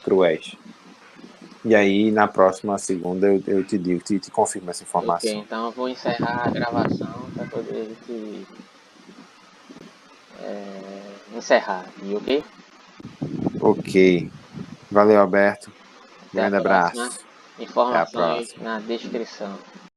cruéis. 0.05 0.55
E 1.67 1.75
aí, 1.75 2.13
na 2.13 2.29
próxima 2.29 2.79
segunda, 2.79 3.27
eu, 3.27 3.43
eu 3.45 3.65
te 3.65 3.77
digo, 3.77 4.01
te, 4.01 4.21
te 4.21 4.31
confirmo 4.31 4.71
essa 4.71 4.85
informação. 4.85 5.31
Ok, 5.33 5.43
então 5.45 5.67
eu 5.67 5.73
vou 5.73 5.89
encerrar 5.89 6.47
a 6.47 6.51
gravação 6.51 7.29
para 7.35 7.45
poder 7.47 7.91
te, 8.07 8.47
é, 10.41 11.03
encerrar 11.37 11.81
aqui, 11.81 12.15
ok? 12.15 12.45
Ok. 13.61 14.31
Valeu, 14.93 15.21
Alberto. 15.21 15.73
Grande 16.33 16.55
abraço. 16.55 17.21
Informações 17.59 18.55
na 18.61 18.79
descrição. 18.79 19.59